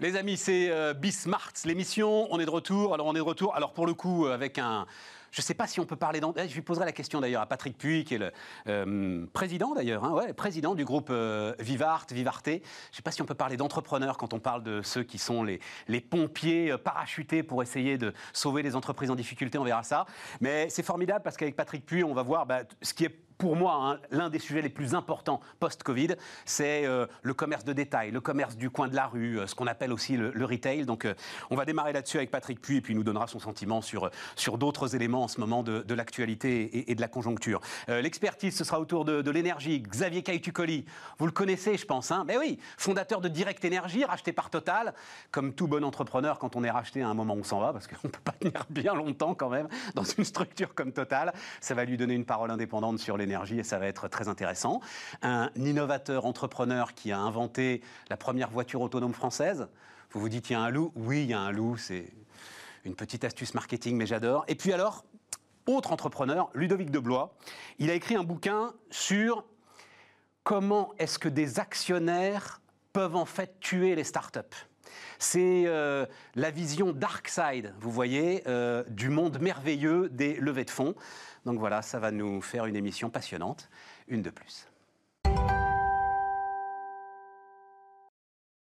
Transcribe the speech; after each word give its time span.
Les 0.00 0.14
amis, 0.14 0.36
c'est 0.36 0.70
euh, 0.70 0.94
l'émission. 1.64 2.28
On 2.32 2.38
est 2.38 2.44
de 2.44 2.50
retour. 2.50 2.94
Alors, 2.94 3.06
on 3.06 3.14
est 3.14 3.18
de 3.18 3.22
retour. 3.22 3.54
Alors, 3.56 3.72
pour 3.72 3.84
le 3.86 3.94
coup, 3.94 4.26
euh, 4.26 4.32
avec 4.34 4.58
un. 4.58 4.86
Je 5.32 5.40
ne 5.40 5.44
sais 5.44 5.54
pas 5.54 5.66
si 5.66 5.78
on 5.80 5.84
peut 5.86 5.96
parler. 5.96 6.20
d'en- 6.20 6.32
Eh, 6.36 6.48
Je 6.48 6.54
lui 6.54 6.62
poserai 6.62 6.84
la 6.86 6.92
question 6.92 7.20
d'ailleurs 7.20 7.42
à 7.42 7.46
Patrick 7.46 7.76
Puy, 7.76 8.04
qui 8.04 8.14
est 8.14 8.18
le 8.18 8.30
euh, 8.68 9.26
président 9.32 9.74
d'ailleurs, 9.74 10.04
hein, 10.04 10.32
président 10.36 10.74
du 10.76 10.84
groupe 10.84 11.08
euh, 11.10 11.52
Vivart, 11.58 12.06
Vivarté. 12.12 12.62
Je 12.62 12.92
ne 12.92 12.96
sais 12.96 13.02
pas 13.02 13.10
si 13.10 13.20
on 13.22 13.26
peut 13.26 13.34
parler 13.34 13.56
d'entrepreneurs 13.56 14.16
quand 14.16 14.32
on 14.32 14.38
parle 14.38 14.62
de 14.62 14.80
ceux 14.82 15.02
qui 15.02 15.18
sont 15.18 15.42
les, 15.42 15.60
les 15.88 16.00
pompiers 16.00 16.78
parachutés 16.78 17.42
pour 17.42 17.62
essayer 17.62 17.98
de 17.98 18.14
sauver 18.32 18.62
les 18.62 18.74
entreprises 18.76 19.10
en 19.10 19.16
difficulté. 19.16 19.58
On 19.58 19.64
verra 19.64 19.82
ça. 19.82 20.06
Mais 20.40 20.70
c'est 20.70 20.82
formidable 20.84 21.22
parce 21.24 21.36
qu'avec 21.36 21.56
Patrick 21.56 21.84
Puy, 21.84 22.04
on 22.04 22.14
va 22.14 22.22
voir 22.22 22.46
bah, 22.46 22.60
ce 22.80 22.94
qui 22.94 23.04
est 23.04 23.27
pour 23.38 23.54
moi, 23.54 23.78
hein, 23.80 23.98
l'un 24.10 24.30
des 24.30 24.40
sujets 24.40 24.60
les 24.60 24.68
plus 24.68 24.94
importants 24.94 25.40
post-Covid, 25.60 26.16
c'est 26.44 26.84
euh, 26.84 27.06
le 27.22 27.34
commerce 27.34 27.64
de 27.64 27.72
détail, 27.72 28.10
le 28.10 28.20
commerce 28.20 28.56
du 28.56 28.68
coin 28.68 28.88
de 28.88 28.96
la 28.96 29.06
rue, 29.06 29.38
euh, 29.38 29.46
ce 29.46 29.54
qu'on 29.54 29.68
appelle 29.68 29.92
aussi 29.92 30.16
le, 30.16 30.44
retail. 30.44 30.84
Donc, 30.84 31.04
euh, 31.04 31.14
on 31.50 31.56
va 31.56 31.64
démarrer 31.64 31.92
là-dessus 31.92 32.16
avec 32.16 32.32
Patrick 32.32 32.60
Puy, 32.60 32.78
et 32.78 32.80
puis 32.80 32.94
il 32.94 32.96
nous 32.96 33.04
donnera 33.04 33.28
son 33.28 33.38
sentiment 33.38 33.80
sur, 33.80 34.10
sur 34.34 34.58
d'autres 34.58 34.96
éléments 34.96 35.24
en 35.24 35.28
ce 35.28 35.38
moment 35.40 35.62
de, 35.62 35.82
de 35.82 35.94
l'actualité 35.94 36.90
et, 36.90 36.94
de 36.94 37.00
la 37.00 37.08
conjoncture. 37.08 37.60
L'expertise, 37.86 38.56
ce 38.56 38.64
sera 38.64 38.80
autour 38.80 39.04
de, 39.04 39.30
l'énergie. 39.30 39.80
Xavier 39.80 40.22
Caïtucoli, 40.22 40.84
vous 41.18 41.26
le 41.26 41.32
connaissez, 41.32 41.76
je 41.76 41.84
pense. 41.84 42.10
Hein 42.10 42.24
Mais 42.26 42.38
oui, 42.38 42.58
fondateur 42.76 43.20
de 43.20 43.28
Direct 43.28 43.64
Énergie, 43.64 44.04
racheté 44.04 44.32
par 44.32 44.50
Total. 44.50 44.94
Comme 45.30 45.52
tout 45.52 45.68
bon 45.68 45.84
entrepreneur, 45.84 46.38
quand 46.38 46.56
on 46.56 46.64
est 46.64 46.70
racheté 46.70 47.02
à 47.02 47.08
un 47.08 47.14
moment, 47.14 47.34
on 47.34 47.44
s'en 47.44 47.60
va, 47.60 47.72
parce 47.72 47.86
qu'on 47.86 48.08
ne 48.08 48.12
peut 48.12 48.20
pas 48.24 48.32
tenir 48.32 48.64
bien 48.70 48.94
longtemps 48.94 49.34
quand 49.34 49.50
même 49.50 49.68
dans 49.94 50.04
une 50.04 50.24
structure 50.24 50.74
comme 50.74 50.92
Total. 50.92 51.32
Ça 51.60 51.74
va 51.74 51.84
lui 51.84 51.96
donner 51.96 52.14
une 52.14 52.24
parole 52.24 52.50
indépendante 52.50 52.98
sur 52.98 53.16
l'énergie 53.28 53.58
et 53.58 53.62
ça 53.62 53.78
va 53.78 53.86
être 53.86 54.08
très 54.08 54.28
intéressant. 54.28 54.80
Un 55.22 55.50
innovateur 55.56 56.26
entrepreneur 56.26 56.94
qui 56.94 57.12
a 57.12 57.18
inventé 57.18 57.82
la 58.10 58.16
première 58.16 58.50
voiture 58.50 58.80
autonome 58.80 59.14
française. 59.14 59.68
Vous 60.10 60.20
vous 60.20 60.28
dites, 60.28 60.50
il 60.50 60.54
y 60.54 60.56
a 60.56 60.60
un 60.60 60.70
loup 60.70 60.92
Oui, 60.96 61.22
il 61.22 61.30
y 61.30 61.34
a 61.34 61.40
un 61.40 61.52
loup. 61.52 61.76
C'est 61.76 62.10
une 62.84 62.94
petite 62.94 63.24
astuce 63.24 63.54
marketing, 63.54 63.96
mais 63.96 64.06
j'adore. 64.06 64.44
Et 64.48 64.54
puis 64.54 64.72
alors, 64.72 65.04
autre 65.66 65.92
entrepreneur, 65.92 66.50
Ludovic 66.54 66.90
Deblois, 66.90 67.36
il 67.78 67.90
a 67.90 67.94
écrit 67.94 68.16
un 68.16 68.24
bouquin 68.24 68.72
sur 68.90 69.44
comment 70.42 70.94
est-ce 70.98 71.18
que 71.18 71.28
des 71.28 71.60
actionnaires 71.60 72.62
peuvent 72.94 73.16
en 73.16 73.26
fait 73.26 73.60
tuer 73.60 73.94
les 73.94 74.04
startups. 74.04 74.40
C'est 75.18 75.64
euh, 75.66 76.06
la 76.34 76.50
vision 76.50 76.92
dark 76.92 77.28
side, 77.28 77.74
vous 77.80 77.90
voyez, 77.90 78.42
euh, 78.46 78.82
du 78.88 79.10
monde 79.10 79.38
merveilleux 79.40 80.08
des 80.08 80.34
levées 80.36 80.64
de 80.64 80.70
fonds. 80.70 80.94
Donc 81.48 81.60
voilà, 81.60 81.80
ça 81.80 81.98
va 81.98 82.10
nous 82.10 82.42
faire 82.42 82.66
une 82.66 82.76
émission 82.76 83.08
passionnante, 83.08 83.70
une 84.06 84.20
de 84.20 84.28
plus. 84.28 84.68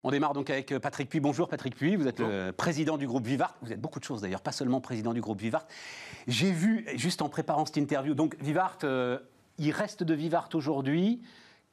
On 0.04 0.12
démarre 0.12 0.34
donc 0.34 0.52
avec 0.52 0.78
Patrick 0.78 1.10
Puy. 1.10 1.20
Bonjour 1.20 1.48
Patrick 1.50 1.76
Puy, 1.76 1.96
vous 1.96 2.08
êtes 2.08 2.20
le 2.20 2.52
président 2.52 2.98
du 3.00 3.08
groupe 3.08 3.26
Vivart. 3.26 3.56
Vous 3.64 3.74
êtes 3.74 3.82
beaucoup 3.82 3.98
de 4.00 4.04
choses 4.04 4.22
d'ailleurs, 4.22 4.42
pas 4.42 4.52
seulement 4.52 4.82
président 4.82 5.14
du 5.14 5.22
groupe 5.22 5.42
Vivart. 5.42 5.66
J'ai 6.28 6.52
vu, 6.52 6.86
juste 6.96 7.24
en 7.24 7.30
préparant 7.30 7.66
cette 7.66 7.78
interview, 7.78 8.14
donc 8.14 8.36
Vivart, 8.40 8.78
euh, 8.84 9.18
il 9.58 9.72
reste 9.72 10.04
de 10.04 10.14
Vivart 10.14 10.50
aujourd'hui 10.54 11.24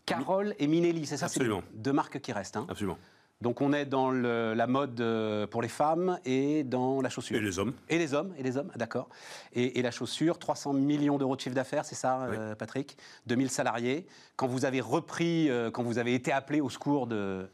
Carole 0.06 0.54
et 0.58 0.66
Minelli, 0.66 1.04
c'est 1.04 1.18
ça 1.18 1.28
C'est 1.28 1.40
Absolument. 1.40 1.62
deux 1.74 1.92
marques 1.92 2.20
qui 2.22 2.32
restent. 2.32 2.56
hein 2.56 2.64
Absolument. 2.70 2.96
Donc 3.42 3.60
on 3.60 3.72
est 3.72 3.84
dans 3.84 4.10
le- 4.10 4.54
la 4.54 4.66
mode 4.66 5.00
euh, 5.00 5.46
pour 5.46 5.60
les 5.60 5.68
femmes 5.68 6.18
et 6.24 6.62
dans 6.64 7.00
la 7.02 7.10
chaussure. 7.10 7.36
Et 7.36 7.40
les 7.40 7.58
hommes. 7.58 7.74
Et 7.88 7.98
les 7.98 8.14
hommes, 8.14 8.32
et 8.38 8.42
les 8.42 8.56
hommes, 8.56 8.70
d'accord. 8.76 9.08
Et, 9.52 9.78
et 9.78 9.82
la 9.82 9.90
chaussure, 9.90 10.38
300 10.38 10.72
millions 10.72 11.18
d'euros 11.18 11.36
de 11.36 11.40
chiffre 11.40 11.54
d'affaires, 11.54 11.84
c'est 11.84 11.94
ça, 11.94 12.22
euh, 12.22 12.54
Patrick? 12.54 12.96
2000 13.26 13.50
salariés. 13.50 14.06
Quand 14.36 14.46
vous 14.46 14.64
avez 14.64 14.80
repris, 14.80 15.50
euh, 15.50 15.70
quand 15.70 15.82
vous 15.82 15.98
avez 15.98 16.14
été 16.14 16.32
appelé 16.32 16.60
au 16.60 16.70
secours 16.70 17.06
de, 17.06 17.50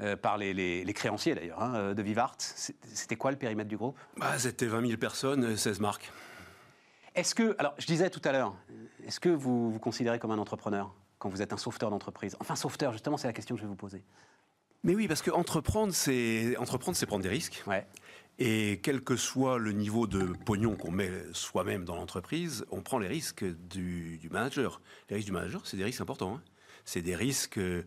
euh, 0.00 0.16
par 0.16 0.36
les, 0.36 0.52
les- 0.52 0.84
les 0.84 0.92
créanciers 0.92 1.34
d'ailleurs, 1.34 1.62
hein, 1.62 1.74
euh, 1.76 1.94
de 1.94 2.02
Vivart, 2.02 2.34
c'était 2.38 3.16
quoi 3.16 3.30
le 3.30 3.36
périmètre 3.36 3.68
du 3.70 3.76
groupe? 3.76 3.96
Bah, 4.16 4.38
C'était 4.38 4.66
20 4.66 4.84
000 4.86 4.98
personnes, 4.98 5.44
euh, 5.44 5.56
16 5.56 5.80
marques. 5.80 6.10
Est-ce 7.14 7.34
que, 7.34 7.54
alors 7.58 7.74
je 7.78 7.86
disais 7.86 8.10
tout 8.10 8.20
à 8.24 8.32
l'heure, 8.32 8.54
est-ce 9.06 9.20
que 9.20 9.28
vous 9.28 9.70
vous 9.70 9.78
considérez 9.78 10.18
comme 10.18 10.32
un 10.32 10.38
entrepreneur 10.38 10.92
quand 11.20 11.28
vous 11.28 11.40
êtes 11.42 11.52
un 11.52 11.56
sauveteur 11.56 11.90
d'entreprise? 11.90 12.36
Enfin, 12.40 12.56
sauveteur, 12.56 12.92
justement, 12.92 13.16
c'est 13.16 13.28
la 13.28 13.32
question 13.32 13.54
que 13.54 13.60
je 13.60 13.64
vais 13.66 13.70
vous 13.70 13.76
poser. 13.76 14.02
Mais 14.84 14.94
oui, 14.94 15.08
parce 15.08 15.22
que 15.22 15.30
entreprendre, 15.30 15.92
c'est 15.94 16.56
entreprendre, 16.58 16.96
c'est 16.96 17.06
prendre 17.06 17.22
des 17.22 17.28
risques. 17.30 17.62
Ouais. 17.66 17.86
Et 18.38 18.80
quel 18.82 19.00
que 19.00 19.16
soit 19.16 19.58
le 19.58 19.72
niveau 19.72 20.06
de 20.06 20.24
pognon 20.44 20.76
qu'on 20.76 20.90
met 20.90 21.10
soi-même 21.32 21.84
dans 21.84 21.94
l'entreprise, 21.96 22.64
on 22.70 22.82
prend 22.82 22.98
les 22.98 23.08
risques 23.08 23.44
du, 23.44 24.18
du 24.18 24.28
manager. 24.28 24.80
Les 25.08 25.16
risques 25.16 25.26
du 25.26 25.32
manager, 25.32 25.62
c'est 25.66 25.76
des 25.76 25.84
risques 25.84 26.00
importants. 26.00 26.36
hein. 26.36 26.42
C'est 26.84 27.00
des 27.00 27.16
risques 27.16 27.56
euh, 27.56 27.82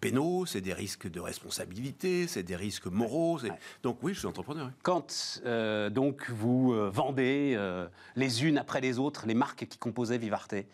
pénaux, 0.00 0.44
c'est 0.44 0.60
des 0.60 0.72
risques 0.72 1.08
de 1.08 1.20
responsabilité, 1.20 2.26
c'est 2.26 2.42
des 2.42 2.56
risques 2.56 2.86
moraux. 2.86 3.38
Ouais. 3.40 3.50
Donc 3.84 3.98
oui, 4.02 4.12
je 4.12 4.18
suis 4.18 4.26
entrepreneur. 4.26 4.66
oui. 4.66 4.72
Quand 4.82 5.40
euh, 5.46 5.88
donc 5.88 6.28
vous 6.30 6.72
euh, 6.72 6.90
vendez 6.92 7.54
euh, 7.56 7.86
les 8.16 8.44
unes 8.44 8.58
après 8.58 8.80
les 8.80 8.98
autres 8.98 9.26
les 9.26 9.34
marques 9.34 9.66
qui 9.68 9.78
composaient 9.78 10.18
Vivarté, 10.18 10.66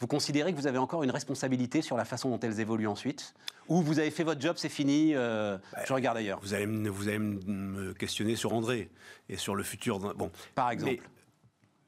vous 0.00 0.06
considérez 0.06 0.52
que 0.52 0.58
vous 0.58 0.66
avez 0.66 0.78
encore 0.78 1.02
une 1.02 1.10
responsabilité 1.10 1.82
sur 1.82 1.96
la 1.96 2.04
façon 2.04 2.30
dont 2.30 2.40
elles 2.40 2.58
évoluent 2.60 2.88
ensuite 2.88 3.34
Ou 3.68 3.82
vous 3.82 3.98
avez 3.98 4.10
fait 4.10 4.24
votre 4.24 4.40
job, 4.40 4.56
c'est 4.58 4.68
fini, 4.70 5.14
euh, 5.14 5.58
je 5.86 5.92
regarde 5.92 6.16
ailleurs 6.16 6.40
Vous 6.42 6.54
allez, 6.54 6.66
me- 6.66 6.88
vous 6.88 7.08
allez 7.08 7.18
me 7.18 7.92
questionner 7.92 8.34
sur 8.34 8.52
André 8.54 8.90
et 9.28 9.36
sur 9.36 9.54
le 9.54 9.62
futur. 9.62 9.98
d'un- 10.00 10.14
Bon, 10.14 10.30
Par 10.54 10.70
exemple. 10.70 10.92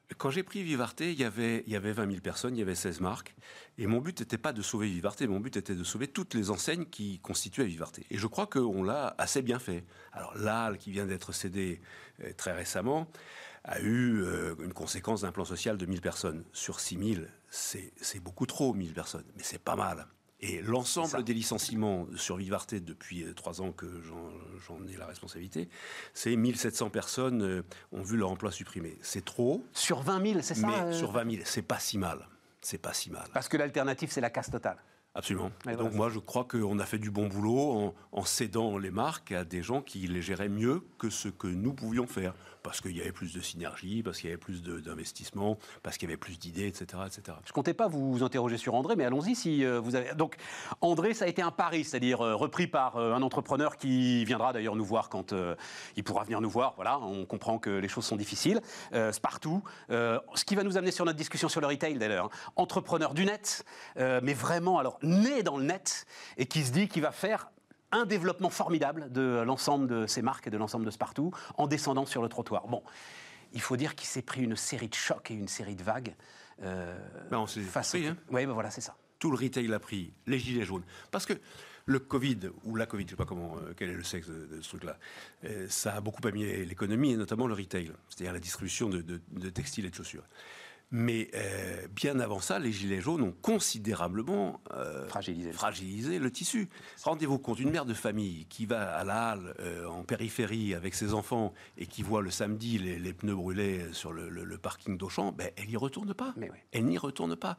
Mais 0.09 0.15
quand 0.17 0.29
j'ai 0.29 0.43
pris 0.43 0.61
Vivarté, 0.61 1.11
il 1.11 1.19
y, 1.19 1.23
avait, 1.23 1.63
il 1.65 1.73
y 1.73 1.75
avait 1.75 1.91
20 1.91 2.07
000 2.07 2.21
personnes, 2.21 2.55
il 2.55 2.59
y 2.59 2.61
avait 2.61 2.75
16 2.75 2.99
marques. 3.01 3.33
Et 3.79 3.87
mon 3.87 3.99
but 3.99 4.19
n'était 4.19 4.37
pas 4.37 4.53
de 4.53 4.61
sauver 4.61 4.85
Vivarté, 4.87 5.25
mon 5.25 5.39
but 5.39 5.57
était 5.57 5.73
de 5.73 5.83
sauver 5.83 6.07
toutes 6.07 6.35
les 6.35 6.51
enseignes 6.51 6.85
qui 6.85 7.17
constituaient 7.19 7.65
Vivarté. 7.65 8.05
Et 8.11 8.17
je 8.19 8.27
crois 8.27 8.45
qu'on 8.45 8.83
l'a 8.83 9.15
assez 9.17 9.41
bien 9.41 9.57
fait. 9.57 9.83
Alors 10.11 10.37
l'AL, 10.37 10.77
qui 10.77 10.91
vient 10.91 11.07
d'être 11.07 11.31
cédé 11.31 11.81
euh, 12.23 12.31
très 12.37 12.51
récemment, 12.51 13.07
a 13.63 13.79
eu 13.79 14.21
euh, 14.21 14.55
une 14.63 14.73
conséquence 14.73 15.21
d'un 15.21 15.31
plan 15.31 15.45
social 15.45 15.77
de 15.77 15.85
1000 15.85 16.01
personnes. 16.01 16.43
Sur 16.53 16.79
6 16.79 17.15
000, 17.15 17.25
c'est 17.49 17.93
c'est 18.01 18.19
beaucoup 18.19 18.45
trop, 18.45 18.73
1000 18.73 18.93
personnes, 18.93 19.25
mais 19.35 19.43
c'est 19.43 19.61
pas 19.61 19.75
mal. 19.75 20.07
Et 20.45 20.61
l'ensemble 20.61 21.23
des 21.23 21.33
licenciements 21.33 22.05
sur 22.17 22.35
Vivarté 22.35 22.81
depuis 22.81 23.23
euh, 23.23 23.33
trois 23.33 23.61
ans 23.61 23.71
que 23.71 23.87
j'en 24.67 24.85
ai 24.87 24.97
la 24.97 25.05
responsabilité, 25.05 25.69
c'est 26.13 26.35
1700 26.35 26.89
personnes 26.89 27.41
euh, 27.43 27.63
ont 27.93 28.01
vu 28.01 28.17
leur 28.17 28.29
emploi 28.29 28.51
supprimé. 28.51 28.97
C'est 29.01 29.23
trop, 29.23 29.65
Sur 29.71 30.01
20 30.01 30.27
000, 30.27 30.41
c'est 30.41 30.55
ça 30.55 30.67
mais 30.67 30.73
euh, 30.73 30.91
sur 30.91 31.13
20 31.13 31.31
000, 31.31 31.43
c'est 31.45 31.61
pas 31.61 31.79
si 31.79 31.97
mal. 31.97 32.27
C'est 32.59 32.77
pas 32.77 32.93
si 32.93 33.09
mal. 33.09 33.25
Parce 33.33 33.47
que 33.47 33.55
l'alternative, 33.55 34.11
c'est 34.11 34.19
la 34.19 34.29
casse 34.29 34.51
totale. 34.51 34.77
Absolument. 35.15 35.51
Et 35.69 35.75
donc 35.75 35.93
moi, 35.93 36.09
je 36.09 36.17
crois 36.19 36.43
qu'on 36.43 36.79
a 36.79 36.85
fait 36.85 36.97
du 36.97 37.11
bon 37.11 37.27
boulot 37.27 37.71
en, 37.71 37.93
en 38.11 38.25
cédant 38.25 38.79
les 38.79 38.89
marques 38.89 39.31
à 39.31 39.43
des 39.43 39.61
gens 39.61 39.81
qui 39.81 39.99
les 40.07 40.23
géraient 40.23 40.49
mieux 40.49 40.81
que 40.97 41.09
ce 41.11 41.27
que 41.27 41.47
nous 41.47 41.73
pouvions 41.73 42.07
faire. 42.07 42.33
Parce 42.63 42.79
qu'il 42.79 42.95
y 42.95 43.01
avait 43.01 43.11
plus 43.11 43.33
de 43.33 43.41
synergie, 43.41 44.03
parce 44.03 44.19
qu'il 44.19 44.29
y 44.29 44.31
avait 44.31 44.39
plus 44.39 44.63
d'investissement, 44.63 45.57
parce 45.83 45.97
qu'il 45.97 46.07
y 46.07 46.11
avait 46.13 46.17
plus 46.17 46.39
d'idées, 46.39 46.65
etc., 46.67 47.03
etc. 47.05 47.37
Je 47.45 47.51
comptais 47.51 47.73
pas 47.73 47.89
vous 47.89 48.23
interroger 48.23 48.57
sur 48.57 48.73
André, 48.73 48.95
mais 48.95 49.03
allons-y 49.03 49.35
si 49.35 49.65
euh, 49.65 49.81
vous 49.81 49.95
avez. 49.97 50.13
Donc, 50.15 50.37
André, 50.79 51.13
ça 51.13 51.25
a 51.25 51.27
été 51.27 51.41
un 51.41 51.51
pari, 51.51 51.83
c'est-à-dire 51.83 52.21
euh, 52.21 52.35
repris 52.35 52.67
par 52.67 52.95
euh, 52.95 53.13
un 53.13 53.21
entrepreneur 53.21 53.75
qui 53.75 54.23
viendra 54.23 54.53
d'ailleurs 54.53 54.77
nous 54.77 54.85
voir 54.85 55.09
quand 55.09 55.33
euh, 55.33 55.55
il 55.97 56.05
pourra 56.05 56.23
venir 56.23 56.39
nous 56.39 56.49
voir. 56.49 56.71
Voilà, 56.77 56.99
on 56.99 57.25
comprend 57.25 57.59
que 57.59 57.69
les 57.69 57.89
choses 57.89 58.05
sont 58.05 58.15
difficiles. 58.15 58.61
Euh, 58.93 59.11
Spartoo, 59.11 59.61
euh, 59.89 60.17
ce 60.33 60.45
qui 60.45 60.55
va 60.55 60.63
nous 60.63 60.77
amener 60.77 60.91
sur 60.91 61.03
notre 61.03 61.17
discussion 61.17 61.49
sur 61.49 61.59
le 61.59 61.67
retail 61.67 61.97
d'ailleurs. 61.97 62.27
hein. 62.27 62.51
Entrepreneur 62.55 63.13
du 63.13 63.25
net, 63.25 63.65
mais 63.97 64.33
vraiment 64.33 64.79
alors 64.79 64.99
né 65.03 65.43
dans 65.43 65.57
le 65.57 65.63
net 65.65 66.05
et 66.37 66.45
qui 66.45 66.63
se 66.63 66.71
dit 66.71 66.87
qu'il 66.87 67.01
va 67.01 67.11
faire 67.11 67.49
un 67.91 68.05
développement 68.05 68.49
formidable 68.49 69.11
de 69.11 69.43
l'ensemble 69.45 69.87
de 69.87 70.07
ces 70.07 70.21
marques 70.23 70.47
et 70.47 70.49
de 70.49 70.57
l'ensemble 70.57 70.85
de 70.85 70.91
Spartoo 70.91 71.31
en 71.57 71.67
descendant 71.67 72.05
sur 72.07 72.21
le 72.23 72.29
trottoir. 72.29 72.67
Bon, 72.67 72.81
il 73.53 73.61
faut 73.61 73.77
dire 73.77 73.93
qu'il 73.95 74.07
s'est 74.07 74.23
pris 74.23 74.41
une 74.43 74.55
série 74.55 74.87
de 74.89 74.95
chocs 74.95 75.29
et 75.29 75.35
une 75.35 75.47
série 75.47 75.75
de 75.75 75.83
vagues. 75.83 76.15
euh, 76.63 76.97
Ben, 77.29 77.37
on 77.37 77.45
s'est 77.47 77.61
face 77.61 77.89
pris, 77.89 78.07
hein. 78.07 78.17
Oui, 78.31 78.45
ben 78.47 78.53
voilà, 78.53 78.71
c'est 78.71 78.81
ça. 78.81 78.95
Tout 79.19 79.29
le 79.29 79.37
retail 79.37 79.71
a 79.73 79.79
pris, 79.79 80.11
les 80.25 80.39
gilets 80.39 80.65
jaunes. 80.65 80.83
Parce 81.11 81.25
que 81.27 81.33
le 81.85 81.99
Covid, 81.99 82.39
ou 82.63 82.75
la 82.75 82.85
Covid, 82.87 83.03
je 83.03 83.07
ne 83.07 83.09
sais 83.11 83.15
pas 83.15 83.25
comment, 83.25 83.57
euh, 83.57 83.73
quel 83.77 83.89
est 83.89 83.93
le 83.93 84.03
sexe 84.03 84.27
de, 84.27 84.45
de 84.47 84.61
ce 84.61 84.69
truc-là, 84.69 84.97
euh, 85.43 85.67
ça 85.69 85.93
a 85.95 86.01
beaucoup 86.01 86.25
abîmé 86.27 86.65
l'économie 86.65 87.11
et 87.11 87.17
notamment 87.17 87.45
le 87.45 87.53
retail, 87.53 87.91
c'est-à-dire 88.09 88.33
la 88.33 88.39
distribution 88.39 88.89
de, 88.89 89.01
de- 89.01 89.21
de 89.31 89.49
textiles 89.49 89.85
et 89.85 89.89
de 89.89 89.95
chaussures. 89.95 90.23
Mais 90.95 91.31
euh, 91.33 91.87
bien 91.87 92.19
avant 92.19 92.39
ça, 92.39 92.59
les 92.59 92.71
gilets 92.71 93.01
jaunes 93.01 93.23
ont 93.23 93.31
considérablement 93.41 94.61
euh, 94.73 95.07
Fragilisé. 95.07 95.51
fragilisé 95.51 96.19
le 96.19 96.29
tissu. 96.31 96.69
Rendez-vous 97.03 97.39
compte, 97.39 97.59
une 97.59 97.71
mère 97.71 97.85
de 97.85 97.95
famille 97.95 98.45
qui 98.45 98.67
va 98.67 98.95
à 98.95 99.03
la 99.03 99.29
halle 99.31 99.55
euh, 99.59 99.87
en 99.87 100.03
périphérie 100.03 100.75
avec 100.75 100.93
ses 100.93 101.15
enfants 101.15 101.51
et 101.79 101.87
qui 101.87 102.03
voit 102.03 102.21
le 102.21 102.29
samedi 102.29 102.77
les, 102.77 102.99
les 102.99 103.11
pneus 103.11 103.33
brûlés 103.35 103.91
sur 103.91 104.13
le, 104.13 104.29
le- 104.29 104.43
le 104.43 104.57
parking 104.59 104.95
d'Auchan, 104.99 105.31
ben, 105.31 105.49
elle 105.55 105.67
n'y 105.69 105.77
retourne 105.77 106.13
pas. 106.13 106.31
Mais. 106.37 106.51
Elle 106.71 106.85
n'y 106.85 106.99
retourne 106.99 107.35
pas. 107.35 107.57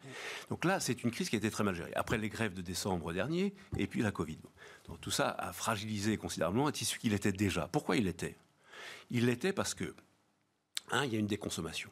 Donc 0.49 0.65
là, 0.65 0.79
c'est 0.79 1.03
une 1.03 1.11
crise 1.11 1.29
qui 1.29 1.35
a 1.35 1.39
été 1.39 1.51
très 1.51 1.65
mal 1.65 1.75
gérée. 1.75 1.93
Après 1.97 2.19
les 2.19 2.29
grèves 2.29 2.55
de 2.55 2.63
décembre 2.63 3.13
dernier, 3.13 3.53
et 3.77 3.89
puis 3.89 4.01
la 4.03 4.13
Covid. 4.13 4.39
Donc 4.87 5.01
tout 5.01 5.11
ça 5.11 5.31
a 5.31 5.53
fragilisé 5.53 6.17
considérablement 6.19 6.69
un 6.69 6.73
tissu 6.73 7.01
qu'il 7.01 7.13
était 7.13 7.33
déjà. 7.33 7.67
Pourquoi 7.67 7.97
il 7.97 8.05
l'était? 8.05 8.37
Il 9.11 9.27
l'était 9.27 9.53
parce 9.53 9.75
que, 9.75 9.93
un, 10.93 11.05
il 11.05 11.13
y 11.13 11.17
a 11.17 11.19
une 11.19 11.27
déconsommation. 11.27 11.91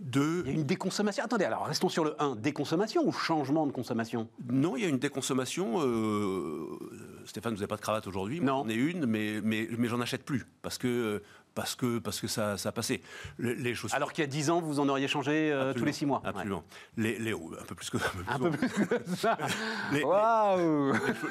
Deux, 0.00 0.42
Il 0.46 0.52
y 0.52 0.54
a 0.54 0.58
une 0.58 0.64
déconsommation. 0.64 1.24
Attendez, 1.24 1.44
alors 1.44 1.66
restons 1.66 1.88
sur 1.88 2.04
le 2.04 2.20
1. 2.20 2.36
Déconsommation 2.36 3.06
ou 3.06 3.12
changement 3.12 3.66
de 3.66 3.72
consommation? 3.72 4.28
Non, 4.50 4.76
il 4.76 4.82
y 4.82 4.84
a 4.84 4.88
une 4.88 4.98
déconsommation 4.98 5.80
euh, 5.80 6.78
Stéphane, 7.24 7.54
vous 7.54 7.60
n'avez 7.60 7.68
pas 7.68 7.76
de 7.76 7.80
cravate 7.82 8.06
aujourd'hui. 8.06 8.40
Non. 8.40 8.64
J'en 8.64 8.68
ai 8.68 8.74
une, 8.74 9.06
mais, 9.06 9.40
mais, 9.42 9.68
mais 9.78 9.88
j'en 9.88 10.00
achète 10.00 10.24
plus. 10.24 10.44
Parce 10.62 10.76
que 10.76 11.22
parce 11.54 11.74
que, 11.74 11.98
parce 11.98 12.20
que 12.20 12.26
ça, 12.26 12.56
ça 12.56 12.70
a 12.70 12.72
passé. 12.72 13.02
Les, 13.38 13.74
chaussures... 13.74 13.96
Alors 13.96 14.12
qu'il 14.12 14.22
y 14.22 14.26
a 14.26 14.30
10 14.30 14.50
ans, 14.50 14.60
vous 14.60 14.80
en 14.80 14.88
auriez 14.88 15.08
changé 15.08 15.52
euh, 15.52 15.72
tous 15.74 15.84
les 15.84 15.92
6 15.92 16.06
mois 16.06 16.22
Absolument. 16.24 16.64
Les, 16.96 17.18
les, 17.18 17.32
un 17.32 17.64
peu 17.66 17.74
plus 17.74 17.90
que, 17.90 17.98
un 18.28 18.38
peu 18.38 18.50
plus 18.50 18.68
que 18.68 19.16
ça. 19.16 19.36
les, 19.92 20.00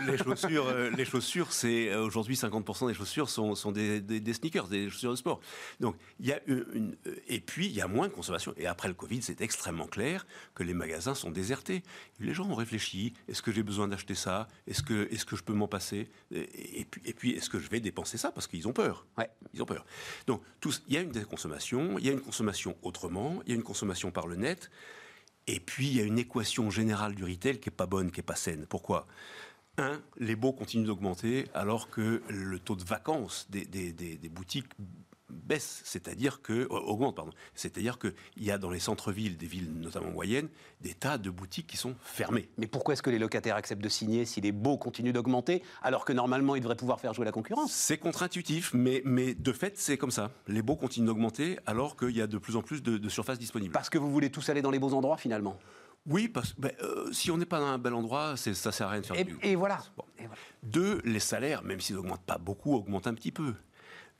les, 0.06 0.18
chaussures, 0.18 0.68
euh, 0.68 0.89
les 0.91 1.06
chaussures 1.06 1.51
c'est 1.51 1.89
euh, 1.89 2.03
aujourd'hui 2.03 2.35
50% 2.35 2.88
des 2.88 2.94
chaussures 2.94 3.29
sont, 3.29 3.56
sont 3.56 3.71
des, 3.71 4.01
des, 4.01 4.33
sneakers, 4.33 4.68
des 4.68 4.89
chaussures 4.89 5.12
de 5.12 5.15
sport. 5.15 5.39
Donc 5.79 5.95
il 6.19 6.27
y 6.27 6.33
a 6.33 6.39
une, 6.47 6.95
et 7.27 7.39
puis 7.39 7.68
il 7.68 7.73
y 7.73 7.81
a 7.81 7.88
moins 7.88 8.07
de 8.07 8.13
consommation. 8.13 8.53
Et 8.57 8.68
après 8.68 8.88
le 8.88 8.94
Covid, 8.94 9.21
c'est 9.21 9.41
extrêmement 9.41 9.88
clair 9.88 10.25
que 10.56 10.63
les 10.63 10.73
magasins 10.73 11.15
sont 11.15 11.31
désertés. 11.31 11.83
Les 12.19 12.33
gens 12.33 12.50
ont 12.50 12.56
réfléchi. 12.56 13.13
Est-ce 13.27 13.41
que 13.41 13.51
j'ai 13.51 13.63
besoin 13.63 13.88
d'acheter 13.88 14.15
ça? 14.15 14.47
Est-ce 14.68 14.83
que, 14.83 15.07
est-ce 15.12 15.25
que 15.25 15.35
je 15.35 15.44
peux 15.44 15.53
m'en 15.53 15.68
passer? 15.68 16.09
Et, 16.31 16.85
puis, 16.89 17.01
et 17.06 17.13
puis 17.13 17.31
est-ce 17.31 17.50
que 17.50 17.59
je 17.59 17.69
vais 17.69 17.79
dépenser 17.79 18.18
ça? 18.18 18.31
Parce 18.31 18.47
qu'ils 18.47 18.68
ont 18.68 18.73
peur 18.73 19.06
ouais. 19.18 19.29
Ils 19.53 19.62
ont 19.62 19.65
peur. 19.65 19.85
Donc, 20.27 20.41
il 20.87 20.93
y 20.93 20.97
a 20.97 21.01
une 21.01 21.11
déconsommation, 21.11 21.97
il 21.97 22.05
y 22.05 22.09
a 22.09 22.13
une 22.13 22.21
consommation 22.21 22.75
autrement, 22.81 23.41
il 23.45 23.49
y 23.49 23.51
a 23.53 23.55
une 23.55 23.63
consommation 23.63 24.11
par 24.11 24.27
le 24.27 24.35
net, 24.35 24.69
et 25.47 25.59
puis 25.59 25.87
il 25.87 25.97
y 25.97 26.01
a 26.01 26.03
une 26.03 26.19
équation 26.19 26.69
générale 26.69 27.15
du 27.15 27.23
retail 27.23 27.59
qui 27.59 27.69
n'est 27.69 27.75
pas 27.75 27.87
bonne, 27.87 28.11
qui 28.11 28.19
n'est 28.19 28.25
pas 28.25 28.35
saine. 28.35 28.65
Pourquoi? 28.67 29.07
Un, 29.77 30.01
les 30.17 30.35
baux 30.35 30.53
continuent 30.53 30.85
d'augmenter 30.85 31.47
alors 31.53 31.89
que 31.89 32.21
le 32.27 32.59
taux 32.59 32.75
de 32.75 32.83
vacances 32.83 33.47
des 33.49 34.29
boutiques 34.29 34.67
baisse, 35.31 35.81
c'est-à-dire 35.86 36.42
que 36.42 36.54
euh, 36.54 36.68
augmente, 36.69 37.16
pardon. 37.16 37.31
C'est-à-dire 37.56 37.98
qu'il 37.98 38.13
y 38.38 38.51
a 38.51 38.57
dans 38.57 38.69
les 38.69 38.80
centres-villes, 38.80 39.38
des 39.38 39.48
villes 39.48 39.72
notamment 39.74 40.12
moyennes, 40.12 40.50
des 40.81 40.94
tas 40.94 41.18
de 41.18 41.30
boutiques 41.30 41.68
qui 41.68 41.78
sont 41.78 41.95
fermées. 42.04 42.50
Mais 42.57 42.68
pourquoi 42.68 42.94
est-ce 42.94 43.01
que 43.01 43.10
les 43.10 43.19
locataires 43.19 43.56
acceptent 43.56 43.83
de 43.83 43.89
signer 43.89 44.25
si 44.25 44.42
les 44.42 44.51
baux 44.51 44.78
continuent 44.78 45.13
d'augmenter, 45.13 45.63
alors 45.81 46.06
que 46.06 46.13
normalement 46.13 46.56
ils 46.56 46.62
devraient 46.62 46.75
pouvoir 46.75 47.00
faire 47.00 47.13
jouer 47.13 47.25
la 47.25 47.31
concurrence? 47.31 47.72
C'est 47.72 47.98
contre-intuitif, 47.98 48.74
mais, 48.74 49.01
mais 49.06 49.33
de 49.33 49.51
fait 49.51 49.78
c'est 49.78 49.98
comme 49.98 50.12
ça. 50.12 50.31
Les 50.48 50.62
baux 50.62 50.75
continuent 50.75 51.07
d'augmenter 51.07 51.57
alors 51.66 51.98
qu'il 51.98 52.16
y 52.16 52.22
a 52.22 52.28
de 52.28 52.38
plus 52.38 52.56
en 52.56 52.62
plus 52.62 52.83
de, 52.83 52.98
de 52.98 53.10
surfaces 53.10 53.39
disponibles. 53.39 53.74
Parce 53.74 53.89
que 53.89 53.98
vous 53.98 54.12
voulez 54.12 54.30
tous 54.30 54.50
aller 54.50 54.62
dans 54.62 54.72
les 54.72 54.80
beaux 54.80 54.94
endroits 54.94 55.18
finalement? 55.18 55.57
Oui, 56.07 56.28
parce 56.28 56.54
que 56.54 56.62
ben, 56.62 56.72
euh, 56.81 57.12
si 57.12 57.30
on 57.30 57.38
n'est 57.38 57.45
pas 57.45 57.60
dans 57.60 57.68
un 57.68 57.78
bel 57.78 57.94
endroit, 57.94 58.36
ça 58.36 58.72
sert 58.72 58.88
à 58.88 58.89
rien 58.89 59.01
de 59.01 59.06
faire 59.06 59.19
et, 59.19 59.24
du... 59.24 59.38
et, 59.44 59.56
voilà. 59.56 59.78
et 60.18 60.25
voilà. 60.25 60.42
Deux, 60.63 61.00
les 61.06 61.19
salaires, 61.19 61.62
même 61.63 61.80
s'ils 61.80 61.95
n'augmentent 61.95 62.25
pas 62.25 62.39
beaucoup, 62.39 62.74
augmentent 62.74 63.06
un 63.06 63.13
petit 63.13 63.31
peu. 63.31 63.54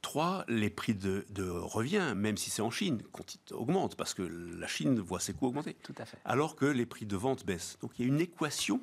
Trois, 0.02 0.46
les 0.48 0.70
prix 0.70 0.96
de, 0.96 1.26
revient, 1.48 2.14
même 2.16 2.38
si 2.38 2.50
c'est 2.50 2.62
en 2.62 2.72
Chine, 2.72 3.04
augmentent 3.52 3.96
parce 3.96 4.14
que 4.14 4.24
la 4.24 4.68
Chine 4.68 5.00
voit 5.00 5.20
ses 5.20 5.34
coûts 5.34 5.48
augmenter. 5.48 5.76
Tout 5.76 5.94
à 5.98 6.06
fait. 6.06 6.18
Alors 6.26 6.56
que 6.56 6.66
les 6.66 6.86
prix 6.86 7.06
de 7.06 7.16
vente 7.16 7.46
baissent. 7.46 7.78
Donc 7.82 7.92
il 7.98 8.02
y 8.02 8.06
a 8.06 8.08
une 8.08 8.20
équation 8.20 8.82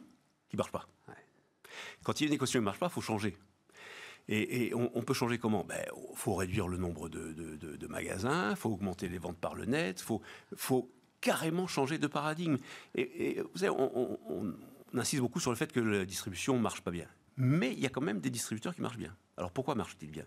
qui 0.49 0.57
ne 0.57 0.59
marche 0.59 0.73
pas. 0.73 0.89
Quand 2.05 2.21
il 2.21 2.25
y 2.25 2.27
a 2.27 2.29
une 2.29 2.35
équation 2.35 2.59
qui 2.59 2.63
ne 2.63 2.65
marche 2.65 2.79
pas, 2.79 2.87
il 2.87 2.93
faut 2.93 3.01
changer. 3.01 3.37
Et, 4.31 4.73
on, 4.75 5.03
peut 5.03 5.15
changer 5.15 5.39
comment? 5.39 5.65
Il 5.65 5.69
ben, 5.69 5.87
faut 6.15 6.35
réduire 6.35 6.69
le 6.69 6.77
nombre 6.77 7.09
de, 7.09 7.87
magasins, 7.89 8.51
il 8.51 8.57
faut 8.57 8.69
augmenter 8.69 9.09
les 9.09 9.17
ventes 9.17 9.39
par 9.39 9.55
le 9.55 9.65
net, 9.65 10.01
il 10.01 10.19
faut, 10.57 10.91
carrément 11.23 11.67
changer 11.67 11.99
de 11.99 12.07
paradigme. 12.07 12.59
Et, 12.95 13.41
vous 13.41 13.59
savez, 13.59 13.71
on, 13.71 14.19
on, 14.29 14.55
insiste 14.95 15.23
beaucoup 15.23 15.41
sur 15.41 15.51
le 15.51 15.57
fait 15.57 15.73
que 15.73 15.81
la 15.81 16.05
distribution 16.05 16.57
ne 16.57 16.61
marche 16.61 16.83
pas 16.83 16.91
bien. 16.91 17.07
Mais 17.39 17.73
il 17.73 17.81
y 17.81 17.87
a 17.87 17.89
quand 17.89 18.03
même 18.03 18.21
des 18.21 18.31
distributeurs 18.31 18.75
qui 18.75 18.83
marchent 18.83 18.99
bien. 18.99 19.17
Alors 19.37 19.51
pourquoi 19.51 19.75
marchent-ils 19.75 20.11
bien? 20.11 20.27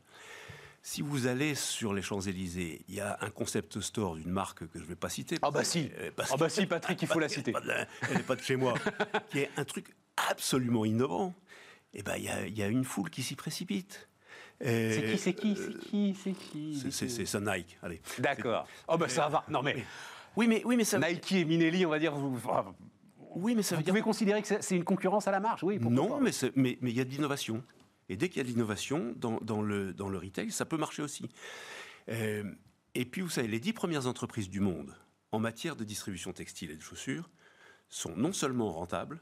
Si 0.84 1.02
vous 1.02 1.28
allez 1.28 1.54
sur 1.56 1.94
les 1.94 2.02
Champs-Élysées, 2.02 2.84
il 2.88 2.96
y 2.96 3.02
a 3.02 3.18
un 3.22 3.30
concept 3.30 3.80
store 3.82 4.16
d'une 4.16 4.32
marque 4.32 4.68
que 4.68 4.80
je 4.80 4.84
ne 4.84 4.88
vais 4.88 4.96
pas 4.96 5.10
citer. 5.10 5.38
Ah 5.42 5.52
bah 5.52 5.64
si, 5.64 5.92
ah 6.18 6.38
bah 6.38 6.50
si 6.50 6.66
Patrick, 6.66 7.02
il 7.02 7.08
faut 7.08 7.20
la 7.20 7.30
citer. 7.30 7.54
Elle 8.10 8.18
n'est 8.18 8.24
pas 8.24 8.36
de 8.36 8.42
chez 8.42 8.56
moi. 8.56 8.74
qui 9.30 9.40
est 9.40 9.52
un 9.58 9.64
truc 9.64 9.94
absolument 10.30 10.86
innovant. 10.86 11.36
Et 11.94 12.00
eh 12.00 12.04
ben 12.04 12.16
il 12.18 12.58
y, 12.58 12.64
a 12.64 12.68
une 12.68 12.86
foule 12.86 13.10
qui 13.10 13.22
s'y 13.22 13.36
précipite. 13.36 14.08
C'est 14.62 15.04
qui, 15.12 15.18
c'est 15.18 15.34
qui, 15.34 15.56
c'est 15.56 15.78
qui, 15.78 16.16
c'est 16.24 16.34
qui 16.34 16.92
C'est 16.92 17.26
ça 17.26 17.40
Nike, 17.40 17.78
allez. 17.84 18.02
D'accord. 18.20 18.68
Oh 18.88 18.98
bah 18.98 19.10
ça 19.10 19.28
va. 19.28 19.44
Non 19.50 19.62
mais... 19.62 19.86
Oui, 20.38 20.48
mais, 20.48 20.62
oui, 20.64 20.78
mais 20.78 20.86
ça... 20.86 20.98
Nike 20.98 21.34
et 21.34 21.44
Minelli, 21.44 21.86
on 21.86 21.90
va 21.90 22.00
dire... 22.00 22.16
Vous... 22.16 22.40
Oui, 23.36 23.54
mais 23.54 23.64
ça 23.64 23.76
veut 23.76 23.82
vous 23.82 23.88
pouvez 23.88 24.02
considérer 24.02 24.42
que 24.42 24.48
c'est 24.62 24.76
une 24.76 24.86
concurrence 24.86 25.28
à 25.28 25.32
la 25.32 25.42
marge, 25.42 25.62
oui. 25.64 25.78
Non, 25.80 26.22
mais 26.22 26.32
il 26.32 26.52
mais, 26.56 26.78
mais 26.80 26.92
y 26.92 27.02
a 27.02 27.04
de 27.04 27.10
l'innovation. 27.10 27.62
Et 28.12 28.18
dès 28.18 28.28
qu'il 28.28 28.40
y 28.40 28.42
a 28.42 28.44
de 28.44 28.50
l'innovation 28.50 29.16
dans, 29.16 29.62
le, 29.62 29.94
dans 29.94 30.10
le 30.10 30.18
retail, 30.18 30.52
ça 30.52 30.66
peut 30.66 30.76
marcher 30.76 31.02
aussi. 31.02 31.30
Euh, 32.10 32.44
et 32.94 33.06
puis, 33.06 33.22
vous 33.22 33.30
savez, 33.30 33.48
les 33.48 33.62
dix 33.62 33.72
premières 33.72 34.06
entreprises 34.06 34.50
du 34.50 34.60
monde 34.60 34.94
en 35.32 35.40
matière 35.40 35.78
de 35.78 35.86
distribution 35.86 36.34
textile 36.34 36.72
et 36.72 36.76
de 36.76 36.82
chaussures 36.82 37.30
sont 37.88 38.14
non 38.18 38.34
seulement 38.34 38.74
rentables, 38.74 39.22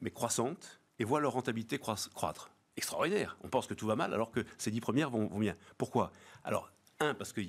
mais 0.00 0.12
croissantes 0.12 0.80
et 1.00 1.04
voient 1.04 1.18
leur 1.18 1.32
rentabilité 1.32 1.80
croître. 1.80 2.52
Extraordinaire. 2.76 3.36
On 3.42 3.48
pense 3.48 3.66
que 3.66 3.74
tout 3.74 3.88
va 3.88 3.96
mal 3.96 4.14
alors 4.14 4.30
que 4.30 4.46
ces 4.58 4.70
dix 4.70 4.80
premières 4.80 5.10
vont, 5.10 5.36
bien. 5.36 5.56
Pourquoi? 5.76 6.12
Alors, 6.44 6.70
un, 7.00 7.14
parce 7.14 7.32
que 7.32 7.40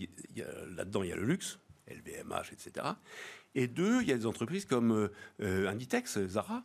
là-dedans, 0.76 1.04
il 1.04 1.10
y 1.10 1.14
a 1.14 1.16
le 1.16 1.26
luxe, 1.26 1.60
LVMH, 1.88 2.54
etc. 2.54 2.88
Et 3.54 3.68
deux, 3.68 4.02
il 4.02 4.08
y 4.08 4.14
a 4.14 4.18
des 4.18 4.26
entreprises 4.26 4.66
comme 4.66 4.94
euh, 4.94 5.12
euh, 5.42 5.70
Inditex, 5.70 6.26
Zara, 6.26 6.64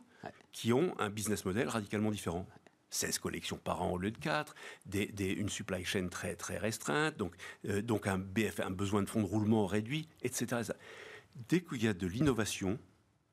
qui 0.51 0.73
ont 0.73 0.99
un 0.99 1.11
business 1.11 1.45
model 1.45 1.67
radicalement 1.67 2.09
différent. 2.09 2.47
16 2.95 3.19
collections 3.19 3.57
par 3.57 3.81
an 3.81 3.91
au 3.91 3.97
lieu 3.97 4.11
de 4.11 4.17
4, 4.17 4.55
des, 4.85 5.11
une 5.31 5.49
supply 5.49 5.83
chain 5.83 6.07
très, 6.07 6.35
très 6.35 6.57
restreinte, 6.57 7.17
donc, 7.17 7.35
euh, 7.67 7.81
donc 7.81 8.07
un 8.07 8.17
besoin 8.17 9.03
de 9.03 9.09
fonds 9.09 9.21
de 9.21 9.27
roulement 9.27 9.65
réduit, 9.65 10.07
etc. 10.21 10.61
Dès 11.49 11.61
qu'il 11.61 11.83
y 11.83 11.87
a 11.87 11.93
de 11.93 12.07
l'innovation, 12.07 12.79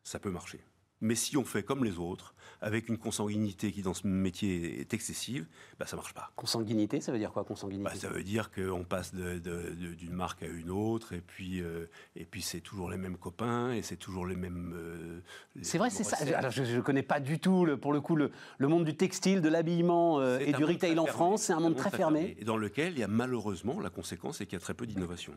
ça 0.02 0.18
peut 0.18 0.30
marcher. 0.30 0.60
Mais 1.02 1.16
si 1.16 1.36
on 1.36 1.44
fait 1.44 1.64
comme 1.64 1.84
les 1.84 1.98
autres, 1.98 2.32
avec 2.60 2.88
une 2.88 2.96
consanguinité 2.96 3.72
qui 3.72 3.82
dans 3.82 3.92
ce 3.92 4.06
métier 4.06 4.80
est 4.80 4.94
excessive, 4.94 5.46
bah, 5.80 5.86
ça 5.86 5.96
marche 5.96 6.14
pas. 6.14 6.30
Consanguinité, 6.36 7.00
ça 7.00 7.10
veut 7.10 7.18
dire 7.18 7.32
quoi 7.32 7.42
consanguinité? 7.42 7.90
Bah, 7.90 7.96
Ça 7.96 8.08
veut 8.08 8.22
dire 8.22 8.52
qu'on 8.52 8.84
passe 8.84 9.12
d'une 9.12 10.12
marque 10.12 10.44
à 10.44 10.46
une 10.46 10.70
autre, 10.70 11.12
et 11.12 11.20
puis, 11.20 11.60
euh, 11.60 11.86
et 12.14 12.24
puis 12.24 12.40
c'est 12.40 12.60
toujours 12.60 12.88
les 12.88 12.96
mêmes 12.96 13.16
copains, 13.16 13.72
et 13.72 13.82
c'est 13.82 13.96
toujours 13.96 14.26
les 14.26 14.36
mêmes. 14.36 14.74
Euh, 14.76 15.20
c'est 15.60 15.76
vrai, 15.76 15.90
c'est 15.90 16.04
ça. 16.04 16.16
Alors, 16.36 16.52
je 16.52 16.62
ne 16.62 16.80
connais 16.80 17.02
pas 17.02 17.18
du 17.18 17.40
tout, 17.40 17.64
le, 17.64 17.76
pour 17.76 17.92
le 17.92 18.00
coup, 18.00 18.14
le, 18.14 18.30
le, 18.58 18.68
monde 18.68 18.84
du 18.84 18.96
textile, 18.96 19.40
de 19.40 19.48
l'habillement 19.48 20.20
euh, 20.20 20.38
et 20.38 20.52
du 20.52 20.64
retail 20.64 20.96
en 21.00 21.06
France. 21.06 21.42
C'est 21.42 21.52
un 21.52 21.60
monde 21.60 21.74
très, 21.74 21.90
fermé. 21.90 22.36
Et 22.38 22.44
dans 22.44 22.56
lequel 22.56 22.92
il 22.92 23.00
y 23.00 23.02
a 23.02 23.08
malheureusement, 23.08 23.80
la 23.80 23.90
conséquence, 23.90 24.38
c'est 24.38 24.46
qu'il 24.46 24.54
y 24.54 24.62
a 24.62 24.64
très 24.64 24.74
peu 24.74 24.86
d'innovation. 24.86 25.32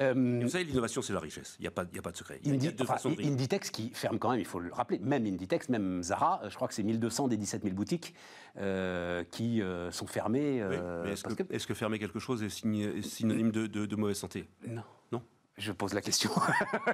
Euh, 0.00 0.40
vous 0.42 0.48
savez, 0.48 0.64
l'innovation, 0.64 1.02
c'est 1.02 1.12
la 1.12 1.20
richesse. 1.20 1.56
Il 1.58 1.62
n'y 1.62 1.68
a, 1.68 1.70
pas, 1.70 1.82
a 1.82 2.02
pas 2.02 2.12
de 2.12 2.16
secret. 2.16 2.40
Inditex 2.46 3.70
qui 3.70 3.90
ferme 3.90 4.18
quand 4.18 4.30
même, 4.30 4.40
il 4.40 4.46
faut 4.46 4.60
le 4.60 4.72
rappeler, 4.72 4.98
même 4.98 5.26
Inditex, 5.26 5.68
même 5.68 6.02
Zara, 6.02 6.42
je 6.48 6.54
crois 6.54 6.68
que 6.68 6.74
c'est 6.74 6.82
1200 6.82 7.28
des 7.28 7.36
17 7.36 7.62
000 7.62 7.74
boutiques 7.74 8.14
euh, 8.58 9.24
qui 9.30 9.62
euh, 9.62 9.90
sont 9.90 10.06
fermées. 10.06 10.62
Est-ce 11.06 11.66
que, 11.66 11.74
fermer 11.74 11.98
quelque 11.98 12.18
chose 12.18 12.42
est, 12.42 12.50
synonyme 12.50 13.50
de, 13.50 13.96
mauvaise 13.96 14.18
santé? 14.18 14.48
Non. 14.66 14.82
Non? 15.12 15.22
Je 15.56 15.72
pose 15.72 15.92
la 15.92 16.00
question. 16.00 16.30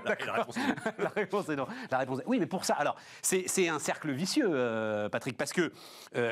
la, 0.04 0.32
réponse, 0.32 0.56
est 0.56 0.98
la, 1.02 1.08
réponse 1.10 1.48
est 1.48 1.56
non. 1.56 1.66
La 1.90 1.98
réponse 1.98 2.20
Oui, 2.26 2.38
mais 2.40 2.46
pour 2.46 2.64
ça, 2.64 2.74
alors, 2.74 2.96
c'est 3.22 3.68
un 3.68 3.78
cercle 3.78 4.10
vicieux, 4.12 4.50
Patrick, 5.10 5.36
parce 5.36 5.52
que 5.52 5.72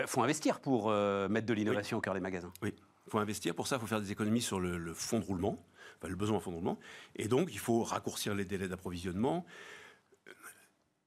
faut 0.07 0.23
investir 0.23 0.61
pour 0.61 0.91
mettre 0.91 1.47
de 1.47 1.55
l'innovation 1.55 1.99
au 1.99 2.01
cœur 2.01 2.15
des 2.15 2.21
magasins. 2.21 2.53
Oui, 2.63 2.75
il 3.07 3.11
faut 3.11 3.19
investir. 3.19 3.55
Pour 3.55 3.67
ça, 3.67 3.77
il 3.77 3.81
faut 3.81 3.87
faire 3.87 4.01
des 4.01 4.13
économies 4.13 4.41
sur 4.41 4.59
le, 4.59 4.79
le 4.79 4.95
fonds 4.95 5.19
de 5.19 5.25
roulement 5.25 5.59
le 6.09 6.17
besoin 6.17 6.39
en 6.39 6.41
fondement. 6.41 6.79
Et 7.17 7.29
donc, 7.29 7.51
il 7.53 7.59
faut 7.59 7.83
raccourcir 7.83 8.35
les 8.35 8.45
délais 8.45 8.69
d'approvisionnement 8.69 9.45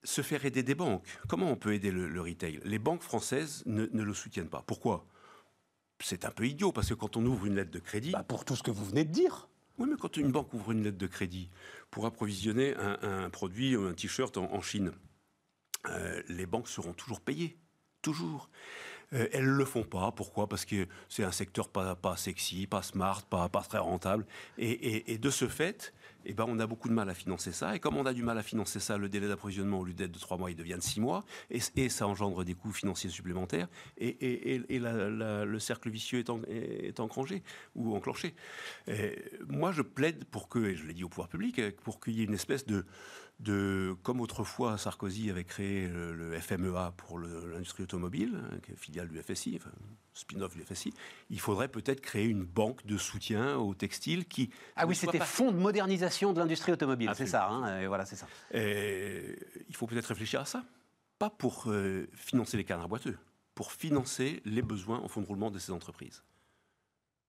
se 0.04 0.22
faire 0.22 0.46
aider 0.46 0.64
des 0.64 0.76
banques. 0.76 1.06
Comment 1.28 1.52
on 1.52 1.58
peut 1.58 1.74
aider 1.74 1.92
le, 1.92 2.22
retail? 2.22 2.62
Les 2.64 2.80
banques 2.80 3.02
françaises 3.02 3.64
ne, 3.66 3.86
le 3.86 4.14
soutiennent 4.14 4.50
pas. 4.50 4.64
Pourquoi? 4.66 5.06
C'est 6.00 6.26
un 6.26 6.32
peu 6.32 6.46
idiot, 6.48 6.72
parce 6.72 6.90
que 6.90 6.94
quand 6.94 7.18
on 7.18 7.26
ouvre 7.26 7.46
une 7.46 7.56
lettre 7.56 7.72
de 7.72 7.80
crédit... 7.80 8.12
Bah, 8.12 8.24
pour 8.24 8.46
tout 8.46 8.56
ce 8.56 8.64
que 8.64 8.72
vous 8.72 8.86
venez 8.86 9.04
de 9.04 9.12
dire 9.12 9.50
Oui, 9.78 9.88
mais 9.90 9.98
quand 9.98 10.16
une 10.16 10.32
banque 10.32 10.54
ouvre 10.54 10.72
une 10.72 10.84
lettre 10.84 10.98
de 10.98 11.08
crédit 11.08 11.50
pour 11.92 12.06
approvisionner 12.06 12.76
un, 12.76 13.30
produit 13.30 13.76
ou 13.76 13.86
un 13.86 13.94
t-shirt 13.94 14.38
en, 14.38 14.62
Chine, 14.62 14.94
euh, 15.90 16.22
les 16.30 16.46
banques 16.46 16.70
seront 16.70 16.94
toujours 16.94 17.20
payées. 17.20 17.58
Toujours. 18.02 18.50
Euh, 19.14 19.28
elles 19.32 19.46
ne 19.46 19.58
le 19.58 19.66
font 19.66 19.84
pas. 19.84 20.12
Pourquoi? 20.12 20.48
Parce 20.48 20.66
que 20.66 20.88
c'est 21.10 21.24
un 21.24 21.32
secteur 21.32 21.70
pas, 21.70 21.96
pas 21.96 22.18
sexy, 22.18 22.68
pas 22.68 22.82
smart, 22.82 23.24
pas, 23.24 23.48
pas 23.50 23.62
très 23.62 23.78
rentable. 23.78 24.26
Et, 24.58 25.18
de 25.18 25.30
ce 25.30 25.48
fait, 25.48 25.94
eh 26.26 26.34
ben, 26.34 26.46
on 26.48 26.60
a 26.60 26.68
beaucoup 26.68 26.90
de 26.90 26.94
mal 26.94 27.10
à 27.10 27.14
financer 27.14 27.52
ça. 27.52 27.76
Et 27.76 27.80
comme 27.80 27.96
on 27.96 28.06
a 28.06 28.14
du 28.14 28.24
mal 28.24 28.38
à 28.38 28.44
financer 28.44 28.80
ça, 28.80 28.98
le 28.98 29.08
délai 29.08 29.28
d'approvisionnement, 29.28 29.80
au 29.80 29.86
lieu 29.86 29.94
d'être 29.94 30.12
de 30.12 30.20
3 30.20 30.38
mois, 30.38 30.52
il 30.52 30.58
devient 30.58 30.76
de 30.76 30.84
6 30.84 31.00
mois. 31.00 31.24
Et, 31.50 31.90
ça 31.90 32.08
engendre 32.08 32.44
des 32.44 32.54
coûts 32.54 32.74
financiers 32.74 33.10
supplémentaires. 33.10 33.68
Et, 33.98 34.18
le 34.70 35.60
cercle 35.60 35.90
vicieux 35.90 36.20
est, 36.20 36.30
en, 36.30 36.42
est, 36.44 37.00
ou 37.76 37.96
enclenché. 37.96 38.34
moi, 39.48 39.72
je 39.72 39.82
plaide 39.82 40.26
pour 40.26 40.50
que, 40.50 40.60
et 40.60 40.76
je 40.76 40.86
l'ai 40.86 40.94
dit 40.94 41.04
au 41.04 41.10
pouvoir 41.10 41.30
public, 41.30 41.62
pour 41.78 42.00
qu'il 42.00 42.14
y 42.14 42.22
ait 42.22 42.26
une 42.26 42.34
espèce 42.34 42.66
de 42.66 42.86
de, 43.40 43.96
comme 44.04 44.20
autrefois 44.20 44.78
Sarkozy 44.78 45.30
avait 45.30 45.44
créé 45.44 45.88
le, 45.88 46.40
FMEA 46.40 46.94
pour 46.98 47.20
l'industrie 47.20 47.84
automobile, 47.84 48.36
hein, 48.36 48.58
qui 48.64 48.72
est 48.72 48.76
filiale 48.76 49.08
du 49.08 49.22
FSI, 49.22 49.60
enfin, 49.62 49.72
spin-off 50.14 50.56
du 50.56 50.64
FSI, 50.64 50.94
il 51.30 51.40
faudrait 51.40 51.68
peut-être 51.68 52.02
créer 52.02 52.26
une 52.26 52.44
banque 52.44 52.86
de 52.86 52.98
soutien 52.98 53.58
au 53.58 53.76
textile 53.76 54.26
qui... 54.26 54.50
Ah 54.76 54.88
oui, 54.88 54.96
c'était 54.96 55.20
Fonds 55.20 55.52
de 55.52 55.58
modernisation 55.58 56.34
de 56.34 56.40
l'industrie 56.40 56.72
automobile, 56.72 57.12
c'est 57.16 57.28
ça, 57.28 57.48
hein, 57.48 57.80
et 57.80 57.88
voilà, 57.88 58.06
c'est 58.06 58.16
ça. 58.16 58.28
il 58.54 59.76
faut 59.76 59.86
peut-être 59.86 60.08
réfléchir 60.08 60.42
à 60.42 60.46
ça, 60.46 60.64
pas 61.20 61.30
pour 61.30 61.66
euh, 61.68 62.08
financer 62.14 62.58
les 62.58 62.64
canards 62.64 62.90
boiteux, 62.90 63.18
pour 63.56 63.72
financer 63.72 64.42
les 64.46 64.62
besoins 64.62 65.00
en 65.00 65.08
fonds 65.08 65.22
de 65.22 65.28
roulement 65.28 65.52
de 65.52 65.60
ces 65.60 65.72
entreprises. 65.72 66.24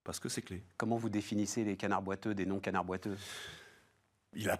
Parce 0.04 0.20
que 0.20 0.28
c'est 0.28 0.42
clé. 0.42 0.62
Comment 0.76 0.96
vous 0.96 1.10
définissez 1.10 1.64
les 1.64 1.76
canards 1.76 2.02
boiteux 2.02 2.34
des 2.34 2.46
non-canards 2.46 2.84
boiteux? 2.84 3.16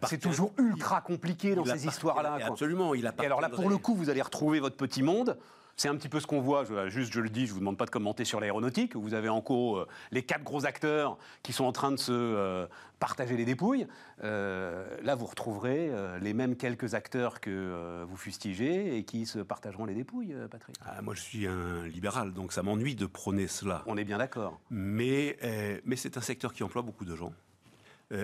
C'est 0.07 0.19
toujours 0.19 0.53
ultra 0.59 1.01
compliqué 1.01 1.55
dans 1.55 1.65
ces 1.65 1.87
histoires-là. 1.87 2.39
Absolument, 2.45 2.95
il 2.95 3.11
Et 3.23 3.27
alors 3.27 3.41
là, 3.41 3.49
pour 3.49 3.69
le 3.69 3.79
coup, 3.79 3.95
vous 3.95 4.11
allez 4.11 4.23
retrouver 4.23 4.61
votre 4.61 4.77
petit 4.77 5.03
monde. 5.03 5.37
C'est 5.79 5.89
un 5.89 5.95
petit 5.95 6.09
peu 6.09 6.19
ce 6.19 6.27
qu'on 6.27 6.41
voit, 6.41 6.65
je, 6.65 6.89
juste 6.89 7.13
je 7.13 7.21
le 7.21 7.29
dis, 7.29 7.47
je 7.47 7.53
vous 7.53 7.61
demande 7.61 7.79
pas 7.79 7.85
de 7.85 7.91
commenter 7.91 8.25
sur 8.25 8.41
l'aéronautique. 8.41 8.97
Vous 8.97 9.15
avez 9.15 9.29
en 9.29 9.41
co 9.41 9.77
euh, 9.77 9.87
les 10.11 10.25
quatre 10.25 10.43
gros 10.43 10.67
acteurs 10.67 11.17
qui 11.45 11.53
sont 11.53 11.65
en 11.65 11.71
train 11.71 11.93
de 11.93 11.97
se 11.99 12.11
euh, 12.11 12.67
partager 12.99 13.37
les 13.37 13.45
dépouilles. 13.45 13.87
Euh, 14.25 14.85
là, 15.05 15.15
vous 15.15 15.27
retrouverez 15.27 15.93
les 16.21 16.35
mêmes 16.35 16.57
quelques 16.57 16.95
acteurs 16.95 17.41
que 17.41 18.05
vous 18.09 18.17
fustigez 18.17 18.97
et 18.97 19.05
qui 19.05 19.25
se 19.25 19.39
partageront 19.39 19.85
les 19.85 19.95
dépouilles, 19.95 20.35
Patrick. 20.51 20.75
Ah, 20.85 21.01
moi, 21.01 21.15
je 21.15 21.21
suis 21.21 21.47
un 21.47 21.87
libéral, 21.87 22.33
donc 22.33 22.53
ça 22.53 22.65
m'ennuie 22.65 22.97
de 22.97 23.07
prôner 23.07 23.47
cela. 23.47 23.85
On 23.87 23.97
est 23.97 24.05
bien 24.05 24.19
d'accord. 24.19 24.59
Mais, 24.71 25.39
mais 25.85 25.95
c'est 25.95 26.17
un 26.17 26.23
secteur 26.23 26.53
qui 26.53 26.65
emploie 26.65 26.83
beaucoup 26.83 27.05
de 27.05 27.15
gens, 27.15 27.33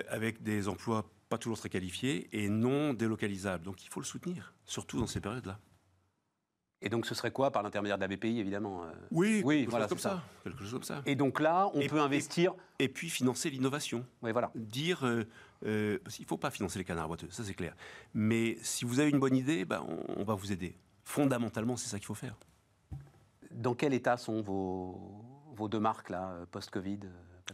avec 0.08 0.42
des 0.42 0.66
emplois 0.66 1.04
pas 1.28 1.38
toujours 1.38 1.58
très 1.58 1.68
qualifiés 1.68 2.28
et 2.32 2.48
non 2.48 2.94
délocalisables. 2.94 3.64
Donc 3.64 3.84
il 3.84 3.88
faut 3.88 4.00
le 4.00 4.06
soutenir, 4.06 4.54
surtout 4.64 4.98
dans 4.98 5.06
ces 5.06 5.20
périodes-là. 5.20 5.58
Et 6.82 6.90
donc, 6.90 7.06
ce 7.06 7.14
serait 7.14 7.30
quoi 7.30 7.50
par 7.50 7.62
l'intermédiaire 7.62 7.96
de 7.96 8.02
la 8.02 8.08
BPI, 8.08 8.40
évidemment 8.40 8.84
euh 8.84 8.92
Oui, 9.10 9.40
Oui, 9.42 9.60
quelque 9.60 9.70
voilà, 9.70 9.84
chose 9.84 9.88
comme 9.90 9.98
ça. 9.98 10.10
ça. 10.10 10.22
Quelque 10.42 10.60
chose 10.64 10.72
comme 10.72 10.82
ça. 10.82 11.00
Et 11.06 11.14
donc 11.16 11.40
là, 11.40 11.70
on 11.72 11.80
Et- 11.80 11.86
peut 11.86 11.98
investir. 12.00 12.52
Et 12.78 12.90
puis 12.90 13.08
financer 13.08 13.48
l'innovation. 13.48 14.04
Oui, 14.20 14.32
voilà. 14.32 14.50
Dire, 14.54 15.06
euh, 15.06 15.24
euh, 15.64 15.98
qu'il 16.10 16.24
ne 16.24 16.28
faut 16.28 16.36
pas 16.36 16.50
financer 16.50 16.78
les 16.78 16.84
canards 16.84 17.08
boiteux, 17.08 17.28
ça 17.30 17.42
c'est 17.42 17.54
clair. 17.54 17.74
Mais 18.12 18.58
si 18.60 18.84
vous 18.84 19.00
avez 19.00 19.08
une 19.08 19.18
bonne 19.18 19.34
idée, 19.36 19.64
ben, 19.64 19.82
on, 19.88 20.20
on 20.20 20.24
va 20.24 20.34
vous 20.34 20.52
aider. 20.52 20.76
Fondamentalement, 21.04 21.78
c'est 21.78 21.88
ça 21.88 21.96
qu'il 21.98 22.06
faut 22.06 22.12
faire. 22.14 22.36
Dans 23.50 23.74
quel 23.74 23.94
état 23.94 24.18
sont 24.18 24.42
vos, 24.42 25.24
vos 25.54 25.68
deux 25.68 25.80
marques, 25.80 26.10
là, 26.10 26.34
post-Covid 26.50 27.00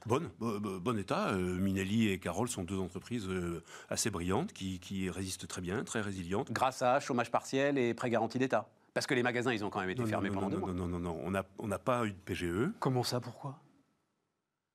Bonne, 0.07 0.30
bo- 0.38 0.59
bo- 0.61 0.80
bon 0.80 0.99
état. 0.99 1.28
Euh, 1.30 1.37
Minelli 1.59 2.09
et 2.09 2.19
Carole 2.19 2.49
sont 2.49 2.64
deux 2.64 2.78
entreprises 2.78 3.28
euh, 3.28 3.62
assez 3.88 4.11
brillantes 4.11 4.52
qui, 4.52 4.78
qui 4.80 5.11
résistent 5.11 5.47
très 5.47 5.61
bien, 5.61 5.85
très 5.85 6.00
résilientes. 6.00 6.50
Grâce 6.52 6.83
à 6.83 7.00
chômage 7.00 7.30
partiel 7.30 7.76
et 7.78 7.92
prêt 7.95 8.11
garanti 8.11 8.38
d'État. 8.38 8.69
Parce 8.95 9.07
que 9.07 9.14
les 9.14 9.23
magasins, 9.23 9.52
ils 9.52 9.64
ont 9.64 9.71
quand 9.71 9.80
même 9.80 9.90
été 9.90 10.02
Non, 10.02 10.09
fermés 10.09 10.30
non, 10.30 10.35
pendant 10.40 10.49
non, 10.49 10.66
deux 10.66 10.73
non, 10.73 10.88
mois. 10.88 10.88
non, 10.88 10.99
non, 10.99 11.14
non, 11.14 11.21
on 11.25 11.30
n'a 11.30 11.45
on 11.59 11.69
pas 11.85 12.04
eu 12.07 12.11
de 12.12 12.16
PGE. 12.19 12.71
Comment 12.80 13.04
ça, 13.04 13.21
pourquoi? 13.21 13.61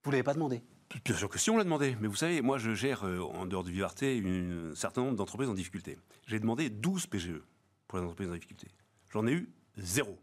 Vous 0.03 0.11
l'avez 0.11 0.23
pas 0.23 0.33
demandé? 0.33 0.61
Bien 1.03 1.15
sûr 1.17 1.27
que 1.29 1.39
si 1.39 1.49
on 1.49 1.57
l'a 1.57 1.63
demandé, 1.63 1.97
mais 1.99 2.07
vous 2.07 2.15
savez, 2.15 2.41
moi 2.43 2.59
je 2.59 2.73
gère 2.75 3.03
euh, 3.05 3.19
en 3.19 3.47
dehors 3.47 3.63
de 3.63 3.71
Vivarté 3.71 4.21
un 4.23 4.75
certain 4.75 5.01
nombre 5.01 5.17
d'entreprises 5.17 5.49
en 5.49 5.55
difficulté. 5.55 5.97
J'ai 6.27 6.39
demandé 6.39 6.69
12 6.69 7.07
PGE 7.07 7.41
pour 7.87 7.97
les 7.97 8.05
entreprises 8.05 8.29
en 8.29 8.33
difficulté. 8.33 8.67
J'en 9.09 9.25
ai 9.25 9.31
eu 9.33 9.49
zéro. 9.77 10.17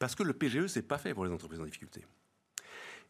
Parce 0.00 0.14
que 0.14 0.22
le 0.24 0.32
PGE, 0.32 0.66
c'est 0.66 0.82
pas 0.82 0.98
fait 0.98 1.14
pour 1.14 1.24
les 1.24 1.30
entreprises 1.30 1.60
en 1.60 1.64
difficulté. 1.64 2.04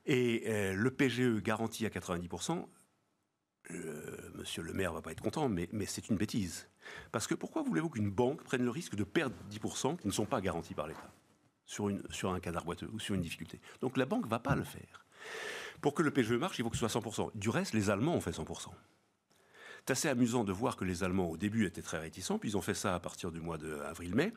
Et 0.06 0.44
euh, 0.46 0.74
le 0.74 0.90
PGE 0.90 1.42
garanti 1.42 1.86
à 1.86 1.88
90%, 1.88 2.66
euh, 3.70 4.30
monsieur 4.34 4.62
le 4.62 4.72
maire 4.72 4.92
va 4.92 5.02
pas 5.02 5.12
être 5.12 5.20
content, 5.20 5.48
mais, 5.48 5.68
c'est 5.86 6.08
une 6.08 6.16
bêtise. 6.16 6.68
Parce 7.12 7.26
que 7.26 7.34
pourquoi 7.34 7.62
voulez-vous 7.62 7.90
qu'une 7.90 8.10
banque 8.10 8.42
prenne 8.42 8.64
le 8.64 8.70
risque 8.70 8.94
de 8.94 9.04
perdre 9.04 9.36
10% 9.50 9.98
qui 9.98 10.06
ne 10.06 10.12
sont 10.12 10.26
pas 10.26 10.40
garantis 10.40 10.74
par 10.74 10.86
l'État 10.86 11.12
sur, 11.66 11.86
un 11.88 12.40
canard 12.40 12.64
boiteux 12.64 12.90
ou 12.92 12.98
sur 12.98 13.14
une 13.14 13.20
difficulté? 13.20 13.60
Donc 13.80 13.96
la 13.96 14.06
banque 14.06 14.26
va 14.26 14.38
pas 14.38 14.56
le 14.56 14.64
faire. 14.64 15.06
Pour 15.80 15.94
que 15.94 16.02
le 16.02 16.10
PGE 16.10 16.32
marche, 16.32 16.58
il 16.58 16.62
faut 16.62 16.70
que 16.70 16.76
ce 16.76 16.88
soit 16.88 17.00
100%. 17.00 17.30
Du 17.34 17.48
reste, 17.48 17.74
les 17.74 17.90
Allemands 17.90 18.14
ont 18.14 18.20
fait 18.20 18.32
100%. 18.32 18.70
C'est 19.86 19.92
assez 19.92 20.08
amusant 20.08 20.44
de 20.44 20.52
voir 20.52 20.76
que 20.76 20.84
les 20.84 21.02
Allemands, 21.04 21.30
au 21.30 21.36
début, 21.36 21.64
étaient 21.66 21.82
très 21.82 21.98
réticents, 21.98 22.38
puis 22.38 22.50
ils 22.50 22.56
ont 22.56 22.60
fait 22.60 22.74
ça 22.74 22.94
à 22.94 23.00
partir 23.00 23.32
du 23.32 23.40
mois 23.40 23.58
d'avril-mai. 23.58 24.32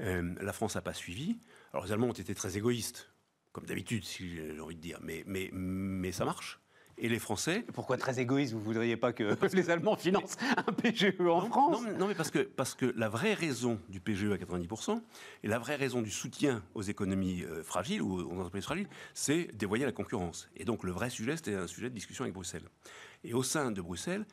Euh, 0.00 0.34
la 0.40 0.52
France 0.52 0.74
n'a 0.74 0.82
pas 0.82 0.92
suivi. 0.92 1.38
Alors 1.72 1.86
les 1.86 1.92
Allemands 1.92 2.08
ont 2.08 2.12
été 2.12 2.34
très 2.34 2.56
égoïstes, 2.58 3.10
comme 3.58 3.66
d'habitude, 3.68 4.04
si 4.04 4.36
j'ai 4.36 4.60
envie 4.60 4.76
de 4.76 4.80
dire, 4.80 4.98
mais, 5.02 5.24
mais, 5.26 5.50
mais 5.52 6.12
ça 6.12 6.24
marche. 6.24 6.60
Et 7.00 7.08
les 7.08 7.20
Français, 7.20 7.64
Pourquoi 7.74 7.96
très 7.96 8.18
égoïste 8.18 8.52
Vous 8.54 8.60
voudriez 8.60 8.96
pas 8.96 9.12
que 9.12 9.36
les 9.54 9.70
Allemands 9.70 9.96
financent 9.98 10.36
un 10.56 10.72
PGE 10.72 11.14
en 11.20 11.42
France 11.42 11.80
Non, 11.80 11.80
mais- 11.82 11.96
non, 11.96 12.08
mais 12.08 12.14
parce 12.16 12.30
que, 12.32 12.40
parce 12.40 12.74
que 12.74 12.92
la 12.96 13.08
vraie 13.08 13.34
raison 13.34 13.80
du 13.88 14.00
PGE 14.00 14.32
à 14.32 14.36
90% 14.36 15.00
et 15.44 15.48
la 15.48 15.60
vraie 15.60 15.76
raison 15.76 16.02
du 16.02 16.10
soutien 16.10 16.62
aux 16.74 16.82
économies 16.82 17.44
euh, 17.44 17.62
fragiles 17.62 18.02
ou 18.02 18.18
aux 18.20 18.32
entreprises 18.40 18.64
fragiles, 18.64 18.88
c'est 19.14 19.48
dévoyer 19.54 19.84
la 19.84 19.92
concurrence. 19.92 20.48
Et 20.56 20.64
donc 20.64 20.82
le 20.82 20.90
vrai 20.90 21.08
sujet, 21.08 21.36
c'était 21.36 21.54
un 21.54 21.68
sujet 21.68 21.88
de 21.88 21.94
discussion 21.94 22.24
avec 22.24 22.34
Bruxelles. 22.34 22.68
Et 23.22 23.32
au 23.32 23.44
sein 23.44 23.70
de 23.70 23.80
Bruxelles, 23.80 24.26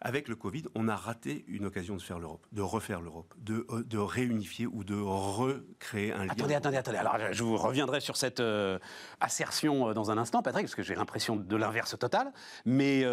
avec 0.00 0.28
le 0.28 0.36
Covid, 0.36 0.64
on 0.74 0.88
a 0.88 0.96
raté 0.96 1.44
une 1.48 1.66
occasion 1.66 1.96
de 1.96 2.02
faire 2.02 2.18
l'Europe, 2.18 2.46
de 2.52 2.62
refaire 2.62 3.00
l'Europe, 3.00 3.34
de, 3.38 3.66
euh, 3.70 3.82
de 3.82 3.98
réunifier 3.98 4.66
ou 4.66 4.84
de 4.84 4.94
recréer 4.94 6.12
un 6.12 6.24
lien. 6.24 6.32
Attendez, 6.32 6.54
attendez, 6.54 6.76
attendez. 6.76 6.98
Alors, 6.98 7.16
je 7.32 7.42
vous 7.42 7.56
reviendrai 7.56 8.00
sur 8.00 8.16
cette 8.16 8.40
euh, 8.40 8.78
assertion 9.20 9.88
euh, 9.88 9.94
dans 9.94 10.10
un 10.10 10.18
instant, 10.18 10.42
Patrick, 10.42 10.66
parce 10.66 10.74
que 10.74 10.82
j'ai 10.82 10.94
l'impression 10.94 11.36
de 11.36 11.56
l'inverse 11.56 11.98
total. 11.98 12.32
Mais 12.64 13.04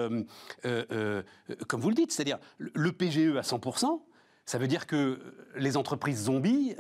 comme 1.67 1.81
vous 1.81 1.89
le 1.89 1.95
dites, 1.95 2.11
c'est-à-dire 2.11 2.39
le- 2.57 2.91
PGE 2.91 3.35
à 3.37 3.41
100%, 3.41 4.01
ça 4.45 4.57
veut 4.57 4.67
dire 4.67 4.85
que 4.85 5.19
les 5.55 5.77
entreprises 5.77 6.25
zombies 6.25 6.75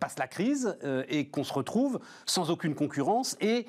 passent 0.00 0.18
la 0.18 0.28
crise 0.28 0.76
et 1.08 1.28
qu'on 1.30 1.44
se 1.44 1.52
retrouve 1.52 2.00
sans 2.26 2.50
aucune 2.50 2.74
concurrence 2.74 3.36
et 3.40 3.66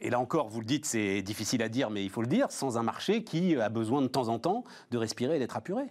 et 0.00 0.10
là 0.10 0.18
encore, 0.20 0.48
vous 0.48 0.60
le 0.60 0.66
dites, 0.66 0.84
c'est 0.86 1.22
difficile 1.22 1.62
à 1.62 1.68
dire, 1.68 1.90
mais 1.90 2.04
il 2.04 2.10
faut 2.10 2.22
le 2.22 2.28
dire, 2.28 2.50
sans 2.50 2.78
un 2.78 2.82
marché 2.82 3.24
qui 3.24 3.56
a 3.56 3.68
besoin 3.68 4.02
de 4.02 4.08
temps 4.08 4.28
en 4.28 4.38
temps 4.38 4.64
de 4.90 4.98
respirer 4.98 5.36
et 5.36 5.38
d'être 5.38 5.56
apuré. 5.56 5.84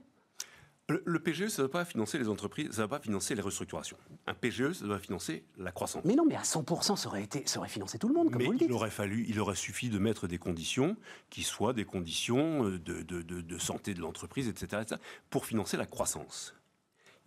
Le, 0.88 1.02
le 1.04 1.20
PGE, 1.20 1.48
ça 1.48 1.64
ne 1.64 1.68
va 1.68 1.72
pas 1.72 1.84
financer 1.86 2.20
les 2.20 2.30
entreprises, 2.30 2.70
ça 2.74 2.84
ne 2.84 2.88
va 2.88 2.98
pas 3.00 3.04
financer 3.04 3.34
les 3.34 3.42
restructurations. 3.42 3.98
Un 4.28 4.36
PGE, 4.36 4.72
ça 4.74 4.86
doit 4.86 5.00
financer 5.00 5.44
la 5.58 5.72
croissance. 5.72 6.06
Mais 6.06 6.14
non, 6.14 6.26
mais 6.28 6.36
à 6.36 6.44
100%, 6.44 6.96
ça 6.96 7.08
aurait, 7.08 7.24
été, 7.24 7.42
ça 7.48 7.58
aurait 7.58 7.70
financé 7.70 7.98
tout 7.98 8.08
le 8.08 8.14
monde, 8.14 8.30
comme 8.30 8.38
Mais 8.38 8.46
vous 8.46 8.52
le 8.52 8.60
dites. 8.60 8.68
il 8.70 8.74
aurait 8.74 8.92
fallu, 8.92 9.26
il 9.28 9.40
aurait 9.40 9.56
suffi 9.56 9.90
de 9.90 9.98
mettre 9.98 10.28
des 10.28 10.38
conditions 10.38 10.96
qui 11.32 11.42
soient 11.42 11.74
des 11.74 11.86
conditions 11.86 12.66
euh, 12.68 12.78
de, 12.78 13.02
de- 13.02 13.24
de- 13.24 13.42
de 13.42 13.58
santé 13.58 13.96
de 13.96 14.00
l'entreprise, 14.02 14.48
etc., 14.48 14.84
etc., 14.84 15.02
pour 15.32 15.48
financer 15.48 15.76
la 15.76 15.88
croissance. 15.88 16.54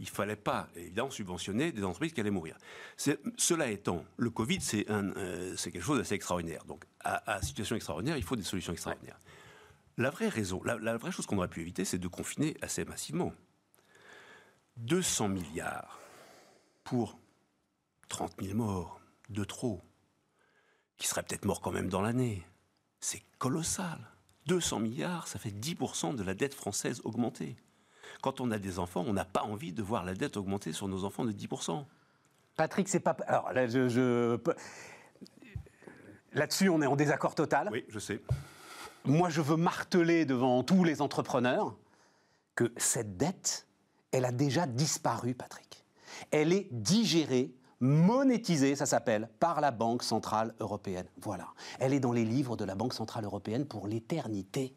Il 0.00 0.04
ne 0.04 0.10
fallait 0.10 0.36
pas, 0.36 0.68
évidemment, 0.76 1.10
subventionner 1.10 1.72
des 1.72 1.82
entreprises 1.82 2.12
qui 2.12 2.20
allaient 2.20 2.30
mourir. 2.30 2.56
Cela 2.96 3.70
étant, 3.70 4.04
le 4.16 4.30
Covid, 4.30 4.60
c'est 4.60 4.88
euh, 4.90 5.56
c'est 5.56 5.72
quelque 5.72 5.82
chose 5.84 5.98
d'assez 5.98 6.14
extraordinaire. 6.14 6.64
Donc, 6.66 6.84
à, 7.00 7.32
à 7.32 7.42
situation 7.42 7.74
extraordinaire, 7.74 8.16
il 8.16 8.22
faut 8.22 8.36
des 8.36 8.44
solutions 8.44 8.72
extraordinaires. 8.72 9.18
La 9.96 10.10
vraie 10.10 10.28
raison, 10.28 10.62
la, 10.62 10.78
la 10.78 10.96
vraie 10.96 11.10
chose 11.10 11.26
qu'on 11.26 11.38
aurait 11.38 11.48
pu 11.48 11.60
éviter, 11.60 11.84
c'est 11.84 11.98
de 11.98 12.06
confiner 12.06 12.56
assez 12.62 12.84
massivement. 12.84 13.32
200 14.76 15.28
milliards 15.28 15.98
pour 16.84 17.18
30 18.08 18.40
000 18.40 18.56
morts, 18.56 19.00
de 19.28 19.44
trop 19.44 19.82
qui 20.96 21.06
seraient 21.06 21.22
peut-être 21.22 21.44
morts 21.44 21.60
quand 21.60 21.70
même 21.70 21.88
dans 21.88 22.02
l'année. 22.02 22.44
C'est 23.00 23.22
colossal. 23.38 23.98
200 24.46 24.80
milliards, 24.80 25.28
ça 25.28 25.38
fait 25.38 25.50
10% 25.50 26.14
de 26.16 26.22
la 26.22 26.34
dette 26.34 26.54
française 26.54 27.00
augmentée. 27.04 27.56
Quand 28.22 28.40
on 28.40 28.50
a 28.50 28.58
des 28.58 28.78
enfants, 28.78 29.04
on 29.06 29.12
n'a 29.12 29.24
pas 29.24 29.42
envie 29.42 29.72
de 29.72 29.82
voir 29.82 30.04
la 30.04 30.14
dette 30.14 30.36
augmenter 30.36 30.72
sur 30.72 30.88
nos 30.88 31.04
enfants 31.04 31.24
de 31.24 31.32
10%. 31.32 31.84
Patrick, 32.56 32.88
c'est 32.88 33.00
pas. 33.00 33.16
Alors 33.26 33.52
là, 33.52 33.66
je. 33.66 33.88
je 33.88 34.38
Là-dessus, 36.32 36.68
on 36.68 36.82
est 36.82 36.86
en 36.86 36.96
désaccord 36.96 37.34
total. 37.34 37.68
Oui, 37.72 37.84
je 37.88 37.98
sais. 37.98 38.20
Moi, 39.04 39.30
je 39.30 39.40
veux 39.40 39.56
marteler 39.56 40.26
devant 40.26 40.62
tous 40.62 40.84
les 40.84 41.00
entrepreneurs 41.00 41.74
que 42.54 42.72
cette 42.76 43.16
dette, 43.16 43.66
elle 44.12 44.24
a 44.24 44.32
déjà 44.32 44.66
disparu, 44.66 45.34
Patrick. 45.34 45.84
Elle 46.30 46.52
est 46.52 46.68
digérée, 46.72 47.54
monétisée, 47.80 48.74
ça 48.74 48.84
s'appelle, 48.84 49.30
par 49.38 49.60
la 49.60 49.70
Banque 49.70 50.02
Centrale 50.02 50.54
Européenne. 50.60 51.06
Voilà. 51.22 51.48
Elle 51.78 51.94
est 51.94 52.00
dans 52.00 52.12
les 52.12 52.24
livres 52.24 52.56
de 52.56 52.64
la 52.64 52.74
Banque 52.74 52.94
Centrale 52.94 53.24
Européenne 53.24 53.66
pour 53.66 53.86
l'éternité. 53.86 54.74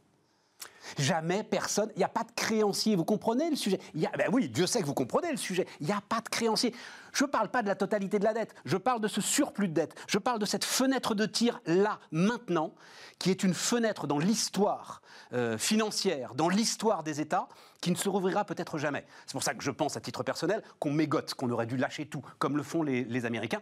Jamais 0.98 1.44
personne, 1.44 1.90
il 1.96 2.00
n'y 2.00 2.04
a 2.04 2.10
pas 2.10 2.24
de 2.24 2.32
créancier, 2.36 2.96
vous 2.96 3.06
comprenez 3.06 3.50
le 3.50 3.56
sujet? 3.56 3.80
Y 3.94 4.06
a, 4.06 4.12
ben 4.18 4.28
oui, 4.32 4.50
Dieu 4.50 4.68
sait 4.68 4.82
que 4.82 4.86
vous 4.86 4.94
comprenez 4.94 5.32
le 5.32 5.38
sujet, 5.38 5.68
il 5.80 5.88
n'y 5.88 5.94
a 5.94 6.02
pas 6.02 6.22
de 6.22 6.30
créancier. 6.30 6.76
Je 7.14 7.24
ne 7.24 7.30
parle 7.30 7.50
pas 7.50 7.62
de 7.62 7.68
la 7.68 7.76
totalité 7.76 8.20
de 8.20 8.24
la 8.24 8.34
dette, 8.34 8.54
je 8.66 8.78
parle 8.78 9.00
de 9.00 9.08
ce 9.08 9.22
surplus 9.22 9.68
de 9.68 9.74
dette, 9.74 9.96
je 10.08 10.18
parle 10.18 10.40
de 10.40 10.46
cette 10.46 10.66
fenêtre 10.66 11.16
de 11.16 11.26
tir 11.26 11.62
là, 11.66 12.00
maintenant, 12.12 12.74
qui 13.20 13.30
est 13.30 13.44
une 13.44 13.54
fenêtre 13.54 14.08
dans 14.08 14.18
l'histoire 14.18 15.02
euh, 15.34 15.58
financière, 15.58 16.36
dans 16.36 16.50
l'histoire 16.50 17.04
des 17.04 17.22
États, 17.22 17.48
qui 17.80 17.92
ne 17.92 17.96
se 17.96 18.10
rouvrira 18.10 18.46
peut-être 18.46 18.78
jamais. 18.78 19.06
C'est 19.26 19.34
pour 19.34 19.44
ça 19.44 19.54
que 19.54 19.64
je 19.64 19.72
pense, 19.72 19.98
à 19.98 20.02
titre 20.02 20.24
personnel, 20.24 20.62
qu'on 20.80 20.92
mégote, 20.92 21.34
qu'on 21.36 21.50
aurait 21.50 21.68
dû 21.68 21.78
lâcher 21.78 22.06
tout, 22.06 22.24
comme 22.38 22.58
le 22.58 22.64
font 22.64 22.84
les 22.84 23.26
Américains 23.26 23.62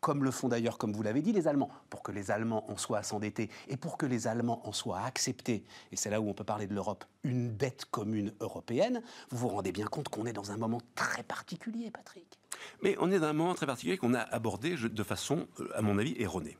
comme 0.00 0.24
le 0.24 0.30
font 0.30 0.48
d'ailleurs, 0.48 0.78
comme 0.78 0.92
vous 0.92 1.02
l'avez 1.02 1.22
dit, 1.22 1.32
les 1.32 1.46
Allemands, 1.46 1.70
pour 1.88 2.02
que 2.02 2.12
les 2.12 2.30
Allemands 2.30 2.70
en 2.70 2.76
soient 2.76 2.98
à 2.98 3.02
s'endetter 3.02 3.50
et 3.68 3.76
pour 3.76 3.96
que 3.96 4.06
les 4.06 4.26
Allemands 4.26 4.66
en 4.66 4.72
soient 4.72 4.98
à 4.98 5.04
accepter, 5.04 5.64
et 5.92 5.96
c'est 5.96 6.10
là 6.10 6.20
où 6.20 6.28
on 6.28 6.34
peut 6.34 6.44
parler 6.44 6.66
de 6.66 6.74
l'Europe, 6.74 7.04
une 7.22 7.56
dette 7.56 7.84
commune 7.90 8.32
européenne, 8.40 9.02
vous 9.30 9.38
vous 9.38 9.48
rendez 9.48 9.72
bien 9.72 9.86
compte 9.86 10.08
qu'on 10.08 10.26
est 10.26 10.32
dans 10.32 10.50
un 10.52 10.56
moment 10.56 10.80
très 10.94 11.22
particulier, 11.22 11.90
Patrick. 11.90 12.38
Mais 12.82 12.96
on 12.98 13.10
est 13.10 13.18
dans 13.18 13.28
un 13.28 13.32
moment 13.32 13.54
très 13.54 13.66
particulier 13.66 13.98
qu'on 13.98 14.14
a 14.14 14.20
abordé 14.20 14.76
de 14.76 15.02
façon, 15.02 15.46
euh, 15.60 15.68
à 15.74 15.82
mon 15.82 15.98
avis, 15.98 16.14
erronée. 16.18 16.56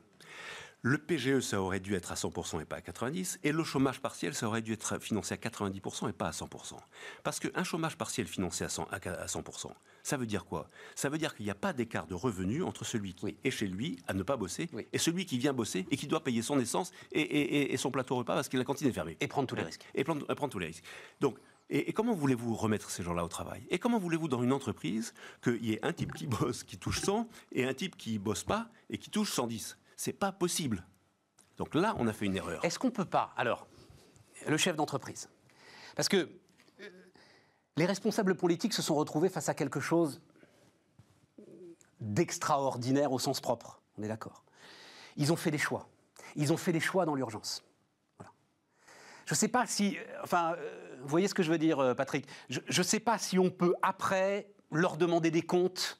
Le 0.83 0.97
PGE, 0.97 1.41
ça 1.41 1.61
aurait 1.61 1.79
dû 1.79 1.93
être 1.93 2.11
à 2.11 2.15
100% 2.15 2.59
et 2.59 2.65
pas 2.65 2.77
à 2.77 2.79
90%. 2.79 3.37
Et 3.43 3.51
le 3.51 3.63
chômage 3.63 4.01
partiel, 4.01 4.33
ça 4.33 4.47
aurait 4.47 4.63
dû 4.63 4.73
être 4.73 4.97
financé 4.99 5.35
à 5.35 5.37
90% 5.37 6.09
et 6.09 6.13
pas 6.13 6.27
à 6.27 6.31
100%. 6.31 6.75
Parce 7.23 7.39
qu'un 7.39 7.63
chômage 7.63 7.97
partiel 7.97 8.25
financé 8.25 8.63
à 8.63 8.67
100%, 8.67 9.69
ça 10.03 10.17
veut 10.17 10.25
dire 10.25 10.45
quoi? 10.45 10.69
Ça 10.95 11.09
veut 11.09 11.17
dire 11.17 11.35
qu'il 11.35 11.45
n'y 11.45 11.51
a 11.51 11.55
pas 11.55 11.73
d'écart 11.73 12.07
de 12.07 12.15
revenus 12.15 12.63
entre 12.63 12.85
celui 12.85 13.13
qui 13.13 13.37
est 13.43 13.51
chez 13.51 13.67
lui 13.67 13.99
à 14.07 14.13
ne 14.13 14.23
pas 14.23 14.37
bosser 14.37 14.69
et 14.91 14.97
celui 14.97 15.25
qui 15.25 15.37
vient 15.37 15.53
bosser 15.53 15.85
et 15.91 15.97
qui 15.97 16.07
doit 16.07 16.23
payer 16.23 16.41
son 16.41 16.59
essence 16.59 16.91
et, 17.11 17.75
son 17.77 17.91
plateau 17.91 18.15
repas 18.15 18.35
parce 18.35 18.49
que 18.49 18.57
la 18.57 18.63
cantine 18.63 18.87
est 18.87 18.93
fermée. 18.93 19.17
Et 19.19 19.27
prendre 19.27 19.47
tous 19.47 19.55
les 19.55 19.63
risques. 19.63 19.85
Et 19.95 20.03
prendre, 20.03 20.25
prendre 20.33 20.51
tous 20.51 20.59
les 20.59 20.67
risques. 20.67 20.83
Donc, 21.19 21.37
et, 21.69 21.93
comment 21.93 22.13
voulez-vous 22.13 22.53
remettre 22.53 22.89
ces 22.89 23.01
gens-là 23.01 23.23
au 23.23 23.29
travail? 23.29 23.65
Et 23.69 23.79
comment 23.79 23.97
voulez-vous 23.97 24.27
dans 24.27 24.43
une 24.43 24.51
entreprise 24.51 25.13
qu'il 25.41 25.65
y 25.65 25.73
ait 25.73 25.85
un 25.85 25.93
type 25.93 26.13
qui 26.13 26.27
bosse, 26.27 26.63
qui 26.63 26.77
touche 26.77 27.01
100, 27.01 27.29
et 27.53 27.65
un 27.65 27.73
type 27.73 27.95
qui 27.95 28.19
bosse 28.19 28.43
pas 28.43 28.69
et 28.89 28.97
qui 28.97 29.09
touche 29.09 29.31
110 29.31 29.77
C'est 29.95 30.13
pas 30.13 30.33
possible. 30.33 30.85
Donc 31.57 31.73
là, 31.73 31.95
on 31.97 32.07
a 32.07 32.13
fait 32.13 32.25
une 32.25 32.35
erreur. 32.35 32.63
Est-ce 32.65 32.77
qu'on 32.77 32.91
peut 32.91 33.05
pas, 33.05 33.33
alors, 33.37 33.67
le 34.47 34.57
chef 34.57 34.75
d'entreprise? 34.75 35.29
Parce 35.95 36.09
que 36.09 36.29
les 37.81 37.87
responsables 37.87 38.35
politiques 38.35 38.73
se 38.73 38.83
sont 38.83 38.93
retrouvés 38.93 39.27
face 39.27 39.49
à 39.49 39.55
quelque 39.55 39.79
chose 39.79 40.21
d'extraordinaire 41.99 43.11
au 43.11 43.17
sens 43.17 43.41
propre. 43.41 43.81
On 43.97 44.03
est 44.03 44.07
d'accord. 44.07 44.43
Ils 45.17 45.33
ont 45.33 45.35
fait 45.35 45.49
des 45.49 45.57
choix. 45.57 45.89
Ils 46.35 46.53
ont 46.53 46.57
fait 46.57 46.73
des 46.73 46.79
choix 46.79 47.05
dans 47.05 47.15
l'urgence. 47.15 47.63
Je 49.25 49.33
ne 49.33 49.35
sais 49.35 49.47
pas 49.47 49.65
si. 49.65 49.97
Euh, 49.97 50.01
enfin, 50.23 50.53
euh, 50.57 50.97
vous 51.01 51.07
voyez 51.07 51.27
ce 51.27 51.33
que 51.33 51.41
je 51.41 51.49
veux 51.49 51.57
dire, 51.57 51.79
euh, 51.79 51.95
Patrick 51.95 52.27
Je 52.49 52.59
ne 52.77 52.83
sais 52.83 52.99
pas 52.99 53.17
si 53.17 53.39
on 53.39 53.49
peut, 53.49 53.73
après, 53.81 54.51
leur 54.71 54.95
demander 54.95 55.31
des 55.31 55.41
comptes 55.41 55.99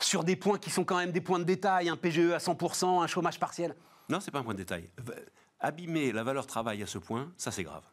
sur 0.00 0.24
des 0.24 0.34
points 0.34 0.58
qui 0.58 0.70
sont 0.70 0.84
quand 0.84 0.96
même 0.96 1.12
des 1.12 1.20
points 1.20 1.38
de 1.38 1.44
détail, 1.44 1.88
un 1.88 1.96
PGE 1.96 2.32
à 2.32 2.38
100%, 2.38 3.00
un 3.00 3.06
chômage 3.06 3.38
partiel. 3.38 3.76
Non, 4.08 4.18
ce 4.18 4.26
n'est 4.26 4.32
pas 4.32 4.40
un 4.40 4.42
point 4.42 4.54
de 4.54 4.58
détail. 4.58 4.90
Abîmer 5.60 6.10
la 6.10 6.24
valeur 6.24 6.48
travail 6.48 6.82
à 6.82 6.86
ce 6.88 6.98
point, 6.98 7.32
ça 7.36 7.52
c'est 7.52 7.62
grave. 7.62 7.84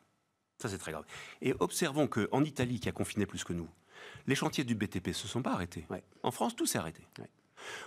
Ça 0.60 0.70
c'est 0.70 0.78
très 0.78 0.92
grave. 0.92 1.06
Et 1.42 1.54
observons 1.60 2.08
qu'en 2.08 2.44
Italie, 2.44 2.80
qui 2.80 2.90
a 2.90 2.92
confiné 2.92 3.26
plus 3.26 3.44
que 3.44 3.54
nous, 3.54 3.68
les 4.28 4.36
chantiers 4.36 4.64
du 4.64 4.76
BTP 4.76 5.08
ne 5.08 5.14
se 5.14 5.28
sont 5.28 5.42
pas 5.42 5.54
arrêtés. 5.54 5.86
En 6.24 6.32
France, 6.32 6.56
tout 6.56 6.66
s'est 6.66 6.78
arrêté. 6.78 7.02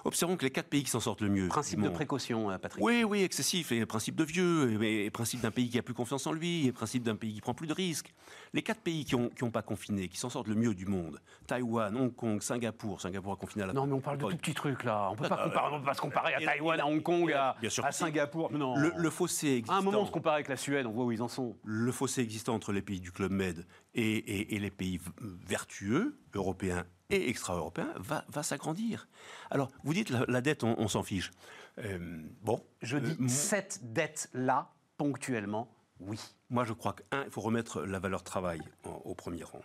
Observons 0.05 0.37
que 0.37 0.45
les 0.45 0.51
quatre 0.51 0.69
pays 0.69 0.83
qui 0.83 0.91
s'en 0.91 1.01
sortent 1.01 1.21
le 1.21 1.29
mieux. 1.29 1.49
Principe 1.49 1.81
de 1.81 1.89
précaution, 1.89 2.51
euh, 2.51 2.59
Patrick. 2.59 2.83
Oui, 2.83 3.05
oui, 3.05 3.23
excessif. 3.23 3.73
Et 3.73 3.85
principe 3.87 4.17
de 4.17 4.25
vieux, 4.25 4.83
et, 4.83 5.11
principe 5.11 5.41
d'un 5.41 5.51
pays 5.51 5.69
qui 5.69 5.79
a 5.79 5.83
plus 5.83 5.95
confiance 5.95 6.27
en 6.27 6.33
lui, 6.33 6.67
et 6.67 6.73
principe 6.73 7.03
d'un 7.03 7.17
pays 7.17 7.35
qui 7.35 7.41
prend 7.41 7.55
plus 7.55 7.67
de 7.67 7.75
risques. 7.75 8.13
Les 8.53 8.63
quatre 8.63 8.81
pays 8.81 9.05
qui 9.05 9.17
n'ont 9.17 9.29
qui 9.29 9.45
ont 9.45 9.51
pas 9.51 9.63
confiné, 9.63 10.09
qui 10.09 10.19
s'en 10.19 10.31
sortent 10.31 10.49
le 10.49 10.55
mieux 10.55 10.75
du 10.75 10.87
monde 10.87 11.21
Taïwan, 11.47 11.97
Hong 11.97 12.15
Kong, 12.15 12.43
Singapour. 12.43 13.01
Singapour 13.01 13.33
a 13.33 13.37
confiné 13.37 13.65
à 13.65 13.67
la. 13.69 13.73
Non, 13.73 13.87
mais 13.87 13.95
on 13.95 14.01
parle 14.01 14.19
de 14.19 14.27
tout 14.27 14.37
petits 14.37 14.55
trucs 14.55 14.85
là. 14.85 15.09
On 15.11 15.17
peut 15.17 15.29
pas, 15.29 15.45
comparer, 15.45 15.79
peut 15.79 15.85
pas 15.85 15.95
se 15.95 16.01
comparer 16.01 16.35
à 16.35 16.41
Taïwan, 16.41 16.81
à 16.81 16.87
Hong 16.87 17.03
Kong, 17.03 17.33
à, 17.33 17.57
à 17.83 17.93
Singapour. 17.93 18.53
Non. 18.53 18.77
Le, 18.77 19.11
fossé 19.11 19.49
existant. 19.49 19.75
À 19.75 19.79
un 19.79 19.83
moment, 19.83 20.01
on 20.01 20.07
se 20.07 20.11
compare 20.11 20.35
avec 20.35 20.49
la 20.49 20.57
Suède, 20.57 20.87
on 20.87 20.93
voit 20.93 21.05
où 21.05 21.13
ils 21.13 21.23
en 21.23 21.29
sont. 21.29 21.57
Le 21.65 21.93
fossé 21.93 22.23
existant 22.23 22.55
entre 22.55 22.73
les 22.73 22.83
pays 22.83 23.01
du 23.01 23.13
Club 23.13 23.33
Med 23.33 23.67
et, 23.95 24.55
et 24.55 24.59
les 24.59 24.71
pays 24.71 25.01
vertueux, 25.21 26.19
européens 26.35 26.87
et 27.13 27.29
extra-européen 27.29 27.93
va, 27.97 28.25
va 28.29 28.43
s'agrandir. 28.43 29.07
Alors, 29.51 29.71
vous 29.85 29.95
dites 29.95 30.11
la, 30.11 30.41
dette, 30.41 30.65
on, 30.65 30.89
s'en 30.89 31.03
fiche. 31.03 31.31
Euh, 31.79 32.23
bon. 32.43 32.65
Je 32.81 32.97
dis 32.97 33.17
euh, 33.23 33.29
cette 33.29 33.93
dette-là, 33.93 34.73
ponctuellement, 34.97 35.69
oui. 36.01 36.19
Moi, 36.51 36.65
je 36.65 36.73
crois 36.73 36.95
qu'un, 36.95 37.25
il 37.25 37.31
faut 37.31 37.41
remettre 37.41 37.83
la 37.83 37.99
valeur 37.99 38.25
travail 38.25 38.61
au 38.85 39.15
premier 39.15 39.45
rang. 39.45 39.63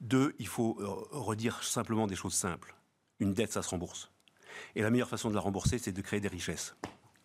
Deux, 0.00 0.34
il 0.38 0.46
faut 0.46 0.76
euh, 0.80 0.86
redire 1.10 1.62
simplement 1.62 2.06
des 2.06 2.16
choses 2.16 2.34
simples. 2.34 2.74
Une 3.18 3.34
dette, 3.34 3.52
ça 3.52 3.62
se 3.62 3.70
rembourse. 3.70 4.10
Et 4.74 4.82
la 4.82 4.90
meilleure 4.90 5.08
façon 5.08 5.30
de 5.30 5.34
la 5.34 5.40
rembourser, 5.40 5.78
c'est 5.78 5.92
de 5.92 6.00
créer 6.00 6.20
des 6.20 6.28
richesses. 6.28 6.76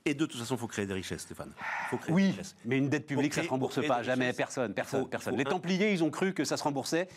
Et 0.08 0.14
de 0.14 0.26
toute 0.28 0.40
façon, 0.40 0.56
il 0.56 0.60
faut 0.60 0.68
créer 0.68 0.86
des 0.86 0.94
richesses, 0.94 1.24
Stéphane. 1.24 1.52
Faut 1.90 1.98
créer 1.98 2.14
oui, 2.14 2.40
mais 2.64 2.78
une 2.78 2.90
dette 2.90 3.08
publique, 3.08 3.34
ça 3.34 3.42
ne 3.42 3.48
se 3.48 3.52
rembourse 3.52 3.86
pas. 3.88 4.04
Jamais, 4.04 4.34
personne. 4.34 4.74
personne, 4.74 5.10
personne. 5.10 5.36
Les 5.36 5.46
Templiers, 5.46 5.94
ils 5.94 6.04
ont 6.04 6.12
cru 6.12 6.34
que 6.34 6.46
ça 6.46 6.58
se 6.58 6.64
remboursait. 6.64 7.08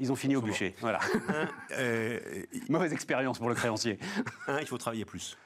Ils 0.00 0.10
ont 0.10 0.16
fini 0.16 0.34
au 0.34 0.42
bûcher. 0.42 0.74
Voilà. 0.80 0.98
Euh, 1.72 2.44
Mauvaise 2.68 2.92
expérience 2.92 3.38
pour 3.38 3.48
le 3.48 3.54
créancier. 3.54 3.98
Un, 4.48 4.58
il 4.60 4.66
faut 4.66 4.76
travailler 4.76 5.04
plus. 5.04 5.38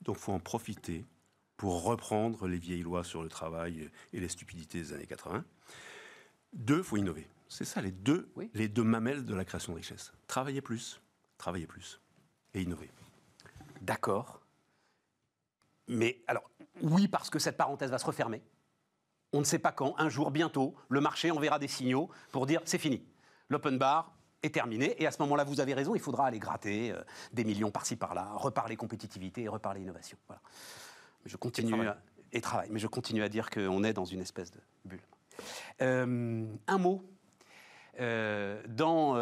Donc, 0.00 0.16
il 0.18 0.22
faut 0.22 0.32
en 0.32 0.40
profiter 0.40 1.04
pour 1.56 1.84
reprendre 1.84 2.48
les 2.48 2.58
vieilles 2.58 2.82
lois 2.82 3.04
sur 3.04 3.22
le 3.22 3.28
travail 3.28 3.90
et 4.12 4.18
les 4.18 4.28
stupidités 4.28 4.78
des 4.78 4.92
années 4.94 5.06
80. 5.06 5.44
Deux, 6.54 6.78
il 6.78 6.84
faut 6.84 6.96
innover. 6.96 7.28
C'est 7.48 7.66
ça 7.66 7.82
les 7.82 7.92
deux, 7.92 8.32
les 8.54 8.68
deux 8.68 8.82
mamelles 8.82 9.26
de 9.26 9.34
la 9.34 9.44
création 9.44 9.74
de 9.74 9.78
richesse. 9.78 10.12
Travailler 10.26 10.62
plus, 10.62 11.00
travailler 11.36 11.66
plus 11.66 12.00
et 12.54 12.62
innover. 12.62 12.90
D'accord. 13.82 14.41
Mais 15.88 16.22
alors, 16.26 16.50
oui, 16.82 17.08
parce 17.08 17.30
que 17.30 17.38
cette 17.38 17.56
parenthèse 17.56 17.90
va 17.90 17.98
se 17.98 18.06
refermer. 18.06 18.42
On 19.32 19.40
ne 19.40 19.44
sait 19.44 19.58
pas 19.58 19.72
quand, 19.72 19.94
un 19.98 20.08
jour, 20.08 20.30
bientôt, 20.30 20.74
le 20.88 21.00
marché 21.00 21.30
enverra 21.30 21.58
des 21.58 21.68
signaux 21.68 22.10
pour 22.30 22.46
dire 22.46 22.60
c'est 22.64 22.78
fini 22.78 23.02
l'open 23.52 23.78
bar 23.78 24.12
est 24.42 24.52
terminé. 24.52 25.00
Et 25.00 25.06
à 25.06 25.12
ce 25.12 25.22
moment-là, 25.22 25.44
vous 25.44 25.60
avez 25.60 25.74
raison, 25.74 25.94
il 25.94 26.00
faudra 26.00 26.26
aller 26.26 26.40
gratter 26.40 26.90
euh, 26.90 27.00
des 27.32 27.44
millions 27.44 27.70
par-ci 27.70 27.94
par-là, 27.94 28.28
reparler 28.34 28.74
compétitivité 28.74 29.42
et 29.42 29.48
reparler 29.48 29.82
innovation. 29.82 30.18
Voilà. 30.26 30.42
Je 31.24 31.36
continue 31.36 31.74
et 32.32 32.40
travail. 32.40 32.68
mais 32.72 32.80
je 32.80 32.86
continue 32.86 33.22
à 33.22 33.28
dire 33.28 33.50
qu'on 33.50 33.84
est 33.84 33.92
dans 33.92 34.06
une 34.06 34.20
espèce 34.20 34.50
de 34.50 34.58
bulle. 34.86 35.02
Euh, 35.82 36.46
un 36.66 36.78
mot 36.78 37.02
euh, 38.00 38.60
dans 38.68 39.14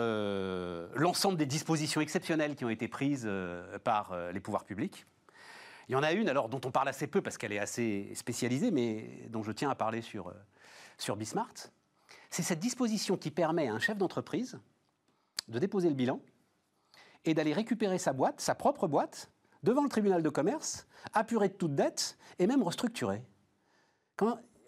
l'ensemble 0.94 1.36
des 1.36 1.44
dispositions 1.44 2.00
exceptionnelles 2.00 2.54
qui 2.54 2.64
ont 2.64 2.70
été 2.70 2.88
prises 2.88 3.28
par 3.84 4.16
les 4.32 4.40
pouvoirs 4.40 4.64
publics. 4.64 5.06
Il 5.90 5.94
y 5.94 5.96
en 5.96 6.04
a 6.04 6.12
une, 6.12 6.28
alors 6.28 6.48
dont 6.48 6.60
on 6.64 6.70
parle 6.70 6.88
assez 6.88 7.08
peu 7.08 7.20
parce 7.20 7.36
qu'elle 7.36 7.52
est 7.52 7.58
assez 7.58 8.12
spécialisée, 8.14 8.70
mais 8.70 9.26
dont 9.28 9.42
je 9.42 9.50
tiens 9.50 9.70
à 9.70 9.74
parler 9.74 10.02
sur, 10.02 10.32
sur 10.98 11.16
Bismart. 11.16 11.52
C'est 12.30 12.44
cette 12.44 12.60
disposition 12.60 13.16
qui 13.16 13.32
permet 13.32 13.66
à 13.66 13.74
un 13.74 13.80
chef 13.80 13.98
d'entreprise 13.98 14.60
de 15.48 15.58
déposer 15.58 15.88
le 15.88 15.96
bilan 15.96 16.20
et 17.24 17.34
d'aller 17.34 17.52
récupérer 17.52 17.98
sa 17.98 18.12
boîte, 18.12 18.40
sa 18.40 18.54
propre 18.54 18.86
boîte, 18.86 19.32
devant 19.64 19.82
le 19.82 19.88
tribunal 19.88 20.22
de 20.22 20.28
commerce, 20.28 20.86
apurée 21.12 21.48
de 21.48 21.54
toute 21.54 21.74
dette 21.74 22.16
et 22.38 22.46
même 22.46 22.62
restructurée. 22.62 23.24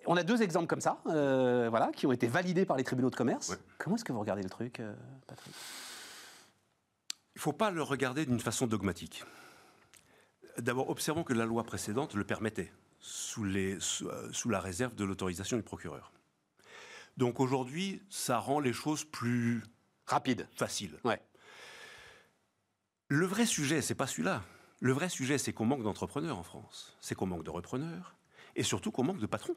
on 0.06 0.16
a 0.16 0.24
deux 0.24 0.42
exemples 0.42 0.66
comme 0.66 0.80
ça, 0.80 1.02
euh, 1.06 1.68
voilà, 1.70 1.92
qui 1.94 2.04
ont 2.04 2.12
été 2.12 2.26
validés 2.26 2.66
par 2.66 2.76
les 2.76 2.82
tribunaux 2.82 3.10
de 3.10 3.16
commerce. 3.16 3.56
Comment 3.78 3.94
est-ce 3.94 4.04
que 4.04 4.12
vous 4.12 4.18
regardez 4.18 4.42
le 4.42 4.50
truc, 4.50 4.80
euh, 4.80 4.92
Patrick? 5.28 5.54
Il 7.36 7.38
ne 7.38 7.42
faut 7.42 7.52
pas 7.52 7.70
le 7.70 7.84
regarder 7.84 8.26
d'une 8.26 8.40
façon 8.40 8.66
dogmatique. 8.66 9.22
D'abord, 10.58 10.90
observons 10.90 11.24
que 11.24 11.32
la 11.32 11.46
loi 11.46 11.64
précédente 11.64 12.14
le 12.14 12.24
permettait, 12.24 12.72
sous, 13.00 13.44
les, 13.44 13.78
sous 13.80 14.08
euh, 14.08 14.30
la 14.46 14.60
réserve 14.60 14.94
de 14.94 15.04
l'autorisation 15.04 15.56
du 15.56 15.62
procureur. 15.62 16.12
Donc 17.16 17.40
aujourd'hui, 17.40 18.02
ça 18.08 18.38
rend 18.38 18.60
les 18.60 18.72
choses 18.72 19.04
plus 19.04 19.62
rapides, 20.06 20.48
faciles. 20.52 20.98
Le 23.08 23.26
vrai 23.26 23.46
sujet, 23.46 23.82
c'est 23.82 23.94
pas 23.94 24.06
celui-là. 24.06 24.42
Le 24.80 24.92
vrai 24.92 25.08
sujet, 25.08 25.38
c'est 25.38 25.52
qu'on 25.52 25.66
manque 25.66 25.82
d'entrepreneurs 25.82 26.38
en 26.38 26.42
France, 26.42 26.96
c'est 27.00 27.14
qu'on 27.14 27.26
manque 27.26 27.44
de 27.44 27.50
repreneurs, 27.50 28.16
et 28.56 28.62
surtout 28.62 28.90
qu'on 28.90 29.04
manque 29.04 29.20
de 29.20 29.26
patrons. 29.26 29.56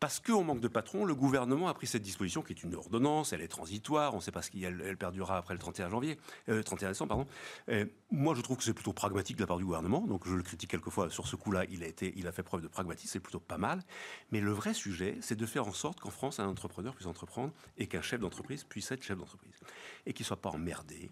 Parce 0.00 0.20
qu'on 0.20 0.44
manque 0.44 0.60
de 0.60 0.68
patrons, 0.68 1.04
le 1.04 1.14
gouvernement 1.14 1.68
a 1.68 1.74
pris 1.74 1.86
cette 1.86 2.02
disposition 2.02 2.42
qui 2.42 2.52
est 2.52 2.62
une 2.62 2.74
ordonnance, 2.74 3.32
elle 3.32 3.40
est 3.40 3.48
transitoire, 3.48 4.12
on 4.12 4.18
ne 4.18 4.22
sait 4.22 4.32
pas 4.32 4.42
ce 4.42 4.50
qu'elle 4.50 4.82
elle 4.84 4.96
perdurera 4.96 5.38
après 5.38 5.54
le 5.54 5.60
31 5.60 5.88
janvier, 5.88 6.18
31 6.46 6.88
euh, 6.88 6.90
décembre, 6.90 7.08
pardon. 7.08 7.26
Euh, 7.70 7.86
moi, 8.10 8.34
je 8.34 8.42
trouve 8.42 8.56
que 8.58 8.64
c'est 8.64 8.74
plutôt 8.74 8.92
pragmatique 8.92 9.36
de 9.36 9.42
la 9.42 9.46
part 9.46 9.56
du 9.56 9.64
gouvernement, 9.64 10.00
donc 10.06 10.26
je 10.26 10.34
le 10.34 10.42
critique 10.42 10.70
quelquefois 10.70 11.10
sur 11.10 11.26
ce 11.26 11.36
coup-là, 11.36 11.64
il 11.70 11.82
a 11.82 11.86
il 12.16 12.26
a 12.26 12.32
fait 12.32 12.42
preuve 12.42 12.60
de 12.60 12.68
pragmatisme, 12.68 13.12
c'est 13.12 13.20
plutôt 13.20 13.40
pas 13.40 13.58
mal. 13.58 13.82
Mais 14.30 14.40
le 14.40 14.52
vrai 14.52 14.74
sujet, 14.74 15.16
c'est 15.20 15.36
de 15.36 15.46
faire 15.46 15.66
en 15.66 15.72
sorte 15.72 16.00
qu'en 16.00 16.10
France, 16.10 16.38
un 16.38 16.48
entrepreneur 16.48 16.94
puisse 16.94 17.06
entreprendre 17.06 17.52
et 17.78 17.86
qu'un 17.86 18.02
chef 18.02 18.20
d'entreprise 18.20 18.64
puisse 18.64 18.90
être 18.90 19.02
chef 19.02 19.16
d'entreprise 19.16 19.58
et 20.06 20.12
qu'il 20.12 20.26
soit 20.26 20.40
pas 20.40 20.50
emmerdé 20.50 21.10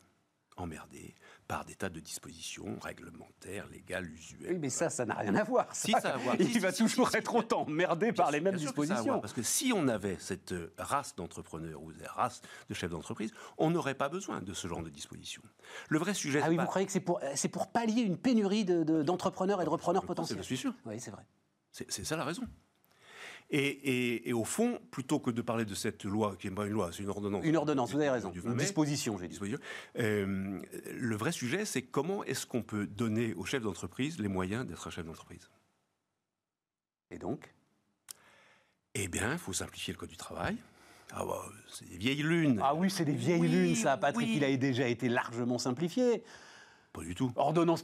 emmerdé 0.57 1.15
par 1.49 1.65
des 1.65 1.75
tas 1.75 1.89
de 1.89 2.01
dispositions 2.01 2.79
réglementaires, 2.81 3.67
légales, 3.69 4.11
usuelles. 4.11 4.53
Oui, 4.53 4.59
mais 4.59 4.71
ça, 4.71 4.91
ça 4.91 5.05
n'a 5.05 5.15
rien 5.15 5.35
à 5.35 5.45
voir. 5.45 5.75
Si, 5.75 5.93
ça 5.93 6.11
a 6.11 6.15
à 6.15 6.17
voir. 6.17 6.37
Il 6.39 6.61
va 6.61 6.73
toujours 6.73 7.15
être 7.15 7.35
autant 7.35 7.63
emmerdé 7.63 8.13
par 8.13 8.31
les 8.31 8.41
mêmes 8.41 8.57
dispositions. 8.57 9.21
parce 9.21 9.33
que 9.33 9.43
si 9.43 9.73
on 9.75 9.89
avait 9.89 10.17
cette 10.19 10.55
race 10.79 11.15
d'entrepreneurs 11.15 11.83
ou 11.83 11.93
cette 11.93 12.09
race 12.09 12.43
de 12.69 12.75
chefs 12.75 12.91
d'entreprise, 12.91 13.33
on 13.59 13.71
n'aurait 13.71 13.95
pas 13.95 14.09
besoin 14.09 14.41
de 14.41 14.55
ce 14.55 14.69
genre 14.69 14.83
de 14.83 14.91
dispositions. 14.91 15.43
Le 15.89 15.99
vrai 15.99 16.15
sujet. 16.15 16.41
Ah 16.43 16.49
oui, 16.49 16.57
vous 16.57 16.67
croyez 16.67 16.87
que 16.87 16.93
c'est 16.93 17.01
pour, 17.01 17.21
c'est 17.35 17.49
pour 17.49 17.71
pallier 17.71 18.03
une 18.03 18.17
pénurie 18.17 18.65
d'entrepreneurs 18.65 19.59
de, 19.59 19.63
et 19.63 19.67
de 19.67 19.71
repreneurs 19.71 20.05
potentiels 20.05 20.39
Je 20.39 20.45
suis 20.45 20.57
sûr. 20.57 20.75
Oui, 20.87 21.01
c'est 21.01 21.11
vrai. 21.11 21.25
C'est 21.71 22.05
ça 22.05 22.17
la 22.17 22.25
raison. 22.25 22.43
Et, 23.55 24.33
au 24.33 24.45
fond, 24.45 24.81
plutôt 24.91 25.21
que 25.21 25.31
de 25.31 25.43
parler 25.43 25.67
de 25.67 25.75
cette 25.75 26.05
loi, 26.05 26.37
qui 26.39 26.49
n'est 26.49 26.55
pas 26.55 26.67
une 26.67 26.73
loi, 26.73 26.91
c'est 26.91 27.03
une 27.03 27.11
ordonnance. 27.11 27.45
Une 27.45 27.57
ordonnance, 27.57 27.93
vous 27.93 27.99
avez 27.99 28.09
raison. 28.09 28.33
Une 28.33 28.57
disposition, 28.57 29.19
j'ai 29.19 29.29
dit. 29.29 29.39
Euh, 29.99 30.61
le 30.91 31.17
vrai 31.17 31.33
sujet, 31.33 31.67
c'est 31.67 31.83
comment 31.83 32.25
est-ce 32.25 32.47
qu'on 32.47 32.63
peut 32.63 32.87
donner 32.87 33.35
aux 33.35 33.45
chefs 33.45 33.63
d'entreprise 33.63 34.19
les 34.19 34.29
moyens 34.29 34.67
d'être 34.67 34.87
un 34.87 34.91
chef 34.91 35.05
d'entreprise? 35.05 35.51
Et 37.11 37.19
donc? 37.19 37.53
Eh 38.95 39.09
bien, 39.09 39.33
il 39.33 39.39
faut 39.39 39.53
simplifier 39.53 39.93
le 39.93 39.99
code 39.99 40.11
du 40.11 40.17
travail. 40.17 40.57
Ah 41.15 41.25
bah, 41.27 41.43
c'est 41.69 41.89
des 41.89 41.99
vieilles 41.99 42.23
lunes. 42.23 42.59
Ah 42.63 42.75
oui, 42.75 42.91
c'est 42.91 43.05
des 43.05 43.13
vieilles 43.13 43.49
lunes, 43.49 43.75
ça, 43.75 43.99
Patrick. 43.99 44.31
Il 44.35 44.45
a 44.45 44.57
déjà 44.57 44.89
été 44.89 45.11
largement 45.11 45.59
simplifié. 45.59 46.23
Pas 46.93 47.01
du 47.03 47.15
tout. 47.15 47.33
Ordonnance 47.37 47.83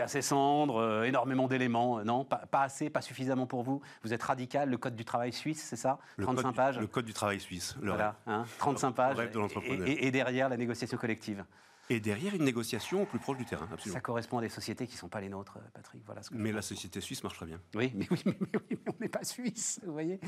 à 0.00 0.08
ses 0.08 0.22
cendres, 0.22 0.76
euh, 0.80 1.02
énormément 1.04 1.48
d'éléments. 1.48 2.02
Non, 2.02 2.24
pas, 2.24 2.38
pas 2.50 2.62
assez, 2.62 2.88
pas 2.88 3.02
suffisamment 3.02 3.46
pour 3.46 3.62
vous. 3.62 3.82
Vous 4.02 4.14
êtes 4.14 4.22
radical, 4.22 4.70
le 4.70 4.78
code 4.78 4.96
du 4.96 5.04
travail 5.04 5.32
suisse, 5.34 5.62
c'est 5.62 5.76
ça 5.76 5.98
Le 6.16 6.24
35 6.24 6.42
code, 6.42 6.54
pages 6.54 6.78
Le 6.78 6.86
code 6.86 7.04
du 7.04 7.12
travail 7.12 7.40
suisse. 7.40 7.76
le 7.82 7.90
Voilà, 7.90 8.16
hein, 8.26 8.44
35 8.58 8.88
Le 8.88 8.94
pages. 8.94 9.16
rêve 9.18 9.32
de 9.32 9.38
l'entrepreneur. 9.38 9.86
Et, 9.86 9.92
et- 9.92 10.06
et 10.06 10.10
derrière, 10.10 10.48
la 10.48 10.56
négociation 10.56 10.96
collective. 10.96 11.44
Et 11.90 12.00
derrière, 12.00 12.34
une 12.34 12.44
négociation 12.44 13.02
au 13.02 13.06
plus 13.06 13.18
proche 13.18 13.38
du 13.38 13.44
terrain, 13.44 13.68
absolument. 13.72 13.94
Ça 13.94 14.00
correspond 14.00 14.38
à 14.38 14.40
des 14.42 14.48
sociétés 14.48 14.86
qui 14.86 14.94
ne 14.94 14.98
sont 14.98 15.08
pas 15.08 15.20
les 15.20 15.28
nôtres, 15.28 15.56
euh, 15.56 15.68
Patrick. 15.72 16.02
Voilà 16.04 16.22
ce 16.22 16.30
que 16.30 16.36
je 16.36 16.42
Mais 16.42 16.52
la 16.52 16.62
société 16.62 17.00
suisse 17.00 17.22
marche 17.22 17.36
très 17.36 17.46
bien. 17.46 17.60
Oui, 17.74 17.92
mais 17.94 18.06
oui, 18.10 18.22
mais, 18.26 18.34
oui, 18.40 18.60
mais 18.70 18.92
on 18.92 18.96
n'est 19.00 19.08
pas 19.08 19.24
suisse, 19.24 19.80
vous 19.86 19.92
voyez. 19.92 20.20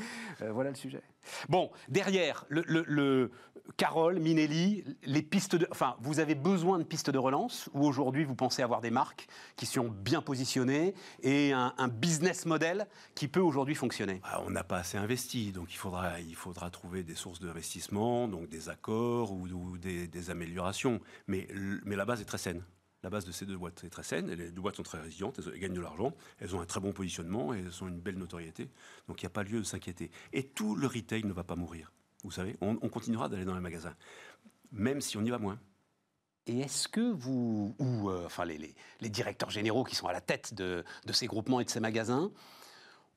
Euh, 0.42 0.52
voilà 0.52 0.70
le 0.70 0.76
sujet. 0.76 1.02
Bon, 1.48 1.70
derrière, 1.88 2.44
le, 2.48 2.62
le- 2.66 2.84
le- 2.88 3.30
Carole, 3.76 4.18
Minelli, 4.18 4.84
les 5.04 5.22
pistes 5.22 5.54
de, 5.54 5.68
enfin, 5.70 5.94
vous 6.00 6.18
avez 6.18 6.34
besoin 6.34 6.78
de 6.78 6.82
pistes 6.82 7.10
de 7.10 7.18
relance 7.18 7.68
où 7.72 7.86
aujourd'hui 7.86 8.24
vous 8.24 8.34
pensez 8.34 8.62
avoir 8.62 8.80
des 8.80 8.90
marques 8.90 9.28
qui 9.54 9.64
sont 9.66 9.88
bien 9.88 10.22
positionnées 10.22 10.92
et 11.22 11.52
un, 11.52 11.72
un 11.78 11.86
business 11.88 12.46
model 12.46 12.88
qui 13.14 13.28
peut 13.28 13.38
aujourd'hui 13.40 13.74
fonctionner? 13.76 14.20
Ah, 14.24 14.42
on 14.44 14.50
n'a 14.50 14.64
pas 14.64 14.78
assez 14.78 14.98
investi, 14.98 15.52
donc 15.52 15.72
il 15.72 15.76
faudra, 15.76 16.18
il 16.20 16.34
faudra 16.34 16.68
trouver 16.70 17.04
des 17.04 17.14
sources 17.14 17.38
d'investissement, 17.40 18.26
donc 18.26 18.48
des 18.48 18.68
accords 18.70 19.30
ou, 19.32 19.46
ou 19.46 19.78
des, 19.78 20.08
des 20.08 20.30
améliorations. 20.30 21.00
Mais, 21.28 21.46
mais 21.84 21.96
la 21.96 22.04
base 22.04 22.20
est 22.20 22.24
très 22.24 22.38
saine. 22.38 22.62
La 23.02 23.08
base 23.08 23.24
de 23.24 23.32
ces 23.32 23.46
deux 23.46 23.56
boîtes 23.56 23.82
est 23.84 23.88
très 23.88 24.02
saine. 24.02 24.30
Les 24.30 24.50
deux 24.50 24.60
boîtes 24.60 24.76
sont 24.76 24.82
très 24.82 25.00
résilientes, 25.00 25.38
elles, 25.38 25.58
gagnent 25.58 25.74
de 25.74 25.80
l'argent, 25.80 26.14
elles 26.38 26.54
ont 26.54 26.60
un 26.60 26.66
très 26.66 26.80
bon 26.80 26.92
positionnement 26.92 27.54
et 27.54 27.60
elles 27.60 27.82
ont 27.82 27.88
une 27.88 28.00
belle 28.00 28.18
notoriété. 28.18 28.68
Donc 29.08 29.22
il 29.22 29.24
n'y 29.24 29.28
a 29.28 29.30
pas 29.30 29.42
lieu 29.42 29.58
de 29.58 29.64
s'inquiéter. 29.64 30.10
Et 30.32 30.46
tout 30.46 30.76
le 30.76 30.86
retail 30.86 31.24
ne 31.24 31.32
va 31.32 31.44
pas 31.44 31.56
mourir. 31.56 31.92
Vous 32.24 32.30
savez, 32.30 32.56
on, 32.60 32.78
on 32.82 32.88
continuera 32.90 33.28
d'aller 33.30 33.46
dans 33.46 33.54
les 33.54 33.60
magasins, 33.60 33.94
même 34.72 35.00
si 35.00 35.16
on 35.16 35.24
y 35.24 35.30
va 35.30 35.38
moins. 35.38 35.58
Et 36.46 36.60
est-ce 36.60 36.88
que 36.88 37.12
vous, 37.12 37.74
ou 37.78 38.10
euh, 38.10 38.26
enfin 38.26 38.44
les, 38.44 38.74
directeurs 39.08 39.50
généraux 39.50 39.84
qui 39.84 39.94
sont 39.94 40.08
à 40.08 40.12
la 40.12 40.20
tête 40.20 40.52
de 40.54 40.84
ces 41.12 41.26
groupements 41.26 41.60
et 41.60 41.64
de 41.64 41.70
ces 41.70 41.80
magasins, 41.80 42.30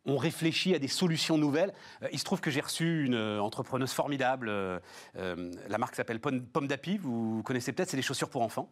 ont 0.05 0.17
réfléchi 0.17 0.75
à 0.75 0.79
des 0.79 0.87
solutions 0.87 1.37
nouvelles 1.37 1.73
Euh, 2.01 2.09
Il 2.11 2.19
se 2.19 2.23
trouve 2.23 2.41
que 2.41 2.51
j'ai 2.51 2.61
reçu 2.61 3.05
une 3.05 3.15
euh, 3.15 3.41
entrepreneuse 3.41 3.91
formidable. 3.91 4.47
euh, 4.49 4.79
la 5.15 5.77
marque 5.77 5.95
s'appelle 5.95 6.19
Pomme, 6.19 6.67
d'Api, 6.67 6.97
vous 6.97 7.41
connaissez 7.43 7.71
peut-être, 7.73 7.89
c'est 7.89 7.97
des 7.97 8.03
chaussures 8.03 8.29
pour 8.29 8.41
enfants. 8.41 8.69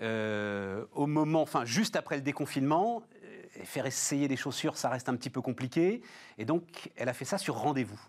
Au 0.00 1.06
moment, 1.06 1.42
enfin 1.42 1.64
juste 1.64 1.96
après 1.96 2.16
le 2.16 2.22
déconfinement, 2.22 3.02
faire 3.64 3.86
essayer 3.86 4.28
des 4.28 4.36
chaussures, 4.36 4.76
ça 4.76 4.88
reste 4.88 5.08
un 5.08 5.16
petit 5.16 5.30
peu 5.30 5.40
compliqué. 5.42 6.02
Et 6.38 6.44
donc, 6.44 6.92
elle 6.94 7.08
a 7.08 7.12
fait 7.12 7.24
ça 7.24 7.36
sur 7.36 7.56
rendez-vous, 7.56 8.00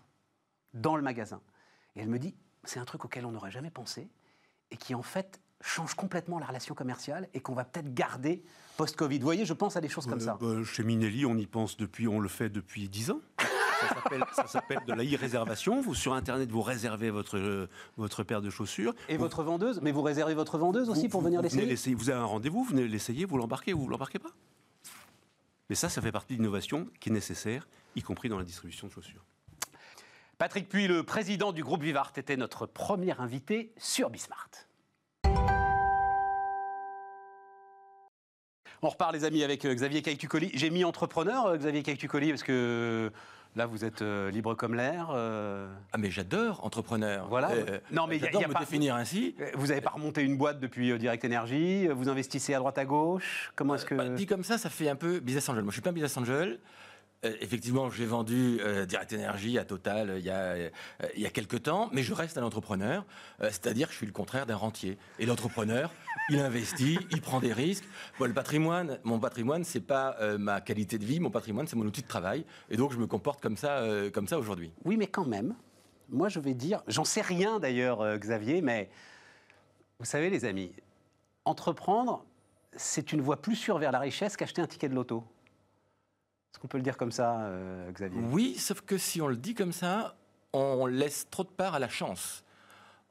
dans 0.72 0.94
le 0.94 1.02
magasin. 1.02 1.40
Et 1.96 2.00
elle 2.00 2.08
me 2.08 2.20
dit, 2.20 2.36
c'est 2.62 2.78
un 2.78 2.84
truc 2.84 3.04
auquel 3.04 3.26
on 3.26 3.32
n'aurait 3.32 3.50
jamais 3.50 3.70
pensé 3.70 4.08
et 4.70 4.76
qui 4.76 4.94
en 4.94 5.02
fait 5.02 5.40
change 5.60 5.94
complètement 5.94 6.38
la 6.38 6.46
relation 6.46 6.74
commerciale 6.74 7.28
et 7.34 7.40
qu'on 7.40 7.54
va 7.54 7.64
peut-être 7.64 7.92
garder 7.94 8.42
post-Covid. 8.76 9.18
Vous 9.18 9.24
voyez, 9.24 9.44
je 9.44 9.52
pense 9.52 9.76
à 9.76 9.80
des 9.80 9.88
choses 9.88 10.06
comme 10.06 10.18
Euh, 10.20 10.24
ça. 10.24 10.38
bah, 10.40 10.64
chez 10.64 10.82
Minelli, 10.82 11.26
on 11.26 11.36
y 11.36 11.46
pense 11.46 11.76
depuis, 11.76 12.08
on 12.08 12.18
le 12.20 12.28
fait 12.28 12.48
depuis 12.48 12.88
10 12.88 13.10
ans. 13.10 13.20
Ça 14.36 14.46
s'appelle- 14.46 14.78
de 14.86 14.92
la 14.92 15.04
e-réservation. 15.04 15.80
Vous, 15.80 15.94
sur 15.94 16.12
Internet, 16.12 16.50
vous 16.50 16.60
réservez 16.60 17.10
votre, 17.10 17.38
euh, 17.38 17.66
votre 17.96 18.22
paire 18.24 18.42
de 18.42 18.50
chaussures. 18.50 18.94
Et 19.08 19.16
Vous- 19.16 19.22
votre 19.22 19.42
vendeuse 19.42 19.80
Mais 19.82 19.90
vous 19.92 20.02
réservez 20.02 20.34
votre 20.34 20.58
vendeuse 20.58 20.90
aussi 20.90 21.02
vous- 21.04 21.08
pour 21.08 21.22
venir 21.22 21.40
l'essayer. 21.40 21.94
Vous 21.94 22.10
avez 22.10 22.18
un 22.20 22.24
rendez-vous, 22.24 22.62
vous 22.64 22.70
venez 22.70 22.86
l'essayer, 22.86 23.24
vous 23.24 23.38
l'embarquez 23.38 23.72
ou 23.72 23.80
vous 23.80 23.88
l'embarquez 23.88 24.18
pas. 24.18 24.30
Mais 25.70 25.76
ça, 25.76 25.88
ça 25.88 26.02
fait 26.02 26.12
partie 26.12 26.34
de 26.34 26.38
l'innovation 26.42 26.88
qui 27.00 27.08
est 27.08 27.12
nécessaire, 27.12 27.66
y 27.96 28.02
compris 28.02 28.28
dans 28.28 28.36
la 28.38 28.44
distribution 28.44 28.86
de 28.88 28.92
chaussures. 28.92 29.24
Patrick 30.36 30.68
Puy, 30.68 30.86
le 30.86 31.02
président 31.02 31.52
du 31.52 31.62
groupe 31.62 31.82
Vivart, 31.82 32.12
était 32.16 32.36
notre 32.36 32.66
premier 32.66 33.12
invité 33.18 33.72
sur 33.78 34.10
Bismart. 34.10 34.48
On 38.82 38.88
repart, 38.88 39.12
les 39.12 39.24
amis, 39.24 39.42
avec 39.44 39.64
euh, 39.66 39.74
Xavier 39.74 40.00
Caïtucoli. 40.02 40.50
J'ai 40.54 40.70
mis 40.70 40.84
entrepreneur, 40.84 41.46
euh, 41.46 41.56
Xavier 41.58 41.82
Caïtucoli, 41.82 42.30
parce 42.30 42.42
que 42.42 42.52
euh, 42.52 43.10
là, 43.54 43.66
vous 43.66 43.84
êtes 43.84 44.00
euh, 44.00 44.30
libre 44.30 44.54
comme 44.54 44.74
l'air. 44.74 45.08
euh, 45.12 45.68
Ah 45.92 45.98
mais 45.98 46.10
j'adore 46.10 46.64
entrepreneur. 46.64 47.26
Voilà. 47.28 47.50
Euh, 47.50 47.78
Non, 47.92 48.06
mais 48.06 48.16
y 48.16 48.22
a- 48.22 48.26
j'adore 48.26 48.40
y 48.40 48.44
a 48.44 48.48
me 48.48 48.54
pas- 48.54 48.60
définir 48.60 48.94
ainsi. 48.94 49.34
Vous 49.54 49.66
n'avez 49.66 49.82
pas 49.82 49.90
remonté 49.90 50.22
une 50.22 50.38
boîte 50.38 50.60
depuis 50.60 50.98
Direct 50.98 51.22
Energy 51.26 51.88
Vous 51.88 52.08
investissez 52.08 52.54
à 52.54 52.58
droite 52.58 52.78
à 52.78 52.86
gauche 52.86 53.52
Comment 53.54 53.74
est-ce 53.74 53.84
que. 53.84 53.94
Bah, 53.94 54.08
dit 54.08 54.24
comme 54.26 54.44
ça, 54.44 54.56
ça 54.56 54.70
fait 54.70 54.88
un 54.88 54.96
peu 54.96 55.20
business 55.20 55.46
angel. 55.50 55.62
Moi, 55.62 55.70
je 55.72 55.74
suis 55.74 55.82
pas 55.82 55.90
un 55.90 55.94
business 55.94 56.16
angel. 56.16 56.58
Euh, 57.24 57.34
effectivement, 57.40 57.90
j'ai 57.90 58.06
vendu 58.06 58.58
euh, 58.60 58.86
Direct 58.86 59.12
Energy 59.12 59.58
à 59.58 59.64
Total 59.64 60.08
euh, 60.08 60.18
il 60.18 60.24
y, 60.24 60.30
a, 60.30 60.70
il 61.16 61.30
quelques 61.30 61.64
temps, 61.64 61.90
mais 61.92 62.02
je 62.02 62.14
reste 62.14 62.38
un 62.38 62.42
entrepreneur, 62.42 63.04
c'est-à-dire 63.40 63.88
que 63.88 63.92
je 63.92 63.98
suis 63.98 64.06
le 64.06 64.12
contraire 64.12 64.46
d'un 64.46 64.56
rentier. 64.56 64.98
Et 65.18 65.26
l'entrepreneur, 65.26 65.92
il 66.30 66.38
investit, 66.38 66.98
il 67.10 67.20
prend 67.20 67.40
des 67.40 67.52
risques. 67.52 67.84
Bon, 68.18 68.26
le 68.26 68.32
patrimoine, 68.32 68.98
mon 69.04 69.18
patrimoine, 69.18 69.64
c'est 69.64 69.80
pas 69.80 70.16
ma 70.38 70.60
qualité 70.60 70.98
de 70.98 71.04
vie, 71.04 71.20
mon 71.20 71.30
patrimoine, 71.30 71.66
c'est 71.66 71.76
mon 71.76 71.86
outil 71.86 72.02
de 72.02 72.08
travail. 72.08 72.44
Et 72.70 72.76
donc, 72.76 72.92
je 72.92 72.98
me 72.98 73.06
comporte 73.06 73.40
comme 73.40 73.56
ça, 73.56 73.84
comme 74.12 74.26
ça 74.26 74.38
aujourd'hui. 74.38 74.72
Oui, 74.84 74.96
mais 74.96 75.06
quand 75.06 75.26
même, 75.26 75.54
moi 76.08 76.28
je 76.28 76.40
vais 76.40 76.54
dire, 76.54 76.82
j'en 76.88 77.04
sais 77.04 77.20
rien 77.20 77.60
d'ailleurs, 77.60 78.18
Xavier, 78.18 78.60
mais 78.62 78.90
vous 79.98 80.06
savez, 80.06 80.30
les 80.30 80.44
amis, 80.44 80.72
entreprendre, 81.44 82.24
c'est 82.76 83.12
une 83.12 83.20
voie 83.20 83.40
plus 83.40 83.56
sûre 83.56 83.78
vers 83.78 83.92
la 83.92 83.98
richesse 83.98 84.36
qu'acheter 84.36 84.62
un 84.62 84.66
ticket 84.66 84.88
de 84.88 84.94
loto. 84.94 85.24
Est-ce 86.52 86.58
qu'on 86.58 86.68
peut 86.68 86.78
le 86.78 86.82
dire 86.82 86.96
comme 86.96 87.12
ça, 87.12 87.42
euh, 87.42 87.90
Xavier? 87.92 88.20
Oui, 88.32 88.56
sauf 88.58 88.80
que 88.80 88.98
si 88.98 89.22
on 89.22 89.28
le 89.28 89.36
dit 89.36 89.54
comme 89.54 89.72
ça, 89.72 90.16
on 90.52 90.86
laisse 90.86 91.28
trop 91.30 91.44
de 91.44 91.48
part 91.48 91.74
à 91.74 91.78
la 91.78 91.88
chance. 91.88 92.44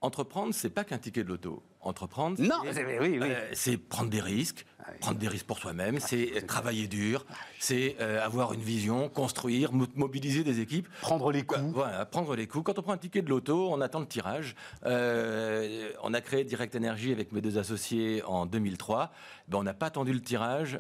Entreprendre, 0.02 0.54
c'est 0.54 0.69
pas 0.69 0.84
qu'un 0.84 0.97
ticket 0.97 1.23
de 1.23 1.30
loto. 1.30 1.63
Entreprendre, 1.82 2.41
Non, 2.41 2.62
c'est- 2.71 2.86
oui, 2.99 3.19
oui. 3.21 3.30
euh, 3.32 3.78
prendre 3.89 4.10
des 4.10 4.19
risques, 4.19 4.65
Ah 4.80 4.88
oui. 4.91 4.97
prendre 4.99 5.17
des 5.17 5.28
risques 5.30 5.45
pour 5.45 5.58
soi-même, 5.60 5.99
c'est 5.99 6.32
c'est 6.34 6.45
travailler 6.45 6.88
dur, 6.88 7.25
c'est 7.60 7.95
euh, 8.02 8.23
avoir 8.23 8.52
une 8.54 8.60
vision, 8.62 9.08
construire, 9.08 9.71
mo- 9.71 9.88
mobiliser 9.95 10.43
des 10.43 10.60
équipes. 10.60 10.89
Prendre 11.02 11.32
les 11.32 11.43
coups. 11.43 11.62
Voilà, 11.73 12.06
prendre 12.06 12.36
les 12.36 12.47
coups. 12.47 12.65
Quand 12.65 12.80
on 12.80 12.82
prend 12.82 12.93
un 12.93 12.97
ticket 12.97 13.21
de 13.21 13.30
loto, 13.30 13.69
on 13.71 13.80
attend 13.80 14.02
le 14.02 14.08
tirage. 14.08 14.56
Euh, 14.86 15.89
on 16.04 16.13
a 16.13 16.19
créé 16.21 16.43
Direct 16.43 16.75
Energy 16.75 17.13
avec 17.13 17.32
mes 17.32 17.39
deux 17.41 17.58
associés 17.58 18.21
en 18.23 18.45
2003. 18.45 19.12
Ben, 19.47 19.58
on 19.60 19.63
n'a 19.63 19.73
pas 19.73 19.86
attendu 19.88 20.12
le 20.13 20.21
tirage 20.21 20.78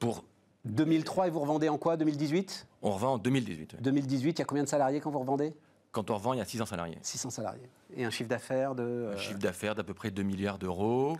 pour. 0.00 0.24
2003 0.64 1.28
et 1.28 1.30
vous 1.30 1.40
revendez 1.40 1.68
en 1.68 1.78
quoi 1.78 1.96
2018 1.96 2.66
On 2.82 2.90
revend 2.92 3.14
en 3.14 3.18
2018. 3.18 3.72
oui. 3.74 3.78
2018, 3.82 4.30
il 4.30 4.38
y 4.38 4.42
a 4.42 4.44
combien 4.44 4.64
de 4.64 4.68
salariés 4.68 5.00
quand 5.00 5.10
vous 5.10 5.18
revendez? 5.20 5.54
Quand 5.92 6.10
on 6.10 6.14
revend, 6.16 6.34
il 6.34 6.38
y 6.38 6.40
a 6.40 6.44
600 6.44 6.66
salariés. 6.66 6.98
600 7.02 7.30
salariés. 7.30 7.68
Et 7.96 8.04
un 8.04 8.10
chiffre 8.10 8.28
d'affaires 8.28 8.74
de... 8.74 8.82
euh, 8.84 9.14
Un 9.14 9.16
chiffre 9.16 9.38
d'affaires 9.38 9.74
d'à 9.74 9.82
peu 9.82 9.94
près 9.94 10.10
2 10.10 10.22
milliards 10.22 10.58
d'euros, 10.58 11.16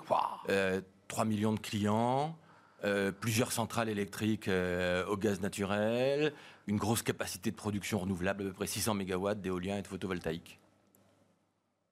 euh, 0.48 0.80
3 1.08 1.24
millions 1.24 1.52
de 1.52 1.58
clients, 1.58 2.36
euh, 2.84 3.10
plusieurs 3.10 3.50
centrales 3.50 3.88
électriques 3.88 4.46
euh, 4.46 5.04
au 5.06 5.16
gaz 5.16 5.40
naturel, 5.40 6.32
une 6.68 6.76
grosse 6.76 7.02
capacité 7.02 7.50
de 7.50 7.56
production 7.56 7.98
renouvelable, 7.98 8.42
à 8.42 8.46
peu 8.46 8.52
près 8.52 8.66
600 8.68 8.94
mégawatts 8.94 9.40
d'éolien 9.40 9.78
et 9.78 9.82
de 9.82 9.88
photovoltaïque. 9.88 10.60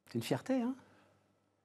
C'est 0.06 0.14
une 0.14 0.22
fierté, 0.22 0.54
hein? 0.62 0.74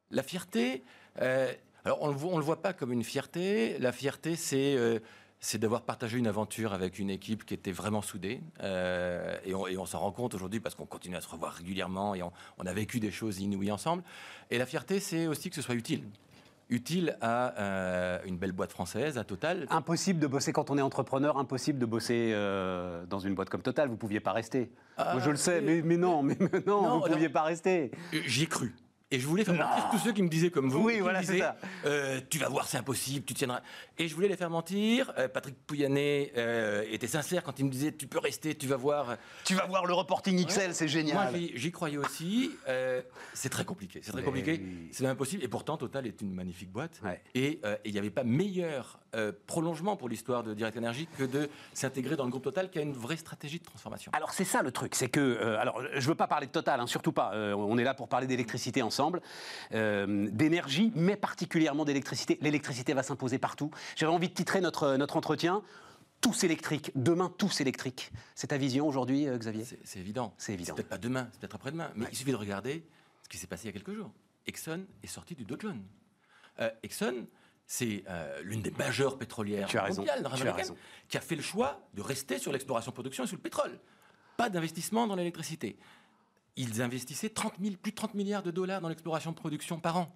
La 0.09 0.23
fierté, 0.23 0.83
euh, 1.21 1.51
alors 1.85 2.01
on 2.01 2.07
ne 2.07 2.13
le, 2.13 2.17
voit- 2.17 2.33
on 2.33 2.37
le 2.37 2.43
voit 2.43 2.61
pas 2.61 2.73
comme 2.73 2.91
une 2.91 3.03
fierté. 3.03 3.77
La 3.79 3.91
fierté, 3.91 4.35
c'est 4.35 4.75
euh, 4.75 4.99
c'est 5.43 5.57
d'avoir 5.57 5.81
partagé 5.81 6.17
une 6.17 6.27
aventure 6.27 6.71
avec 6.73 6.99
une 6.99 7.09
équipe 7.09 7.45
qui 7.45 7.53
était 7.53 7.73
vraiment 7.73 8.01
soudée. 8.01 8.39
Euh, 8.61 9.35
et 9.43 9.53
on, 9.53 9.85
s'en 9.85 9.99
rend 9.99 10.13
compte 10.13 10.33
aujourd'hui 10.35 10.61
parce 10.61 10.73
qu'on 10.73 10.85
continue 10.85 11.17
à 11.17 11.21
se 11.21 11.27
revoir 11.27 11.51
régulièrement 11.51 12.15
et 12.15 12.23
on, 12.23 12.31
on 12.59 12.65
a 12.65 12.71
vécu 12.71 13.01
des 13.01 13.11
choses 13.11 13.41
inouïes 13.41 13.69
ensemble. 13.69 14.03
Et 14.51 14.57
la 14.57 14.65
fierté, 14.65 15.01
c'est 15.01 15.27
aussi 15.27 15.49
que 15.49 15.55
ce 15.57 15.61
soit 15.61 15.75
utile. 15.75 16.05
Utile 16.69 17.17
à 17.19 17.59
euh, 17.59 18.19
une 18.23 18.37
belle 18.37 18.53
boîte 18.53 18.71
française, 18.71 19.17
à 19.17 19.25
Total. 19.25 19.67
Impossible 19.69 20.17
de 20.21 20.27
bosser 20.27 20.53
quand 20.53 20.71
on 20.71 20.77
est 20.77 20.81
entrepreneur, 20.81 21.37
impossible 21.37 21.77
de 21.77 21.85
bosser 21.85 22.31
euh, 22.33 23.05
dans 23.07 23.19
une 23.19 23.35
boîte 23.35 23.49
comme 23.49 23.61
Total, 23.61 23.89
vous 23.89 23.95
ne 23.95 23.99
pouviez 23.99 24.21
pas 24.21 24.31
rester. 24.31 24.71
Ah, 24.95 25.11
Moi, 25.11 25.21
je 25.21 25.29
le 25.29 25.35
sais, 25.35 25.59
mais, 25.59 25.81
mais 25.81 25.97
non, 25.97 26.23
mais, 26.23 26.37
mais 26.39 26.63
non, 26.65 26.83
Non, 26.83 26.99
vous 26.99 27.07
ne 27.09 27.13
pouviez 27.15 27.27
non. 27.27 27.33
pas 27.33 27.43
rester. 27.43 27.91
J'y 28.25 28.43
ai 28.43 28.47
cru. 28.47 28.73
Et 29.13 29.19
je 29.19 29.27
voulais 29.27 29.45
faire 29.45 29.53
mentir 29.53 29.89
tous 29.91 29.99
ceux 29.99 30.11
qui 30.11 30.23
me 30.23 30.27
disaient 30.27 30.49
comme 30.49 30.69
vous. 30.71 30.85
Oui, 30.85 30.93
qui 30.93 30.97
me 30.97 31.03
voilà, 31.03 31.21
c'est 31.21 31.33
disaient, 31.33 31.43
ça. 31.43 31.55
euh, 31.85 32.19
tu 32.31 32.39
vas 32.39 32.49
voir, 32.49 32.67
c'est 32.67 32.79
impossible, 32.79 33.23
tu 33.23 33.35
tiendras. 33.35 33.61
Et 33.99 34.07
je 34.07 34.15
voulais 34.15 34.27
les 34.27 34.35
faire 34.35 34.49
mentir. 34.49 35.13
Euh, 35.19 35.27
Patrick 35.27 35.55
Pouyanné 35.67 36.33
euh, 36.35 36.83
était 36.89 37.05
sincère 37.05 37.43
quand 37.43 37.59
il 37.59 37.65
me 37.65 37.69
disait, 37.69 37.91
tu 37.91 38.07
peux 38.07 38.17
rester, 38.17 38.55
tu 38.55 38.65
vas 38.65 38.75
voir. 38.75 39.17
Tu 39.43 39.53
vas 39.53 39.67
voir 39.67 39.85
le 39.85 39.93
reporting 39.93 40.43
XL, 40.43 40.73
c'est 40.73 40.85
Moi, 40.85 40.87
génial. 40.87 41.35
j'y 41.35 41.51
j'y 41.55 41.71
croyais 41.71 41.97
aussi. 41.97 42.49
C'est 43.35 43.49
très 43.49 43.65
compliqué. 43.65 43.99
C'est 44.01 44.11
très 44.11 44.21
Mais 44.21 44.25
compliqué. 44.25 44.59
C'est 44.91 45.05
impossible. 45.05 45.43
Et 45.43 45.47
pourtant, 45.47 45.77
Total 45.77 46.07
est 46.07 46.19
une 46.21 46.33
magnifique 46.33 46.71
boîte. 46.71 46.99
Ouais. 47.03 47.21
Et 47.35 47.61
il 47.85 47.91
n'y 47.93 47.99
avait 47.99 48.09
pas 48.09 48.23
meilleur 48.23 48.99
euh, 49.15 49.31
prolongement 49.47 49.95
pour 49.95 50.09
l'histoire 50.09 50.43
de 50.43 50.53
Direct 50.53 50.77
Energy 50.77 51.07
que 51.17 51.23
de 51.23 51.49
s'intégrer 51.73 52.15
dans 52.15 52.25
le 52.25 52.29
groupe 52.29 52.43
Total 52.43 52.69
qui 52.69 52.79
a 52.79 52.81
une 52.81 52.93
vraie 52.93 53.17
stratégie 53.17 53.59
de 53.59 53.63
transformation. 53.63 54.11
Alors 54.13 54.31
c'est 54.31 54.45
ça 54.45 54.61
le 54.61 54.71
truc, 54.71 54.95
c'est 54.95 55.09
que, 55.09 55.19
euh, 55.19 55.59
alors 55.59 55.81
je 55.95 56.07
veux 56.07 56.15
pas 56.15 56.27
parler 56.27 56.47
de 56.47 56.51
Total, 56.51 56.79
hein, 56.79 56.87
surtout 56.87 57.11
pas, 57.11 57.33
Euh, 57.33 57.53
on 57.53 57.77
est 57.77 57.83
là 57.83 57.93
pour 57.93 58.07
parler 58.07 58.27
d'électricité 58.27 58.81
ensemble, 58.81 59.21
d'énergie, 59.71 60.91
mais 60.95 61.15
particulièrement 61.15 61.85
d'électricité. 61.85 62.37
L'électricité 62.41 62.93
va 62.93 63.03
s'imposer 63.03 63.39
partout. 63.39 63.71
J'avais 63.95 64.11
envie 64.11 64.29
de 64.29 64.33
titrer 64.33 64.61
notre, 64.61 64.95
notre 64.95 65.17
entretien, 65.17 65.63
tous 66.21 66.43
électriques, 66.43 66.91
demain 66.95 67.31
tous 67.37 67.61
électriques. 67.61 68.11
C'est 68.35 68.47
ta 68.47 68.57
vision 68.57 68.87
aujourd'hui, 68.87 69.25
Xavier? 69.25 69.65
C'est 69.83 69.99
évident. 69.99 70.33
C'est 70.37 70.53
évident. 70.53 70.75
peut-être 70.75 70.89
pas 70.89 70.97
demain, 70.97 71.27
c'est 71.31 71.39
peut-être 71.41 71.55
après-demain. 71.55 71.91
Mais 71.95 72.05
il 72.11 72.17
suffit 72.17 72.31
de 72.31 72.37
regarder 72.37 72.85
ce 73.23 73.29
qui 73.29 73.37
s'est 73.37 73.47
passé 73.47 73.63
il 73.63 73.67
y 73.67 73.69
a 73.69 73.73
quelques 73.73 73.95
jours. 73.95 74.11
Exxon 74.45 74.85
est 75.03 75.07
sorti 75.07 75.35
du 75.35 75.45
Dow 75.45 75.57
Jones. 75.59 75.81
Euh, 76.59 76.69
Exxon, 76.83 77.25
c'est 77.65 78.03
euh, 78.09 78.41
l'une 78.43 78.61
des 78.61 78.71
majeures 78.71 79.17
pétrolières 79.17 79.67
Tu 79.67 79.77
as 79.77 79.83
raison, 79.83 80.01
mondiales, 80.01 80.19
tu 80.19 80.25
as 80.25 80.29
nord-américaines, 80.29 80.55
raison. 80.57 80.77
qui 81.07 81.17
a 81.17 81.21
fait 81.21 81.35
le 81.35 81.41
choix 81.41 81.81
de 81.93 82.01
rester 82.01 82.37
sur 82.37 82.51
l'exploration-production 82.51 83.23
et 83.23 83.27
sur 83.27 83.37
le 83.37 83.41
pétrole. 83.41 83.79
Pas 84.37 84.49
d'investissement 84.49 85.07
dans 85.07 85.15
l'électricité. 85.15 85.77
Ils 86.55 86.81
investissaient 86.81 87.29
30 87.29 87.53
000 87.61 87.75
plus 87.77 87.91
de 87.91 87.95
30 87.95 88.13
milliards 88.15 88.43
de 88.43 88.51
dollars 88.51 88.81
dans 88.81 88.89
l'exploration-production 88.89 89.79
par 89.79 89.97
an. 89.97 90.15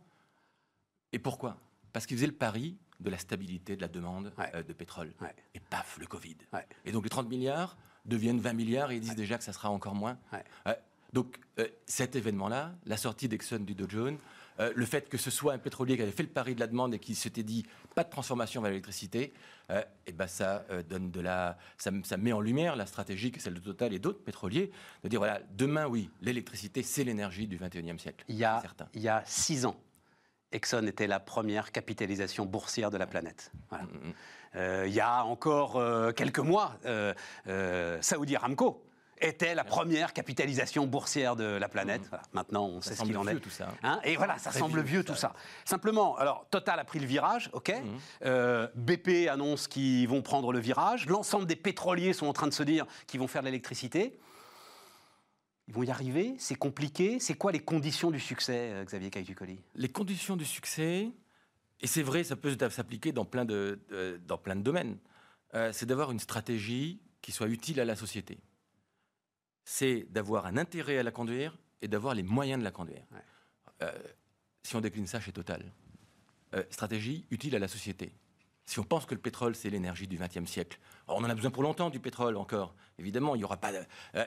Et 1.13 1.19
pourquoi? 1.19 1.57
Parce 1.93 2.05
qu'ils 2.05 2.17
faisaient 2.17 2.27
le 2.27 2.33
pari 2.33 2.77
de 2.99 3.09
la 3.09 3.17
stabilité 3.17 3.75
de 3.75 3.81
la 3.81 3.87
demande 3.87 4.33
Ouais. 4.37 4.51
euh, 4.55 4.63
de 4.63 4.73
pétrole. 4.73 5.13
Ouais. 5.21 5.33
Et 5.53 5.59
paf, 5.59 5.97
le 5.99 6.05
Covid. 6.05 6.37
Ouais. 6.53 6.65
Et 6.85 6.91
donc 6.91 7.03
les 7.03 7.09
30 7.09 7.29
milliards 7.29 7.77
deviennent 8.05 8.39
20 8.39 8.53
milliards 8.53 8.91
et 8.91 8.95
ils 8.95 9.01
disent 9.01 9.15
déjà 9.15 9.37
que 9.37 9.43
ça 9.43 9.53
sera 9.53 9.69
encore 9.69 9.95
moins. 9.95 10.17
Ouais. 10.33 10.75
Donc 11.13 11.39
euh, 11.59 11.67
cet 11.85 12.15
événement-là, 12.15 12.73
la 12.85 12.97
sortie 12.97 13.27
d'Exxon 13.27 13.59
du 13.59 13.75
Dow 13.75 13.87
Jones, 13.87 14.17
euh, 14.59 14.71
le 14.75 14.85
fait 14.85 15.07
que 15.09 15.17
ce 15.17 15.29
soit 15.29 15.53
un 15.53 15.57
pétrolier 15.57 15.95
qui 15.95 16.01
avait 16.01 16.11
fait 16.11 16.23
le 16.23 16.29
pari 16.29 16.55
de 16.55 16.59
la 16.59 16.67
demande 16.67 16.93
et 16.93 16.99
qui 16.99 17.15
s'était 17.15 17.43
dit 17.43 17.65
pas 17.95 18.03
de 18.03 18.09
transformation 18.09 18.61
vers 18.61 18.71
l'électricité, 18.71 19.33
euh, 19.69 19.83
et 20.05 20.11
ben 20.11 20.27
ça 20.27 20.65
donne 20.89 21.11
de 21.11 21.21
la, 21.21 21.57
ça, 21.77 21.91
ça 22.03 22.17
met 22.17 22.33
en 22.33 22.41
lumière 22.41 22.75
la 22.75 22.85
stratégie 22.85 23.31
que 23.31 23.39
celle 23.39 23.53
de 23.53 23.59
Total 23.59 23.93
et 23.93 23.99
d'autres 23.99 24.23
pétroliers 24.23 24.71
de 25.03 25.09
dire 25.09 25.19
voilà 25.19 25.41
demain 25.51 25.87
oui 25.87 26.09
l'électricité 26.21 26.83
c'est 26.83 27.03
l'énergie 27.03 27.47
du 27.47 27.57
21e 27.57 27.97
siècle. 27.97 28.25
Il 28.27 28.35
y 28.35 28.45
a, 28.45 28.55
c'est 28.57 28.67
certain. 28.67 28.87
il 28.93 29.01
y 29.01 29.09
a 29.09 29.23
six 29.25 29.65
ans, 29.65 29.79
Exxon 30.51 30.85
était 30.87 31.07
la 31.07 31.19
première 31.19 31.71
capitalisation 31.71 32.45
boursière 32.45 32.89
de 32.89 32.97
la 32.97 33.07
planète. 33.07 33.51
Voilà. 33.69 33.85
Mm, 33.85 33.87
mm. 33.87 34.13
Euh, 34.55 34.87
il 34.87 34.93
y 34.93 35.01
a 35.01 35.23
encore 35.23 35.79
quelques 36.15 36.39
mois, 36.39 36.79
Saudi 38.01 38.35
Aramco 38.35 38.86
était 39.21 39.55
la 39.55 39.63
première 39.63 40.13
capitalisation 40.13 40.85
boursière 40.87 41.35
de 41.35 41.43
la 41.43 41.69
planète. 41.69 42.01
Voilà. 42.09 42.23
Maintenant, 42.33 42.65
on. 42.67 42.81
Ça 42.81 42.91
sait 42.91 42.97
ce 42.97 43.03
qu'il 43.03 43.17
en 43.17 43.23
vieux, 43.23 43.37
est. 43.37 43.39
tout 43.39 43.49
ça. 43.49 43.69
Hein, 43.83 43.99
et 44.03 44.15
voilà, 44.15 44.37
ça 44.37 44.51
semble 44.51 44.81
vieux, 44.81 44.97
vieux 44.99 45.03
tout 45.03 45.13
ça. 45.15 45.19
ça. 45.29 45.35
Simplement, 45.65 46.15
alors 46.17 46.47
Total 46.49 46.79
a 46.79 46.83
pris 46.85 46.99
le 46.99 47.05
virage, 47.05 47.49
ok. 47.53 47.69
Mhm. 47.69 47.99
Euh, 48.25 48.67
BP 48.75 49.27
annonce 49.29 49.67
qu'ils 49.67 50.07
vont 50.07 50.21
prendre 50.21 50.51
le 50.51 50.59
virage. 50.59 51.05
L'ensemble 51.07 51.45
des 51.45 51.55
pétroliers 51.55 52.13
sont 52.13 52.27
en 52.27 52.33
train 52.33 52.47
de 52.47 52.53
se 52.53 52.63
dire 52.63 52.85
qu'ils 53.07 53.19
vont 53.19 53.27
faire 53.27 53.41
de 53.41 53.47
l'électricité. 53.47 54.19
Ils 55.67 55.73
vont 55.73 55.83
y 55.83 55.91
arriver 55.91 56.35
C'est 56.39 56.55
compliqué 56.55 57.19
C'est 57.19 57.33
quoi 57.33 57.51
les 57.51 57.59
conditions 57.59 58.09
du 58.11 58.19
succès, 58.19 58.71
euh, 58.71 58.85
Xavier 58.85 59.09
Caïducoli 59.09 59.59
Les 59.75 59.89
conditions 59.89 60.37
du 60.37 60.45
succès, 60.45 61.11
et 61.81 61.87
c'est 61.87 62.03
vrai, 62.03 62.23
ça 62.23 62.35
peut 62.35 62.55
s'appliquer 62.69 63.11
dans 63.11 63.25
plein 63.25 63.43
de, 63.45 63.79
de- 63.89 64.19
dans 64.25 64.37
plein 64.37 64.55
de 64.55 64.61
domaines, 64.61 64.97
euh, 65.55 65.71
c'est 65.73 65.85
d'avoir 65.85 66.11
une 66.11 66.19
stratégie 66.19 67.01
qui 67.21 67.31
soit 67.31 67.47
utile 67.47 67.79
à 67.81 67.85
la 67.85 67.95
société. 67.95 68.37
C'est 69.69 70.07
d'avoir 70.09 70.45
un 70.45 70.55
intérêt 70.55 70.97
à 70.97 71.03
la 71.03 71.11
conduire 71.11 71.57
et 71.81 71.89
d'avoir 71.89 72.15
les 72.15 72.23
moyens 72.23 72.57
de 72.57 72.63
la 72.63 72.71
conduire. 72.71 73.03
Ouais. 73.11 73.19
Euh, 73.81 73.91
si 74.63 74.77
on 74.77 74.79
décline 74.79 75.07
ça 75.07 75.19
chez 75.19 75.33
Total, 75.33 75.61
euh, 76.55 76.63
stratégie 76.69 77.25
utile 77.31 77.53
à 77.53 77.59
la 77.59 77.67
société. 77.67 78.13
Si 78.65 78.79
on 78.79 78.85
pense 78.85 79.05
que 79.05 79.13
le 79.13 79.19
pétrole, 79.19 79.55
c'est 79.55 79.69
l'énergie 79.69 80.07
du 80.07 80.17
XXe 80.17 80.49
siècle, 80.49 80.79
alors, 81.05 81.19
on 81.19 81.25
en 81.25 81.29
a 81.29 81.35
besoin 81.35 81.51
pour 81.51 81.63
longtemps 81.63 81.89
du 81.89 81.99
pétrole 81.99 82.37
encore, 82.37 82.75
évidemment, 82.97 83.35
il 83.35 83.39
n'y 83.39 83.43
aura 83.43 83.57
pas 83.57 83.73
de... 83.73 83.85
euh, 84.15 84.25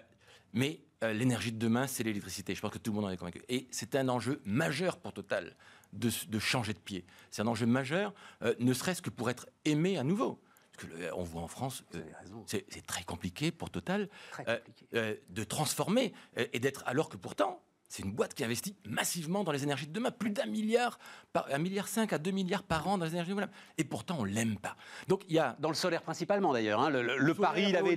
mais 0.52 0.82
l'énergie 1.00 1.52
de 1.52 1.58
demain, 1.58 1.86
c'est 1.86 2.02
l'électricité. 2.02 2.54
Je 2.54 2.60
pense 2.60 2.72
que 2.72 2.78
tout 2.78 2.90
le 2.90 2.96
monde 2.96 3.06
en 3.06 3.10
est 3.10 3.16
convaincu. 3.16 3.42
Et 3.48 3.66
c'est 3.70 3.94
un 3.94 4.10
enjeu 4.10 4.42
majeur 4.44 4.98
pour 4.98 5.14
Total 5.14 5.56
de, 5.94 6.10
de 6.28 6.38
changer 6.38 6.74
de 6.74 6.78
pied. 6.78 7.06
C'est 7.30 7.40
un 7.40 7.46
enjeu 7.46 7.64
majeur, 7.64 8.12
ne 8.58 8.74
serait-ce 8.74 9.00
que 9.00 9.08
pour 9.08 9.30
être 9.30 9.48
aimé 9.64 9.96
à 9.96 10.04
nouveau. 10.04 10.38
Parce 10.80 10.92
que 10.92 10.98
le- 10.98 11.14
on 11.14 11.22
voit 11.24 11.42
en 11.42 11.48
France, 11.48 11.84
euh, 11.94 12.00
c'est 12.46 12.86
très 12.86 13.04
compliqué 13.04 13.50
pour 13.50 13.70
Total 13.70 14.08
euh, 14.48 14.56
compliqué. 14.58 14.86
euh, 14.94 15.14
de 15.28 15.44
transformer 15.44 16.12
et 16.36 16.58
d'être 16.58 16.82
alors 16.86 17.08
que 17.08 17.16
pourtant 17.16 17.62
c'est 17.88 18.04
une 18.04 18.12
boîte 18.12 18.34
qui 18.34 18.44
investit 18.44 18.76
massivement 18.84 19.42
dans 19.42 19.50
les 19.50 19.64
énergies 19.64 19.88
de 19.88 19.92
demain, 19.92 20.12
plus 20.12 20.30
d'un 20.30 20.46
milliard, 20.46 21.00
par, 21.32 21.46
un 21.52 21.58
milliard 21.58 21.88
cinq 21.88 22.12
à 22.12 22.18
2 22.18 22.30
milliards 22.30 22.62
par 22.62 22.86
an 22.86 22.98
dans 22.98 23.04
les 23.04 23.10
énergies 23.12 23.30
renouvelables. 23.32 23.52
Et 23.78 23.84
pourtant 23.84 24.18
on 24.20 24.24
l'aime 24.24 24.58
pas. 24.58 24.76
Donc 25.08 25.24
il 25.28 25.34
y 25.34 25.38
a 25.40 25.56
Dans 25.58 25.70
le 25.70 25.74
solaire 25.74 26.02
principalement 26.02 26.52
d'ailleurs. 26.52 26.80
hein. 26.80 26.88
Le, 26.90 27.02
le- 27.02 27.18
le 27.18 27.34
pari, 27.34 27.62
il 27.68 27.76
avait. 27.76 27.94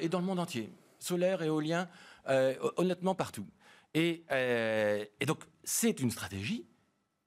et 0.00 0.08
dans 0.08 0.18
le 0.18 0.24
monde 0.26 0.40
entier, 0.40 0.72
solaire, 0.98 1.42
éolien, 1.42 1.88
euh, 2.28 2.56
honnêtement 2.76 3.14
partout. 3.14 3.46
Et, 3.94 4.24
euh, 4.32 5.04
et 5.20 5.26
donc 5.26 5.44
c'est 5.62 6.00
une 6.00 6.10
stratégie 6.10 6.66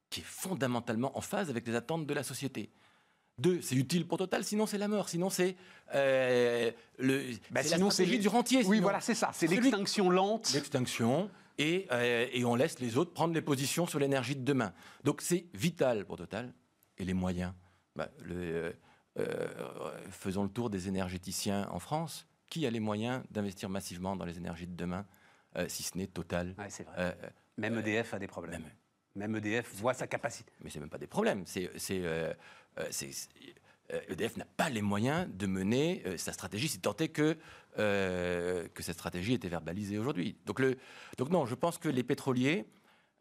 qui 0.09 0.19
est 0.19 0.25
fondamentalement 0.25 1.17
en 1.17 1.21
phase 1.21 1.49
avec 1.49 1.65
les 1.67 1.75
attentes 1.75 2.05
de 2.05 2.13
la 2.13 2.23
société. 2.23 2.69
Deux, 3.39 3.61
c'est 3.61 3.75
utile 3.75 4.05
pour 4.07 4.17
Total, 4.17 4.43
sinon 4.43 4.65
c'est 4.65 4.77
la 4.77 4.87
mort, 4.87 5.09
sinon 5.09 5.29
c'est 5.29 5.55
euh, 5.95 6.71
le, 6.97 7.23
Bah, 7.51 7.61
la 7.61 7.63
sinon, 7.63 7.89
c'est 7.89 8.03
stratégie 8.03 8.19
du 8.19 8.27
rentier. 8.27 8.57
Oui, 8.59 8.63
sinon. 8.65 8.81
voilà, 8.81 9.01
c'est 9.01 9.15
ça. 9.15 9.31
C'est 9.33 9.47
l'extinction 9.47 10.09
lente. 10.09 10.51
l'extinction 10.53 11.29
et, 11.57 11.87
euh, 11.91 12.27
et 12.31 12.45
on 12.45 12.55
laisse 12.55 12.79
les 12.79 12.97
autres 12.97 13.11
prendre 13.13 13.33
les 13.33 13.41
positions 13.41 13.85
sur 13.87 13.99
l'énergie 13.99 14.35
de 14.35 14.43
demain. 14.43 14.73
Donc 15.03 15.21
c'est 15.21 15.45
vital 15.53 16.05
pour 16.05 16.17
Total. 16.17 16.53
Et 16.97 17.05
les 17.05 17.13
moyens 17.13 17.53
Bah, 17.95 18.09
le, 18.23 18.75
euh, 19.17 19.47
Faisons 20.11 20.43
le 20.43 20.49
tour 20.49 20.69
des 20.69 20.87
énergéticiens 20.87 21.67
en 21.71 21.79
France. 21.79 22.25
Qui 22.49 22.65
a 22.65 22.71
les 22.71 22.79
moyens 22.79 23.21
d'investir 23.29 23.69
massivement 23.69 24.15
dans 24.15 24.25
les 24.25 24.37
énergies 24.37 24.65
de 24.65 24.75
demain, 24.75 25.05
si 25.67 25.83
ce 25.83 25.95
n'est 25.97 26.07
Total 26.07 26.55
Ouais, 26.57 26.65
c'est 26.69 26.83
vrai. 26.83 27.15
Même 27.57 27.77
EDF 27.77 28.15
a 28.15 28.19
des 28.19 28.25
problèmes. 28.27 28.61
même. 28.63 28.71
Même 29.15 29.35
EDF 29.35 29.71
voit 29.75 29.93
sa 29.93 30.07
capacité. 30.07 30.51
Mais 30.61 30.69
c'est 30.71 30.79
même 30.79 30.89
pas 30.89 30.97
des 30.97 31.05
problèmes. 31.05 31.43
C'est, 31.45 31.69
c'est, 32.91 33.07
euh, 33.93 33.95
euh, 33.95 34.13
EDF 34.13 34.37
n'a 34.37 34.45
pas 34.45 34.69
les 34.69 34.81
moyens 34.81 35.27
de 35.33 35.47
mener 35.47 36.03
euh, 36.05 36.17
sa 36.17 36.31
stratégie, 36.33 36.67
si 36.67 36.79
tant 36.79 36.95
est 36.97 37.07
que, 37.09 37.37
euh, 37.77 38.67
que 38.73 38.83
cette 38.83 38.95
stratégie 38.95 39.33
était 39.33 39.49
verbalisée 39.49 39.97
aujourd'hui. 39.97 40.35
Donc, 40.45 40.59
le, 40.59 40.77
donc 41.17 41.29
non, 41.29 41.45
je 41.45 41.55
pense 41.55 41.77
que 41.77 41.89
les 41.89 42.03
pétroliers, 42.03 42.65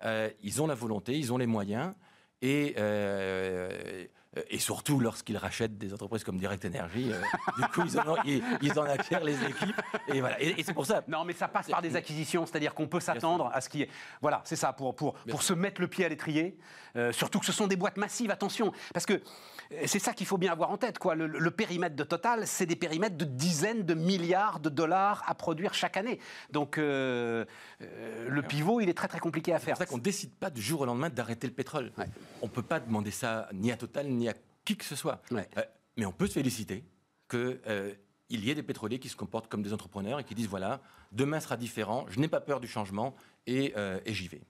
euh, 0.04 0.28
ils 0.42 0.60
ont 0.62 0.66
la 0.66 0.74
volonté, 0.74 1.16
ils 1.18 1.32
ont 1.32 1.38
les 1.38 1.46
moyens, 1.46 1.94
et, 2.42 2.74
euh, 2.78 4.04
et 4.50 4.58
surtout 4.58 5.00
lorsqu'ils 5.00 5.36
rachètent 5.38 5.76
des 5.78 5.92
entreprises 5.92 6.22
comme 6.22 6.38
Direct 6.38 6.64
Energy, 6.64 7.10
du 7.58 7.64
coup, 7.72 7.82
ils 7.84 7.98
en, 7.98 8.12
ont- 8.14 8.22
ils, 8.24 8.42
ils 8.62 8.78
en 8.78 8.84
acquièrent 8.84 9.24
les 9.24 9.42
équipes. 9.42 9.80
Et, 10.08 10.20
voilà. 10.20 10.40
et, 10.40 10.60
et 10.60 10.62
c'est 10.62 10.74
pour 10.74 10.86
ça. 10.86 11.02
Non, 11.08 11.24
mais 11.24 11.32
ça 11.32 11.48
passe 11.48 11.68
par 11.68 11.82
des 11.82 11.96
acquisitions, 11.96 12.46
c'est-à-dire 12.46 12.74
qu'on 12.74 12.86
peut 12.86 13.00
s'attendre 13.00 13.50
à 13.52 13.60
ce 13.60 13.68
qui 13.68 13.82
est. 13.82 13.90
Voilà, 14.20 14.42
c'est 14.44 14.54
ça, 14.54 14.72
pour, 14.72 14.94
pour, 14.94 15.14
pour 15.14 15.42
se 15.42 15.52
mettre 15.54 15.80
le 15.80 15.88
pied 15.88 16.04
à 16.04 16.08
l'étrier. 16.08 16.56
Euh, 16.96 17.12
surtout 17.12 17.38
que 17.40 17.46
ce 17.46 17.52
sont 17.52 17.66
des 17.66 17.76
boîtes 17.76 17.96
massives, 17.96 18.30
attention. 18.30 18.72
Parce 18.92 19.06
que 19.06 19.14
euh, 19.14 19.82
c'est 19.86 19.98
ça 19.98 20.12
qu'il 20.14 20.26
faut 20.26 20.38
bien 20.38 20.52
avoir 20.52 20.70
en 20.70 20.76
tête, 20.78 20.98
quoi. 20.98 21.14
Le, 21.14 21.26
le 21.26 21.50
périmètre 21.50 21.96
de 21.96 22.04
Total, 22.04 22.46
c'est 22.46 22.66
des 22.66 22.76
périmètres 22.76 23.16
de 23.16 23.24
dizaines 23.24 23.82
de 23.84 23.94
milliards 23.94 24.60
de 24.60 24.68
dollars 24.68 25.22
à 25.26 25.34
produire 25.34 25.74
chaque 25.74 25.96
année. 25.96 26.18
Donc, 26.50 26.78
euh, 26.78 27.44
euh, 27.82 28.28
le 28.28 28.42
pivot, 28.42 28.80
il 28.80 28.88
est 28.88 28.94
très, 28.94 29.08
très 29.08 29.20
compliqué 29.20 29.52
à 29.52 29.58
C'est 29.58 29.66
faire. 29.66 29.74
pour 29.74 29.78
ça 29.78 29.86
qu'on 29.86 29.98
ne 29.98 30.02
décide 30.02 30.32
pas 30.34 30.50
du 30.50 30.62
jour 30.62 30.80
au 30.80 30.84
lendemain 30.86 31.10
d'arrêter 31.10 31.46
le 31.46 31.52
pétrole. 31.52 31.92
Ouais. 31.98 32.06
On 32.42 32.46
ne 32.46 32.50
peut 32.52 32.62
pas 32.62 32.80
demander 32.80 33.10
ça 33.10 33.48
ni 33.52 33.70
à 33.72 33.76
Total 33.76 34.06
ni 34.08 34.28
à 34.28 34.34
qui 34.64 34.76
que 34.76 34.84
ce 34.84 34.96
soit. 34.96 35.20
Ouais. 35.30 35.48
Mais 35.96 36.06
on 36.06 36.12
peut 36.12 36.26
se 36.26 36.34
féliciter 36.34 36.84
qu'il 37.28 37.96
y 38.30 38.50
ait 38.50 38.54
des 38.54 38.62
pétroliers 38.62 38.98
qui 38.98 39.08
se 39.08 39.16
comportent 39.16 39.48
comme 39.48 39.62
des 39.62 39.72
entrepreneurs 39.72 40.20
et 40.20 40.24
qui 40.24 40.34
disent 40.34 40.48
voilà, 40.48 40.80
demain 41.12 41.40
sera 41.40 41.56
différent, 41.56 42.06
je 42.08 42.20
n'ai 42.20 42.28
pas 42.28 42.40
peur 42.40 42.60
du 42.60 42.68
changement 42.68 43.14
et, 43.46 43.72
euh, 43.76 43.98
et 44.06 44.14
j'y 44.14 44.28
vais. 44.28 44.42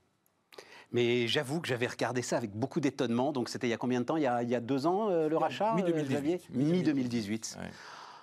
Mais 0.93 1.29
j'avoue 1.29 1.61
que 1.61 1.69
j'avais 1.69 1.87
regardé 1.87 2.23
ça 2.23 2.37
avec 2.39 2.53
beaucoup 2.53 2.81
d'étonnement. 2.81 3.33
Donc, 3.33 3.49
c'était 3.49 3.67
il 3.67 3.71
y 3.71 3.75
a 3.75 3.77
combien 3.77 4.01
de 4.01 4.07
temps? 4.07 4.17
Il 4.17 4.23
y 4.23 4.27
a, 4.27 4.43
il 4.43 4.49
y 4.49 4.55
a 4.55 4.61
deux 4.61 4.87
ans, 4.87 5.09
euh, 5.11 5.29
le 5.29 5.37
rachat 5.37 5.75
mi- 5.75 5.83
euh, 5.83 5.87
2018. 5.87 6.15
Xavier? 6.15 6.41
Mi-2018. 6.51 7.57
Ouais. 7.59 7.65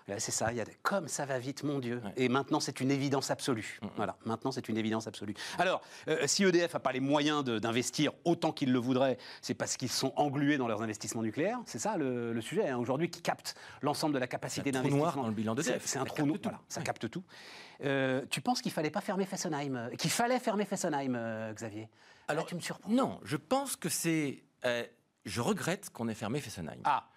Ouais, 0.08 0.20
C'est 0.20 0.32
ça, 0.32 0.52
il 0.52 0.58
y 0.58 0.62
a 0.62 0.66
des- 0.66 0.78
comme 0.84 1.08
ça 1.08 1.26
va 1.26 1.40
vite, 1.40 1.64
mon 1.64 1.80
Dieu. 1.80 2.00
Ouais. 2.06 2.12
Et 2.18 2.30
maintenant, 2.30 2.60
c'est 2.60 2.80
une 2.80 2.92
évidence 2.92 3.32
absolue. 3.32 3.80
Voilà, 3.96 4.16
maintenant, 4.24 4.52
c'est 4.52 4.70
une 4.70 4.78
évidence 4.78 5.08
absolue. 5.08 5.34
Alors, 5.58 5.82
euh, 6.08 6.28
si 6.28 6.44
EDF 6.44 6.74
n'a 6.76 6.80
pas 6.80 6.92
les 6.92 7.00
moyens 7.00 7.44
de- 7.44 7.58
d'investir 7.58 8.12
autant 8.24 8.52
qu'ils 8.52 8.72
le 8.72 8.78
voudraient, 8.78 9.18
c'est 9.42 9.56
parce 9.56 9.78
qu'ils 9.78 9.90
sont 9.90 10.14
englués 10.16 10.58
dans 10.58 10.68
leurs 10.68 10.84
investissements 10.84 11.24
nucléaires. 11.24 11.58
C'est 11.66 11.80
ça 11.80 11.98
le, 11.98 12.34
le 12.34 12.42
sujet, 12.42 12.70
hein, 12.70 12.78
aujourd'hui, 12.78 13.10
qui 13.10 13.24
capte 13.24 13.56
l'ensemble 13.82 14.14
de 14.14 14.20
la 14.20 14.28
capacité 14.28 14.62
C'est 14.72 14.78
un 14.78 14.82
trou 14.82 14.90
d'investissement. 14.90 15.04
noir 15.06 15.16
dans 15.16 15.28
le 15.28 15.34
bilan 15.34 15.56
d'EDF. 15.56 15.82
C'est 15.82 15.88
c'est 15.94 15.98
un 16.00 16.06
trou 16.06 16.24
noir, 16.28 16.38
voilà, 16.44 16.60
ça 16.70 16.82
Ouais. 16.82 16.86
capte 16.86 17.10
tout. 17.10 17.24
Euh, 17.84 18.24
tu 18.30 18.42
penses 18.42 18.62
qu'il 18.62 18.72
fallait 18.72 18.92
pas 18.92 19.02
fermer 19.02 19.26
Fessenheim 19.26 19.90
Qu'il 19.98 20.12
fallait 20.12 20.40
fermer 20.40 20.66
Fessenheim, 20.66 21.16
euh, 21.16 21.52
Xavier? 21.54 21.90
Alors, 22.28 22.40
Alors, 22.42 22.46
tu 22.48 22.56
me 22.56 22.60
surprends. 22.60 22.90
Non, 22.90 23.20
je 23.24 23.38
pense 23.38 23.76
que 23.76 23.90
c'est. 23.90 24.44
euh, 24.66 24.84
je 25.26 25.42
regrette 25.42 25.90
qu'on 25.92 26.08
ait 26.08 26.14
fermé 26.16 26.40
Fessenheim. 26.42 26.80
Ah, 26.86 27.10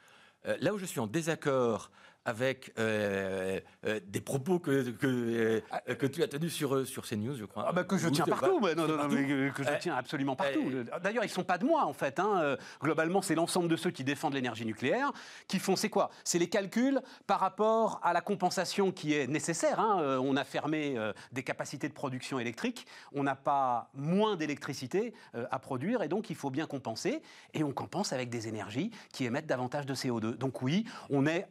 Euh, 0.47 0.57
là 0.61 0.73
où 0.73 0.79
je 0.79 0.85
suis 0.87 1.01
en 1.01 1.07
désaccord 1.09 1.91
avec 2.29 2.73
euh, 2.79 3.59
euh, 3.87 4.01
des 4.07 4.21
propos 4.21 4.59
que, 4.59 4.91
que, 4.91 5.07
euh, 5.07 5.95
que 5.95 6.07
tu 6.07 6.23
as 6.23 6.29
tenus 6.29 6.53
sur, 6.53 6.87
sur 6.87 7.07
CNews, 7.09 7.35
je 7.37 7.47
crois. 7.47 7.65
Ah 7.67 7.73
bah 7.73 7.85
que 7.85 7.97
je 7.97 8.07
tiens 8.11 8.27
partout, 8.27 8.61
bah, 8.61 8.75
non, 8.75 8.87
non, 8.87 8.99
partout. 8.99 9.15
mais 9.15 9.51
que, 9.51 9.63
je 9.63 9.79
tiens 9.81 9.97
absolument 9.97 10.37
partout. 10.37 10.71
D'ailleurs, 11.03 11.25
ils 11.25 11.31
sont 11.31 11.43
pas 11.43 11.57
de 11.57 11.65
moi 11.65 11.85
en 11.87 11.95
fait. 11.95 12.21
hein. 12.21 12.57
Globalement, 12.83 13.23
c'est 13.23 13.35
l'ensemble 13.35 13.69
de 13.69 13.77
ceux 13.77 13.91
qui 13.91 14.05
défendent 14.05 14.35
l'énergie 14.35 14.67
nucléaire 14.67 15.11
qui 15.47 15.59
font. 15.59 15.75
C'est 15.75 15.89
quoi? 15.89 16.11
C'est 16.23 16.39
les 16.39 16.51
calculs 16.51 17.01
par 17.27 17.41
rapport 17.41 17.99
à 18.03 18.13
la 18.13 18.21
compensation 18.21 18.93
qui 18.93 19.15
est 19.15 19.27
nécessaire. 19.27 19.81
hein. 19.81 20.19
On 20.23 20.37
a 20.37 20.45
fermé 20.45 20.99
des 21.33 21.43
capacités 21.43 21.89
de 21.89 21.95
production 21.95 22.39
électrique, 22.39 22.87
on 23.15 23.23
n'a 23.23 23.37
pas 23.37 23.89
moins 23.95 24.37
d'électricité 24.37 25.15
à 25.33 25.59
produire 25.59 26.03
et 26.03 26.09
donc 26.09 26.29
il 26.29 26.37
faut 26.37 26.51
bien 26.51 26.67
compenser. 26.67 27.23
Et 27.55 27.65
on 27.65 27.73
compense 27.73 28.13
avec 28.13 28.29
des 28.29 28.49
énergies 28.49 28.91
qui 29.15 29.25
émettent 29.25 29.47
davantage 29.47 29.87
de 29.87 29.95
CO2. 29.95 30.37
Donc 30.37 30.61
oui, 30.61 30.85
on 31.09 31.25
est 31.27 31.47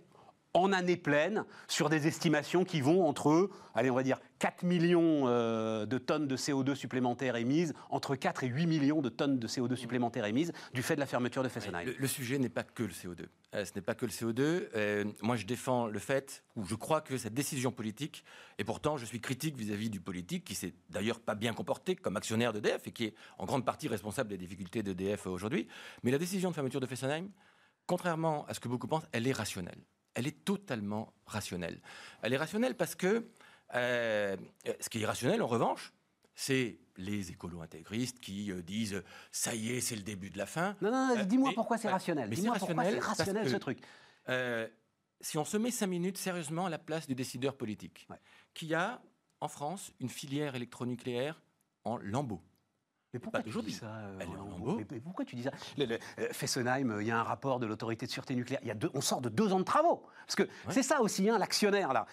en 0.58 0.74
année 0.74 0.98
pleine 0.98 1.46
sur 1.68 1.88
des 1.88 2.08
estimations 2.08 2.66
qui 2.66 2.82
vont 2.82 3.08
entre, 3.08 3.50
allez, 3.76 3.92
on 3.92 3.96
va 3.96 4.02
dire 4.02 4.20
4 4.40 4.64
millions 4.64 5.28
euh, 5.28 5.86
de 5.86 5.98
tonnes 6.00 6.28
de 6.28 6.36
CO2 6.36 6.74
supplémentaires 6.74 7.36
émises, 7.36 7.74
entre 7.92 8.16
4 8.16 8.44
et 8.44 8.48
8 8.48 8.66
millions 8.66 9.02
de 9.02 9.10
tonnes 9.10 9.38
de 9.38 9.48
CO2 9.48 9.76
supplémentaires 9.76 10.26
émises 10.26 10.52
du 10.74 10.82
fait 10.82 10.96
de 10.96 11.00
la 11.00 11.06
fermeture 11.06 11.44
de 11.44 11.50
Fessenheim. 11.50 11.88
Le, 11.98 12.08
sujet 12.08 12.40
n'est 12.40 12.50
pas 12.50 12.64
que 12.64 12.84
le 12.84 12.90
CO2. 12.90 13.28
Euh, 13.54 13.66
ce 13.66 13.72
n'est 13.76 13.82
pas 13.82 13.94
que 13.94 14.08
le 14.08 14.12
CO2. 14.12 14.68
Euh, 14.76 15.06
moi, 15.22 15.36
je 15.36 15.46
défends 15.46 15.86
le 15.86 16.00
fait, 16.00 16.44
ou 16.56 16.66
je 16.66 16.74
crois 16.74 17.02
que 17.02 17.18
cette 17.18 17.36
décision 17.36 17.72
politique, 17.72 18.24
et 18.58 18.64
pourtant 18.64 18.98
je 18.98 19.06
suis 19.06 19.22
critique 19.22 19.56
vis-à-vis 19.56 19.92
du 19.92 20.00
politique, 20.00 20.44
qui 20.44 20.56
s'est 20.56 20.74
d'ailleurs 20.90 21.20
pas 21.20 21.36
bien 21.36 21.54
comporté 21.54 21.96
comme 21.96 22.18
actionnaire 22.18 22.52
d'EDF 22.52 22.88
et 22.88 22.92
qui 22.92 23.06
est 23.06 23.14
en 23.38 23.46
grande 23.46 23.64
partie 23.64 23.88
responsable 23.88 24.30
des 24.30 24.38
difficultés 24.38 24.82
d'EDF 24.82 25.28
aujourd'hui. 25.28 25.68
Mais 26.02 26.10
la 26.10 26.18
décision 26.18 26.50
de 26.50 26.56
fermeture 26.56 26.80
de 26.80 26.88
Fessenheim, 26.88 27.30
contrairement 27.86 28.46
à 28.48 28.56
ce 28.56 28.60
que 28.60 28.68
beaucoup 28.68 28.88
pensent, 28.88 29.08
elle 29.12 29.28
est 29.28 29.34
rationnelle 29.34 29.78
elle 30.18 30.26
est 30.26 30.44
totalement 30.44 31.14
rationnelle. 31.28 31.80
Elle 32.24 32.34
est 32.34 32.38
rationnelle 32.38 32.76
parce 32.76 32.96
que 32.96 33.30
euh, 33.76 34.36
ce 34.80 34.90
qui 34.90 34.98
est 34.98 35.02
irrationnel, 35.02 35.44
en 35.44 35.48
revanche, 35.48 35.94
c'est 36.34 36.80
les 36.98 37.30
écolos 37.30 37.62
intégristes 37.62 38.20
qui 38.20 38.52
euh, 38.52 38.64
disent 38.64 39.04
ça 39.32 39.54
y 39.54 39.74
est, 39.74 39.80
c'est 39.80 39.96
le 39.96 40.02
début 40.02 40.32
de 40.32 40.40
la 40.40 40.48
fin. 40.48 40.76
Non, 40.82 40.92
non, 40.92 41.16
non 41.16 41.24
dis-moi 41.24 41.52
pourquoi 41.54 41.78
c'est 41.78 41.90
rationnel. 41.90 42.32
Dis-moi 42.32 42.56
pourquoi 42.58 42.84
c'est 42.84 43.00
rationnel 43.00 43.48
ce 43.48 43.58
truc. 43.58 43.80
Euh, 44.30 44.68
si 45.22 45.38
on 45.38 45.46
se 45.46 45.56
met 45.56 45.70
cinq 45.70 45.88
minutes 45.88 46.18
sérieusement 46.18 46.66
à 46.66 46.70
la 46.72 46.80
place 46.80 47.08
du 47.08 47.14
décideur 47.14 47.56
politique, 47.56 48.08
qui 48.56 48.74
a 48.74 49.00
en 49.40 49.48
France 49.48 49.94
une 50.00 50.10
filière 50.10 50.56
électronucléaire 50.56 51.40
en 51.84 51.98
lambeaux, 51.98 52.42
mais 53.14 53.20
pourquoi 53.20 53.42
tu 53.42 53.62
dis 53.62 53.72
ça 53.72 53.86
euh, 53.86 54.20
mais, 54.92 55.00
pourquoi 55.00 55.24
tu 55.24 55.36
dis 55.38 55.44
ça? 55.44 55.52
Euh, 55.80 55.98
Fessenheim, 56.32 56.92
euh, 56.92 57.02
il 57.02 57.08
y 57.08 57.12
a 57.12 57.18
un 57.18 57.24
rapport 57.24 57.60
de 57.60 57.66
l'autorité 57.66 58.06
de 58.06 58.12
sûreté 58.12 58.36
nucléaire. 58.36 58.60
Il 58.64 58.68
y 58.68 58.72
a 58.72 58.74
deux, 58.74 58.90
on 58.94 59.00
sort 59.00 59.22
de 59.22 59.30
deux 59.30 59.54
ans 59.54 59.60
de 59.60 59.64
travaux. 59.64 60.04
Parce 60.26 60.36
que 60.36 60.44
c'est 60.70 60.84
ça 60.84 61.02
aussi, 61.02 61.30
hein, 61.30 61.38
l'actionnaire. 61.38 61.94
là. 61.94 62.06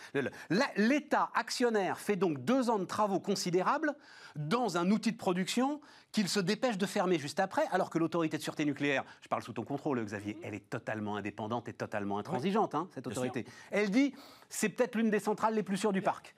L'État 0.77 1.31
actionnaire 1.35 1.99
fait 1.99 2.15
donc 2.15 2.45
deux 2.45 2.71
ans 2.71 2.79
de 2.79 2.85
travaux 2.85 3.19
considérables 3.19 3.95
dans 4.37 4.77
un 4.77 4.89
outil 4.91 5.11
de 5.11 5.17
production 5.17 5.81
qu'il 6.13 6.29
se 6.29 6.39
dépêche 6.39 6.79
de 6.79 6.87
fermer 6.87 7.19
juste 7.19 7.41
après, 7.41 7.67
alors 7.73 7.91
que 7.91 7.99
l'autorité 7.99 8.39
de 8.39 8.43
sûreté 8.43 8.65
nucléaire, 8.65 9.05
je 9.21 9.29
parle 9.29 9.43
sous 9.43 9.53
ton 9.53 9.65
contrôle, 9.65 10.05
Xavier, 10.05 10.39
elle 10.45 10.55
est 10.55 10.71
totalement 10.71 11.17
indépendante 11.17 11.69
et 11.69 11.73
totalement 11.73 12.19
intransigeante, 12.19 12.77
hein, 12.77 12.89
cette 12.95 13.07
autorité. 13.09 13.45
Elle 13.73 13.91
dit, 13.91 14.15
c'est 14.49 14.69
peut-être 14.69 14.95
l'une 14.95 15.11
des 15.11 15.21
centrales 15.21 15.55
les 15.55 15.65
plus 15.65 15.77
sûres 15.77 15.93
du 15.93 16.03
parc 16.03 16.37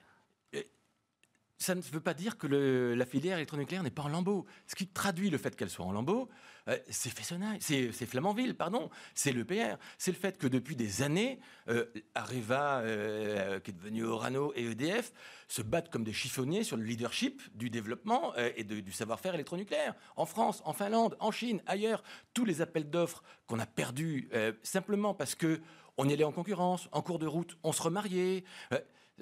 ça 1.57 1.73
ne 1.73 1.81
veut 1.81 1.99
pas 1.99 2.13
dire 2.13 2.37
que 2.37 2.47
la 2.47 3.05
filière 3.05 3.37
électronucléaire 3.37 3.83
n'est 3.83 3.89
pas 3.89 4.03
en 4.03 4.09
lambeaux. 4.09 4.45
Ce 4.67 4.75
qui 4.75 4.87
traduit 4.87 5.29
le 5.29 5.37
fait 5.37 5.55
qu'elle 5.55 5.69
soit 5.69 5.85
en 5.85 5.91
lambeaux, 5.91 6.29
euh, 6.67 6.77
c'est 6.89 7.11
c'est 7.59 8.05
Flamanville, 8.05 8.55
pardon, 8.55 8.89
c'est 9.15 9.31
l'EPR. 9.31 9.77
C'est 9.97 10.11
le 10.11 10.17
fait 10.17 10.37
que 10.37 10.47
depuis 10.47 10.75
des 10.75 11.01
années, 11.01 11.39
euh, 11.69 11.85
Areva, 12.13 12.79
euh, 12.79 13.59
qui 13.59 13.71
est 13.71 13.73
devenu 13.73 14.05
Orano, 14.05 14.53
et 14.55 14.65
EDF 14.65 15.11
se 15.47 15.61
battent 15.61 15.89
comme 15.89 16.03
des 16.03 16.13
chiffonniers 16.13 16.63
sur 16.63 16.77
le 16.77 16.83
leadership 16.83 17.41
du 17.55 17.69
développement 17.69 18.35
et 18.35 18.63
du 18.63 18.91
savoir-faire 18.91 19.33
électronucléaire. 19.33 19.95
En 20.17 20.25
France, 20.25 20.61
en 20.65 20.73
Finlande, 20.73 21.15
en 21.19 21.31
Chine, 21.31 21.61
ailleurs, 21.65 22.03
tous 22.33 22.43
les 22.43 22.61
appels 22.61 22.89
d'offres 22.89 23.23
qu'on 23.47 23.59
a 23.59 23.65
perdus 23.65 24.29
simplement 24.61 25.13
parce 25.13 25.35
que 25.35 25.61
on 25.97 26.07
y 26.07 26.13
allait 26.13 26.25
en 26.25 26.33
concurrence, 26.33 26.89
en 26.91 27.01
cours 27.01 27.17
de 27.17 27.25
route, 27.25 27.57
on 27.63 27.71
se 27.71 27.81
remariait. 27.81 28.43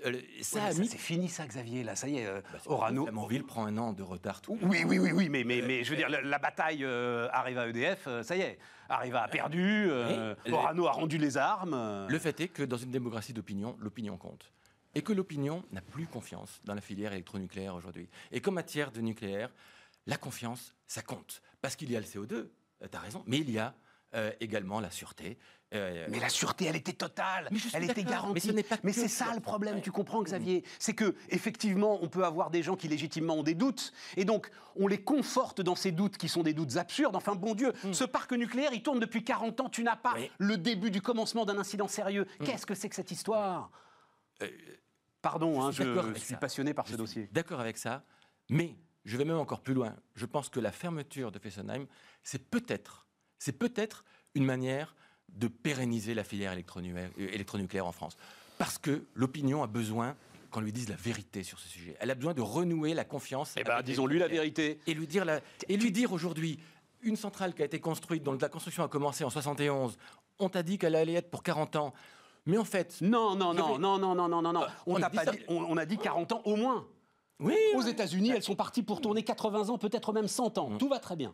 Euh, 0.06 0.22
ça, 0.42 0.72
c'est 0.72 0.98
fini 0.98 1.30
ça, 1.30 1.46
Xavier. 1.48 1.84
Là, 1.84 1.96
ça 1.96 2.08
y 2.08 2.18
est. 2.18 2.26
Euh, 2.26 2.42
bah, 2.52 2.60
Orano. 2.66 3.04
Flamanville 3.04 3.44
prend 3.44 3.66
un 3.66 3.78
an 3.78 3.94
de 3.94 4.04
retard. 4.04 4.42
Tout. 4.42 4.58
Oui, 4.62 4.84
oui, 4.86 5.00
oui, 5.00 5.12
oui, 5.12 5.30
mais, 5.30 5.44
mais, 5.44 5.62
mais 5.62 5.84
je 5.84 5.92
veux 5.92 5.96
dire, 5.96 6.10
la, 6.10 6.40
bataille 6.40 6.84
euh, 6.84 7.30
arrive 7.32 7.58
à 7.58 7.68
EDF. 7.68 8.08
ça 8.24 8.36
y 8.36 8.42
est. 8.42 8.60
Arriva 8.90 9.24
a 9.24 9.28
perdu. 9.28 9.90
Orano 10.52 10.88
a 10.88 10.92
rendu 10.92 11.18
les 11.18 11.38
armes. 11.38 12.08
Le 12.10 12.20
fait 12.20 12.40
est 12.42 12.48
que 12.50 12.64
dans 12.64 12.78
une 12.78 12.92
démocratie 12.92 13.34
d'opinion, 13.34 13.78
l'opinion 13.80 14.18
compte. 14.18 14.52
Et 14.94 15.02
que 15.02 15.12
l'opinion 15.12 15.64
n'a 15.72 15.82
plus 15.82 16.08
confiance 16.08 16.62
dans 16.64 16.74
la 16.74 16.82
filière 16.82 17.12
électronucléaire 17.12 17.76
aujourd'hui. 17.76 18.08
Et 18.32 18.42
qu'en 18.42 18.52
matière 18.52 18.92
de 18.92 19.02
nucléaire, 19.02 19.50
la 20.08 20.18
confiance, 20.18 20.74
ça 20.88 21.02
compte. 21.02 21.42
Parce 21.62 21.76
qu'il 21.76 21.92
y 21.92 21.98
a 21.98 22.00
le 22.00 22.06
CO2, 22.06 22.28
tu 22.28 22.98
as 22.98 23.00
raison, 23.00 23.24
mais 23.28 23.40
il 23.40 23.50
y 23.50 23.60
a 23.60 23.74
également 24.40 24.80
la 24.80 24.92
sûreté, 24.92 25.38
euh, 25.65 25.65
mais 26.10 26.20
la 26.20 26.30
sûreté, 26.30 26.66
elle 26.66 26.76
était 26.76 26.94
totale, 26.94 27.50
elle 27.74 27.90
était 27.90 28.04
garantie. 28.04 28.52
Mais, 28.84 28.94
c'est 28.94 29.08
ça 29.08 29.34
le 29.34 29.42
problème, 29.42 29.82
tu 29.82 29.92
comprends, 29.92 30.22
Xavier 30.24 30.64
C'est 30.80 30.94
que 30.94 31.16
effectivement, 31.30 32.00
on 32.02 32.08
peut 32.08 32.26
avoir 32.26 32.50
des 32.50 32.64
gens 32.64 32.76
qui 32.76 32.88
légitimement 32.88 33.36
ont 33.36 33.44
des 33.44 33.56
doutes, 33.56 33.94
et 34.18 34.26
donc 34.26 34.50
on 34.76 34.88
les 34.88 35.02
conforte 35.02 35.62
dans 35.62 35.76
ces 35.76 35.92
doutes 35.92 36.18
qui 36.18 36.28
sont 36.28 36.44
des 36.44 36.54
doutes 36.54 36.78
absurdes. 36.78 37.16
Enfin, 37.16 37.36
bon 37.36 37.56
Dieu, 37.56 37.74
hmm. 37.84 37.94
ce 37.94 38.04
parc 38.04 38.34
nucléaire, 38.34 38.72
il 38.74 38.84
tourne 38.84 39.00
depuis 39.00 39.24
40 39.24 39.62
ans. 39.62 39.70
Tu 39.70 39.84
n'as 39.84 39.96
pas 39.96 40.16
le 40.38 40.58
début 40.58 40.92
du 40.92 41.02
commencement 41.02 41.46
d'un 41.46 41.58
incident 41.58 41.88
sérieux. 41.88 42.28
Hmm. 42.40 42.46
Qu'est-ce 42.46 42.66
que 42.66 42.76
c'est 42.76 42.90
que 42.90 42.96
cette 42.96 43.12
histoire 43.12 43.72
euh, 44.42 44.48
Pardon, 45.22 45.72
je, 45.72 45.82
hein, 45.82 46.14
suis, 46.16 46.36
passionné 46.36 46.74
par 46.74 46.88
ce 46.88 46.96
dossier. 46.96 47.30
D'accord 47.32 47.60
avec 47.60 47.78
ça, 47.78 48.04
mais 48.50 48.76
je 49.06 49.18
vais 49.18 49.26
même 49.26 49.38
encore 49.38 49.62
plus 49.62 49.74
loin. 49.74 49.96
Je 50.14 50.26
pense 50.26 50.50
que 50.50 50.60
la 50.60 50.72
fermeture 50.72 51.32
de 51.32 51.40
Fessenheim, 51.40 51.88
c'est 52.22 52.48
peut-être, 52.50 53.08
c'est 53.40 53.58
peut-être 53.58 54.04
une 54.36 54.46
manière 54.46 54.96
de 55.30 55.48
pérenniser 55.48 56.14
la 56.14 56.24
filière 56.24 56.54
euh, 56.54 57.08
électronucléaire 57.18 57.86
en 57.86 57.92
France. 57.92 58.18
Parce 58.58 58.78
que 58.78 59.04
l'opinion 59.16 59.64
a 59.64 59.68
besoin 59.68 60.16
qu'on 60.52 60.62
lui 60.62 60.72
dise 60.72 60.88
la 60.88 60.96
vérité 60.96 61.44
sur 61.44 61.60
ce 61.60 61.68
sujet. 61.68 61.98
Elle 62.00 62.12
a 62.12 62.16
besoin 62.16 62.34
de 62.34 62.42
renouer 62.42 62.94
la 62.94 63.04
confiance. 63.04 63.54
Eh 63.58 63.64
bien, 63.64 63.82
disons-lui 63.82 64.20
la 64.20 64.28
vérité. 64.30 64.80
Et 64.88 64.94
lui 64.94 65.08
dire, 65.08 65.26
et 65.68 65.78
lui 65.78 65.92
dire 65.92 66.14
aujourd'hui, 66.14 66.60
une 67.02 67.18
centrale 67.18 67.54
qui 67.54 67.62
a 67.62 67.66
été 67.66 67.80
construite, 67.80 68.24
dont 68.24 68.38
la 68.40 68.50
construction 68.50 68.84
a 68.84 68.88
commencé 68.88 69.24
en 69.24 69.30
71, 69.30 69.98
on 70.40 70.50
t'a 70.50 70.64
dit 70.64 70.78
qu'elle 70.78 70.96
allait 70.96 71.14
être 71.14 71.30
pour 71.30 71.44
40 71.44 71.76
ans. 71.76 71.94
Mais 72.46 72.58
en 72.58 72.64
fait... 72.64 73.02
Non, 73.02 73.36
non, 73.36 73.54
non, 73.54 73.78
non, 73.78 73.98
non, 73.98 74.16
non, 74.16 74.28
non, 74.30 74.42
non, 74.42 74.54
non. 74.54 74.64
Euh, 74.64 74.68
on, 74.86 75.02
a 75.02 75.10
pas 75.10 75.26
dit, 75.26 75.40
on, 75.50 75.78
a 75.78 75.86
dit 75.86 75.98
40 75.98 76.32
ans 76.32 76.42
au 76.46 76.56
moins. 76.56 76.88
Oui, 77.40 77.58
Aux 77.76 77.82
États-Unis, 77.82 78.32
elles 78.32 78.44
sont 78.44 78.56
parties 78.56 78.84
pour 78.84 79.02
tourner 79.02 79.24
80 79.24 79.70
ans, 79.70 79.78
peut-être 79.78 80.14
même 80.14 80.28
100 80.28 80.58
ans. 80.58 80.70
Mmh. 80.70 80.78
Tout 80.78 80.88
va 80.88 81.00
très 81.00 81.18
bien. 81.18 81.34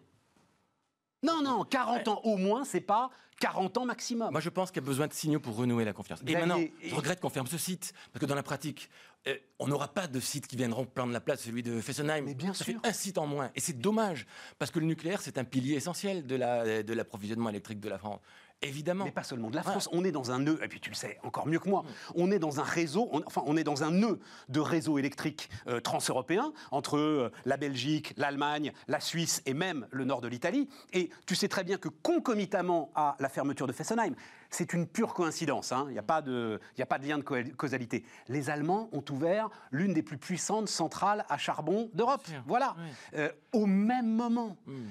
Non, 1.24 1.42
non, 1.42 1.64
40 1.64 2.08
ans 2.08 2.22
au 2.24 2.38
moins, 2.38 2.64
c'est 2.66 2.82
pas 2.82 3.10
40 3.40 3.78
ans 3.78 3.86
maximum. 3.86 4.32
Moi, 4.32 4.42
je 4.42 4.50
pense 4.50 4.72
qu'il 4.72 4.82
y 4.82 4.86
a 4.86 4.88
besoin 4.88 5.08
de 5.08 5.14
signaux 5.14 5.40
pour 5.40 5.56
renouer 5.56 5.86
la 5.86 5.94
confiance. 5.94 6.20
Et 6.26 6.34
maintenant, 6.34 6.60
je 6.84 6.96
regrette 6.96 7.20
qu'on 7.20 7.30
ferme 7.30 7.48
ce 7.48 7.58
site, 7.58 7.94
parce 8.12 8.22
que 8.22 8.26
dans 8.28 8.36
la 8.36 8.44
pratique, 8.44 8.90
euh, 9.28 9.36
on 9.60 9.68
n'aura 9.68 9.88
pas 9.88 10.08
de 10.08 10.20
sites 10.20 10.48
qui 10.48 10.56
viendront 10.56 10.86
prendre 10.86 11.14
la 11.14 11.22
place, 11.22 11.42
celui 11.42 11.62
de 11.64 11.80
Fessenheim. 11.80 12.26
Mais 12.26 12.34
bien 12.34 12.54
Ça 12.54 12.64
sûr. 12.64 12.82
Fait 12.82 12.88
un 12.88 12.94
site 12.94 13.18
en 13.18 13.28
moins. 13.28 13.52
Et 13.56 13.60
c'est 13.60 13.80
dommage, 13.80 14.26
parce 14.58 14.72
que 14.72 14.80
le 14.80 14.86
nucléaire, 14.86 15.22
c'est 15.22 15.38
un 15.38 15.44
pilier 15.44 15.76
essentiel 15.76 16.26
de 16.26 16.94
l'approvisionnement 16.94 17.50
électrique 17.50 17.80
de 17.80 17.90
la 17.90 17.98
France. 17.98 18.20
Évidemment. 18.62 19.06
Mais 19.06 19.12
pas 19.12 19.24
seulement 19.24 19.50
de 19.50 19.56
la 19.56 19.64
France. 19.64 19.90
On 19.92 20.04
est 20.04 20.12
dans 20.12 20.32
un 20.32 20.40
nœud, 20.40 20.60
et 20.64 20.68
puis 20.68 20.80
tu 20.80 20.90
le 20.90 20.96
sais 20.96 21.18
encore 21.24 21.48
mieux 21.48 21.60
que 21.60 21.70
moi, 21.70 21.84
on 22.16 22.32
est 22.32 22.40
dans 22.40 22.60
un 22.60 22.64
réseau, 22.64 23.10
enfin, 23.26 23.44
on 23.46 23.58
est 23.58 23.64
dans 23.64 23.84
un 23.84 23.92
nœud 23.92 24.20
de 24.50 24.60
réseau 24.60 24.98
électrique 24.98 25.50
euh, 25.68 25.80
transeuropéen 25.80 26.54
entre 26.70 26.98
euh, 26.98 27.32
la 27.46 27.58
Belgique, 27.58 28.14
l'Allemagne, 28.18 28.72
la 28.88 29.00
Suisse 29.00 29.42
et 29.46 29.54
même 29.54 29.88
le 29.92 30.06
nord 30.06 30.22
de 30.22 30.28
l'Italie. 30.28 30.70
Et 30.94 31.10
tu 31.26 31.36
sais 31.36 31.48
très 31.48 31.64
bien 31.64 31.78
que 31.78 31.90
concomitamment 31.90 32.92
à 32.94 33.16
la 33.20 33.30
fermeture 33.30 33.68
de 33.68 33.74
Fessenheim, 33.74 34.16
c'est 34.52 34.74
une 34.74 34.86
pure 34.86 35.14
coïncidence, 35.14 35.72
hein. 35.72 35.86
il 35.88 35.94
n'y 35.94 36.00
a, 36.00 36.04
pas 36.04 36.22
de, 36.22 36.60
a 36.78 36.86
pas 36.86 37.00
de 37.00 37.08
lien 37.08 37.18
de 37.18 37.24
causalité. 37.24 38.04
Les 38.28 38.50
Allemands 38.50 38.90
ont 38.92 39.04
ouvert 39.10 39.50
l'une 39.72 39.94
des 39.94 40.04
plus 40.04 40.18
puissantes 40.18 40.68
centrales 40.68 41.26
à 41.30 41.38
charbon 41.38 41.90
d'Europe. 41.94 42.28
Voilà, 42.46 42.76
euh, 43.16 43.32
au 43.54 43.66
même 43.66 44.08
moment. 44.08 44.58
Hmm. 44.68 44.88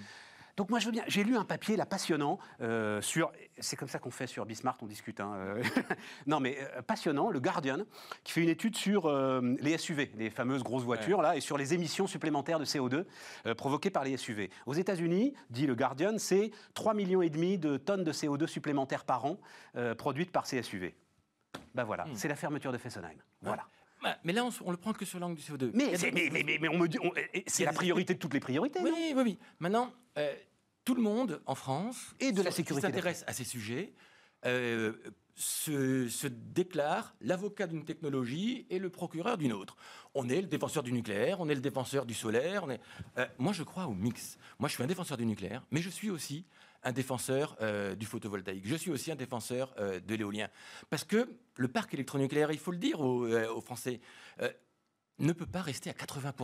Donc 0.60 0.68
moi 0.68 0.78
je 0.78 0.84
veux 0.84 0.92
bien, 0.92 1.04
j'ai 1.06 1.24
lu 1.24 1.38
un 1.38 1.46
papier 1.46 1.74
là 1.74 1.86
passionnant 1.86 2.38
euh, 2.60 3.00
sur, 3.00 3.32
c'est 3.60 3.76
comme 3.76 3.88
ça 3.88 3.98
qu'on 3.98 4.10
fait 4.10 4.26
sur 4.26 4.44
Bismarck, 4.44 4.82
on 4.82 4.86
discute. 4.86 5.18
Hein, 5.18 5.32
euh. 5.36 5.62
non 6.26 6.38
mais 6.38 6.58
euh, 6.60 6.82
passionnant, 6.82 7.30
le 7.30 7.40
Guardian, 7.40 7.78
qui 8.24 8.32
fait 8.34 8.42
une 8.42 8.50
étude 8.50 8.76
sur 8.76 9.10
les 9.10 9.78
SUV, 9.78 10.12
les 10.16 10.28
fameuses 10.28 10.62
grosses 10.62 10.82
voitures 10.82 11.22
là, 11.22 11.34
et 11.34 11.40
sur 11.40 11.56
les 11.56 11.72
émissions 11.72 12.06
supplémentaires 12.06 12.58
de 12.58 12.66
CO2 12.66 13.06
provoquées 13.54 13.88
par 13.88 14.04
les 14.04 14.18
SUV. 14.18 14.50
Aux 14.66 14.74
États-Unis, 14.74 15.32
dit 15.48 15.66
le 15.66 15.74
Guardian, 15.74 16.18
c'est 16.18 16.50
3 16.74 16.92
millions 16.92 17.22
et 17.22 17.30
demi 17.30 17.56
de 17.56 17.78
tonnes 17.78 18.04
de 18.04 18.12
CO2 18.12 18.46
supplémentaires 18.46 19.06
par 19.06 19.24
an 19.24 19.40
produites 19.96 20.30
par 20.30 20.46
ces 20.46 20.62
SUV. 20.62 20.94
Ben 21.74 21.84
voilà, 21.84 22.04
hmm. 22.04 22.16
c'est 22.16 22.28
la 22.28 22.36
fermeture 22.36 22.70
de 22.70 22.76
Fessenheim. 22.76 23.16
Voilà. 23.40 23.64
Mais 24.24 24.34
là, 24.34 24.46
on, 24.64 24.70
le 24.70 24.76
prend 24.76 24.92
que 24.92 25.06
sur 25.06 25.18
l'angle 25.18 25.36
du 25.36 25.42
CO2. 25.42 25.70
Mais, 25.72 25.92
mais, 26.30 26.58
mais, 26.60 26.68
on 26.68 26.78
me 26.78 26.86
dit, 26.86 26.98
c'est 27.46 27.64
la 27.64 27.72
priorité 27.72 28.12
de 28.12 28.18
toutes 28.18 28.34
les 28.34 28.40
priorités. 28.40 28.80
Oui, 28.82 28.92
oui, 29.14 29.22
oui. 29.24 29.38
Maintenant, 29.58 29.92
tout 30.84 30.94
le 30.94 31.02
monde 31.02 31.42
en 31.46 31.54
France 31.54 32.14
et 32.20 32.32
de 32.32 32.42
la 32.42 32.50
sécurité 32.50 32.86
s'intéresse 32.86 33.24
à 33.26 33.32
ces 33.32 33.44
sujets. 33.44 33.92
Euh, 34.46 34.92
se, 35.36 36.26
déclare 36.26 37.14
l'avocat 37.22 37.66
d'une 37.66 37.84
technologie 37.84 38.66
et 38.68 38.78
le 38.78 38.90
procureur 38.90 39.38
d'une 39.38 39.55
autre. 39.55 39.76
On 40.14 40.28
est 40.28 40.42
le 40.42 40.46
défenseur 40.46 40.82
du 40.82 40.92
nucléaire, 40.92 41.40
on 41.40 41.48
est 41.48 41.55
le 41.55 41.62
défenseur 41.62 42.05
du 42.05 42.12
solaire. 42.12 42.64
On 42.64 42.70
est... 42.70 42.80
Euh, 43.16 43.26
moi, 43.38 43.55
je 43.55 43.62
crois 43.62 43.86
au 43.86 43.94
mix. 43.94 44.36
Moi, 44.59 44.68
je 44.68 44.74
suis 44.74 44.82
un 44.82 44.86
défenseur 44.86 45.16
du 45.16 45.24
nucléaire, 45.24 45.64
mais 45.70 45.80
je 45.80 45.88
suis 45.88 46.11
aussi 46.11 46.44
un 46.82 46.92
défenseur 46.92 47.57
euh, 47.62 47.94
du 47.94 48.05
photovoltaïque. 48.05 48.66
Je 48.66 48.76
suis 48.76 48.90
aussi 48.90 49.11
un 49.11 49.16
défenseur 49.16 49.74
de 49.78 50.14
l'éolien. 50.14 50.48
Parce 50.90 51.05
que 51.05 51.30
le 51.57 51.68
parc 51.68 51.94
électronucléaire, 51.94 52.52
il 52.52 52.59
faut 52.59 52.72
le 52.72 52.78
dire 52.78 53.00
aux, 53.00 53.26
aux 53.26 53.61
Français, 53.62 54.00
ne 55.18 55.32
peut 55.32 55.46
pas 55.46 55.62
rester 55.62 55.88
à 55.88 55.94
80 55.94 56.34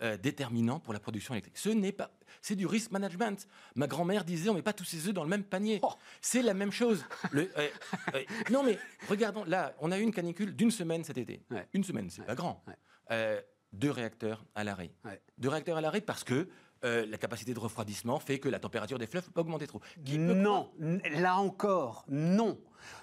euh, 0.00 0.16
déterminant 0.16 0.80
pour 0.80 0.92
la 0.92 1.00
production 1.00 1.34
électrique. 1.34 1.58
Ce 1.58 1.68
n'est 1.68 1.92
pas, 1.92 2.10
c'est 2.40 2.56
du 2.56 2.66
risk 2.66 2.90
management. 2.90 3.46
Ma 3.76 3.86
grand-mère 3.86 4.24
disait, 4.24 4.48
on 4.48 4.54
met 4.54 4.62
pas 4.62 4.72
tous 4.72 4.84
ses 4.84 5.06
œufs 5.08 5.14
dans 5.14 5.22
le 5.22 5.28
même 5.28 5.44
panier. 5.44 5.80
Oh. 5.82 5.92
C'est 6.20 6.42
la 6.42 6.54
même 6.54 6.72
chose. 6.72 7.04
Le- 7.30 7.50
euh, 7.58 7.68
euh, 8.14 8.22
non 8.50 8.62
mais 8.62 8.78
regardons, 9.08 9.44
là, 9.44 9.74
on 9.80 9.92
a 9.92 9.98
eu 9.98 10.02
une 10.02 10.12
canicule 10.12 10.56
d'une 10.56 10.70
semaine 10.70 11.04
cet 11.04 11.18
été. 11.18 11.42
Ouais. 11.50 11.68
Une 11.72 11.84
semaine, 11.84 12.08
c'est 12.10 12.24
pas 12.24 12.34
grand. 12.34 12.64
Ouais. 12.66 13.44
Deux 13.72 13.90
réacteurs 13.90 14.44
à 14.54 14.64
l'arrêt. 14.64 14.92
Deux 15.38 15.48
réacteurs 15.48 15.76
à 15.76 15.80
l'arrêt 15.80 16.00
parce 16.02 16.24
que 16.24 16.48
euh, 16.84 17.06
la 17.06 17.16
capacité 17.16 17.54
de 17.54 17.60
refroidissement 17.60 18.18
fait 18.18 18.38
que 18.40 18.48
la 18.48 18.58
température 18.58 18.98
des 18.98 19.06
fleuves 19.06 19.24
peut 19.26 19.32
pas 19.32 19.40
augmenter 19.42 19.66
trop. 19.66 19.80
Qui 20.04 20.16
peut 20.16 20.34
Non, 20.34 20.72
là 21.12 21.36
encore, 21.36 22.04
non. 22.08 22.58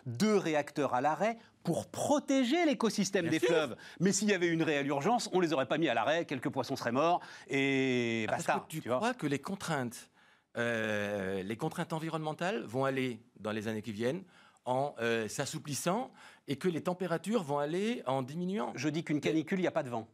Deux 0.05 0.35
réacteurs 0.35 0.93
à 0.93 1.01
l'arrêt 1.01 1.37
pour 1.63 1.87
protéger 1.87 2.65
l'écosystème 2.65 3.23
Bien 3.23 3.31
des 3.31 3.39
sûr. 3.39 3.49
fleuves. 3.49 3.75
Mais 3.99 4.11
s'il 4.11 4.29
y 4.29 4.33
avait 4.33 4.47
une 4.47 4.63
réelle 4.63 4.87
urgence, 4.87 5.29
on 5.33 5.39
les 5.39 5.53
aurait 5.53 5.65
pas 5.67 5.77
mis 5.77 5.89
à 5.89 5.93
l'arrêt, 5.93 6.25
quelques 6.25 6.49
poissons 6.49 6.75
seraient 6.75 6.91
morts 6.91 7.21
et 7.49 8.25
Ah, 8.27 8.31
parce 8.31 8.45
basta. 8.45 8.59
que 8.65 8.71
tu, 8.71 8.81
tu 8.81 8.87
vois. 8.89 8.97
crois 8.97 9.13
que 9.13 9.27
les 9.27 9.39
contraintes, 9.39 10.09
euh, 10.57 11.43
les 11.43 11.57
contraintes 11.57 11.93
environnementales 11.93 12.63
vont 12.63 12.85
aller 12.85 13.19
dans 13.39 13.51
les 13.51 13.67
années 13.67 13.81
qui 13.81 13.91
viennent 13.91 14.23
en 14.65 14.95
euh, 14.99 15.27
s'assouplissant 15.27 16.11
et 16.47 16.55
que 16.57 16.67
les 16.67 16.81
températures 16.81 17.43
vont 17.43 17.59
aller 17.59 18.03
en 18.05 18.21
diminuant. 18.21 18.71
Je 18.75 18.89
dis 18.89 19.03
qu'une 19.03 19.21
canicule, 19.21 19.59
il 19.59 19.63
n'y 19.63 19.67
a 19.67 19.71
pas 19.71 19.83
de 19.83 19.89
vent. 19.89 20.07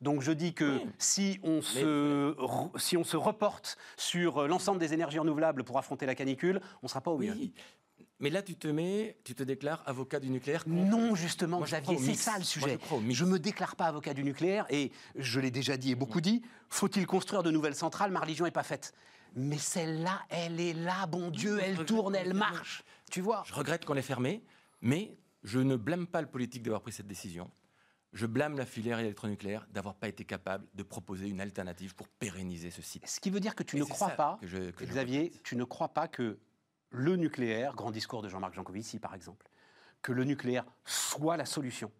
Donc 0.00 0.22
je 0.22 0.30
dis 0.30 0.54
que 0.54 0.76
Oui. 0.78 0.86
si, 0.98 1.40
on 1.42 1.60
se, 1.60 2.34
si 2.76 2.96
on 2.96 3.02
se 3.04 3.16
reporte 3.16 3.76
sur 3.96 4.38
euh, 4.42 4.46
l'ensemble 4.46 4.78
des 4.78 4.94
énergies 4.94 5.18
renouvelables 5.18 5.64
pour 5.64 5.76
affronter 5.76 6.06
la 6.06 6.14
canicule, 6.14 6.60
on 6.82 6.86
ne 6.86 6.88
sera 6.88 7.00
pas 7.00 7.10
au 7.10 7.18
mieux. 7.18 7.32
Oui. 7.32 7.52
Mais 8.20 8.30
là, 8.30 8.42
tu 8.42 8.56
te 8.56 8.66
mets, 8.66 9.16
tu 9.22 9.34
te 9.34 9.42
déclares 9.44 9.82
avocat 9.86 10.18
du 10.18 10.28
nucléaire. 10.28 10.64
contre- 10.64 10.76
Non, 10.76 11.14
justement, 11.14 11.58
Moi, 11.58 11.66
Xavier, 11.66 11.98
c'est 11.98 12.14
ça 12.14 12.32
le 12.32 12.38
Moi, 12.38 12.44
sujet. 12.44 12.78
je 12.90 12.94
mix. 12.96 13.14
Je 13.18 13.24
me 13.24 13.38
déclare 13.38 13.76
pas 13.76 13.86
avocat 13.86 14.12
du 14.12 14.24
nucléaire 14.24 14.66
et 14.70 14.90
je 15.14 15.38
l'ai 15.38 15.52
déjà 15.52 15.76
dit 15.76 15.92
et 15.92 15.94
beaucoup 15.94 16.20
dit. 16.20 16.42
Faut-il 16.68 17.06
construire 17.06 17.42
de 17.44 17.50
nouvelles 17.52 17.76
centrales? 17.76 18.10
Ma 18.10 18.20
religion 18.20 18.44
n'est 18.44 18.50
pas 18.50 18.64
faite. 18.64 18.92
Mais 19.36 19.58
celle-là, 19.58 20.20
elle 20.30 20.58
est 20.60 20.72
là, 20.72 21.06
bon 21.06 21.30
Dieu, 21.30 21.60
elle 21.62 21.84
tourne, 21.84 22.16
elle 22.16 22.34
marche. 22.34 22.82
Tu 23.10 23.20
vois? 23.20 23.44
Je 23.46 23.54
regrette 23.54 23.84
qu'on 23.84 23.94
l'ait 23.94 24.02
fermé, 24.02 24.42
mais 24.80 25.16
je 25.44 25.60
ne 25.60 25.76
blâme 25.76 26.06
pas 26.08 26.20
le 26.20 26.26
politique 26.26 26.62
d'avoir 26.64 26.82
pris 26.82 26.92
cette 26.92 27.06
décision. 27.06 27.48
Je 28.14 28.26
blâme 28.26 28.56
la 28.56 28.64
filière 28.66 28.98
électronucléaire 28.98 29.66
d'avoir 29.70 29.94
pas 29.94 30.08
été 30.08 30.24
capable 30.24 30.66
de 30.74 30.82
proposer 30.82 31.28
une 31.28 31.40
alternative 31.42 31.94
pour 31.94 32.08
pérenniser 32.08 32.70
ce 32.70 32.80
site. 32.82 33.06
Ce 33.06 33.20
qui 33.20 33.28
veut 33.30 33.38
dire 33.38 33.54
que 33.54 33.62
tu 33.62 33.76
Et 33.76 33.80
ne 33.80 33.84
crois 33.84 34.08
pas, 34.08 34.38
que 34.40 34.46
je- 34.46 34.70
que 34.70 34.84
je 34.86 34.90
Xavier, 34.90 35.30
tu 35.44 35.56
ne 35.56 35.64
crois 35.64 35.88
pas 35.90 36.08
que 36.08 36.38
le 36.90 37.16
nucléaire, 37.16 37.74
grand 37.74 37.90
discours 37.90 38.22
de 38.22 38.28
Jean-Marc 38.28 38.54
Jancovici 38.54 38.98
par 38.98 39.14
exemple, 39.14 39.48
que 40.02 40.12
le 40.12 40.24
nucléaire 40.24 40.64
soit 40.84 41.36
la 41.36 41.46
solution 41.46 41.90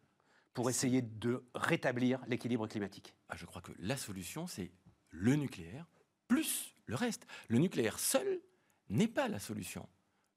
pour 0.55 0.71
essayer 0.71 1.03
de 1.03 1.45
rétablir 1.55 2.21
l'équilibre 2.27 2.67
climatique. 2.67 3.15
Ah, 3.29 3.37
je 3.37 3.47
crois 3.47 3.63
que 3.63 3.73
la 3.79 3.97
solution, 3.97 4.47
c'est 4.47 4.73
le 5.11 5.37
nucléaire 5.37 5.87
plus 6.27 6.75
le 6.87 6.95
reste. 6.95 7.27
Le 7.49 7.59
nucléaire 7.59 7.99
seul 7.99 8.41
n'est 8.89 9.09
pas 9.09 9.29
la 9.29 9.39
solution. 9.39 9.89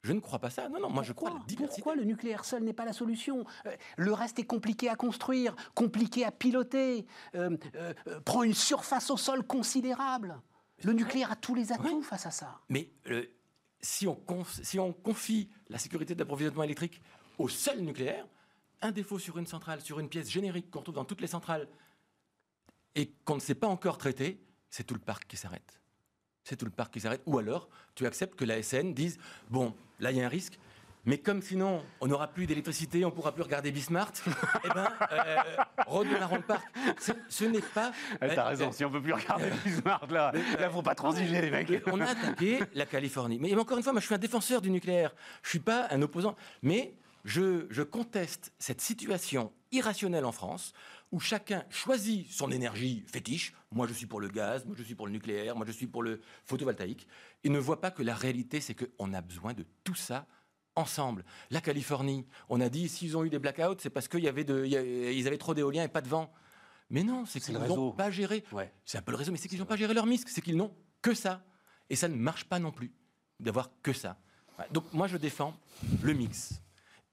Je 0.04 0.14
ne 0.14 0.20
crois 0.20 0.39
pas 0.39 0.49
ça. 0.49 0.68
Non, 0.68 0.80
non, 0.80 0.89
moi 0.89 1.04
je 1.04 1.14
crois 1.14 1.30
à 1.30 1.34
la 1.34 1.39
diversité. 1.45 1.82
Pourquoi 1.82 1.95
le 1.95 2.04
nucléaire 2.04 2.43
seul 2.43 2.64
n'est 2.64 2.74
pas 2.74 2.86
la 2.86 2.93
solution? 2.93 3.45
Euh, 3.68 3.76
Le 3.97 4.14
reste 4.14 4.39
est 4.39 4.45
compliqué 4.45 4.89
à 4.89 4.95
construire, 4.95 5.56
compliqué 5.76 6.26
à 6.26 6.32
piloter, 6.32 7.06
euh, 7.36 7.56
euh, 7.76 7.93
prend 8.26 8.43
une 8.43 8.56
surface 8.56 9.12
au 9.12 9.18
sol 9.18 9.43
considérable. 9.45 10.41
Le 10.84 10.93
nucléaire 10.93 11.32
a 11.32 11.36
tous 11.36 11.54
les 11.54 11.72
atouts 11.72 12.02
face 12.02 12.26
à 12.26 12.32
ça. 12.32 12.60
Mais 12.70 12.89
si, 13.82 14.08
on 14.08 14.94
confie 14.94 15.50
la 15.70 15.78
sécurité 15.78 16.16
d'approvisionnement 16.16 16.64
électrique 16.64 17.02
au 17.38 17.48
seul 17.50 17.82
nucléaire, 17.82 18.26
un 18.82 18.92
défaut 18.92 19.20
sur 19.20 19.38
une 19.38 19.48
centrale, 19.48 19.82
sur 19.82 20.00
une 20.00 20.10
pièce 20.10 20.30
générique 20.30 20.70
qu'on 20.70 20.80
retrouve 20.80 20.96
dans 20.96 21.06
toutes 21.06 21.22
les 21.22 21.28
centrales, 21.28 21.68
et 22.96 23.12
qu'on 23.26 23.36
ne 23.36 23.40
sait 23.40 23.56
pas 23.56 23.68
encore 23.68 23.98
traiter, 23.98 24.40
c'est 24.70 24.84
tout 24.84 24.94
le 24.94 25.00
parc 25.00 25.28
qui 25.28 25.38
s'arrête. 25.38 25.80
C'est 26.44 26.56
tout 26.58 26.66
le 26.66 26.72
parc 26.72 26.94
qui 26.94 27.00
s'arrête. 27.00 27.22
Ou 27.26 27.38
alors, 27.38 27.70
tu 27.96 28.06
acceptes 28.06 28.36
que 28.36 28.46
la 28.46 28.62
SN 28.62 28.94
dise 28.94 29.18
bon, 29.50 29.74
là 30.00 30.12
il 30.12 30.18
y 30.18 30.22
a 30.22 30.26
un 30.26 30.30
risque. 30.30 30.58
Mais 31.06 31.18
comme 31.18 31.41
sinon, 31.41 31.84
on 31.99 32.08
n'aura 32.08 32.28
plus 32.28 32.45
d'électricité, 32.45 33.04
on 33.06 33.10
ne 33.10 33.14
pourra 33.14 33.32
plus 33.34 33.41
regarder 33.43 33.72
Bismart, 33.72 34.12
eh 34.64 34.68
ben, 34.70 34.88
euh, 35.12 35.36
redémarrons 35.88 36.36
le 36.36 36.41
parc. 36.43 36.64
Ce- 36.99 37.12
Ce 37.28 37.45
n'est 37.45 37.60
pas. 37.62 37.91
T'as 38.20 38.28
euh, 38.28 38.43
raison, 38.49 38.72
si 38.72 38.86
on 38.86 38.91
peut 38.91 39.02
plus 39.02 39.14
regarder 39.14 39.49
Bismarck 39.66 40.12
là, 40.12 40.32
là 40.60 40.70
faut 40.70 40.84
pas 40.84 40.93
transiger 40.95 41.41
les 41.41 41.49
mecs. 41.49 41.72
on 41.88 41.99
a 41.99 42.06
attaqué 42.06 42.60
la 42.76 42.86
Californie. 42.86 43.39
Mais 43.39 43.56
encore 43.56 43.78
une 43.78 43.84
fois, 43.84 43.93
moi, 43.93 44.02
je 44.02 44.06
suis 44.06 44.16
un 44.16 44.20
défenseur 44.20 44.62
du 44.62 44.70
nucléaire. 44.70 45.12
Je 45.43 45.49
suis 45.49 45.60
pas 45.60 45.88
un 45.89 46.02
opposant. 46.04 46.36
Mais 46.62 46.93
je, 47.26 47.66
je 47.72 47.82
conteste 47.82 48.52
cette 48.60 48.82
situation 48.82 49.52
irrationnelle 49.72 50.26
en 50.26 50.32
France 50.32 50.74
où 51.12 51.20
chacun 51.20 51.64
choisit 51.70 52.32
son 52.32 52.52
énergie 52.52 53.04
fétiche. 53.12 53.54
Moi, 53.72 53.88
je 53.88 53.93
suis 53.93 54.06
pour 54.06 54.22
le 54.22 54.28
gaz, 54.28 54.66
moi, 54.66 54.76
je 54.78 54.84
suis 54.84 54.95
pour 54.95 55.08
le 55.08 55.14
nucléaire, 55.14 55.56
moi, 55.56 55.66
je 55.66 55.72
suis 55.72 55.88
pour 55.88 56.04
le 56.04 56.22
photovoltaïque. 56.45 57.08
Et 57.43 57.49
ne 57.49 57.58
voit 57.60 57.82
pas 57.82 57.89
que 57.91 58.04
la 58.04 58.14
réalité, 58.16 58.62
c'est 58.62 58.76
qu'on 58.76 59.14
a 59.14 59.22
besoin 59.22 59.54
de 59.54 59.66
tout 59.84 59.95
ça 59.95 60.26
ensemble. 60.76 61.24
La 61.49 61.61
Californie, 61.61 62.26
on 62.49 62.61
a 62.61 62.69
dit, 62.69 62.88
s'ils 62.89 63.17
ont 63.17 63.24
eu 63.24 63.30
des 63.30 63.39
blackouts, 63.39 63.76
c'est 63.80 63.89
parce 63.89 64.07
qu'ils 64.07 64.28
avait 64.28 64.43
de- 64.43 64.63
il 64.65 64.72
y 64.72 64.78
a- 64.78 65.11
ils 65.11 65.28
avaient 65.28 65.38
trop 65.38 65.53
d'éolien 65.53 65.84
et 65.84 65.88
pas 65.88 66.01
de 66.01 66.07
vent. 66.07 66.32
Mais 66.89 67.03
non, 67.03 67.26
c'est 67.26 67.39
qu'ils 67.39 67.53
n'ont 67.57 67.91
pas 67.91 68.11
géré. 68.11 68.43
Ouais. 68.51 68.72
C'est 68.86 68.97
un 68.97 69.01
peu 69.01 69.11
le 69.11 69.17
réseau, 69.17 69.32
mais 69.32 69.38
c'est 69.38 69.47
qu'ils 69.47 69.59
n'ont 69.59 69.65
pas 69.65 69.78
géré 69.78 69.93
leur 69.93 70.05
misque, 70.05 70.30
c'est 70.30 70.41
qu'ils 70.41 70.57
n'ont 70.57 70.74
que 71.01 71.13
ça. 71.13 71.43
Et 71.89 71.95
ça 71.95 72.07
ne 72.07 72.15
marche 72.15 72.45
pas 72.45 72.59
non 72.59 72.72
plus 72.72 72.91
d'avoir 73.39 73.69
que 73.82 73.93
ça. 73.93 74.17
Ouais. 74.59 74.65
Donc 74.72 74.91
moi, 74.93 75.07
je 75.07 75.17
défends 75.17 75.57
le 76.01 76.13
mix. 76.13 76.61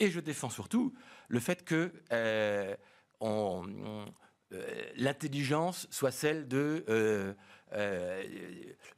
Et 0.00 0.10
je 0.10 0.20
défends 0.20 0.50
surtout 0.50 0.94
le 1.28 1.40
fait 1.40 1.64
que 1.64 1.92
euh, 2.12 2.76
on- 3.20 3.64
on- 3.84 4.04
euh, 4.52 4.90
l'intelligence 4.96 5.86
soit 5.90 6.10
celle 6.12 6.46
de 6.48 6.84
euh, 6.88 7.34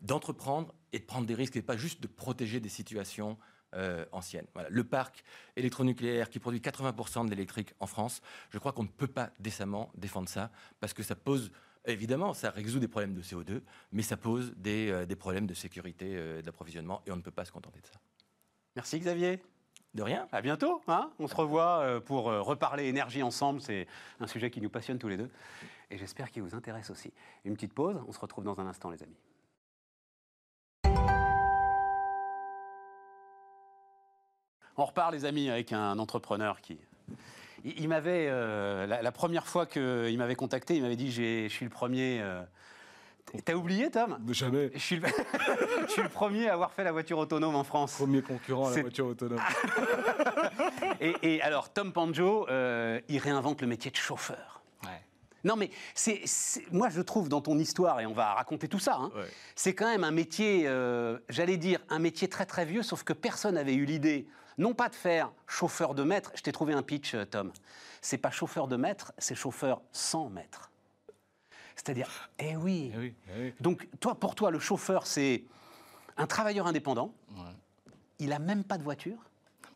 d'entreprendre 0.01 0.75
et 0.93 0.99
de 0.99 1.05
prendre 1.05 1.27
des 1.27 1.35
risques 1.35 1.57
et 1.57 1.63
pas 1.63 1.77
juste 1.77 2.01
de 2.03 2.07
protéger 2.07 2.61
des 2.61 2.69
situations 2.69 3.39
euh, 3.75 4.05
anciennes. 4.13 4.47
Voilà. 4.55 4.69
Le 4.69 4.85
parc 4.85 5.23
électronucléaire 5.57 6.29
qui 6.29 6.39
produit 6.39 6.61
80% 6.61 7.27
de 7.27 7.31
l'électrique 7.31 7.75
en 7.79 7.87
France, 7.87 8.21
je 8.51 8.59
crois 8.59 8.73
qu'on 8.73 8.83
ne 8.83 8.89
peut 8.89 9.07
pas 9.07 9.31
décemment 9.39 9.93
défendre 9.97 10.29
ça 10.29 10.51
parce 10.81 10.93
que 10.95 11.03
ça 11.03 11.15
pose 11.15 11.51
Évidemment, 11.87 12.35
ça 12.35 12.51
résout 12.51 12.79
des 12.79 12.89
problèmes 12.89 13.15
de 13.15 13.23
CO2, 13.23 13.63
mais 13.93 14.03
ça 14.03 14.19
pose 14.19 14.53
des, 14.59 14.91
euh, 14.91 15.07
des 15.07 15.17
problèmes 15.17 15.47
de 15.47 15.55
sécurité 15.55 16.09
euh, 16.11 16.43
d'approvisionnement 16.43 17.01
et 17.07 17.11
on 17.11 17.17
ne 17.17 17.23
peut 17.23 17.31
pas 17.31 17.47
se 17.47 17.53
contenter 17.53 17.81
de 17.81 17.87
ça. 17.87 17.95
Merci 18.77 18.99
Xavier. 19.01 19.43
De 19.95 20.03
rien 20.03 20.29
À 20.31 20.43
bientôt. 20.43 20.83
Hein 20.89 21.11
on 21.19 21.27
se 21.27 21.35
revoit 21.35 22.01
pour 22.05 22.25
reparler 22.25 22.85
énergie 22.85 23.23
ensemble. 23.25 23.61
C'est 23.61 23.89
un 24.21 24.27
sujet 24.27 24.51
qui 24.51 24.61
nous 24.61 24.69
passionne 24.69 24.99
tous 24.99 25.09
les 25.09 25.17
deux. 25.17 25.31
Et 25.91 25.99
j'espère 25.99 26.31
qu'il 26.31 26.43
vous 26.43 26.55
intéresse 26.55 26.91
aussi. 26.91 27.13
Une 27.45 27.55
petite 27.55 27.73
pause. 27.73 28.01
On 28.07 28.13
se 28.13 28.21
retrouve 28.21 28.45
dans 28.45 28.61
un 28.61 28.67
instant, 28.67 28.91
les 28.91 29.03
amis. 29.03 29.17
On 34.81 34.87
repart, 34.87 35.13
les 35.13 35.27
amis, 35.27 35.51
avec 35.51 35.73
un 35.75 35.99
entrepreneur 35.99 36.61
qui. 36.63 36.79
Il, 37.65 37.81
il 37.83 37.89
m'avait. 37.89 38.29
euh, 38.31 38.87
la, 38.87 39.03
la 39.03 39.13
première 39.13 39.47
fois 39.47 39.67
qu'il 39.67 40.17
m'avait 40.17 40.35
contacté, 40.37 40.75
il 40.77 40.83
m'avait 40.83 40.97
dit 40.97 41.11
j'ai- 41.13 41.49
Je 41.51 41.55
suis 41.55 41.67
le 41.67 41.71
premier. 41.71 42.19
euh, 42.23 42.43
T'as 43.45 43.53
oublié, 43.55 43.91
Tom? 43.91 44.19
Jamais. 44.31 44.71
je 44.75 44.79
suis, 44.79 44.97
le... 44.97 45.07
je 45.87 45.93
suis 45.93 46.03
le 46.03 46.09
premier 46.09 46.49
à 46.49 46.55
avoir 46.55 46.73
fait 46.73 46.83
la 46.83 46.91
voiture 46.93 47.19
autonome 47.19 47.55
en 47.55 47.63
France. 47.63 47.93
Premier 47.95 48.23
concurrent 48.23 48.69
à 48.69 48.75
la 48.75 48.81
voiture 48.81 49.07
autonome. 49.07 49.39
Et, 51.01 51.15
et 51.37 51.43
alors, 51.43 51.73
Tom 51.73 51.93
Panjo, 51.93 52.47
euh, 52.49 53.01
il 53.09 53.19
réinvente 53.19 53.61
le 53.61 53.67
métier 53.67 53.91
de 53.91 53.97
chauffeur. 53.97 54.63
Non, 55.43 55.57
mais 55.57 55.71
c'est, 55.95 56.21
c'est- 56.27 56.71
moi, 56.71 56.91
je 56.91 57.01
trouve 57.01 57.31
dans 57.31 57.41
ton 57.41 57.59
histoire, 57.59 57.99
et 58.01 58.05
on 58.05 58.13
va 58.13 58.35
raconter 58.35 58.69
tout 58.69 58.79
ça, 58.79 58.97
hein, 59.01 59.11
Ouais. 59.17 59.25
c'est 59.55 59.75
quand 59.75 59.87
même 59.91 60.05
un 60.05 60.11
métier, 60.11 60.65
euh, 60.67 61.17
j'allais 61.31 61.57
dire, 61.57 61.81
un 61.89 61.99
métier 61.99 62.29
très 62.29 62.45
très 62.45 62.67
vieux, 62.67 62.83
sauf 62.83 63.05
que 63.05 63.15
personne 63.15 63.55
n'avait 63.55 63.73
eu 63.75 63.87
l'idée, 63.87 64.27
non 64.61 64.75
pas 64.75 64.89
de 64.89 64.95
faire 64.95 65.33
chauffeur 65.49 65.95
de 65.95 66.03
maître, 66.05 66.31
je 66.35 66.43
t'ai 66.43 66.53
trouvé 66.53 66.75
un 66.75 66.83
pitch, 66.83 67.15
euh, 67.15 67.25
Tom. 67.25 67.51
C'est 68.03 68.19
pas 68.19 68.31
chauffeur 68.31 68.69
de 68.69 68.77
maître, 68.77 69.13
c'est 69.19 69.35
chauffeur 69.35 69.81
sans 69.93 70.29
maître. 70.29 70.71
C'est-à-dire, 71.75 72.31
eh 72.39 72.57
oui. 72.57 72.93
Eh 72.95 72.99
oui, 72.99 73.15
eh 73.29 73.41
oui. 73.41 73.55
Donc, 73.61 73.89
toi, 74.01 74.15
pour 74.15 74.35
toi, 74.35 74.51
le 74.51 74.59
chauffeur, 74.59 75.07
c'est 75.07 75.45
un 76.17 76.27
travailleur 76.27 76.67
indépendant, 76.67 77.15
Ouais. 77.31 77.43
il 78.19 78.33
a 78.33 78.39
même 78.39 78.65
pas 78.65 78.77
de 78.79 78.83
voiture. 78.83 79.17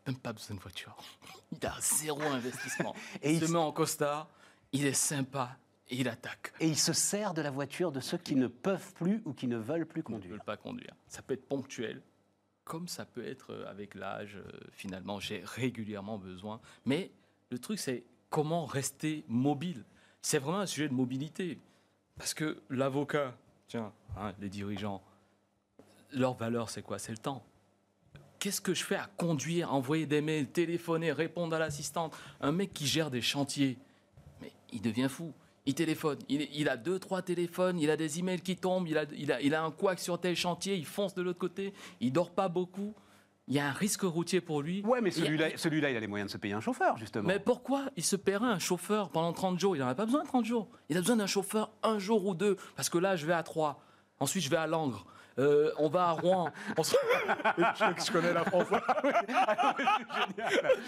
Même 0.06 0.18
pas 0.18 0.34
besoin 0.34 0.56
de 0.56 0.60
voiture. 0.60 0.94
Il 1.52 1.66
a 1.66 1.74
zéro 1.80 2.20
investissement. 2.20 2.94
Et 3.22 3.30
il 3.32 3.42
il 3.42 3.46
se 3.46 3.50
met 3.52 3.58
en 3.58 3.72
costard, 3.72 4.28
il 4.72 4.84
est 4.86 4.92
sympa 4.92 5.56
et 5.88 5.96
il 5.96 6.08
attaque. 6.08 6.52
Et 6.60 6.66
il 6.68 6.76
se 6.78 6.92
sert 6.92 7.32
de 7.32 7.40
la 7.40 7.50
voiture 7.50 7.90
de 7.92 8.00
ceux 8.00 8.18
qui 8.18 8.34
ne 8.34 8.48
peuvent 8.48 8.92
plus 8.94 9.22
ou 9.24 9.32
qui 9.32 9.46
ne 9.46 9.56
veulent 9.56 9.86
plus 9.86 10.00
Ils 10.06 10.10
ne 10.10 10.16
conduire. 10.16 10.32
veulent 10.32 10.44
pas 10.44 10.56
conduire. 10.58 10.94
Ça 11.08 11.22
peut 11.22 11.32
être 11.34 11.48
ponctuel, 11.48 12.02
comme 12.64 12.88
ça 12.88 13.04
peut 13.04 13.26
être 13.26 13.52
euh, 13.52 13.70
avec 13.70 13.94
l'âge. 13.94 14.36
euh, 14.36 14.50
Finalement, 14.72 15.20
j'ai 15.20 15.42
régulièrement 15.44 16.18
besoin. 16.18 16.60
Mais 16.84 17.10
le 17.50 17.58
truc, 17.58 17.78
c'est 17.78 18.04
comment 18.30 18.64
rester 18.64 19.24
mobile. 19.28 19.84
C'est 20.22 20.38
vraiment 20.38 20.60
un 20.60 20.66
sujet 20.66 20.88
de 20.88 20.94
mobilité. 20.94 21.58
Parce 22.16 22.34
que 22.34 22.62
l'avocat, 22.70 23.36
tiens, 23.68 23.92
hein, 24.16 24.32
les 24.40 24.48
dirigeants, 24.48 25.02
leur 26.12 26.34
valeur, 26.34 26.70
c'est 26.70 26.82
quoi? 26.82 26.98
C'est 26.98 27.12
le 27.12 27.18
temps. 27.18 27.44
Qu'est-ce 28.38 28.60
que 28.60 28.74
je 28.74 28.84
fais 28.84 28.96
à 28.96 29.06
conduire, 29.16 29.72
envoyer 29.72 30.06
des 30.06 30.20
mails, 30.20 30.48
téléphoner, 30.48 31.12
répondre 31.12 31.56
à 31.56 31.58
l'assistante? 31.58 32.16
Un 32.40 32.52
mec 32.52 32.72
qui 32.72 32.86
gère 32.86 33.10
des 33.10 33.22
chantiers, 33.22 33.78
mais 34.40 34.52
il 34.72 34.82
devient 34.82 35.08
fou. 35.08 35.32
Il 35.66 35.74
téléphone. 35.74 36.18
Il, 36.28 36.46
il 36.52 36.68
a 36.68 36.76
deux, 36.76 36.98
trois 36.98 37.22
téléphones. 37.22 37.78
Il 37.78 37.90
a 37.90 37.96
des 37.96 38.18
emails 38.18 38.40
qui 38.40 38.56
tombent. 38.56 38.86
Il 38.86 38.98
a, 38.98 39.04
il 39.16 39.32
a, 39.32 39.40
il 39.40 39.54
a 39.54 39.62
un 39.64 39.70
couac 39.70 39.98
sur 39.98 40.20
tel 40.20 40.36
chantier. 40.36 40.74
Il 40.76 40.84
fonce 40.84 41.14
de 41.14 41.22
l'autre 41.22 41.38
côté. 41.38 41.72
Il 42.00 42.12
dort 42.12 42.30
pas 42.30 42.48
beaucoup. 42.48 42.94
Il 43.48 43.54
y 43.54 43.58
a 43.58 43.68
un 43.68 43.72
risque 43.72 44.02
routier 44.02 44.40
pour 44.40 44.62
lui. 44.62 44.82
Ouais, 44.82 45.00
mais 45.02 45.10
Il 45.10 45.24
celui-là, 45.24 45.48
celui-là, 45.56 45.90
il 45.90 45.96
a 45.96 46.00
les 46.00 46.06
moyens 46.06 46.30
de 46.30 46.32
se 46.32 46.38
payer 46.38 46.54
un 46.54 46.60
chauffeur, 46.60 46.96
justement. 46.96 47.28
Mais 47.28 47.38
pourquoi 47.38 47.90
il 47.96 48.02
se 48.02 48.16
paierait 48.16 48.46
un 48.46 48.58
chauffeur 48.58 49.10
pendant 49.10 49.32
30 49.34 49.58
jours? 49.58 49.76
Il 49.76 49.80
n'en 49.80 49.88
a 49.88 49.94
pas 49.94 50.06
besoin 50.06 50.22
de 50.22 50.28
30 50.28 50.46
jours. 50.46 50.68
Il 50.88 50.96
a 50.96 51.00
besoin 51.00 51.16
d'un 51.16 51.26
chauffeur 51.26 51.70
un 51.82 51.98
jour 51.98 52.24
ou 52.26 52.34
deux. 52.34 52.56
Parce 52.76 52.88
que 52.88 52.96
là, 52.98 53.16
je 53.16 53.26
vais 53.26 53.34
à 53.34 53.42
Troyes. 53.42 53.78
Ensuite, 54.18 54.42
je 54.42 54.48
vais 54.50 54.56
à 54.56 54.66
Langres. 54.66 55.06
Euh, 55.38 55.72
on 55.78 55.88
va 55.88 56.04
à 56.08 56.10
Rouen. 56.12 56.48
On 56.78 56.82
se- 56.82 56.94
je, 57.58 58.04
je 58.06 58.12
connais 58.12 58.32
la 58.32 58.44
France. 58.44 58.66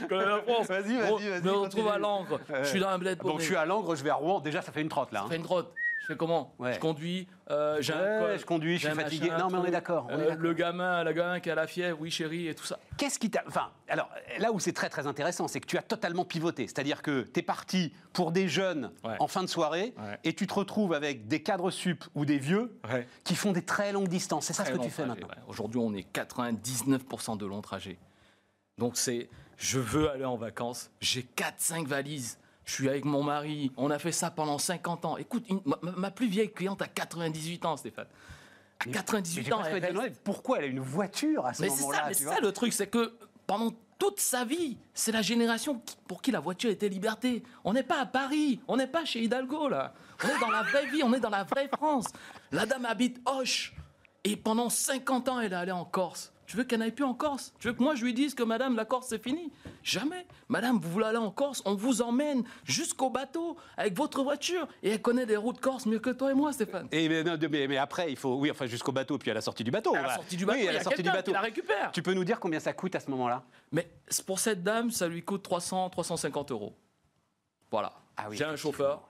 je 0.00 0.06
connais 0.06 0.24
la 0.26 0.38
France. 0.42 0.66
Vas-y, 0.68 0.96
vas-y, 0.96 1.10
On- 1.12 1.16
vas-y, 1.16 1.42
Mais 1.42 1.50
on 1.50 1.62
retrouve 1.62 1.84
continue. 1.84 1.88
à 1.88 1.98
Langres. 1.98 2.40
Je 2.62 2.64
suis 2.68 2.80
dans 2.80 2.88
un 2.88 2.98
bled 2.98 3.18
Donc 3.18 3.40
je 3.40 3.44
suis 3.44 3.56
à 3.56 3.64
Langres, 3.64 3.94
je 3.96 4.04
vais 4.04 4.10
à 4.10 4.14
Rouen. 4.14 4.40
Déjà, 4.40 4.62
ça 4.62 4.72
fait 4.72 4.82
une 4.82 4.88
trotte 4.88 5.12
là. 5.12 5.20
Je 5.20 5.24
hein. 5.24 5.28
fais 5.30 5.36
une 5.36 5.42
trotte. 5.42 5.72
Je 6.06 6.12
fais 6.12 6.16
comment? 6.16 6.54
Ouais. 6.60 6.72
Je 6.72 6.78
conduis. 6.78 7.26
euh, 7.50 7.78
j'ai 7.82 7.92
Ouais, 7.92 8.38
je 8.38 8.46
conduis, 8.46 8.78
je 8.78 8.86
suis 8.86 8.94
fatigué. 8.96 9.28
machin, 9.28 9.42
Non, 9.42 9.50
mais 9.50 9.58
on 9.58 9.64
est 9.64 9.72
d'accord, 9.72 10.06
Euh, 10.08 10.16
d'accord. 10.16 10.36
le 10.36 10.52
gamin, 10.54 11.02
la 11.02 11.12
gamin 11.12 11.40
qui 11.40 11.50
a 11.50 11.56
la 11.56 11.66
fièvre, 11.66 11.98
oui 12.00 12.12
chérie, 12.12 12.46
et 12.46 12.54
tout 12.54 12.64
ça. 12.64 12.78
Qu'est-ce 12.96 13.18
qui 13.18 13.28
t'a. 13.28 13.42
Enfin, 13.48 13.72
alors 13.88 14.08
là 14.38 14.52
où 14.52 14.60
c'est 14.60 14.72
très 14.72 14.88
très 14.88 15.08
intéressant, 15.08 15.48
c'est 15.48 15.58
que 15.58 15.66
tu 15.66 15.76
as 15.76 15.82
totalement 15.82 16.24
pivoté. 16.24 16.68
C'est-à-dire 16.68 17.02
que 17.02 17.22
tu 17.22 17.40
es 17.40 17.42
parti 17.42 17.92
pour 18.12 18.30
des 18.30 18.46
jeunes 18.46 18.92
Ouais. 19.02 19.16
en 19.18 19.26
fin 19.26 19.42
de 19.42 19.48
soirée 19.48 19.94
et 20.22 20.32
tu 20.32 20.46
te 20.46 20.54
retrouves 20.54 20.92
avec 20.92 21.26
des 21.26 21.42
cadres 21.42 21.72
sup 21.72 22.04
ou 22.14 22.24
des 22.24 22.38
vieux 22.38 22.78
qui 23.24 23.34
font 23.34 23.50
des 23.50 23.62
très 23.64 23.90
longues 23.90 24.06
distances. 24.06 24.46
C'est 24.46 24.52
ça 24.52 24.64
ce 24.64 24.70
que 24.70 24.78
tu 24.78 24.90
fais 24.90 25.02
trajet, 25.04 25.20
maintenant. 25.22 25.42
Aujourd'hui, 25.48 25.80
on 25.82 25.92
est 25.92 26.06
99% 26.12 27.36
de 27.36 27.46
long 27.46 27.62
trajet. 27.62 27.98
Donc 28.78 28.96
c'est, 28.96 29.28
je 29.56 29.80
veux 29.80 30.08
aller 30.08 30.24
en 30.24 30.36
vacances, 30.36 30.88
j'ai 31.00 31.26
4-5 31.36 31.86
valises, 31.88 32.38
je 32.66 32.72
suis 32.74 32.88
avec 32.88 33.04
mon 33.04 33.22
mari, 33.22 33.72
on 33.76 33.90
a 33.90 33.98
fait 33.98 34.12
ça 34.12 34.30
pendant 34.30 34.58
50 34.58 35.04
ans. 35.04 35.16
Écoute, 35.16 35.44
une- 35.48 35.62
ma, 35.64 35.78
ma 35.96 36.10
plus 36.10 36.26
vieille 36.26 36.52
cliente 36.52 36.82
a 36.82 36.88
98 36.88 37.64
ans, 37.64 37.76
Stéphane. 37.76 38.06
À 38.80 38.84
Mais 38.86 38.92
98 38.92 39.44
j'ai 39.46 39.52
ans, 39.52 39.62
elle 39.64 39.96
reste- 39.98 40.20
pourquoi 40.22 40.58
elle 40.58 40.64
a 40.64 40.66
une 40.66 40.80
voiture 40.80 41.46
à 41.46 41.54
ce 41.54 41.62
c'est 41.62 41.68
moment-là. 41.70 41.98
ça, 41.98 42.04
mais 42.08 42.14
tu 42.14 42.22
c'est 42.24 42.28
ça 42.28 42.40
le 42.40 42.52
truc, 42.52 42.72
c'est 42.72 42.88
que 42.88 43.14
pendant 43.46 43.72
toute 43.98 44.20
sa 44.20 44.44
vie, 44.44 44.76
c'est 44.92 45.12
la 45.12 45.22
génération 45.22 45.80
pour 46.06 46.20
qui 46.20 46.30
la 46.30 46.40
voiture 46.40 46.68
était 46.68 46.88
liberté. 46.90 47.42
On 47.64 47.72
n'est 47.72 47.82
pas 47.84 48.00
à 48.00 48.04
Paris, 48.06 48.60
on 48.68 48.76
n'est 48.76 48.86
pas 48.88 49.04
chez 49.06 49.22
Hidalgo 49.22 49.68
là. 49.70 49.94
On 50.24 50.28
est 50.28 50.38
dans 50.40 50.50
la 50.50 50.62
vraie 50.64 50.86
vie, 50.86 51.02
on 51.02 51.12
est 51.14 51.20
dans 51.20 51.30
la 51.30 51.44
vraie 51.44 51.68
France. 51.68 52.06
La 52.52 52.66
dame 52.66 52.84
habite 52.84 53.18
Hoche 53.26 53.72
et 54.24 54.36
pendant 54.36 54.68
50 54.68 55.28
ans, 55.30 55.40
elle 55.40 55.52
est 55.52 55.56
allée 55.56 55.72
en 55.72 55.84
Corse. 55.86 56.32
Tu 56.46 56.56
veux 56.56 56.64
qu'elle 56.64 56.78
n'aille 56.78 56.92
plus 56.92 57.04
en 57.04 57.14
Corse? 57.14 57.52
Tu 57.58 57.68
veux 57.68 57.74
que 57.74 57.82
moi 57.82 57.94
je 57.94 58.04
lui 58.04 58.14
dise 58.14 58.34
que 58.34 58.42
madame, 58.42 58.76
la 58.76 58.84
Corse 58.84 59.08
c'est 59.08 59.22
fini? 59.22 59.52
Jamais. 59.82 60.26
Madame, 60.48 60.78
vous 60.78 60.88
voulez 60.90 61.06
aller 61.06 61.18
en 61.18 61.30
Corse 61.30 61.62
On 61.64 61.74
vous 61.74 62.02
emmène 62.02 62.44
jusqu'au 62.64 63.10
bateau 63.10 63.56
avec 63.76 63.96
votre 63.96 64.22
voiture. 64.22 64.68
Et 64.82 64.90
elle 64.90 65.02
connaît 65.02 65.26
des 65.26 65.36
routes 65.36 65.60
corse 65.60 65.86
mieux 65.86 65.98
que 65.98 66.10
toi 66.10 66.30
et 66.30 66.34
moi, 66.34 66.52
Stéphane. 66.52 66.88
Et 66.92 67.08
mais, 67.08 67.24
non, 67.24 67.36
mais- 67.50 67.66
mais 67.68 67.76
après, 67.76 68.10
il 68.10 68.16
faut. 68.16 68.36
Oui, 68.36 68.50
enfin, 68.50 68.66
jusqu'au 68.66 68.92
bateau, 68.92 69.18
puis 69.18 69.30
à 69.30 69.34
la 69.34 69.40
sortie 69.40 69.64
du 69.64 69.70
bateau. 69.70 69.94
À 69.94 70.02
la 70.02 70.14
sortie 70.14 70.36
du 70.36 70.46
bateau, 70.46 70.58
Oui, 70.60 70.68
à 70.68 70.72
la 70.72 70.82
sortie 70.82 71.02
du 71.02 71.10
bateau. 71.10 71.32
la 71.32 71.40
récupère. 71.40 71.90
Tu 71.92 72.02
peux 72.02 72.14
nous 72.14 72.24
dire 72.24 72.38
combien 72.40 72.60
ça 72.60 72.72
coûte 72.72 72.94
à 72.94 73.00
ce 73.00 73.10
moment-là? 73.10 73.42
Mais 73.72 73.88
pour 74.26 74.38
cette 74.38 74.62
dame, 74.62 74.90
ça 74.90 75.08
lui 75.08 75.22
coûte 75.22 75.42
300, 75.42 75.90
350 75.90 76.50
euros. 76.52 76.74
Voilà. 77.70 77.92
Ah 78.16 78.26
oui, 78.30 78.36
J'ai 78.36 78.44
un 78.44 78.56
chauffeur 78.56 79.08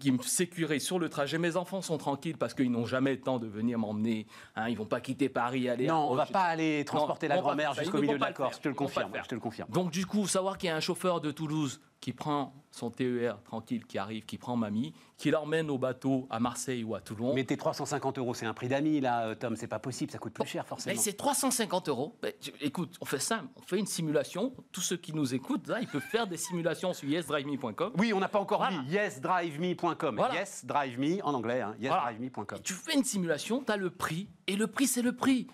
qui 0.00 0.10
me 0.10 0.20
sécurise 0.22 0.82
sur 0.82 0.98
le 0.98 1.08
trajet. 1.08 1.38
Mes 1.38 1.56
enfants 1.56 1.82
sont 1.82 1.98
tranquilles 1.98 2.36
parce 2.36 2.54
qu'ils 2.54 2.70
n'ont 2.72 2.86
jamais 2.86 3.12
le 3.12 3.20
temps 3.20 3.38
de 3.38 3.46
venir 3.46 3.78
m'emmener. 3.78 4.26
Hein, 4.56 4.68
ils 4.68 4.76
vont 4.76 4.86
pas 4.86 5.00
quitter 5.00 5.28
Paris, 5.28 5.68
aller. 5.68 5.86
Non, 5.86 6.08
on 6.10 6.14
va 6.16 6.26
pas 6.26 6.42
aller 6.42 6.84
transporter 6.84 7.28
la 7.28 7.38
grand-mère 7.38 7.74
jusqu'au 7.74 8.00
milieu 8.00 8.16
de 8.16 8.24
la 8.24 8.32
Corse. 8.32 8.56
Je 8.56 8.62
te 8.62 8.68
le 8.68 8.74
confirme. 8.74 9.12
Je 9.22 9.28
te 9.28 9.34
le 9.34 9.40
confirme. 9.40 9.70
Donc 9.70 9.92
du 9.92 10.06
coup, 10.06 10.26
savoir 10.26 10.58
qu'il 10.58 10.68
y 10.68 10.72
a 10.72 10.76
un 10.76 10.80
chauffeur 10.80 11.20
de 11.20 11.30
Toulouse 11.30 11.80
qui 12.00 12.12
prend 12.12 12.54
son 12.70 12.90
TER 12.90 13.42
tranquille, 13.44 13.84
qui 13.84 13.98
arrive, 13.98 14.24
qui 14.24 14.38
prend 14.38 14.56
mamie, 14.56 14.94
qui 15.18 15.30
l'emmène 15.30 15.68
au 15.70 15.76
bateau 15.76 16.26
à 16.30 16.40
Marseille 16.40 16.82
ou 16.84 16.94
à 16.94 17.00
Toulon. 17.00 17.34
Mais 17.34 17.44
tes 17.44 17.56
350 17.58 18.16
euros, 18.18 18.32
c'est 18.32 18.46
un 18.46 18.54
prix 18.54 18.68
d'amis, 18.68 19.00
là, 19.00 19.26
euh, 19.26 19.34
Tom, 19.34 19.54
c'est 19.56 19.66
pas 19.66 19.78
possible, 19.80 20.10
ça 20.10 20.18
coûte 20.18 20.32
plus 20.32 20.46
cher, 20.46 20.62
Mais 20.64 20.68
forcément. 20.68 21.00
c'est 21.00 21.12
350 21.12 21.88
euros. 21.88 22.16
Mais, 22.22 22.36
tu- 22.40 22.52
écoute, 22.60 22.96
on 23.00 23.04
fait 23.04 23.18
simple, 23.18 23.48
on 23.56 23.62
fait 23.62 23.78
une 23.78 23.86
simulation. 23.86 24.54
Tous 24.72 24.80
ceux 24.80 24.96
qui 24.96 25.12
nous 25.12 25.34
écoutent, 25.34 25.66
là, 25.68 25.80
ils 25.80 25.88
peuvent 25.88 26.00
faire 26.00 26.26
des 26.26 26.36
simulations 26.38 26.94
sur 26.94 27.08
yesdriveme.com. 27.08 27.92
Oui, 27.98 28.12
on 28.14 28.20
n'a 28.20 28.28
pas 28.28 28.40
encore 28.40 28.60
Voilà. 28.60 28.78
dit 28.82 28.94
yesdriveme.com. 28.94 30.16
Voilà. 30.16 30.34
Yesdriveme 30.36 31.20
en 31.24 31.34
anglais, 31.34 31.60
hein, 31.60 31.74
yesdriveme.com. 31.80 32.60
Tu 32.62 32.72
fais 32.72 32.94
une 32.94 33.04
simulation, 33.04 33.62
tu 33.64 33.72
as 33.72 33.76
le 33.76 33.90
prix, 33.90 34.28
et 34.46 34.56
le 34.56 34.66
prix, 34.68 34.86
c'est 34.86 35.02
le 35.02 35.12
prix. 35.14 35.48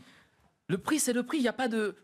Le 0.68 0.78
prix, 0.78 0.98
c'est 0.98 1.12
le 1.12 1.22
prix. 1.22 1.38
Il 1.38 1.42
n'y 1.42 1.48
a, 1.48 1.52
pas 1.52 1.68
de- 1.68 1.94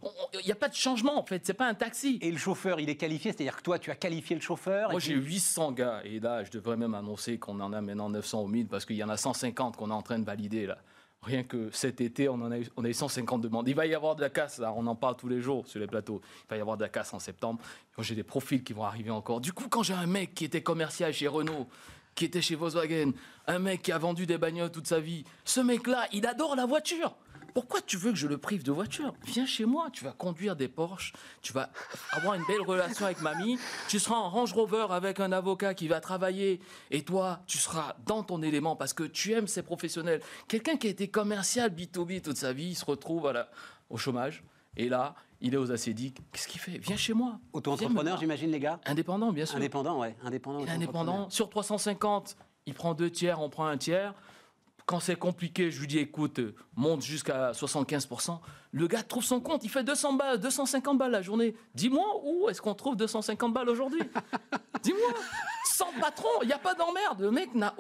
il 0.41 0.47
y 0.47 0.53
a 0.53 0.55
pas 0.57 0.69
de 0.69 0.75
changement, 0.75 1.19
en 1.19 1.25
fait. 1.25 1.45
C'est 1.45 1.55
pas 1.55 1.67
un 1.67 1.75
taxi. 1.75 2.19
Et 2.23 2.31
le 2.31 2.39
chauffeur, 2.39 2.79
il 2.79 2.89
est 2.89 2.95
qualifié, 2.97 3.33
c'est-à-dire 3.33 3.57
que 3.57 3.63
toi, 3.63 3.79
tu 3.81 3.91
as 3.91 3.97
qualifié 3.97 4.37
le 4.37 4.43
chauffeur. 4.43 4.91
Moi, 4.93 5.01
j'ai 5.01 5.15
puis- 5.15 5.25
800 5.25 5.73
gars, 5.73 6.01
et 6.05 6.21
là, 6.21 6.45
je 6.45 6.51
devrais 6.53 6.77
même 6.77 6.95
annoncer 6.95 7.39
qu'on 7.39 7.59
en 7.59 7.73
a 7.73 7.81
maintenant 7.81 8.09
900 8.09 8.41
au 8.43 8.47
1000, 8.47 8.69
parce 8.69 8.85
qu'il 8.85 8.95
y 8.97 9.03
en 9.03 9.09
a 9.09 9.17
150 9.17 9.77
qu'on 9.77 9.91
est 9.91 9.95
en 9.95 10.03
train 10.03 10.19
de 10.21 10.25
valider, 10.25 10.67
là. 10.67 10.79
Rien 11.25 11.45
que 11.45 11.71
cet 11.73 12.01
été, 12.01 12.29
on, 12.29 12.35
en 12.35 12.51
a 12.51 12.59
eu, 12.59 12.67
on 12.77 12.85
a 12.85 12.89
eu 12.89 12.95
150 12.95 13.41
demandes. 13.43 13.69
Il 13.69 13.75
va 13.77 13.87
y 13.87 13.95
avoir 13.95 14.17
de 14.17 14.21
la 14.21 14.31
casse, 14.31 14.59
là, 14.59 14.73
on 14.77 14.87
en 14.89 14.97
parle 14.97 15.17
tous 15.17 15.29
les 15.29 15.41
jours 15.41 15.67
sur 15.69 15.79
les 15.79 15.87
plateaux. 15.87 16.21
Il 16.47 16.51
va 16.51 16.57
y 16.57 16.61
avoir 16.61 16.77
de 16.77 16.83
la 16.83 16.89
casse 16.89 17.15
en 17.15 17.21
septembre. 17.21 17.61
J'ai 17.99 18.17
des 18.17 18.25
profils 18.25 18.63
qui 18.65 18.73
vont 18.73 18.83
arriver 18.85 19.11
encore. 19.11 19.41
Du 19.41 19.53
coup, 19.53 19.69
quand 19.69 19.85
j'ai 19.85 19.95
un 19.95 20.07
mec 20.07 20.35
qui 20.35 20.45
était 20.45 20.63
commercial 20.65 21.13
chez 21.13 21.29
Renault, 21.29 21.69
qui 22.17 22.25
était 22.25 22.43
chez 22.43 22.57
Volkswagen, 22.57 23.13
un 23.47 23.59
mec 23.61 23.83
qui 23.83 23.93
a 23.93 23.99
vendu 23.99 24.27
des 24.27 24.37
bagnoles 24.37 24.73
toute 24.73 24.89
sa 24.89 24.99
vie, 24.99 25.23
ce 25.45 25.61
mec-là, 25.61 26.07
il 26.13 26.27
adore 26.27 26.57
la 26.57 26.67
voiture. 26.67 27.15
Pourquoi 27.55 27.81
tu 27.83 27.97
veux 27.97 28.11
que 28.13 28.17
je 28.19 28.27
le 28.27 28.39
prive 28.39 28.63
de 28.63 28.73
voiture 28.73 29.15
Viens 29.25 29.47
chez 29.47 29.65
moi, 29.65 29.89
tu 29.93 30.05
vas 30.05 30.13
conduire 30.13 30.57
des 30.57 30.69
Porsche, 30.69 31.13
tu 31.43 31.53
vas 31.53 31.71
avoir 32.13 32.35
une 32.35 32.45
belle 32.47 32.63
relation 32.63 33.05
avec 33.07 33.21
mamie, 33.21 33.59
tu 33.89 33.99
seras 33.99 34.17
en 34.17 34.31
Range 34.31 34.53
Rover 34.53 34.87
avec 34.91 35.21
un 35.21 35.33
avocat 35.33 35.75
qui 35.75 35.89
va 35.89 36.01
travailler 36.01 36.61
et 36.91 37.03
toi, 37.05 37.41
tu 37.47 37.59
seras 37.59 37.97
dans 38.07 38.23
ton 38.23 38.43
élément 38.43 38.77
parce 38.77 38.93
que 38.93 39.05
tu 39.05 39.33
aimes 39.33 39.47
ces 39.49 39.63
professionnels. 39.63 40.21
Quelqu'un 40.49 40.77
qui 40.77 40.87
a 40.87 40.91
été 40.91 41.09
commercial 41.09 41.71
B2B 41.71 42.23
toute 42.23 42.37
sa 42.37 42.53
vie, 42.53 42.69
il 42.71 42.75
se 42.75 42.85
retrouve 42.85 43.27
à 43.27 43.33
la- 43.33 43.49
au 43.91 43.97
chômage 43.99 44.43
et 44.77 44.89
là, 44.89 45.15
il 45.41 45.55
est 45.55 45.59
aux 45.59 45.73
acédiques. 45.73 46.19
Qu'est-ce 46.33 46.47
qu'il 46.49 46.61
fait? 46.61 46.79
Viens 46.79 46.97
chez 46.97 47.13
moi. 47.15 47.39
Auto-entrepreneur, 47.53 48.17
j'imagine, 48.19 48.51
les 48.51 48.61
gars? 48.61 48.81
Indépendant, 48.87 49.33
bien 49.33 49.45
sûr. 49.45 49.57
Indépendant, 49.57 49.99
ouais. 50.01 50.17
Indépendant. 50.25 50.65
Indépendant. 50.69 51.29
Sur 51.31 51.51
350, 51.51 52.37
il 52.67 52.75
prend 52.75 52.95
deux 52.95 53.11
tiers, 53.11 53.41
on 53.41 53.51
prend 53.51 53.67
un 53.67 53.77
tiers. 53.77 54.15
Quand 54.87 55.01
c'est 55.01 55.17
compliqué, 55.17 55.71
je 55.71 55.81
lui 55.81 55.87
dis 55.87 55.99
écoute, 55.99 56.41
monte 56.77 57.03
jusqu'à 57.03 57.53
75%. 57.53 58.39
Le 58.73 58.87
gars 58.87 59.03
trouve 59.03 59.23
son 59.23 59.41
compte, 59.41 59.65
il 59.65 59.69
fait 59.69 59.85
200 59.85 60.15
balles, 60.15 60.41
250 60.41 60.99
balles 60.99 61.11
la 61.11 61.23
journée. 61.23 61.55
Dis-moi 61.75 62.05
où 62.25 62.49
est-ce 62.49 62.61
qu'on 62.61 62.75
trouve 62.75 62.97
250 62.97 63.53
balles 63.53 63.69
aujourd'hui? 63.69 64.03
Dis-moi 64.83 65.15
Sans 65.83 66.01
patron, 66.01 66.29
il 66.43 66.47
n'y 66.47 66.53
a 66.53 66.59
pas 66.59 66.75
d'emmerde. 66.75 67.21
Le 67.21 67.31
mec 67.31 67.55
n'a 67.55 67.75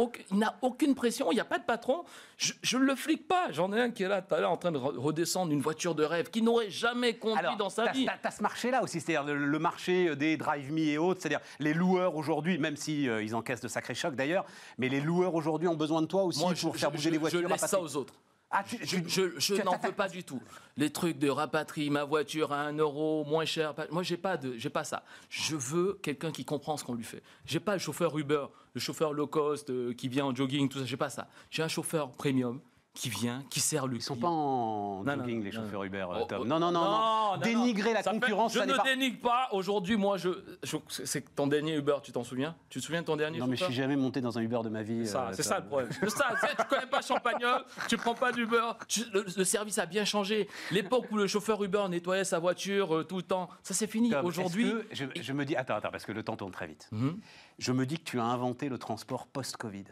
aucune 0.62 0.94
pression, 0.94 1.30
il 1.30 1.34
n'y 1.36 1.40
a 1.40 1.44
pas 1.44 1.59
de 1.59 1.64
patron. 1.64 2.05
Je 2.38 2.76
ne 2.78 2.82
le 2.84 2.94
flique 2.96 3.28
pas. 3.28 3.50
J'en 3.53 3.72
ai 3.72 3.80
un 3.80 3.90
qui 3.90 4.03
est 4.03 4.09
là 4.09 4.20
tout 4.22 4.34
à 4.34 4.40
l'heure 4.40 4.50
en 4.50 4.57
train 4.57 4.72
de 4.72 4.78
re- 4.78 4.96
redescendre 4.98 5.53
une 5.53 5.61
voiture 5.61 5.94
de 5.94 6.05
rêve, 6.05 6.30
qui 6.30 6.42
n'aurait 6.42 6.70
jamais 6.70 7.14
conduit 7.14 7.38
Alors, 7.38 7.57
dans 7.57 7.70
sa 7.70 7.92
vie. 7.92 8.07
t'as- 8.22 8.30
ce 8.30 8.42
marché-là 8.42 8.82
aussi, 8.82 9.00
c'est-à-dire 9.00 9.24
le, 9.24 9.36
le 9.46 9.59
marché 9.59 10.16
des 10.16 10.36
drive-me 10.36 10.80
et 10.80 10.98
autres, 10.98 11.20
c'est-à-dire 11.20 11.40
les 11.61 11.74
loueurs 11.74 12.16
aujourd'hui, 12.16 12.59
même 12.59 12.76
si 12.76 13.09
euh, 13.09 13.22
ils 13.22 13.34
encaissent 13.34 13.61
de 13.61 13.68
sacrés 13.68 13.94
chocs 13.94 14.14
d'ailleurs, 14.16 14.44
mais 14.78 14.88
les 14.88 15.00
loueurs 15.00 15.34
aujourd'hui 15.34 15.68
ont 15.68 15.76
besoin 15.76 16.03
de 16.03 16.07
toi 16.07 16.22
aussi 16.24 16.40
Moi, 16.40 16.55
pour 16.61 16.74
je, 16.74 16.78
faire 16.80 16.90
je- 16.90 16.96
bouger 16.96 17.11
les 17.11 17.18
voitures. 17.18 17.40
je 17.42 17.46
laisse 17.46 17.61
ça 17.66 17.80
aux 17.80 17.96
autres. 17.96 18.14
Ah, 18.55 18.62
tu- 18.62 18.76
Je, 18.86 19.62
n'en 19.62 19.78
veux 19.78 19.92
pas 19.92 20.09
du 20.09 20.22
tout. 20.24 20.40
Les 20.76 20.90
trucs 20.90 21.18
de 21.18 21.30
rapatrie, 21.30 21.88
ma 21.88 22.05
voiture 22.05 22.53
à 22.53 22.61
1 22.64 22.76
euro, 22.76 23.24
moins 23.24 23.46
cher. 23.46 23.74
Moi, 23.90 24.03
j'ai 24.03 24.18
pas 24.18 24.36
de, 24.36 24.57
j'ai 24.59 24.68
pas 24.70 24.84
ça. 24.84 25.05
Je 25.30 25.57
veux 25.57 25.98
quelqu'un 26.03 26.30
qui 26.30 26.44
comprend 26.44 26.76
ce 26.76 26.84
qu'on 26.84 26.94
lui 26.94 27.05
fait. 27.05 27.22
J'ai 27.46 27.61
pas 27.61 27.72
le 27.72 27.78
chauffeur 27.78 28.16
Uber, 28.18 28.44
le 28.74 28.80
chauffeur 28.80 29.14
low 29.14 29.26
cost 29.26 29.70
euh, 29.70 29.94
qui 29.94 30.09
vient 30.09 30.26
en 30.26 30.34
jogging, 30.34 30.68
tout 30.68 30.78
ça. 30.78 30.84
J'ai 30.84 30.96
pas 30.98 31.09
ça. 31.11 31.28
J'ai 31.50 31.62
un 31.62 31.68
chauffeur 31.68 32.11
premium 32.12 32.61
qui 32.95 33.09
vient, 33.09 33.43
qui 33.49 33.61
sert 33.61 33.86
le 33.86 33.97
Ils 33.97 34.03
sont 34.03 34.14
client. 34.14 34.28
pas 34.28 34.32
en 34.34 35.03
Non, 35.03 35.16
non, 35.16 35.22
jogging, 35.24 35.43
les 35.43 35.51
non, 35.51 35.62
chauffeurs. 35.64 35.84
Uber, 35.84 36.07
Oh, 36.11 36.24
Tom. 36.28 36.38
oh, 36.43 36.45
Non, 36.45 36.59
non, 36.61 36.70
non, 36.70 37.36
Dénigrer 37.43 37.95
la 37.95 38.03
Ça 38.03 38.12
fait- 38.12 38.20
concurrence, 38.20 38.53
je 38.53 38.59
ça 38.59 38.66
ne 38.66 38.74
dénigre 38.84 39.18
pas. 39.20 39.49
Aujourd'hui, 39.53 39.97
moi, 39.97 40.18
je, 40.18 40.28
je- 40.62 40.76
c'est 40.88 41.34
ton 41.34 41.47
dernier 41.47 41.74
Uber. 41.76 41.97
Tu 42.03 42.12
t'en 42.12 42.22
souviens? 42.22 42.55
Tu 42.68 42.80
te 42.80 42.84
souviens 42.84 43.01
de 43.01 43.07
ton 43.07 43.16
dernier 43.16 43.38
Non, 43.38 43.47
mais 43.47 43.57
je 43.57 43.64
suis 43.64 43.72
jamais 43.72 43.97
monté 43.97 44.20
dans 44.20 44.36
un 44.36 44.43
Uber 44.43 44.61
de 44.62 44.68
ma 44.68 44.82
vie. 44.82 45.07
c'est 45.07 45.12
ça, 45.12 45.28
euh, 45.28 45.32
ça 45.32 45.61
le 45.61 45.66
problème. 45.66 45.90
Ça, 46.09 46.26
tu 46.59 46.64
connais 46.68 46.86
pas 46.86 47.01
Champagnol, 47.01 47.64
tu 47.88 47.97
prends 47.97 48.14
pas 48.14 48.30
d'Uber. 48.30 48.72
Le, 49.14 49.24
le 49.38 49.45
service 49.45 49.78
a 49.78 49.86
bien 49.86 50.05
changé. 50.05 50.47
L'époque 50.70 51.07
où 51.11 51.16
le 51.16 51.26
chauffeur 51.26 51.62
Uber 51.64 51.86
nettoyait 51.88 52.24
sa 52.24 52.38
voiture 52.40 52.95
euh, 52.97 53.05
tout 53.05 53.16
le 53.16 53.22
temps, 53.22 53.49
ça 53.62 53.72
c'est 53.72 53.86
fini. 53.86 54.14
Aujourd'hui, 54.16 54.70
je, 54.93 55.07
je 55.18 55.32
me 55.32 55.47
dis, 55.47 55.57
attends, 55.57 55.76
attends, 55.76 55.90
parce 55.90 56.05
que 56.05 56.12
le 56.12 56.22
temps 56.22 56.36
tourne 56.36 56.53
très 56.53 56.66
vite. 56.66 56.88
Mhm. 56.93 57.18
Je 57.59 57.72
me 57.72 57.86
dis 57.86 57.97
que 57.99 58.05
tu 58.05 58.20
as 58.20 58.24
inventé 58.24 58.68
le 58.68 58.76
transport 58.78 59.26
post-Covid. 59.28 59.84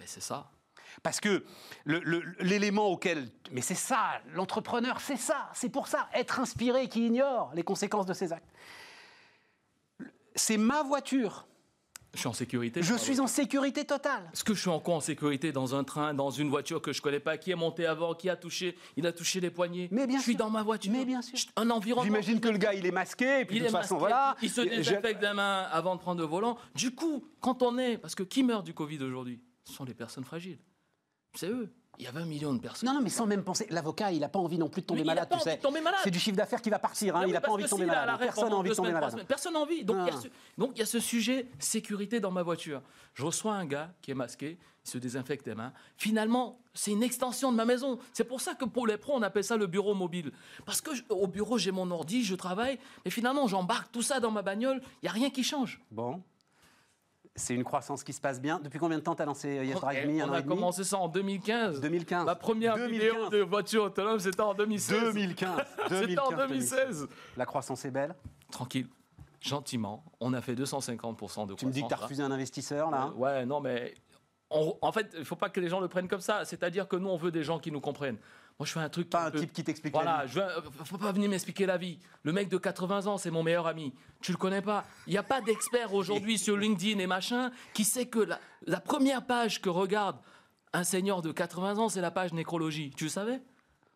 mais 0.00 0.06
c'est 0.06 0.20
ça. 0.22 0.50
Parce 1.02 1.20
que 1.20 1.44
l'élément 1.86 2.88
auquel... 2.88 3.28
Mais 3.52 3.60
c'est 3.60 3.74
ça, 3.74 4.20
l'entrepreneur, 4.34 5.00
c'est 5.00 5.16
ça, 5.16 5.50
c'est 5.54 5.68
pour 5.70 5.88
ça, 5.88 6.08
être 6.14 6.40
inspiré 6.40 6.88
qui 6.88 7.06
ignore 7.06 7.50
les 7.54 7.62
conséquences 7.62 8.06
de 8.06 8.14
ses 8.14 8.32
actes. 8.32 8.48
C'est 10.34 10.56
ma 10.56 10.82
voiture. 10.82 11.46
Je 12.12 12.20
suis 12.20 12.28
en 12.28 12.32
sécurité. 12.32 12.80
Je 12.80 12.94
suis 12.94 13.18
en 13.18 13.26
sécurité 13.26 13.84
totale. 13.84 14.30
Est-ce 14.32 14.44
que 14.44 14.54
je 14.54 14.60
suis 14.60 14.70
encore 14.70 14.94
en 14.94 15.00
sécurité 15.00 15.50
dans 15.50 15.74
un 15.74 15.82
train, 15.82 16.14
dans 16.14 16.30
une 16.30 16.48
voiture 16.48 16.80
que 16.80 16.92
je 16.92 17.02
connais 17.02 17.18
pas, 17.18 17.38
qui 17.38 17.50
est 17.50 17.56
monté 17.56 17.86
avant, 17.86 18.14
qui 18.14 18.30
a 18.30 18.36
touché, 18.36 18.76
il 18.96 19.04
a 19.08 19.12
touché 19.12 19.40
les 19.40 19.50
poignets? 19.50 19.88
Mais 19.90 20.06
bien 20.06 20.18
Je 20.18 20.22
suis 20.22 20.32
sûr. 20.34 20.38
dans 20.38 20.50
ma 20.50 20.62
voiture. 20.62 20.92
Mais 20.92 21.04
bien 21.04 21.22
sûr. 21.22 21.36
Un 21.56 21.70
environnement. 21.70 22.04
J'imagine 22.06 22.38
que 22.40 22.48
le 22.48 22.58
gars, 22.58 22.72
il 22.72 22.86
est 22.86 22.92
masqué, 22.92 23.40
et 23.40 23.44
puis 23.44 23.56
il 23.56 23.62
de 23.62 23.66
toute 23.66 23.76
façon, 23.76 23.94
masqué, 23.94 24.08
voilà. 24.08 24.36
Il 24.42 24.48
se 24.50 24.62
Je- 24.62 24.68
désinfecte 24.68 25.20
les 25.22 25.32
mains 25.32 25.62
avant 25.72 25.96
de 25.96 26.00
prendre 26.00 26.20
le 26.20 26.26
volant. 26.26 26.56
Du 26.76 26.94
coup, 26.94 27.24
quand 27.40 27.62
on 27.62 27.78
est, 27.78 27.98
parce 27.98 28.14
que 28.14 28.22
qui 28.22 28.44
meurt 28.44 28.64
du 28.64 28.74
Covid 28.74 29.02
aujourd'hui? 29.02 29.40
Ce 29.64 29.72
sont 29.72 29.84
les 29.84 29.94
personnes 29.94 30.24
fragiles. 30.24 30.58
C'est 31.34 31.48
eux. 31.48 31.70
Il 31.96 32.04
y 32.04 32.08
a 32.08 32.10
20 32.10 32.24
millions 32.24 32.52
de 32.52 32.58
personnes. 32.58 32.88
Non, 32.88 32.96
non, 32.96 33.02
mais 33.02 33.08
sans 33.08 33.24
même 33.24 33.44
penser. 33.44 33.68
L'avocat, 33.70 34.10
il 34.10 34.18
n'a 34.18 34.28
pas 34.28 34.40
envie 34.40 34.58
non 34.58 34.68
plus 34.68 34.82
de 34.82 34.86
tomber 34.86 35.02
Mais 35.02 35.06
malade, 35.06 35.28
tu 35.30 35.38
sais. 35.38 35.60
C'est 36.02 36.10
du 36.10 36.18
chiffre 36.18 36.36
d'affaires 36.36 36.60
qui 36.60 36.68
va 36.70 36.80
partir, 36.80 37.14
hein. 37.14 37.20
Mais 37.22 37.28
il 37.28 37.32
n'a 37.32 37.40
pas 37.40 37.52
envie 37.52 37.62
de 37.62 37.68
tomber 37.68 37.86
malade. 37.86 38.18
Personne 38.18 38.48
n'a 38.48 38.56
envie 38.56 38.70
de 38.70 38.74
tomber 38.74 38.90
malade. 38.92 39.24
Personne 39.28 39.52
n'a 39.52 39.60
envie. 39.60 39.84
Donc, 39.84 39.98
il 40.00 40.06
y 40.06 40.10
a 40.10 40.14
Ah. 40.18 40.20
ce, 40.20 40.28
donc 40.58 40.72
il 40.74 40.80
y 40.80 40.82
a 40.82 40.86
ce 40.86 40.98
sujet 40.98 41.46
sécurité 41.60 42.18
dans 42.18 42.32
ma 42.32 42.42
voiture. 42.42 42.82
Je 43.14 43.22
reçois 43.24 43.54
un 43.54 43.64
gars 43.64 43.92
qui 44.02 44.10
est 44.10 44.14
masqué, 44.14 44.58
il 44.84 44.90
se 44.90 44.98
désinfecte 44.98 45.46
les 45.46 45.54
mains. 45.54 45.72
Finalement, 45.96 46.58
c'est 46.74 46.90
une 46.90 47.04
extension 47.04 47.52
de 47.52 47.56
ma 47.56 47.64
maison. 47.64 48.00
C'est 48.12 48.24
pour 48.24 48.40
ça 48.40 48.56
que 48.56 48.64
pour 48.64 48.88
les 48.88 48.96
pros, 48.96 49.12
on 49.14 49.22
appelle 49.22 49.44
ça 49.44 49.56
le 49.56 49.68
bureau 49.68 49.94
mobile. 49.94 50.32
Parce 50.66 50.80
que 50.80 50.96
je- 50.96 51.04
au 51.10 51.28
bureau, 51.28 51.58
j'ai 51.58 51.70
mon 51.70 51.88
ordi, 51.92 52.24
je 52.24 52.34
travaille, 52.34 52.76
et 53.04 53.10
finalement, 53.10 53.46
j'embarque 53.46 53.92
tout 53.92 54.02
ça 54.02 54.18
dans 54.18 54.32
ma 54.32 54.42
bagnole. 54.42 54.80
Il 55.00 55.04
n'y 55.04 55.08
a 55.10 55.12
rien 55.12 55.30
qui 55.30 55.44
change. 55.44 55.80
Bon. 55.92 56.20
C'est 57.36 57.54
une 57.54 57.64
croissance 57.64 58.04
qui 58.04 58.12
se 58.12 58.20
passe 58.20 58.40
bien. 58.40 58.60
Depuis 58.60 58.78
combien 58.78 58.96
de 58.98 59.02
temps 59.02 59.16
tu 59.16 59.22
as 59.22 59.24
lancé 59.24 59.58
euh, 59.58 59.64
Yes 59.64 59.76
On, 59.76 59.80
Drive 59.80 60.06
Me 60.06 60.22
on 60.24 60.32
a 60.32 60.42
commencé 60.42 60.84
ça 60.84 60.98
en 60.98 61.08
2015. 61.08 61.80
2015. 61.80 62.24
Ma 62.26 62.36
première 62.36 62.76
2015. 62.76 63.00
vidéo 63.02 63.28
de 63.28 63.38
voiture 63.42 63.84
autonome, 63.84 64.20
c'était 64.20 64.40
en 64.40 64.54
2016. 64.54 65.00
2015. 65.14 65.50
C'était 65.88 66.18
en 66.20 66.30
2015, 66.30 66.36
2016. 66.48 67.08
La 67.36 67.44
croissance 67.44 67.84
est 67.84 67.90
belle. 67.90 68.14
Tranquille, 68.52 68.86
gentiment, 69.40 70.04
on 70.20 70.32
a 70.32 70.40
fait 70.40 70.54
250% 70.54 71.48
de 71.48 71.54
Tu 71.54 71.66
me 71.66 71.72
dis 71.72 71.82
que 71.82 71.88
tu 71.88 71.92
as 71.92 71.96
croissance, 71.96 72.02
refusé 72.04 72.22
un 72.22 72.30
investisseur, 72.30 72.90
là. 72.92 73.06
Euh, 73.12 73.18
Ouais, 73.18 73.44
non, 73.46 73.60
mais 73.60 73.94
on- 74.50 74.76
en 74.80 74.92
fait, 74.92 75.08
il 75.14 75.20
ne 75.20 75.24
faut 75.24 75.34
pas 75.34 75.48
que 75.48 75.58
les 75.60 75.68
gens 75.68 75.80
le 75.80 75.88
prennent 75.88 76.08
comme 76.08 76.20
ça. 76.20 76.44
C'est-à-dire 76.44 76.86
que 76.86 76.94
nous, 76.94 77.08
on 77.08 77.16
veut 77.16 77.32
des 77.32 77.42
gens 77.42 77.58
qui 77.58 77.72
nous 77.72 77.80
comprennent. 77.80 78.18
Moi, 78.58 78.66
je 78.66 78.72
fais 78.72 78.80
un 78.80 78.88
truc. 78.88 79.10
Pas 79.10 79.26
un 79.26 79.30
peu- 79.32 79.40
type 79.40 79.52
qui 79.52 79.64
t'explique 79.64 79.94
la 79.94 80.02
Voilà, 80.02 80.24
vie. 80.26 80.34
veux, 80.34 80.42
euh, 80.42 80.60
faut 80.84 80.96
pas 80.98 81.10
venir 81.10 81.28
m'expliquer 81.28 81.66
la 81.66 81.76
vie. 81.76 81.98
Le 82.22 82.32
mec 82.32 82.48
de 82.48 82.56
80 82.56 83.06
ans, 83.08 83.18
c'est 83.18 83.30
mon 83.32 83.42
meilleur 83.42 83.66
ami. 83.66 83.92
Tu 84.20 84.30
le 84.30 84.38
connais 84.38 84.62
pas? 84.62 84.84
Il 85.06 85.10
n'y 85.10 85.18
a 85.18 85.24
pas 85.24 85.40
d'expert 85.40 85.92
aujourd'hui 85.92 86.38
sur 86.38 86.56
LinkedIn 86.56 87.00
et 87.00 87.06
machin 87.08 87.50
qui 87.72 87.82
sait 87.84 88.06
que 88.06 88.20
la, 88.20 88.38
la 88.66 88.80
première 88.80 89.26
page 89.26 89.60
que 89.60 89.68
regarde 89.68 90.16
un 90.72 90.84
senior 90.84 91.20
de 91.20 91.32
80 91.32 91.78
ans, 91.78 91.88
c'est 91.88 92.00
la 92.00 92.12
page 92.12 92.32
nécrologie. 92.32 92.90
Tu 92.96 93.04
le 93.04 93.10
savais? 93.10 93.42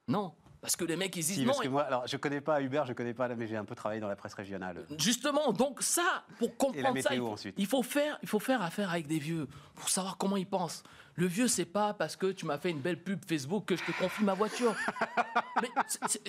Non. 0.09 0.33
Parce 0.61 0.75
que 0.75 0.85
les 0.85 0.97
mecs, 0.97 1.15
ils 1.15 1.21
disent 1.25 1.35
Si, 1.37 1.41
non. 1.43 1.53
parce 1.53 1.61
que 1.61 1.69
moi, 1.69 1.83
alors, 1.85 2.07
je 2.09 2.17
connais 2.17 2.41
pas 2.41 2.61
Uber, 2.61 2.83
je 2.87 2.93
connais 2.93 3.15
pas, 3.15 3.29
mais 3.29 3.47
j'ai 3.47 3.57
un 3.57 3.65
peu 3.65 3.77
travaillé 3.77 4.01
dans 4.01 4.09
la 4.09 4.17
presse 4.17 4.35
régionale. 4.35 4.85
Justement, 4.99 5.53
donc 5.53 5.83
ça, 5.83 6.25
pour 6.39 6.57
comprendre 6.57 6.87
ça, 6.87 6.93
météo 6.93 7.13
il 7.15 7.19
faut, 7.21 7.27
ensuite. 7.33 7.55
il 7.59 7.67
faut 7.67 7.83
faire, 7.85 8.19
il 8.23 8.29
faut 8.29 8.41
faire 8.41 8.61
affaire 8.63 8.91
avec 8.91 9.07
des 9.07 9.21
vieux 9.21 9.47
pour 9.77 9.89
savoir 9.89 10.17
comment 10.19 10.37
ils 10.37 10.49
pensent. 10.49 10.83
Le 11.15 11.27
vieux, 11.27 11.47
c'est 11.49 11.65
pas 11.65 11.95
parce 11.95 12.17
que 12.17 12.33
tu 12.33 12.45
m'as 12.45 12.59
fait 12.59 12.71
une 12.71 12.81
belle 12.81 13.03
pub 13.03 13.25
Facebook 13.25 13.67
que 13.67 13.77
je 13.77 13.85
te 13.85 13.93
confie 14.01 14.25
ma 14.25 14.35
voiture. 14.35 14.75
Mais 15.63 15.69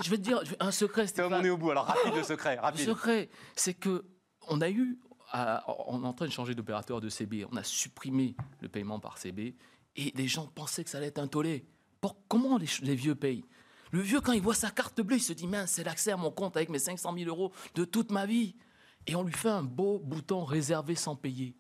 je 0.04 0.10
vais 0.10 0.18
te 0.18 0.22
dire 0.22 0.42
un 0.60 0.72
secret, 0.72 1.04
C'est 1.08 1.14
Stéphane. 1.14 1.34
on 1.34 1.44
est 1.44 1.50
au 1.50 1.58
bout. 1.58 1.72
Alors, 1.72 1.86
rapide 1.86 2.16
le 2.16 2.24
secret, 2.24 2.60
Le 2.72 2.78
secret, 2.78 3.30
c'est 3.56 3.74
que 3.74 4.06
on 4.48 4.62
a 4.62 4.70
eu, 4.70 5.00
à- 5.32 5.64
on 5.88 6.04
est 6.04 6.08
en 6.08 6.14
train 6.14 6.26
de 6.28 6.32
changer 6.32 6.54
d'opérateur 6.56 7.02
de 7.02 7.10
CB. 7.10 7.46
On 7.52 7.56
a 7.58 7.64
supprimé 7.64 8.36
le 8.62 8.70
paiement 8.70 9.00
par 9.00 9.18
CB 9.18 9.56
et 9.96 10.12
les 10.16 10.28
gens 10.28 10.48
pensaient 10.48 10.84
que 10.84 10.90
ça 10.90 10.98
allait 11.00 11.08
être 11.08 11.20
un 11.20 11.28
tollé. 11.28 11.66
Pour, 12.02 12.16
comment 12.28 12.58
les 12.58 12.96
vieux 12.96 13.16
payent? 13.16 13.44
Le 13.92 14.02
vieux, 14.02 14.22
quand 14.22 14.34
il 14.34 14.42
voit 14.42 14.54
sa 14.54 14.70
carte 14.70 15.02
bleue, 15.02 15.18
il 15.18 15.22
se 15.22 15.34
dit 15.34 15.48
mince, 15.48 15.72
c'est 15.72 15.84
l'accès 15.84 16.12
à 16.12 16.18
mon 16.18 16.30
compte 16.30 16.56
avec 16.56 16.70
mes 16.70 16.80
500 16.80 17.14
000 17.18 17.28
euros 17.28 17.52
de 17.76 17.86
toute 17.86 18.12
ma 18.12 18.26
vie. 18.26 18.56
Et 19.08 19.16
on 19.16 19.24
lui 19.24 19.34
fait 19.34 19.50
un 19.50 19.64
beau 19.64 20.00
bouton 20.00 20.46
réservé 20.46 20.94
sans 20.96 21.16
payer. 21.16 21.56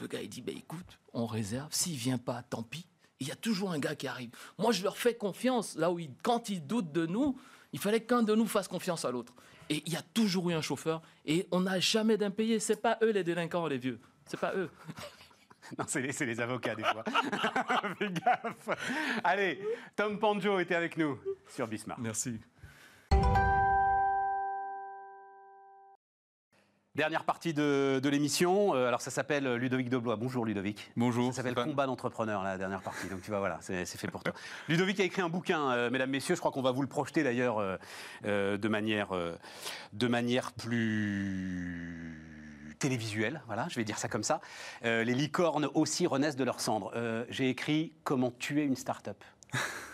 Le 0.00 0.08
gars, 0.08 0.20
il 0.20 0.28
dit 0.28 0.42
bah, 0.42 0.52
écoute, 0.54 0.98
on 1.12 1.26
réserve. 1.26 1.68
S'il 1.72 1.96
vient 1.96 2.18
pas, 2.18 2.42
tant 2.42 2.62
pis. 2.62 2.86
Il 3.20 3.28
y 3.28 3.30
a 3.30 3.36
toujours 3.36 3.70
un 3.70 3.78
gars 3.78 3.94
qui 3.94 4.08
arrive. 4.08 4.30
Moi, 4.58 4.72
je 4.72 4.82
leur 4.82 4.96
fais 4.96 5.14
confiance. 5.14 5.76
Là 5.76 5.92
où 5.92 6.00
quand 6.22 6.48
ils 6.48 6.66
doutent 6.66 6.90
de 6.90 7.06
nous, 7.06 7.38
il 7.72 7.78
fallait 7.78 8.02
qu'un 8.02 8.22
de 8.22 8.34
nous 8.34 8.46
fasse 8.46 8.66
confiance 8.66 9.04
à 9.04 9.10
l'autre. 9.10 9.34
Et 9.68 9.82
il 9.86 9.92
y 9.92 9.96
a 9.96 10.02
toujours 10.02 10.50
eu 10.50 10.54
un 10.54 10.62
chauffeur. 10.62 11.02
Et 11.26 11.46
on 11.52 11.60
n'a 11.60 11.78
jamais 11.78 12.16
d'impayé. 12.16 12.58
C'est 12.58 12.80
pas 12.80 12.98
eux 13.02 13.10
les 13.10 13.22
délinquants, 13.22 13.66
les 13.66 13.78
vieux. 13.78 14.00
C'est 14.26 14.40
pas 14.40 14.54
eux. 14.56 14.70
Non, 15.78 15.84
c'est 15.86 16.00
les, 16.00 16.40
avocats, 16.40 16.74
des 16.74 16.82
fois. 16.82 17.04
Fais 17.98 18.10
gaffe. 18.10 18.78
Allez, 19.24 19.62
Tom 19.96 20.18
Panjo 20.18 20.58
était 20.58 20.74
avec 20.74 20.96
nous 20.96 21.18
sur 21.48 21.66
Bismarck. 21.66 22.00
Merci. 22.00 22.40
Dernière 26.96 27.24
partie 27.24 27.54
de, 27.54 28.00
de 28.02 28.08
l'émission. 28.08 28.74
Euh, 28.74 28.88
alors, 28.88 29.00
ça 29.00 29.12
s'appelle 29.12 29.54
Ludovic 29.54 29.88
Doblois. 29.88 30.16
Bonjour, 30.16 30.44
Ludovic. 30.44 30.90
Bonjour. 30.96 31.32
Ça 31.32 31.42
s'appelle. 31.42 31.54
Combat 31.54 31.86
d'entrepreneur, 31.86 32.42
la 32.42 32.58
dernière 32.58 32.82
partie. 32.82 33.08
Donc, 33.08 33.22
tu 33.22 33.30
vois, 33.30 33.38
voilà, 33.38 33.58
c'est 33.60 33.86
fait 33.86 34.08
pour 34.08 34.24
toi. 34.24 34.34
Ludovic 34.68 34.98
a 34.98 35.04
écrit 35.04 35.22
un 35.22 35.28
bouquin, 35.28 35.70
euh, 35.70 35.90
mesdames, 35.90 36.10
messieurs. 36.10 36.34
Je 36.34 36.40
crois 36.40 36.50
qu'on 36.50 36.62
va 36.62 36.72
vous 36.72 36.82
le 36.82 36.88
projeter 36.88 37.22
d'ailleurs 37.22 37.58
euh, 37.58 37.76
euh, 38.26 38.58
de, 38.58 38.68
manière, 38.68 39.12
euh, 39.12 39.36
de 39.92 40.08
manière 40.08 40.52
plus 40.52 42.29
télévisuelle, 42.80 43.42
voilà, 43.46 43.68
je 43.68 43.76
vais 43.76 43.84
dire 43.84 43.98
ça 43.98 44.08
comme 44.08 44.24
ça. 44.24 44.40
Euh, 44.84 45.04
les 45.04 45.14
licornes 45.14 45.68
aussi 45.74 46.08
renaissent 46.08 46.34
de 46.36 46.44
leurs 46.44 46.60
cendres. 46.60 46.90
Euh, 46.96 47.24
J'ai 47.28 47.48
écrit 47.48 47.92
Comment 48.02 48.32
tuer 48.32 48.64
une 48.64 48.74
start-up. 48.74 49.22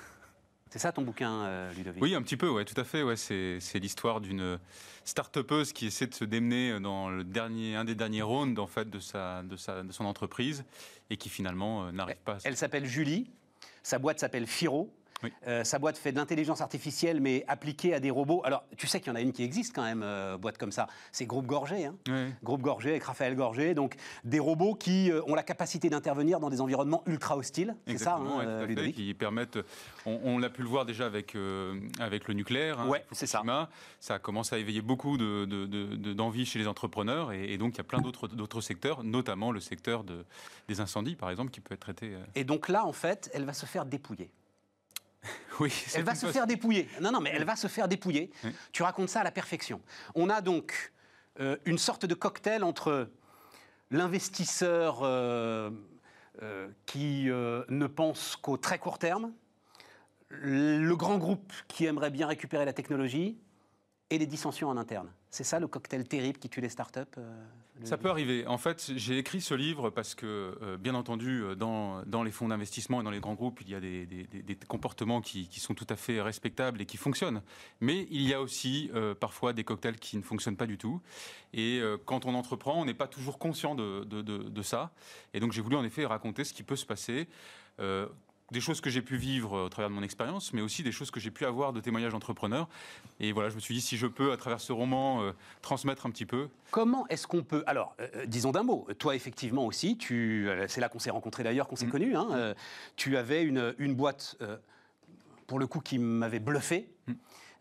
C'est 0.71 0.79
ça 0.81 0.93
ton 0.93 1.03
bouquin, 1.03 1.33
euh, 1.33 1.73
Ludovic? 1.75 2.03
Oui, 2.03 2.15
un 2.15 2.23
petit 2.23 2.37
peu, 2.37 2.49
ouais, 2.49 2.65
tout 2.65 2.79
à 2.79 2.85
fait. 2.85 3.03
Ouais, 3.03 3.17
c'est 3.17 3.79
l'histoire 3.79 4.21
d'une 4.21 4.59
start-upeuse 5.05 5.73
qui 5.73 5.87
essaie 5.87 6.07
de 6.07 6.15
se 6.15 6.25
démener 6.25 6.79
dans 6.81 7.09
le 7.09 7.25
dernier, 7.25 7.77
un 7.77 7.85
des 7.85 7.95
derniers 7.95 8.23
rounds 8.23 8.61
en 8.61 8.67
fait 8.67 8.91
de 8.91 8.99
sa, 8.99 9.43
de 9.43 9.57
sa, 9.57 9.83
de 9.83 9.93
son 9.93 10.05
entreprise 10.05 10.65
et 11.09 11.17
qui 11.17 11.29
finalement 11.29 11.87
euh, 11.87 11.93
n'arrive 11.93 12.17
pas. 12.25 12.35
à 12.35 12.39
Elle 12.45 12.57
s'appelle 12.57 12.85
Julie. 12.85 13.31
Sa 13.83 13.99
boîte 13.99 14.19
s'appelle 14.19 14.47
Firo. 14.47 14.93
Oui. 15.23 15.33
Euh, 15.47 15.65
sa 15.65 15.79
boîte 15.79 15.97
fait 15.97 16.13
de 16.13 16.17
l'intelligence 16.17 16.61
artificielle, 16.61 17.21
mais 17.21 17.45
appliquée 17.49 17.95
à 17.95 18.01
des 18.01 18.11
robots. 18.11 18.43
Alors, 18.45 18.65
tu 18.77 18.87
sais 18.87 19.01
qu'il 19.01 19.09
y 19.09 19.13
en 19.13 19.17
a 19.17 19.21
une 19.21 19.33
qui 19.33 19.43
existe 19.43 19.75
quand 19.75 19.83
même, 19.83 20.03
euh, 20.03 20.37
boîte 20.37 20.59
comme 20.59 20.73
ça. 20.73 20.87
C'est 21.11 21.25
Groupe 21.25 21.47
Gorgé. 21.47 21.87
Hein. 21.87 21.95
Ouais. 22.09 22.33
Groupe 22.43 22.61
Gorgé 22.61 22.91
avec 22.91 23.05
Raphaël 23.05 23.35
Gorgé. 23.35 23.75
Donc, 23.75 23.97
des 24.25 24.39
robots 24.39 24.75
qui 24.75 25.11
euh, 25.11 25.23
ont 25.27 25.35
la 25.35 25.43
capacité 25.43 25.89
d'intervenir 25.89 26.39
dans 26.39 26.51
des 26.51 26.61
environnements 26.61 27.03
ultra 27.07 27.37
hostiles. 27.37 27.75
C'est 27.87 27.99
ça, 27.99 28.17
hein, 28.17 28.39
ouais, 28.39 28.75
tout 28.75 28.81
fait, 28.83 28.93
qui 28.93 29.15
permettent. 29.15 29.59
On, 30.05 30.21
on 30.23 30.39
l'a 30.39 30.51
pu 30.51 30.63
le 30.63 30.69
voir 30.69 30.85
déjà 30.85 31.07
avec 31.07 31.35
avec 31.99 32.29
le 32.29 32.35
nucléaire. 32.35 32.81
hein, 32.81 32.89
Ouais, 32.89 33.05
c'est 33.13 33.27
ça. 33.27 33.43
Ça 34.01 34.19
commence 34.19 34.53
à 34.53 34.59
éveiller 34.59 34.83
beaucoup 34.83 35.17
de- 35.17 35.45
de- 35.47 35.67
de- 35.67 35.97
de- 35.97 36.13
d'envie 36.13 36.45
chez 36.47 36.59
les 36.59 36.67
entrepreneurs 36.69 37.33
et, 37.33 37.53
et 37.53 37.59
donc 37.59 37.75
il 37.75 37.79
y 37.79 37.81
a 37.81 37.85
plein 37.85 38.01
d'autres 38.01 38.29
d'autres 38.29 38.61
secteurs, 38.61 39.03
notamment 39.03 39.51
le 39.51 39.61
secteur 39.61 40.05
de, 40.05 40.25
des 40.69 40.81
incendies, 40.81 41.17
par 41.17 41.31
exemple, 41.31 41.51
qui 41.51 41.61
peut 41.61 41.75
être 41.75 41.81
traité. 41.81 42.13
Et 42.35 42.45
donc 42.45 42.69
là, 42.69 42.85
en 42.85 42.93
fait, 42.93 43.31
elle 43.35 43.45
va 43.45 43.53
se 43.53 43.67
faire 43.67 43.87
dépouiller. 43.87 44.31
Oui, 45.61 45.71
c'est 45.71 45.99
Elle 45.99 46.05
va 46.05 46.15
se 46.15 46.27
faire 46.27 46.47
dépouiller. 46.47 46.89
Non, 47.01 47.11
non, 47.11 47.21
mais 47.21 47.31
elle 47.33 47.45
va 47.45 47.57
se 47.57 47.67
faire 47.67 47.89
dépouiller. 47.89 48.31
Oui. 48.45 48.51
Tu 48.73 48.83
racontes 48.83 49.09
ça 49.09 49.21
à 49.21 49.25
la 49.25 49.31
perfection. 49.31 49.81
On 50.15 50.29
a 50.29 50.41
donc 50.41 50.93
euh, 51.41 51.57
une 51.65 51.79
sorte 51.79 52.07
de 52.07 52.15
cocktail 52.15 52.63
entre 52.63 53.11
l'investisseur 53.91 55.01
euh, 55.03 55.71
euh, 56.43 56.69
qui 56.87 57.25
ne 57.27 57.87
pense 57.87 58.37
qu'au 58.37 58.57
très 58.57 58.79
court 58.79 58.99
terme, 58.99 59.33
le 60.29 60.95
grand 60.95 61.19
groupe 61.19 61.53
qui 61.69 61.87
aimerait 61.87 62.11
bien 62.11 62.27
récupérer 62.27 62.65
la 62.65 62.73
technologie 62.73 63.39
et 64.11 64.19
les 64.19 64.27
dissensions 64.27 64.69
en 64.69 64.77
interne. 64.77 65.11
C'est 65.31 65.45
ça 65.45 65.61
le 65.61 65.69
cocktail 65.69 66.07
terrible 66.07 66.39
qui 66.39 66.49
tue 66.49 66.61
les 66.61 66.69
startups 66.69 67.19
Ça 67.85 67.99
peut 67.99 68.09
arriver. 68.09 68.47
En 68.47 68.59
fait, 68.59 68.93
j'ai 68.97 69.19
écrit 69.19 69.41
ce 69.41 69.53
livre 69.55 69.91
parce 69.91 70.15
que, 70.15 70.57
euh, 70.63 70.77
bien 70.79 70.95
entendu, 70.95 71.43
euh, 71.43 71.55
dans, 71.55 72.03
dans 72.07 72.23
les 72.23 72.31
fonds 72.31 72.49
d'investissement 72.49 73.01
et 73.01 73.05
dans 73.05 73.11
les 73.11 73.21
grands 73.21 73.35
groupes, 73.35 73.61
il 73.63 73.69
y 73.71 73.75
a 73.75 73.81
des, 73.81 74.07
des- 74.07 74.25
des- 74.25 74.43
des 74.43 74.55
comportements 74.67 75.21
qui, 75.21 75.49
qui 75.49 75.61
sont 75.61 75.75
tout 75.75 75.87
à 75.91 75.97
fait 75.97 76.21
respectables 76.21 76.81
et 76.81 76.87
qui 76.87 76.97
fonctionnent. 76.97 77.43
Mais 77.81 78.07
il 78.11 78.23
y 78.23 78.33
a 78.35 78.41
aussi 78.41 78.91
euh, 78.95 79.15
parfois 79.15 79.53
des 79.53 79.63
cocktails 79.65 79.99
qui 79.99 80.17
ne 80.17 80.23
fonctionnent 80.23 80.57
pas 80.57 80.67
du 80.67 80.79
tout. 80.79 81.01
Et 81.53 81.79
euh, 81.81 81.99
quand 82.05 82.25
on 82.25 82.35
entreprend, 82.35 82.81
on 82.81 82.85
n'est 82.87 82.95
pas 82.95 83.09
toujours 83.09 83.39
conscient 83.39 83.75
de, 83.75 84.05
de- 84.05 84.23
de- 84.23 84.49
de 84.49 84.63
ça. 84.63 84.93
Et 85.35 85.41
donc, 85.41 85.53
j'ai 85.53 85.61
voulu 85.61 85.77
en 85.77 85.85
effet 85.85 86.07
raconter 86.07 86.45
ce 86.45 86.53
qui 86.55 86.63
peut 86.63 86.77
se 86.77 86.87
passer. 86.87 87.29
euh, 87.79 88.07
des 88.53 88.61
choses 88.61 88.81
que 88.81 88.91
j'ai 88.91 89.03
pu 89.03 89.17
vivre 89.17 89.63
au 89.65 89.69
travers 89.69 89.89
de 89.91 89.95
mon 89.95 90.03
expérience, 90.03 90.53
mais 90.53 90.61
aussi 90.63 90.83
des 90.85 90.93
choses 90.93 91.11
que 91.11 91.19
j'ai 91.19 91.31
pu 91.33 91.45
avoir 91.45 91.73
de 91.73 91.81
témoignages 91.81 92.13
d'entrepreneurs. 92.13 92.69
Et 93.19 93.33
voilà, 93.33 93.49
je 93.49 93.57
me 93.57 93.61
suis 93.61 93.75
dit, 93.75 93.81
si 93.81 93.97
je 93.97 94.07
peux, 94.07 94.31
à 94.33 94.37
travers 94.37 94.61
ce 94.61 94.73
roman, 94.73 95.23
euh, 95.23 95.33
transmettre 95.63 96.07
un 96.07 96.11
petit 96.11 96.27
peu, 96.27 96.49
Comment 96.71 97.07
est-ce 97.09 97.27
qu'on 97.27 97.43
peut 97.43 97.65
Alors, 97.67 97.95
euh, 98.01 98.07
euh, 98.17 98.27
disons 98.27 98.53
d'un 98.53 98.63
mot. 98.63 98.87
Toi, 98.99 99.15
effectivement 99.17 99.65
aussi, 99.67 99.97
tu. 99.97 100.49
euh, 100.49 100.67
c'est 100.69 100.81
là 100.81 100.89
qu'on 100.89 100.99
s'est 100.99 101.11
rencontrés 101.11 101.43
d'ailleurs, 101.43 101.67
qu'on 101.69 101.77
s'est 101.77 101.87
Mm. 101.87 101.91
connus. 101.91 102.17
hein, 102.17 102.29
euh, 102.33 102.55
tu 102.97 103.17
avais 103.17 103.43
une, 103.43 103.75
une 103.79 103.95
boîte, 103.95 104.37
euh, 104.43 104.57
pour 105.47 105.59
le 105.59 105.67
coup, 105.67 105.81
qui 105.81 105.99
m'avait 105.99 106.39
bluffé. 106.41 106.89
Mm. 107.07 107.13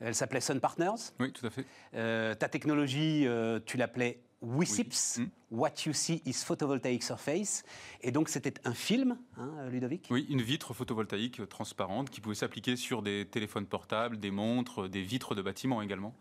Elle 0.02 0.14
s'appelait 0.16 0.42
Sun 0.42 0.60
Partners. 0.60 1.14
oui, 1.20 1.32
tout 1.32 1.46
à 1.48 1.50
fait. 1.50 1.66
Euh, 1.96 2.36
ta 2.36 2.50
technologie, 2.50 3.26
euh, 3.26 3.60
tu 3.66 3.78
l'appelais 3.78 4.20
WISIPS. 4.42 5.20
Mm. 5.20 5.26
What 5.52 5.72
you 5.86 5.94
see 5.94 6.22
is 6.26 6.44
photovoltaic 6.44 7.04
surface. 7.04 7.64
Et 8.02 8.12
donc, 8.12 8.30
c'était 8.30 8.54
un 8.66 8.74
film, 8.74 9.18
hein, 9.38 9.70
Ludovic? 9.70 10.08
Oui, 10.12 10.26
une 10.30 10.42
vitre 10.42 10.74
photovoltaïque 10.74 11.48
transparente 11.48 12.10
qui 12.10 12.22
pouvait 12.22 12.36
s'appliquer 12.36 12.76
sur 12.76 13.02
des 13.02 13.26
téléphones 13.26 13.66
portables, 13.66 14.20
des 14.20 14.32
montres, 14.32 14.90
des 14.90 15.02
vitres 15.02 15.36
de 15.36 15.42
bâtiments 15.42 15.82
également. 15.82 16.16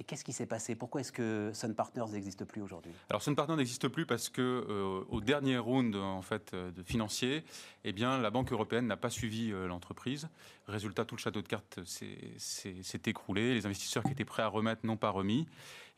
Et 0.00 0.02
qu'est-ce 0.02 0.24
qui 0.24 0.32
s'est 0.32 0.46
passé? 0.46 0.74
Pourquoi 0.76 1.02
est-ce 1.02 1.12
que 1.12 1.50
Sun 1.52 1.74
Partners 1.74 2.10
n'existe 2.10 2.46
plus 2.46 2.62
aujourd'hui? 2.62 2.90
Alors 3.10 3.20
Sun 3.20 3.36
Partners 3.36 3.56
n'existe 3.56 3.86
plus 3.88 4.06
parce 4.06 4.30
que 4.30 4.40
euh, 4.40 5.04
au 5.10 5.20
dernier 5.20 5.58
round 5.58 5.94
en 5.94 6.22
fait 6.22 6.54
euh, 6.54 6.70
de 6.70 6.82
financier, 6.82 7.44
eh 7.84 7.92
bien 7.92 8.16
la 8.16 8.30
Banque 8.30 8.50
européenne 8.50 8.86
n'a 8.86 8.96
pas 8.96 9.10
suivi 9.10 9.52
euh, 9.52 9.66
l'entreprise. 9.66 10.30
Résultat, 10.70 11.04
tout 11.04 11.16
le 11.16 11.20
château 11.20 11.42
de 11.42 11.48
cartes 11.48 11.80
s'est- 11.84 13.00
écroulé. 13.06 13.54
Les 13.54 13.66
investisseurs 13.66 14.02
qui 14.02 14.12
étaient 14.12 14.24
prêts 14.24 14.42
à 14.42 14.48
remettre 14.48 14.86
n'ont 14.86 14.96
pas 14.96 15.10
remis. 15.10 15.46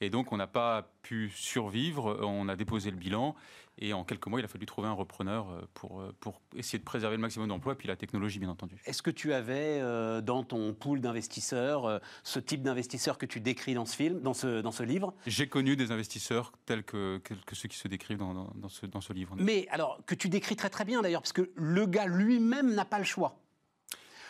Et 0.01 0.11
donc 0.11 0.33
on 0.33 0.37
n'a 0.37 0.47
pas 0.49 0.91
pu 1.03 1.31
survivre. 1.35 2.18
On 2.23 2.49
a 2.49 2.57
déposé 2.57 2.91
le 2.91 2.97
bilan 2.97 3.37
et 3.79 3.93
en 3.95 4.05
quelques 4.05 4.27
mois, 4.27 4.39
il 4.41 4.45
a 4.45 4.49
fallu 4.49 4.66
trouver 4.66 4.89
un 4.89 4.93
repreneur 4.93 5.49
euh, 5.51 5.62
pour, 5.73 6.01
euh, 6.03 6.14
pour 6.20 6.43
essayer 6.55 6.79
de 6.79 6.85
préserver 6.85 7.16
le 7.16 7.23
maximum 7.23 7.49
d'emplois, 7.49 7.75
puis 7.75 7.89
la 7.89 7.97
technologie, 7.97 8.39
bien 8.39 8.51
entendu. 8.51 8.77
Est-ce 8.85 9.01
que 9.01 9.11
tu 9.11 9.33
avais 9.33 9.79
euh, 9.81 10.20
dans 10.20 10.45
ton 10.45 10.75
pool 10.75 11.01
d'investisseurs 11.01 11.87
euh, 11.87 11.99
ce 12.23 12.39
type 12.39 12.62
d'investisseur 12.62 13.16
que 13.16 13.25
tu 13.25 13.41
décris 13.41 13.73
dans 13.75 13.87
ce 13.87 13.97
film, 13.97 14.20
dans 14.20 14.35
ce, 14.35 14.61
dans 14.61 14.73
ce 14.73 14.83
livre? 14.83 15.14
J'ai 15.27 15.49
connu 15.49 15.75
des 15.77 15.91
investisseurs 15.91 16.53
tels 16.66 16.85
que, 16.85 17.18
que, 17.25 17.33
que 17.33 17.55
ceux 17.55 17.68
qui 17.68 17.79
se 17.79 17.89
décrivent 17.89 18.18
dans, 18.18 18.35
dans- 18.35 18.53
dans 18.57 18.68
ce, 18.68 18.85
dans 18.85 19.01
ce 19.01 19.12
livre. 19.14 19.35
Mais 19.39 19.66
alors, 19.70 20.01
que 20.05 20.14
tu 20.14 20.29
décris 20.29 20.57
très 20.57 20.68
très 20.70 20.85
bien 20.85 21.01
d'ailleurs, 21.01 21.23
parce 21.23 21.33
que 21.33 21.51
le 21.55 21.87
gars 21.87 22.07
lui-même 22.07 22.75
n'a 22.75 22.85
pas 22.85 22.99
le 22.99 23.05
choix. 23.05 23.39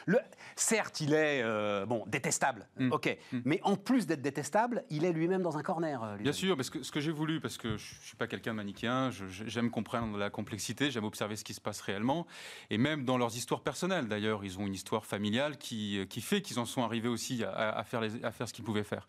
Le, 0.07 0.19
certes, 0.57 1.01
il 1.01 1.13
est 1.15 1.43
euh, 1.43 1.87
bon 1.87 2.05
détestable, 2.07 2.67
Mm. 2.79 2.93
ok, 2.93 3.19
Mm. 3.33 3.39
mais 3.45 3.61
en 3.63 3.77
plus 3.77 4.07
d'être 4.07 4.23
détestable, 4.23 4.85
il 4.91 5.05
est 5.05 5.13
lui-même 5.13 5.43
dans 5.43 5.57
un 5.59 5.63
corner. 5.63 6.03
euh, 6.03 6.17
lui. 6.17 6.23
Bien 6.25 6.33
sûr, 6.33 6.57
parce 6.57 6.71
que 6.71 6.83
ce 6.83 6.91
que 6.93 7.01
j'ai 7.01 7.13
voulu, 7.13 7.41
parce 7.41 7.57
que 7.59 7.69
je 7.77 7.95
ne 7.95 8.01
suis 8.05 8.17
pas 8.17 8.27
quelqu'un 8.27 8.53
de 8.53 8.57
manichéen, 8.57 9.11
j'aime 9.47 9.71
comprendre 9.71 10.17
la 10.19 10.31
complexité, 10.31 10.91
j'aime 10.91 11.05
observer 11.05 11.37
ce 11.37 11.45
qui 11.45 11.55
se 11.55 11.61
passe 11.61 11.81
réellement, 11.81 12.27
et 12.71 12.79
même 12.79 13.05
dans 13.05 13.19
leurs 13.19 13.37
histoires 13.37 13.61
personnelles 13.63 14.09
d'ailleurs, 14.09 14.45
ils 14.45 14.59
ont 14.59 14.67
une 14.67 14.75
histoire 14.75 15.05
familiale 15.07 15.57
qui, 15.59 16.05
qui 16.09 16.21
fait 16.21 16.43
qu'ils 16.43 16.59
en 16.59 16.65
sont 16.67 16.83
arrivés 16.83 17.09
aussi 17.09 17.45
à, 17.45 17.71
à 17.71 17.85
faire, 17.85 18.01
les- 18.01 18.25
à 18.25 18.33
faire 18.33 18.49
ce 18.49 18.53
qu'ils 18.53 18.65
pouvaient 18.65 18.85
faire. 18.85 19.07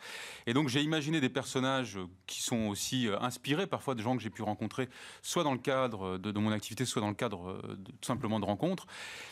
Et 0.48 0.54
donc 0.54 0.68
j'ai 0.70 0.82
imaginé 0.82 1.20
des 1.22 1.30
personnages 1.30 2.00
qui 2.28 2.42
sont 2.42 2.68
aussi 2.68 3.08
euh, 3.08 3.20
inspirés 3.20 3.68
parfois 3.68 3.96
de 3.96 4.02
gens 4.02 4.16
que 4.16 4.22
j'ai 4.24 4.30
pu 4.30 4.42
rencontrer, 4.42 4.90
soit 5.22 5.44
dans 5.44 5.54
le 5.54 5.60
cadre 5.60 6.18
de, 6.18 6.32
de 6.32 6.40
mon 6.40 6.52
activité, 6.52 6.86
soit 6.86 7.02
dans 7.02 7.10
le 7.10 7.16
cadre 7.16 7.50
euh, 7.52 7.76
de- 7.78 7.92
tout 7.92 7.98
simplement 8.08 8.40
de 8.40 8.46
rencontres. 8.46 8.86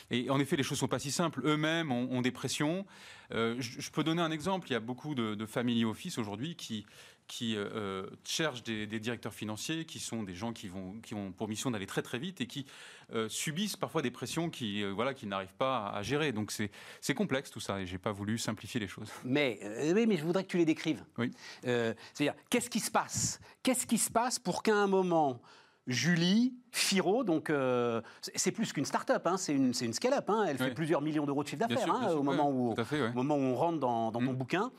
Et 0.10 0.30
en 0.30 0.40
effet, 0.40 0.56
les 0.56 0.64
choses 0.64 0.78
sont 0.80 0.88
pas 0.88 1.00
si 1.00 1.12
simples. 1.12 1.42
Eux-mêmes 1.52 1.92
ont, 1.92 2.08
ont 2.12 2.22
des 2.22 2.32
pressions. 2.32 2.86
Euh, 3.32 3.56
je, 3.60 3.82
je 3.82 3.92
peux 3.92 4.04
donner 4.04 4.22
un 4.22 4.32
exemple. 4.32 4.68
Il 4.70 4.74
y 4.74 4.76
a 4.76 4.80
beaucoup 4.80 5.16
de, 5.16 5.36
de 5.36 5.46
family 5.46 5.86
office 5.86 6.18
aujourd'hui 6.18 6.56
qui 6.56 6.86
qui 7.28 7.56
euh, 7.56 7.70
euh, 7.76 8.10
cherchent 8.26 8.64
des, 8.64 8.86
des 8.86 9.00
directeurs 9.00 9.34
financiers, 9.34 9.86
qui 9.86 10.00
sont 10.00 10.22
des 10.24 10.36
gens 10.36 10.52
qui 10.52 10.68
vont 10.68 11.00
qui 11.02 11.14
ont 11.14 11.32
pour 11.32 11.48
mission 11.48 11.72
d'aller 11.72 11.86
très 11.86 12.02
très 12.02 12.20
vite 12.20 12.42
et 12.42 12.48
qui 12.48 12.66
euh, 13.14 13.30
subissent 13.30 13.78
parfois 13.78 14.02
des 14.02 14.12
pressions 14.12 14.50
qui 14.50 14.84
euh, 14.84 14.92
voilà 14.92 15.14
qui 15.14 15.28
n'arrivent 15.28 15.56
pas 15.58 15.88
à, 15.88 16.00
à 16.00 16.04
gérer. 16.04 16.34
Donc 16.34 16.52
c'est 16.52 17.14
complexe 17.16 17.50
tout 17.50 17.62
ça 17.62 17.80
et 17.80 17.86
j'ai 17.86 18.00
pas 18.00 18.12
voulu 18.12 18.38
simplifier 18.38 18.82
les 18.82 18.90
choses. 18.90 19.10
Mais, 19.24 19.60
oui, 19.96 20.08
mais 20.08 20.18
je 20.18 20.26
voudrais 20.26 20.44
que 20.44 20.50
tu 20.50 20.58
les 20.58 20.66
décrives. 20.66 21.06
Oui. 21.18 21.32
C'est-à-dire, 21.64 22.34
qu'est-ce 22.50 22.70
qui 22.70 22.82
se 22.82 22.92
passe? 22.92 23.40
Qu'est-ce 23.64 23.86
qui 23.88 23.98
se 23.98 24.12
passe 24.12 24.38
pour 24.38 24.62
qu'à 24.62 24.76
un 24.76 24.88
moment, 24.88 25.42
Julie 25.88 26.54
Firo, 26.72 27.24
donc 27.24 27.50
euh, 27.50 28.02
c'est- 28.22 28.52
plus 28.52 28.72
qu'une 28.72 28.86
start-up, 28.86 29.26
hein, 29.26 29.38
c'est 29.38 29.54
une, 29.54 29.74
scale-up, 29.74 30.30
hein, 30.30 30.46
elle 30.48 30.58
fait 30.58 30.74
plusieurs 30.74 31.02
millions 31.02 31.26
d'euros 31.26 31.44
de 31.44 31.48
chiffre 31.50 31.68
d'affaires 31.68 31.94
hein, 31.94 32.12
au, 32.14 32.18
ouais, 32.18 32.24
moment 32.24 32.50
où, 32.52 32.74
tout 32.76 32.82
à 32.82 32.86
fait, 32.86 33.02
ouais. 33.02 33.10
au 33.10 33.14
moment 33.14 33.36
où 33.36 33.40
on 33.42 33.56
rentre 33.56 33.80
dans, 33.80 34.12
dans 34.12 34.20
ton 34.20 34.34
Mm. 34.34 34.38
bouquin. 34.38 34.72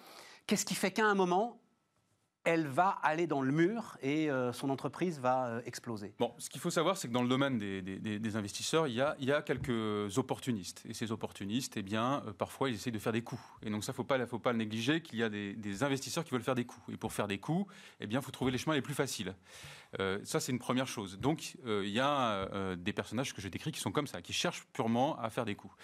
Qu'est-ce 0.46 0.64
qui 0.64 0.74
fait 0.74 0.90
qu'à 0.92 1.06
un 1.06 1.14
moment, 1.14 1.58
elle 2.44 2.66
va 2.66 2.98
aller 3.04 3.28
dans 3.28 3.40
le 3.40 3.52
mur 3.52 3.96
et 4.02 4.28
euh, 4.28 4.52
son 4.52 4.68
entreprise 4.70 5.20
va 5.20 5.46
euh, 5.46 5.60
exploser? 5.64 6.12
Bon, 6.18 6.34
ce 6.38 6.50
qu'il 6.50 6.60
faut 6.60 6.70
savoir, 6.70 6.96
c'est 6.96 7.06
que 7.06 7.12
dans 7.12 7.22
le 7.22 7.28
domaine 7.28 7.56
des, 7.58 7.82
des- 7.82 8.00
des- 8.00 8.18
des 8.18 8.36
investisseurs, 8.36 8.88
il 8.88 8.94
y, 8.94 9.00
a, 9.00 9.14
il 9.20 9.26
y 9.26 9.32
a 9.32 9.42
quelques 9.42 10.18
opportunistes. 10.18 10.82
Et 10.88 10.94
ces 10.94 11.12
opportunistes, 11.12 11.76
eh 11.76 11.82
bien, 11.82 12.20
euh, 12.26 12.32
parfois, 12.32 12.68
ils 12.68 12.74
essayent 12.74 12.92
de 12.92 12.98
faire 12.98 13.12
des 13.12 13.22
coups. 13.22 13.40
Et 13.62 13.70
donc 13.70 13.84
ça, 13.84 13.90
il 13.90 13.94
ne 13.94 13.96
faut 13.96 14.04
pas, 14.04 14.26
faut 14.26 14.40
pas 14.40 14.50
le 14.52 14.58
négliger, 14.58 15.02
qu'il 15.02 15.20
y 15.20 15.22
a 15.22 15.28
des, 15.28 15.54
des 15.54 15.82
investisseurs 15.84 16.24
qui 16.24 16.30
veulent 16.32 16.42
faire 16.42 16.56
des 16.56 16.64
coups. 16.64 16.84
Et 16.92 16.96
pour 16.96 17.12
faire 17.12 17.28
des 17.28 17.38
coups, 17.38 17.72
eh 18.00 18.06
bien, 18.08 18.18
il 18.18 18.24
faut 18.24 18.32
trouver 18.32 18.50
les 18.50 18.58
chemins 18.58 18.74
les 18.74 18.82
plus 18.82 18.94
faciles. 18.94 19.34
Euh, 20.00 20.18
ça, 20.24 20.40
c'est 20.40 20.52
une 20.52 20.58
première 20.58 20.86
chose. 20.86 21.18
Donc, 21.18 21.56
euh, 21.66 21.82
il 21.84 21.90
y 21.92 22.00
a 22.00 22.48
euh, 22.54 22.76
des 22.76 22.92
personnages 22.92 23.34
que 23.34 23.42
je 23.42 23.48
décris 23.48 23.72
qui 23.72 23.80
sont 23.80 23.92
comme 23.92 24.06
ça, 24.06 24.22
qui 24.22 24.32
cherchent 24.32 24.64
purement 24.72 25.18
à 25.18 25.28
faire 25.28 25.44
des 25.44 25.54
coups. 25.54 25.74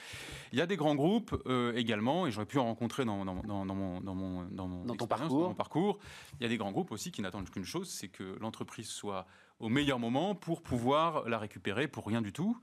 Il 0.52 0.58
y 0.58 0.62
a 0.62 0.66
des 0.66 0.76
grands 0.76 0.94
groupes 0.94 1.36
également, 1.74 2.26
et 2.26 2.30
j'aurais 2.30 2.46
pu 2.46 2.58
en 2.58 2.64
rencontrer 2.64 3.04
dans, 3.04 3.24
dans- 3.24 3.34
dans- 3.42 3.66
dans 3.66 3.74
mon, 3.74 4.00
dans, 4.00 4.14
mon, 4.14 4.44
dans, 4.50 4.66
mon 4.66 4.84
Dans 4.84 4.96
ton 4.96 5.06
parcours. 5.06 5.42
dans 5.42 5.48
mon 5.48 5.54
parcours. 5.54 5.98
Il 6.40 6.42
y 6.42 6.46
a 6.46 6.48
des 6.48 6.56
grands 6.56 6.72
groupes 6.72 6.90
aussi 6.92 7.10
qui 7.10 7.20
n'attendent 7.22 7.50
qu'une 7.50 7.64
chose, 7.64 7.88
c'est 7.90 8.08
que 8.08 8.36
l'entreprise 8.40 8.88
soit 8.88 9.26
au 9.60 9.68
meilleur 9.68 9.98
moment 9.98 10.34
pour 10.34 10.62
pouvoir 10.62 11.28
la 11.28 11.38
récupérer 11.38 11.88
pour 11.88 12.06
rien 12.06 12.22
du 12.22 12.32
tout. 12.32 12.56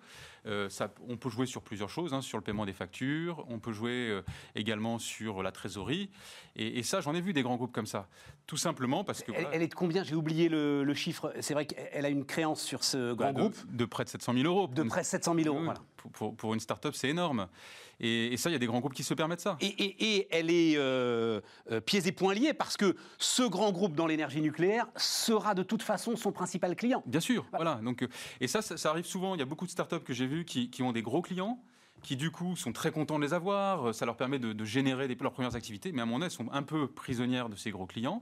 Euh, 0.45 0.69
ça, 0.69 0.93
on 1.09 1.17
peut 1.17 1.29
jouer 1.29 1.47
sur 1.47 1.61
plusieurs 1.63 1.89
choses, 1.89 2.13
hein, 2.13 2.21
sur 2.21 2.37
le 2.37 2.43
paiement 2.43 2.65
des 2.67 2.73
factures, 2.73 3.43
on 3.49 3.57
peut 3.59 3.71
jouer 3.73 4.09
euh, 4.09 4.21
également 4.53 4.99
sur 4.99 5.41
la 5.41 5.51
trésorerie. 5.51 6.11
Et, 6.55 6.77
et 6.79 6.83
ça, 6.83 7.01
j'en 7.01 7.15
ai 7.15 7.21
vu 7.21 7.33
des 7.33 7.41
grands 7.41 7.55
groupes 7.55 7.71
comme 7.73 7.87
ça. 7.87 8.07
Tout 8.45 8.57
simplement 8.57 9.03
parce 9.03 9.23
que... 9.23 9.31
elle, 9.31 9.41
voilà, 9.41 9.55
elle 9.55 9.61
est 9.63 9.67
de 9.67 9.73
combien? 9.73 10.03
J'ai 10.03 10.13
oublié 10.15 10.47
le, 10.47 10.83
le 10.83 10.93
chiffre. 10.93 11.33
C'est 11.41 11.55
vrai 11.55 11.65
qu'elle 11.65 12.05
a 12.05 12.09
une 12.09 12.25
créance 12.25 12.61
sur 12.61 12.83
ce 12.83 13.13
bah, 13.13 13.31
grand 13.33 13.41
groupe 13.41 13.55
de 13.75 13.85
près 13.85 14.03
de 14.03 14.09
700 14.09 14.33
000 14.33 14.45
euros. 14.45 14.67
de 14.67 14.83
près 14.83 15.01
de 15.01 15.05
700 15.07 15.33
000 15.35 15.47
euros. 15.47 15.57
Oui, 15.57 15.65
voilà. 15.65 15.79
pour, 15.97 16.11
pour- 16.11 16.35
pour 16.35 16.53
une 16.53 16.59
start-up, 16.59 16.93
c'est 16.95 17.09
énorme. 17.09 17.47
Et, 17.99 18.33
et 18.33 18.37
ça, 18.37 18.49
il 18.49 18.53
y 18.53 18.55
a 18.55 18.59
des 18.59 18.65
grands 18.67 18.79
groupes 18.79 18.93
qui 18.93 19.03
se 19.03 19.13
permettent 19.13 19.39
ça. 19.41 19.57
Et, 19.61 19.67
et- 19.67 20.15
et 20.17 20.27
elle 20.31 20.49
est 20.49 20.75
euh, 20.77 21.39
euh, 21.71 21.79
pieds 21.81 22.05
et 22.07 22.11
poings 22.11 22.33
liés 22.33 22.53
parce 22.53 22.75
que 22.77 22.95
ce 23.17 23.43
grand 23.43 23.71
groupe 23.71 23.95
dans 23.95 24.07
l'énergie 24.07 24.41
nucléaire 24.41 24.87
sera 24.97 25.53
de 25.55 25.63
toute 25.63 25.81
façon 25.83 26.15
son 26.15 26.31
principal 26.31 26.75
client. 26.75 27.03
Bien 27.05 27.19
sûr, 27.21 27.45
voilà. 27.53 27.75
Donc, 27.75 28.03
euh, 28.03 28.07
et 28.41 28.47
ça, 28.47 28.61
ça, 28.61 28.77
ça 28.77 28.89
arrive 28.89 29.05
souvent. 29.05 29.35
Il 29.35 29.39
y 29.39 29.41
a 29.41 29.45
beaucoup 29.45 29.65
de 29.65 29.71
startups 29.71 29.99
que 30.03 30.13
j'ai 30.13 30.27
vues 30.27 30.45
qui, 30.45 30.69
qui 30.69 30.83
ont 30.83 30.91
des 30.91 31.01
gros 31.01 31.21
clients, 31.21 31.61
qui 32.05 32.15
du 32.15 32.29
coup 32.31 32.55
sont 32.55 32.71
très 32.71 32.91
contents 32.91 33.17
de 33.19 33.25
les 33.25 33.33
avoir. 33.33 33.89
Euh, 33.89 33.93
Ça 33.93 34.05
leur 34.05 34.15
permet 34.15 34.37
de, 34.39 34.53
de 34.53 34.65
générer 34.65 35.07
des- 35.07 35.15
leurs 35.15 35.31
premières 35.33 35.55
activités, 35.55 35.91
mais 35.91 36.01
à 36.01 36.05
mon 36.05 36.17
avis, 36.17 36.25
elles 36.25 36.31
sont 36.31 36.49
un 36.51 36.61
peu 36.63 36.87
prisonnières 36.87 37.49
de 37.49 37.55
ces 37.55 37.71
gros 37.71 37.87
clients. 37.87 38.21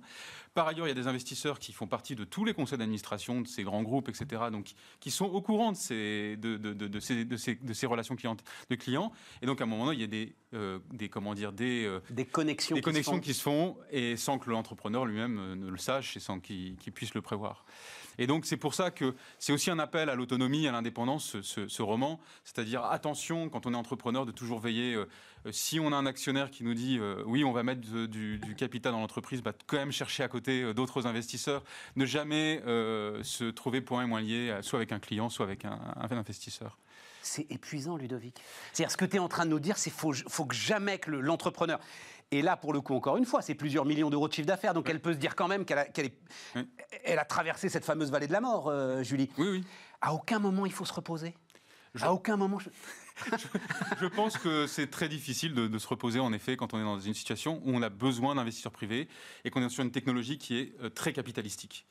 Par 0.53 0.67
ailleurs, 0.67 0.86
il 0.88 0.89
y 0.89 0.91
a 0.91 0.95
des 0.95 1.07
investisseurs 1.07 1.59
qui 1.59 1.73
font 1.73 1.88
partie 1.88 2.15
de 2.15 2.23
tous 2.23 2.45
les 2.45 2.53
conseils 2.53 2.77
d'administration 2.77 3.41
de 3.41 3.47
ces 3.47 3.63
grands 3.63 3.81
groupes, 3.84 4.07
etc., 4.07 4.43
donc 4.51 4.71
qui 4.99 5.11
sont 5.11 5.25
au 5.25 5.41
courant 5.41 5.71
de 5.73 5.77
ces, 5.77 6.38
de, 6.38 6.57
de- 6.57 6.73
de- 6.73 6.88
de 6.88 6.99
ces, 6.99 7.25
de 7.25 7.36
ces- 7.38 7.55
de 7.55 7.73
ces 7.73 7.86
relations 7.88 8.15
clientes, 8.15 8.43
de 8.69 8.75
clients. 8.75 9.11
Et 9.41 9.45
donc, 9.45 9.59
à 9.59 9.65
un 9.65 9.67
moment, 9.67 9.91
il 9.91 9.99
y 9.99 10.03
a 10.03 10.07
des, 10.07 10.34
euh, 10.53 10.79
des 10.93 11.09
comment 11.09 11.34
dire, 11.34 11.51
des 11.51 11.84
euh, 11.86 11.99
Des 12.09 12.25
connexions. 12.25 12.75
des 12.75 12.81
qui 12.81 12.86
se 12.86 12.89
connexions 12.89 13.19
qui 13.19 13.34
se 13.34 13.41
font 13.41 13.75
et 13.91 14.15
sans 14.15 14.39
que 14.39 14.49
l'entrepreneur 14.49 15.05
lui-même 15.05 15.55
ne 15.55 15.69
le 15.69 15.77
sache 15.77 16.15
et 16.15 16.19
sans 16.21 16.39
qu'il 16.39 16.77
qu'il 16.77 16.93
puisse 16.93 17.13
le 17.15 17.21
prévoir. 17.21 17.65
Et 18.18 18.28
donc 18.28 18.45
c'est 18.45 18.57
pour 18.57 18.74
ça 18.74 18.91
que 18.91 19.16
c'est 19.39 19.53
aussi 19.53 19.72
un 19.72 19.80
appel 19.80 20.09
à 20.09 20.16
l'autonomie, 20.16 20.68
à 20.68 20.72
l'indépendance, 20.72 21.38
ce, 21.41 21.82
roman. 21.82 22.20
C'est-à-dire 22.43 22.84
attention 22.86 23.49
quand 23.49 23.66
on 23.66 23.74
est 23.74 23.78
entrepreneur 23.78 24.26
de 24.26 24.32
toujours 24.32 24.59
veiller. 24.59 24.93
euh, 24.93 25.07
euh, 25.45 25.51
si 25.51 25.80
on 25.80 25.91
a 25.91 25.95
un 25.95 26.05
actionnaire 26.05 26.51
qui 26.51 26.64
nous 26.64 26.74
dit 26.74 26.97
euh, 26.99 27.24
oui 27.26 27.43
on 27.43 27.51
va 27.51 27.64
mettre 27.64 27.82
du, 27.82 28.39
capital 28.57 28.93
dans 28.93 28.99
l'entreprise, 28.99 29.41
bah, 29.41 29.53
quand 29.68 29.78
même 29.78 29.91
chercher 29.91 30.24
à 30.24 30.28
côté 30.28 30.74
d'autres 30.74 31.07
investisseurs. 31.07 31.64
Ne 31.95 32.05
jamais 32.05 32.61
se 32.66 33.49
trouver 33.49 33.82
point 33.82 34.03
et 34.03 34.05
moins 34.05 34.22
lié, 34.22 34.57
soit 34.61 34.80
avec 34.80 34.91
un 34.91 34.99
client, 34.99 35.30
soit 35.30 35.45
avec 35.45 35.66
un, 35.66 35.80
investisseur. 36.11 36.78
C'est 37.22 37.49
épuisant, 37.49 37.95
Ludovic. 37.95 38.36
C'est-à-dire, 38.74 38.91
ce 38.91 38.97
que 38.97 39.05
tu 39.05 39.16
es 39.16 39.20
en 39.20 39.30
train 39.30 39.45
de 39.45 39.49
nous 39.49 39.59
dire, 39.59 39.78
c'est 39.78 39.89
faut, 39.89 40.14
faut 40.28 40.45
que 40.45 40.55
jamais 40.55 40.99
que 40.99 41.09
le- 41.09 41.22
l'entrepreneur. 41.22 41.80
Et 42.32 42.41
là, 42.41 42.57
pour 42.57 42.74
le 42.74 42.82
coup, 42.82 42.93
encore 42.95 43.17
une 43.17 43.26
fois, 43.26 43.41
c'est 43.41 43.55
plusieurs 43.55 43.86
millions 43.86 44.09
d'euros 44.09 44.28
de 44.28 44.34
chiffre 44.34 44.47
d'affaires. 44.47 44.74
Donc, 44.74 44.89
elle 44.89 45.01
peut 45.01 45.13
se 45.13 45.17
dire 45.19 45.36
quand 45.36 45.47
même 45.47 45.65
qu'elle 45.65 45.78
a, 45.80 45.86
qu'elle 45.86 46.07
est- 46.07 46.19
Oui. 46.55 46.67
elle 47.03 47.19
a 47.19 47.26
traversé 47.26 47.69
cette 47.69 47.86
fameuse 47.86 48.09
vallée 48.11 48.28
de 48.28 48.32
la 48.34 48.41
mort, 48.41 48.67
euh, 48.69 49.03
Julie. 49.03 49.30
Oui 49.38 49.47
oui. 49.49 49.63
À 50.01 50.13
aucun 50.13 50.39
moment, 50.39 50.65
il 50.65 50.71
faut 50.74 50.86
se 50.86 50.93
reposer. 50.93 51.36
Je- 51.95 52.03
À 52.05 52.11
aucun 52.11 52.38
moment. 52.38 52.57
je- 52.59 52.69
Je 54.01 54.05
pense 54.07 54.38
que 54.39 54.65
c'est 54.65 54.88
très 54.89 55.07
difficile 55.07 55.53
de, 55.53 55.67
de 55.67 55.78
se 55.78 55.88
reposer, 55.88 56.19
en 56.19 56.34
effet, 56.34 56.57
quand 56.57 56.74
on 56.74 56.80
est 56.80 56.84
dans 56.84 56.99
une 56.99 57.13
situation 57.13 57.61
où 57.63 57.71
on 57.76 57.82
a 57.84 57.89
besoin 57.89 58.34
d'investisseurs 58.34 58.71
privés 58.71 59.07
et 59.45 59.51
qu'on 59.51 59.61
est 59.63 59.69
sur 59.69 59.84
une 59.84 59.91
technologie 59.91 60.39
qui 60.39 60.57
est 60.57 60.74
euh, 60.82 60.89
très 60.89 61.13
capitalistique. 61.13 61.86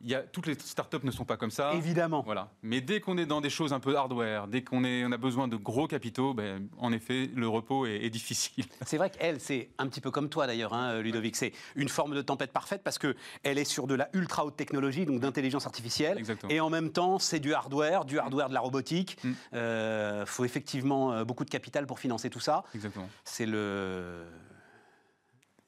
Il 0.00 0.08
y 0.08 0.14
a, 0.14 0.20
toutes 0.22 0.46
les 0.46 0.54
startups 0.54 1.02
ne 1.02 1.10
sont 1.10 1.24
pas 1.24 1.36
comme 1.36 1.50
ça. 1.50 1.72
Évidemment. 1.74 2.22
Voilà. 2.24 2.50
Mais 2.62 2.80
dès 2.80 3.00
qu'on 3.00 3.18
est 3.18 3.26
dans 3.26 3.40
des 3.40 3.50
choses 3.50 3.72
un 3.72 3.80
peu 3.80 3.96
hardware, 3.96 4.46
dès 4.46 4.62
qu'on 4.62 4.84
on 4.84 5.12
a 5.12 5.16
besoin 5.16 5.48
de 5.48 5.56
gros 5.56 5.88
capitaux, 5.88 6.34
ben, 6.34 6.68
en 6.78 6.92
effet, 6.92 7.28
le 7.34 7.48
repos 7.48 7.84
est, 7.86 8.04
est 8.04 8.10
difficile. 8.10 8.64
C'est 8.86 8.96
vrai 8.96 9.10
qu'elle, 9.10 9.40
c'est 9.40 9.70
un 9.78 9.88
petit 9.88 10.00
peu 10.00 10.10
comme 10.10 10.28
toi 10.28 10.46
d'ailleurs, 10.46 10.72
hein, 10.72 11.00
Ludovic. 11.00 11.34
C'est 11.36 11.52
une 11.74 11.88
forme 11.88 12.14
de 12.14 12.22
tempête 12.22 12.52
parfaite 12.52 12.82
parce 12.84 12.98
que 12.98 13.16
elle 13.42 13.58
est 13.58 13.64
sur 13.64 13.86
de 13.88 13.94
la 13.94 14.08
ultra 14.12 14.44
haute 14.44 14.56
technologie, 14.56 15.04
donc 15.04 15.20
d'intelligence 15.20 15.66
artificielle. 15.66 16.16
Exactement. 16.18 16.52
Et 16.52 16.60
en 16.60 16.70
même 16.70 16.90
temps, 16.92 17.18
c'est 17.18 17.40
du 17.40 17.52
hardware, 17.52 18.04
du 18.04 18.18
hardware 18.18 18.48
de 18.48 18.54
la 18.54 18.60
robotique. 18.60 19.18
Il 19.24 19.30
Mm. 19.30 20.26
faut 20.26 20.44
effectivement 20.44 21.12
euh, 21.12 21.24
beaucoup 21.24 21.44
de 21.44 21.50
capital 21.50 21.86
pour 21.86 21.98
financer 21.98 22.30
tout 22.30 22.40
ça. 22.40 22.64
Exactement. 22.74 23.08
C'est 23.24 23.46
le. 23.46 24.24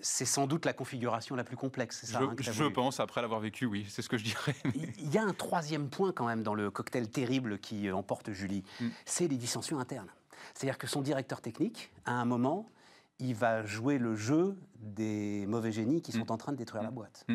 C'est 0.03 0.24
sans 0.24 0.46
doute 0.46 0.64
la 0.64 0.72
configuration 0.72 1.36
la 1.36 1.44
plus 1.44 1.57
complexe, 1.57 2.01
c'est 2.01 2.07
ça 2.12 2.20
je 2.20 2.24
hein, 2.24 2.34
je 2.53 2.64
pense, 2.64 3.01
après 3.01 3.20
l'avoir 3.22 3.40
vécu, 3.40 3.66
oui, 3.66 3.86
c'est 3.88 4.03
ce 4.03 4.09
que 4.09 4.16
je 4.18 4.24
dirais. 4.24 4.55
Il 4.74 5.11
y 5.12 5.18
a 5.18 5.22
un 5.22 5.32
troisième 5.34 5.88
point 5.90 6.12
quand 6.12 6.26
même 6.26 6.42
dans 6.42 6.55
le 6.55 6.70
cocktail 6.70 7.09
terrible 7.09 7.59
qui 7.59 7.88
euh, 7.88 7.94
emporte 7.94 8.32
Julie, 8.32 8.64
Mm. 8.80 8.88
c'est 9.05 9.28
les 9.28 9.36
dissensions 9.36 9.78
internes. 9.78 10.09
C'est-à-dire 10.55 10.78
que 10.78 10.86
son 10.86 11.03
directeur 11.03 11.40
technique, 11.40 11.92
à 12.07 12.12
un 12.12 12.24
moment, 12.24 12.68
il 13.18 13.34
va 13.34 13.64
jouer 13.64 13.98
le 13.98 14.16
jeu 14.16 14.57
des 14.78 15.44
mauvais 15.46 15.72
génies 15.72 16.01
qui 16.01 16.12
sont 16.12 16.20
Mm. 16.26 16.30
en 16.32 16.36
train 16.38 16.53
de 16.53 16.57
détruire 16.59 16.82
la 16.82 16.90
boîte. 16.90 17.26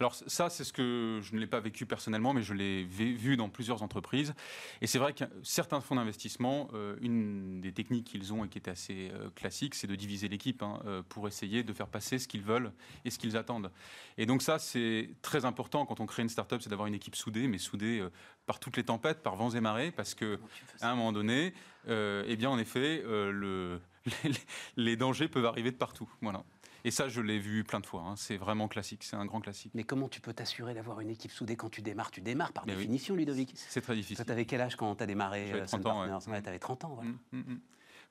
Alors 0.00 0.14
ça, 0.14 0.50
c'est 0.50 0.64
ce 0.64 0.72
que 0.72 1.20
je 1.22 1.34
ne 1.34 1.40
l'ai 1.40 1.46
pas 1.46 1.60
vécu 1.60 1.86
personnellement, 1.86 2.32
mais 2.32 2.42
je 2.42 2.54
l'ai 2.54 2.84
vu 2.84 3.36
dans 3.36 3.48
plusieurs 3.48 3.82
entreprises. 3.82 4.34
Et 4.80 4.86
c'est 4.86 4.98
vrai 4.98 5.12
que 5.12 5.24
certains 5.42 5.80
fonds 5.80 5.96
d'investissement, 5.96 6.68
euh, 6.74 6.96
une 7.00 7.60
des 7.60 7.72
techniques 7.72 8.06
qu'ils 8.06 8.32
ont 8.32 8.44
et 8.44 8.48
qui 8.48 8.58
est 8.58 8.68
assez 8.68 9.10
euh, 9.12 9.30
classique, 9.34 9.74
c'est 9.74 9.86
de 9.86 9.94
diviser 9.94 10.28
l'équipe 10.28 10.62
hein, 10.62 10.80
euh, 10.86 11.02
pour 11.08 11.28
essayer 11.28 11.62
de 11.62 11.72
faire 11.72 11.88
passer 11.88 12.18
ce 12.18 12.28
qu'ils 12.28 12.42
veulent 12.42 12.72
et 13.04 13.10
ce 13.10 13.18
qu'ils 13.18 13.36
attendent. 13.36 13.70
Et 14.16 14.26
donc 14.26 14.42
ça, 14.42 14.58
c'est 14.58 15.10
très 15.22 15.44
important 15.44 15.86
quand 15.86 16.00
on 16.00 16.06
crée 16.06 16.22
une 16.22 16.28
start-up, 16.28 16.60
c'est 16.62 16.70
d'avoir 16.70 16.88
une 16.88 16.94
équipe 16.94 17.16
soudée, 17.16 17.48
mais 17.48 17.58
soudée 17.58 18.06
par 18.46 18.60
toutes 18.60 18.76
les 18.76 18.84
tempêtes, 18.84 19.22
par 19.22 19.36
vents 19.36 19.50
et 19.50 19.60
marées, 19.60 19.90
parce 19.90 20.14
que 20.14 20.38
à 20.80 20.90
un 20.90 20.94
moment 20.94 21.12
donné, 21.12 21.54
eh 21.86 22.36
bien 22.36 22.50
en 22.50 22.58
effet, 22.58 23.02
le, 23.04 23.80
les, 24.24 24.32
les 24.76 24.96
dangers 24.96 25.28
peuvent 25.28 25.46
arriver 25.46 25.70
de 25.70 25.76
partout. 25.76 26.10
Voilà. 26.20 26.42
Et 26.84 26.90
ça, 26.90 27.08
je 27.08 27.20
l'ai 27.20 27.38
vu 27.38 27.64
plein 27.64 27.80
de 27.80 27.86
fois. 27.86 28.02
Hein. 28.02 28.14
C'est 28.16 28.36
vraiment 28.36 28.68
classique, 28.68 29.02
c'est 29.04 29.16
un 29.16 29.26
grand 29.26 29.40
classique. 29.40 29.72
Mais 29.74 29.84
comment 29.84 30.08
tu 30.08 30.20
peux 30.20 30.32
t'assurer 30.32 30.74
d'avoir 30.74 31.00
une 31.00 31.10
équipe 31.10 31.32
soudée 31.32 31.56
quand 31.56 31.70
tu 31.70 31.82
démarres? 31.82 32.10
Tu 32.10 32.20
démarres 32.20 32.52
par 32.52 32.66
définition, 32.66 33.16
Ludovic. 33.16 33.52
C'est 33.54 33.80
très 33.80 33.94
difficile. 33.94 34.24
Tu 34.24 34.32
avais 34.32 34.44
quel 34.44 34.60
âge 34.60 34.76
quand 34.76 34.94
tu 34.94 35.02
as 35.02 35.06
démarré 35.06 35.52
30 35.66 35.86
euh, 35.86 35.88
ans. 35.88 36.18
Tu 36.20 36.30
avais 36.30 36.58
30 36.58 36.84
ans. 36.84 36.94
Voilà. 36.94 37.10
Mmh, 37.10 37.18
mmh, 37.32 37.38
mmh. 37.38 37.60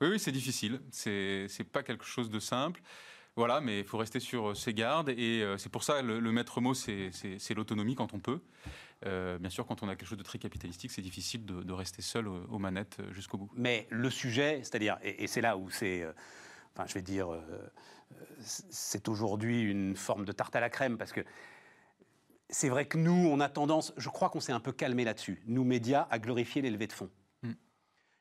Oui, 0.01 0.07
oui, 0.11 0.19
c'est 0.19 0.31
difficile. 0.31 0.81
C'est 0.91 1.71
pas 1.71 1.83
quelque 1.83 2.05
chose 2.05 2.29
de 2.29 2.39
simple. 2.39 2.81
Voilà, 3.35 3.61
mais 3.61 3.79
il 3.79 3.85
faut 3.85 3.99
rester 3.99 4.19
sur 4.19 4.49
euh, 4.49 4.55
ses 4.55 4.73
gardes. 4.73 5.09
Et 5.09 5.43
euh, 5.43 5.57
c'est 5.57 5.69
pour 5.69 5.83
ça, 5.83 6.01
le, 6.01 6.19
le 6.19 6.31
maître 6.31 6.59
mot, 6.59 6.73
c'est 6.73 7.11
l'autonomie 7.55 7.95
quand 7.95 8.13
on 8.13 8.19
peut. 8.19 8.41
bien 9.03 9.49
sûr, 9.49 9.65
quand 9.65 9.83
on 9.83 9.89
a 9.89 9.95
quelque 9.95 10.09
chose 10.09 10.17
de 10.17 10.23
très 10.23 10.39
capitalistique, 10.39 10.91
c'est 10.91 11.01
difficile 11.01 11.45
de, 11.45 11.73
rester 11.73 12.01
seul 12.01 12.27
aux, 12.27 12.59
manettes 12.59 12.99
jusqu'au 13.11 13.37
bout. 13.37 13.49
Mais 13.55 13.87
le 13.91 14.09
sujet, 14.09 14.59
c'est-à-dire, 14.63 14.97
et, 15.03 15.23
et 15.23 15.27
c'est 15.27 15.41
là 15.41 15.55
où 15.55 15.69
c'est, 15.69 16.05
enfin, 16.73 16.87
je 16.87 16.95
vais 16.95 17.03
dire, 17.03 17.29
c'est 18.39 19.07
aujourd'hui 19.07 19.61
une 19.61 19.95
forme 19.95 20.25
de 20.25 20.31
tarte 20.31 20.55
à 20.55 20.59
la 20.59 20.69
crème 20.69 20.97
parce 20.97 21.11
que 21.11 21.21
c'est 22.49 22.69
vrai 22.69 22.85
que 22.85 22.97
nous, 22.97 23.27
on 23.29 23.39
a 23.39 23.49
tendance, 23.49 23.93
je 23.97 24.09
crois 24.09 24.29
qu'on 24.29 24.39
s'est 24.39 24.53
un 24.53 24.59
peu 24.59 24.71
calmé 24.71 25.03
là-dessus, 25.03 25.41
nous 25.47 25.63
médias, 25.63 26.07
à 26.09 26.19
glorifier 26.19 26.61
les 26.61 26.69
levées 26.69 26.87
de 26.87 26.93
fonds. 26.93 27.09
Hmm. 27.43 27.53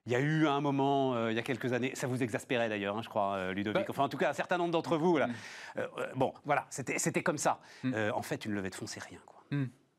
Il 0.07 0.13
y 0.13 0.15
a 0.17 0.21
eu 0.21 0.47
un 0.47 0.61
moment, 0.61 1.15
euh, 1.15 1.31
il 1.31 1.37
y 1.37 1.39
a 1.39 1.43
quelques 1.43 1.73
années, 1.73 1.93
ça 1.95 2.07
vous 2.07 2.23
exaspérait 2.23 2.69
d'ailleurs, 2.69 2.97
hein, 2.97 3.03
je 3.03 3.09
crois, 3.09 3.35
euh, 3.37 3.53
Ludovic. 3.53 3.83
Bah, 3.83 3.87
enfin, 3.89 4.05
en 4.05 4.09
tout 4.09 4.17
cas, 4.17 4.31
un 4.31 4.35
certain 4.35 4.59
nombre 4.59 4.73
d'entre 4.73 4.97
vous. 4.97 5.17
Là. 5.17 5.29
Hmm. 5.29 5.33
Euh, 5.79 5.87
bon, 6.17 6.33
voilà, 6.45 6.67
c'était 6.71 7.23
comme 7.23 7.39
ça. 7.39 7.61
Hmm. 7.85 7.95
en 8.13 8.23
fait, 8.23 8.45
une 8.45 8.53
levée 8.53 8.71
de 8.71 8.75
fonds, 8.75 8.87
c'est 8.87 9.03
rien. 9.03 9.21
Quoi. 9.27 9.45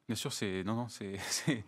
Bien 0.07 0.15
sûr, 0.15 0.31
c'est 0.31 0.63
non, 0.63 0.75
non, 0.75 0.87
c'est 0.87 1.17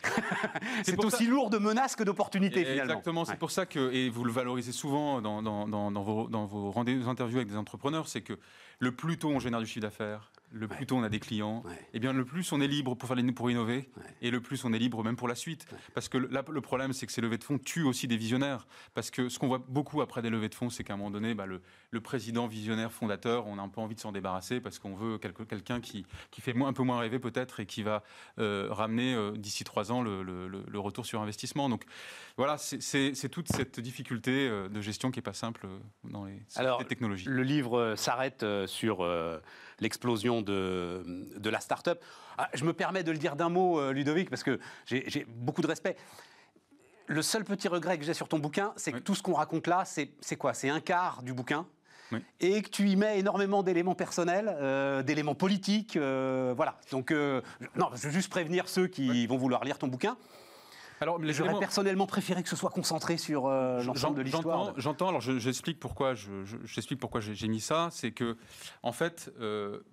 c'est 0.84 1.04
aussi 1.04 1.28
lourd 1.28 1.50
de 1.50 1.58
menaces 1.58 1.98
que 1.98 2.04
d'opportunités 2.04 2.64
finalement. 2.64 2.84
Exactement, 2.84 3.26
c'est 3.26 3.36
pour 3.36 3.52
ça 3.52 3.66
que 3.66 3.92
et 3.92 4.10
vous 4.10 4.24
le 4.24 4.32
valorisez 4.32 4.72
souvent 4.72 5.22
dans, 5.22 5.42
dans, 5.42 5.68
dans, 5.68 5.92
dans 5.92 6.04
vos, 6.04 6.28
dans 6.30 6.46
vos 6.46 6.72
rendez-vous 6.72 7.10
interviews 7.10 7.38
avec 7.38 7.50
des 7.50 7.58
entrepreneurs, 7.58 8.08
c'est 8.08 8.22
que 8.22 8.40
le 8.80 8.96
plus 8.96 9.18
tôt 9.18 9.30
on 9.30 9.40
génère 9.40 9.60
du 9.60 9.66
chiffre 9.66 9.82
d'affaires, 9.82 10.32
le 10.52 10.68
plus 10.68 10.86
tôt 10.86 10.98
on 10.98 11.04
a 11.04 11.10
des 11.10 11.20
clients, 11.20 11.64
et 11.68 11.86
eh 11.96 12.00
bien 12.00 12.14
le 12.14 12.26
plus 12.26 12.52
on 12.52 12.62
est 12.62 12.68
libre 12.68 12.96
pour, 12.96 13.08
faire 13.08 13.16
les, 13.16 13.32
pour 13.32 13.50
innover, 13.52 13.90
et 14.22 14.32
le 14.32 14.42
plus 14.42 14.64
on 14.66 14.74
est 14.74 14.80
libre 14.80 15.04
même 15.04 15.16
pour 15.16 15.28
la 15.28 15.36
suite. 15.36 15.66
Parce 15.94 16.10
que 16.10 16.18
là, 16.18 16.44
le 16.50 16.62
problème, 16.62 16.94
c'est 16.94 17.06
que 17.06 17.12
ces 17.12 17.22
levées 17.22 17.38
de 17.38 17.44
fonds 17.44 17.58
tuent 17.58 17.84
aussi 17.84 18.08
des 18.08 18.18
visionnaires. 18.18 18.68
Parce 18.94 19.12
que 19.12 19.30
ce 19.30 19.40
qu'on 19.40 19.48
voit 19.48 19.64
beaucoup 19.68 20.02
après 20.02 20.22
des 20.22 20.30
levées 20.30 20.50
de 20.50 20.56
fonds, 20.56 20.70
c'est 20.70 20.84
qu'à 20.84 20.94
un 20.94 20.98
moment 20.98 21.12
donné, 21.12 21.34
bah, 21.34 21.46
le, 21.46 21.62
le, 21.92 22.02
président 22.02 22.48
visionnaire 22.48 22.92
fondateur, 22.92 23.48
on 23.48 23.58
a 23.58 23.62
un 23.62 23.70
peu 23.70 23.82
envie 23.82 23.96
de 23.96 24.00
s'en 24.00 24.12
débarrasser 24.12 24.60
parce 24.60 24.80
qu'on 24.80 24.96
veut 24.96 25.18
quelqu'un 25.18 25.82
qui, 25.82 26.06
qui 26.32 26.42
fait 26.42 26.56
un 26.60 26.74
peu 26.74 26.84
moins 26.84 27.00
rêver 27.00 27.20
peut-être 27.20 27.60
et 27.60 27.66
qui 27.66 27.84
va 27.84 28.04
euh, 28.40 28.68
ramener 28.72 29.14
euh, 29.14 29.32
d'ici 29.32 29.64
trois 29.64 29.92
ans 29.92 30.02
le, 30.02 30.24
le, 30.24 30.80
retour 30.80 31.06
sur 31.06 31.22
investissement. 31.22 31.70
Donc 31.70 31.84
voilà, 32.38 32.58
c'est 32.58 33.30
toute 33.30 33.50
cette 33.50 33.80
difficulté 33.80 34.48
euh, 34.48 34.70
de 34.70 34.82
gestion 34.82 35.12
qui 35.12 35.20
n'est 35.20 35.24
pas 35.24 35.34
simple 35.34 35.68
dans 36.04 36.26
les, 36.26 36.42
Alors, 36.56 36.86
technologies. 36.86 37.26
Le 37.28 37.44
livre 37.44 37.96
s'arrête 37.96 38.46
sur 38.66 39.06
l'explosion 39.80 40.39
de, 40.42 41.04
de 41.38 41.50
la 41.50 41.60
start-up. 41.60 42.04
Ah, 42.38 42.50
je 42.54 42.64
me 42.66 42.74
permets 42.74 43.04
de 43.04 43.12
le 43.12 43.18
dire 43.18 43.36
d'un 43.36 43.50
mot, 43.50 43.80
euh, 43.80 43.92
Ludovic, 43.92 44.30
parce 44.30 44.44
que 44.44 44.60
j'ai 44.86 45.26
beaucoup 45.28 45.62
de 45.62 45.68
respect. 45.68 45.96
Le 47.08 47.22
seul 47.22 47.44
petit 47.44 47.68
regret 47.68 47.98
que 47.98 48.06
j'ai 48.06 48.14
sur 48.14 48.28
ton 48.28 48.40
bouquin, 48.40 48.74
c'est 48.76 48.92
que 48.92 49.00
tout 49.00 49.16
ce 49.16 49.24
qu'on 49.24 49.34
raconte 49.34 49.68
là, 49.68 49.84
c'est 49.86 50.36
quoi? 50.38 50.54
C'est 50.54 50.70
un 50.70 50.80
quart 50.80 51.24
du 51.24 51.34
bouquin. 51.34 51.66
Et 52.40 52.64
que 52.64 52.70
tu 52.70 52.90
y 52.90 52.96
mets 52.96 53.20
énormément 53.20 53.62
d'éléments 53.62 53.94
personnels, 53.94 54.52
euh, 54.60 55.04
d'éléments 55.04 55.36
politiques, 55.36 55.96
euh, 55.96 56.54
voilà. 56.56 56.80
Donc, 56.92 57.12
non, 57.12 57.90
je 57.94 58.08
veux 58.08 58.12
juste 58.12 58.30
prévenir 58.30 58.68
ceux 58.68 58.88
qui 58.88 59.28
vont 59.28 59.38
vouloir 59.38 59.64
lire 59.64 59.78
ton 59.78 59.88
bouquin. 59.88 60.18
Alors, 61.02 61.20
j'aurais 61.24 61.60
personnellement 61.60 62.08
préféré 62.08 62.44
que 62.44 62.50
ce 62.50 62.56
soit 62.56 62.70
concentré 62.70 63.18
sur 63.18 63.48
l'ensemble 63.48 64.18
de 64.18 64.22
l'histoire. 64.22 64.74
J'entends. 64.78 65.10
Alors, 65.10 65.22
j'explique 65.22 65.80
pourquoi 65.80 66.14
j'explique 66.66 67.00
pourquoi 67.00 67.22
j'ai 67.22 67.48
mis 67.48 67.62
ça. 67.62 67.90
C'est 67.92 68.12
que, 68.12 68.38
en 68.84 68.92
fait, 68.92 69.32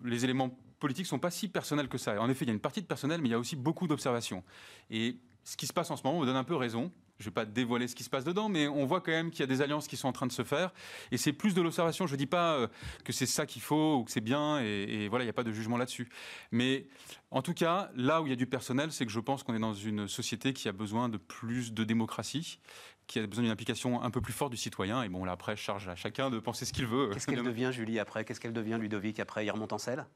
les 0.05 0.25
éléments 0.25 0.51
politiques 0.79 1.07
sont 1.07 1.19
pas 1.19 1.31
si 1.31 1.49
personnelles 1.49 1.89
que 1.89 1.99
ça. 1.99 2.21
En 2.21 2.29
effet, 2.29 2.45
il 2.45 2.49
y 2.49 2.51
a 2.51 2.55
une 2.55 2.61
partie 2.61 2.83
de 2.83 2.87
personnel, 2.87 3.21
mais 3.21 3.29
il 3.29 3.33
y 3.33 3.35
a 3.35 3.39
aussi 3.39 3.57
beaucoup 3.57 3.87
d'observations. 3.87 4.45
Et 4.91 5.19
ce 5.45 5.57
qui 5.57 5.67
se 5.67 5.73
passe 5.73 5.91
en 5.91 5.97
ce 5.97 6.03
moment 6.03 6.21
me 6.21 6.27
donne 6.27 6.37
un 6.37 6.45
peu 6.45 6.57
raison. 6.57 6.93
Je 7.19 7.25
ne 7.25 7.31
vais 7.31 7.35
pas 7.35 7.45
dévoiler 7.45 7.89
ce 7.89 7.95
qui 7.95 8.05
se 8.05 8.11
passe 8.11 8.25
dedans, 8.25 8.49
mais 8.49 8.69
on 8.69 8.85
voit 8.85 9.01
quand 9.01 9.13
même 9.13 9.31
qu'il 9.31 9.41
y 9.41 9.43
a 9.43 9.47
des 9.47 9.63
alliances 9.63 9.89
qui 9.89 9.97
sont 9.97 10.09
en 10.09 10.13
train 10.13 10.27
de 10.27 10.33
se 10.33 10.45
faire. 10.45 10.73
Et 11.11 11.17
c'est 11.17 11.33
plus 11.33 11.55
de 11.55 11.63
l'observation. 11.63 12.07
Je 12.07 12.13
ne 12.13 12.19
dis 12.19 12.27
pas 12.27 12.55
euh, 12.55 12.69
que 13.05 13.13
c'est 13.13 13.27
ça 13.27 13.47
qu'il 13.47 13.63
faut 13.63 13.97
ou 13.97 14.05
que 14.05 14.11
c'est 14.11 14.21
bien. 14.21 14.61
Et, 14.61 15.09
voilà, 15.09 15.25
il 15.25 15.27
n'y 15.27 15.31
a 15.31 15.35
pas 15.35 15.45
de 15.45 15.53
jugement 15.53 15.77
là-dessus. 15.77 16.09
Mais 16.53 16.87
en 17.31 17.43
tout 17.43 17.55
cas, 17.55 17.91
là 17.95 18.21
où 18.21 18.27
il 18.27 18.31
y 18.31 18.33
a 18.33 18.37
du 18.37 18.47
personnel, 18.47 18.93
c'est 18.93 19.07
que 19.07 19.13
je 19.13 19.21
pense 19.21 19.43
qu'on 19.43 19.55
est 19.55 19.61
dans 19.61 19.75
une 19.75 20.09
société 20.09 20.53
qui 20.53 20.69
a 20.69 20.73
besoin 20.73 21.09
de 21.09 21.17
plus 21.17 21.73
de 21.73 21.85
démocratie 21.85 22.59
qui 23.07 23.21
a 23.21 23.27
besoin 23.27 23.45
d'une 23.45 23.53
implication 23.53 24.03
un 24.03 24.11
peu 24.11 24.21
plus 24.21 24.33
forte 24.33 24.51
du 24.51 24.57
citoyen. 24.57 25.03
Et 25.05 25.09
bon, 25.09 25.25
là, 25.25 25.31
après, 25.31 25.55
charge 25.55 25.89
à 25.89 25.95
chacun 25.95 26.29
de 26.29 26.41
penser 26.41 26.65
ce 26.65 26.73
qu'il 26.73 26.87
veut. 26.87 27.11
Qu'est-ce 27.13 27.29
qu'elle 27.29 27.43
devient, 27.45 27.71
Julie, 27.73 28.01
après? 28.01 28.25
Qu'est-ce 28.25 28.41
qu'elle 28.41 28.53
devient, 28.53 28.79
Ludovic, 28.81 29.21
après? 29.21 29.47
Il 29.47 29.51
remonte 29.51 29.73
en 29.73 29.79
selle? 29.79 30.07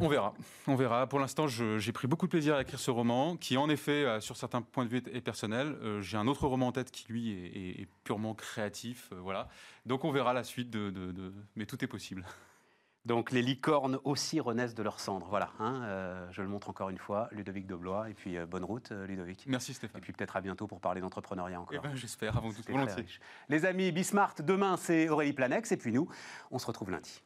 On 0.00 0.08
verra, 0.08 0.34
on 0.66 0.74
verra. 0.74 1.06
Pour 1.06 1.18
l'instant, 1.18 1.46
j'ai 1.46 1.92
pris 1.92 2.08
beaucoup 2.08 2.26
de 2.26 2.30
plaisir 2.30 2.54
à 2.54 2.62
écrire 2.62 2.80
ce 2.80 2.90
roman, 2.90 3.36
qui 3.36 3.56
en 3.56 3.68
effet, 3.68 4.04
euh, 4.04 4.20
sur 4.20 4.36
certains 4.36 4.62
points 4.62 4.84
de 4.84 4.90
vue, 4.90 5.02
est, 5.12 5.20
personnel. 5.20 5.76
Euh, 5.82 6.00
j'ai 6.00 6.16
un 6.16 6.26
autre 6.26 6.46
roman 6.46 6.68
en 6.68 6.72
tête 6.72 6.90
qui, 6.90 7.06
lui, 7.08 7.30
est, 7.32 7.88
purement 8.04 8.34
créatif. 8.34 9.10
Euh, 9.12 9.20
voilà. 9.20 9.48
Donc 9.86 10.04
on 10.04 10.10
verra 10.10 10.32
la 10.32 10.44
suite 10.44 10.70
de, 10.70 11.32
Mais 11.56 11.66
tout 11.66 11.82
est 11.84 11.88
possible. 11.88 12.24
Donc 13.06 13.30
les 13.30 13.40
licornes 13.40 13.98
aussi 14.04 14.40
renaissent 14.40 14.74
de 14.74 14.82
leurs 14.82 15.00
cendres. 15.00 15.26
Voilà, 15.30 15.50
hein, 15.58 16.28
je 16.30 16.42
le 16.42 16.48
montre 16.48 16.68
encore 16.68 16.90
une 16.90 16.98
fois, 16.98 17.28
Ludovic 17.32 17.66
Doblois. 17.66 18.10
Et 18.10 18.14
puis 18.14 18.36
bonne 18.46 18.64
route, 18.64 18.90
Ludovic. 18.90 19.44
Merci 19.46 19.72
Stéphane. 19.72 20.00
Et 20.00 20.02
puis 20.02 20.12
peut-être 20.12 20.36
à 20.36 20.42
bientôt 20.42 20.66
pour 20.66 20.80
parler 20.80 21.00
d'entrepreneuriat 21.00 21.58
encore. 21.58 21.80
Eh 21.82 21.88
ben, 21.88 21.94
J'espère, 21.94 22.36
avant 22.36 22.52
tout 22.52 22.60
volontiers. 22.68 23.06
Les 23.48 23.64
amis, 23.64 23.90
Bismart, 23.90 24.34
demain 24.40 24.76
c'est 24.76 25.08
Aurélie 25.08 25.32
Planex. 25.32 25.72
Et 25.72 25.78
puis 25.78 25.92
nous, 25.92 26.08
on 26.50 26.58
se 26.58 26.66
retrouve 26.66 26.90
lundi. 26.90 27.22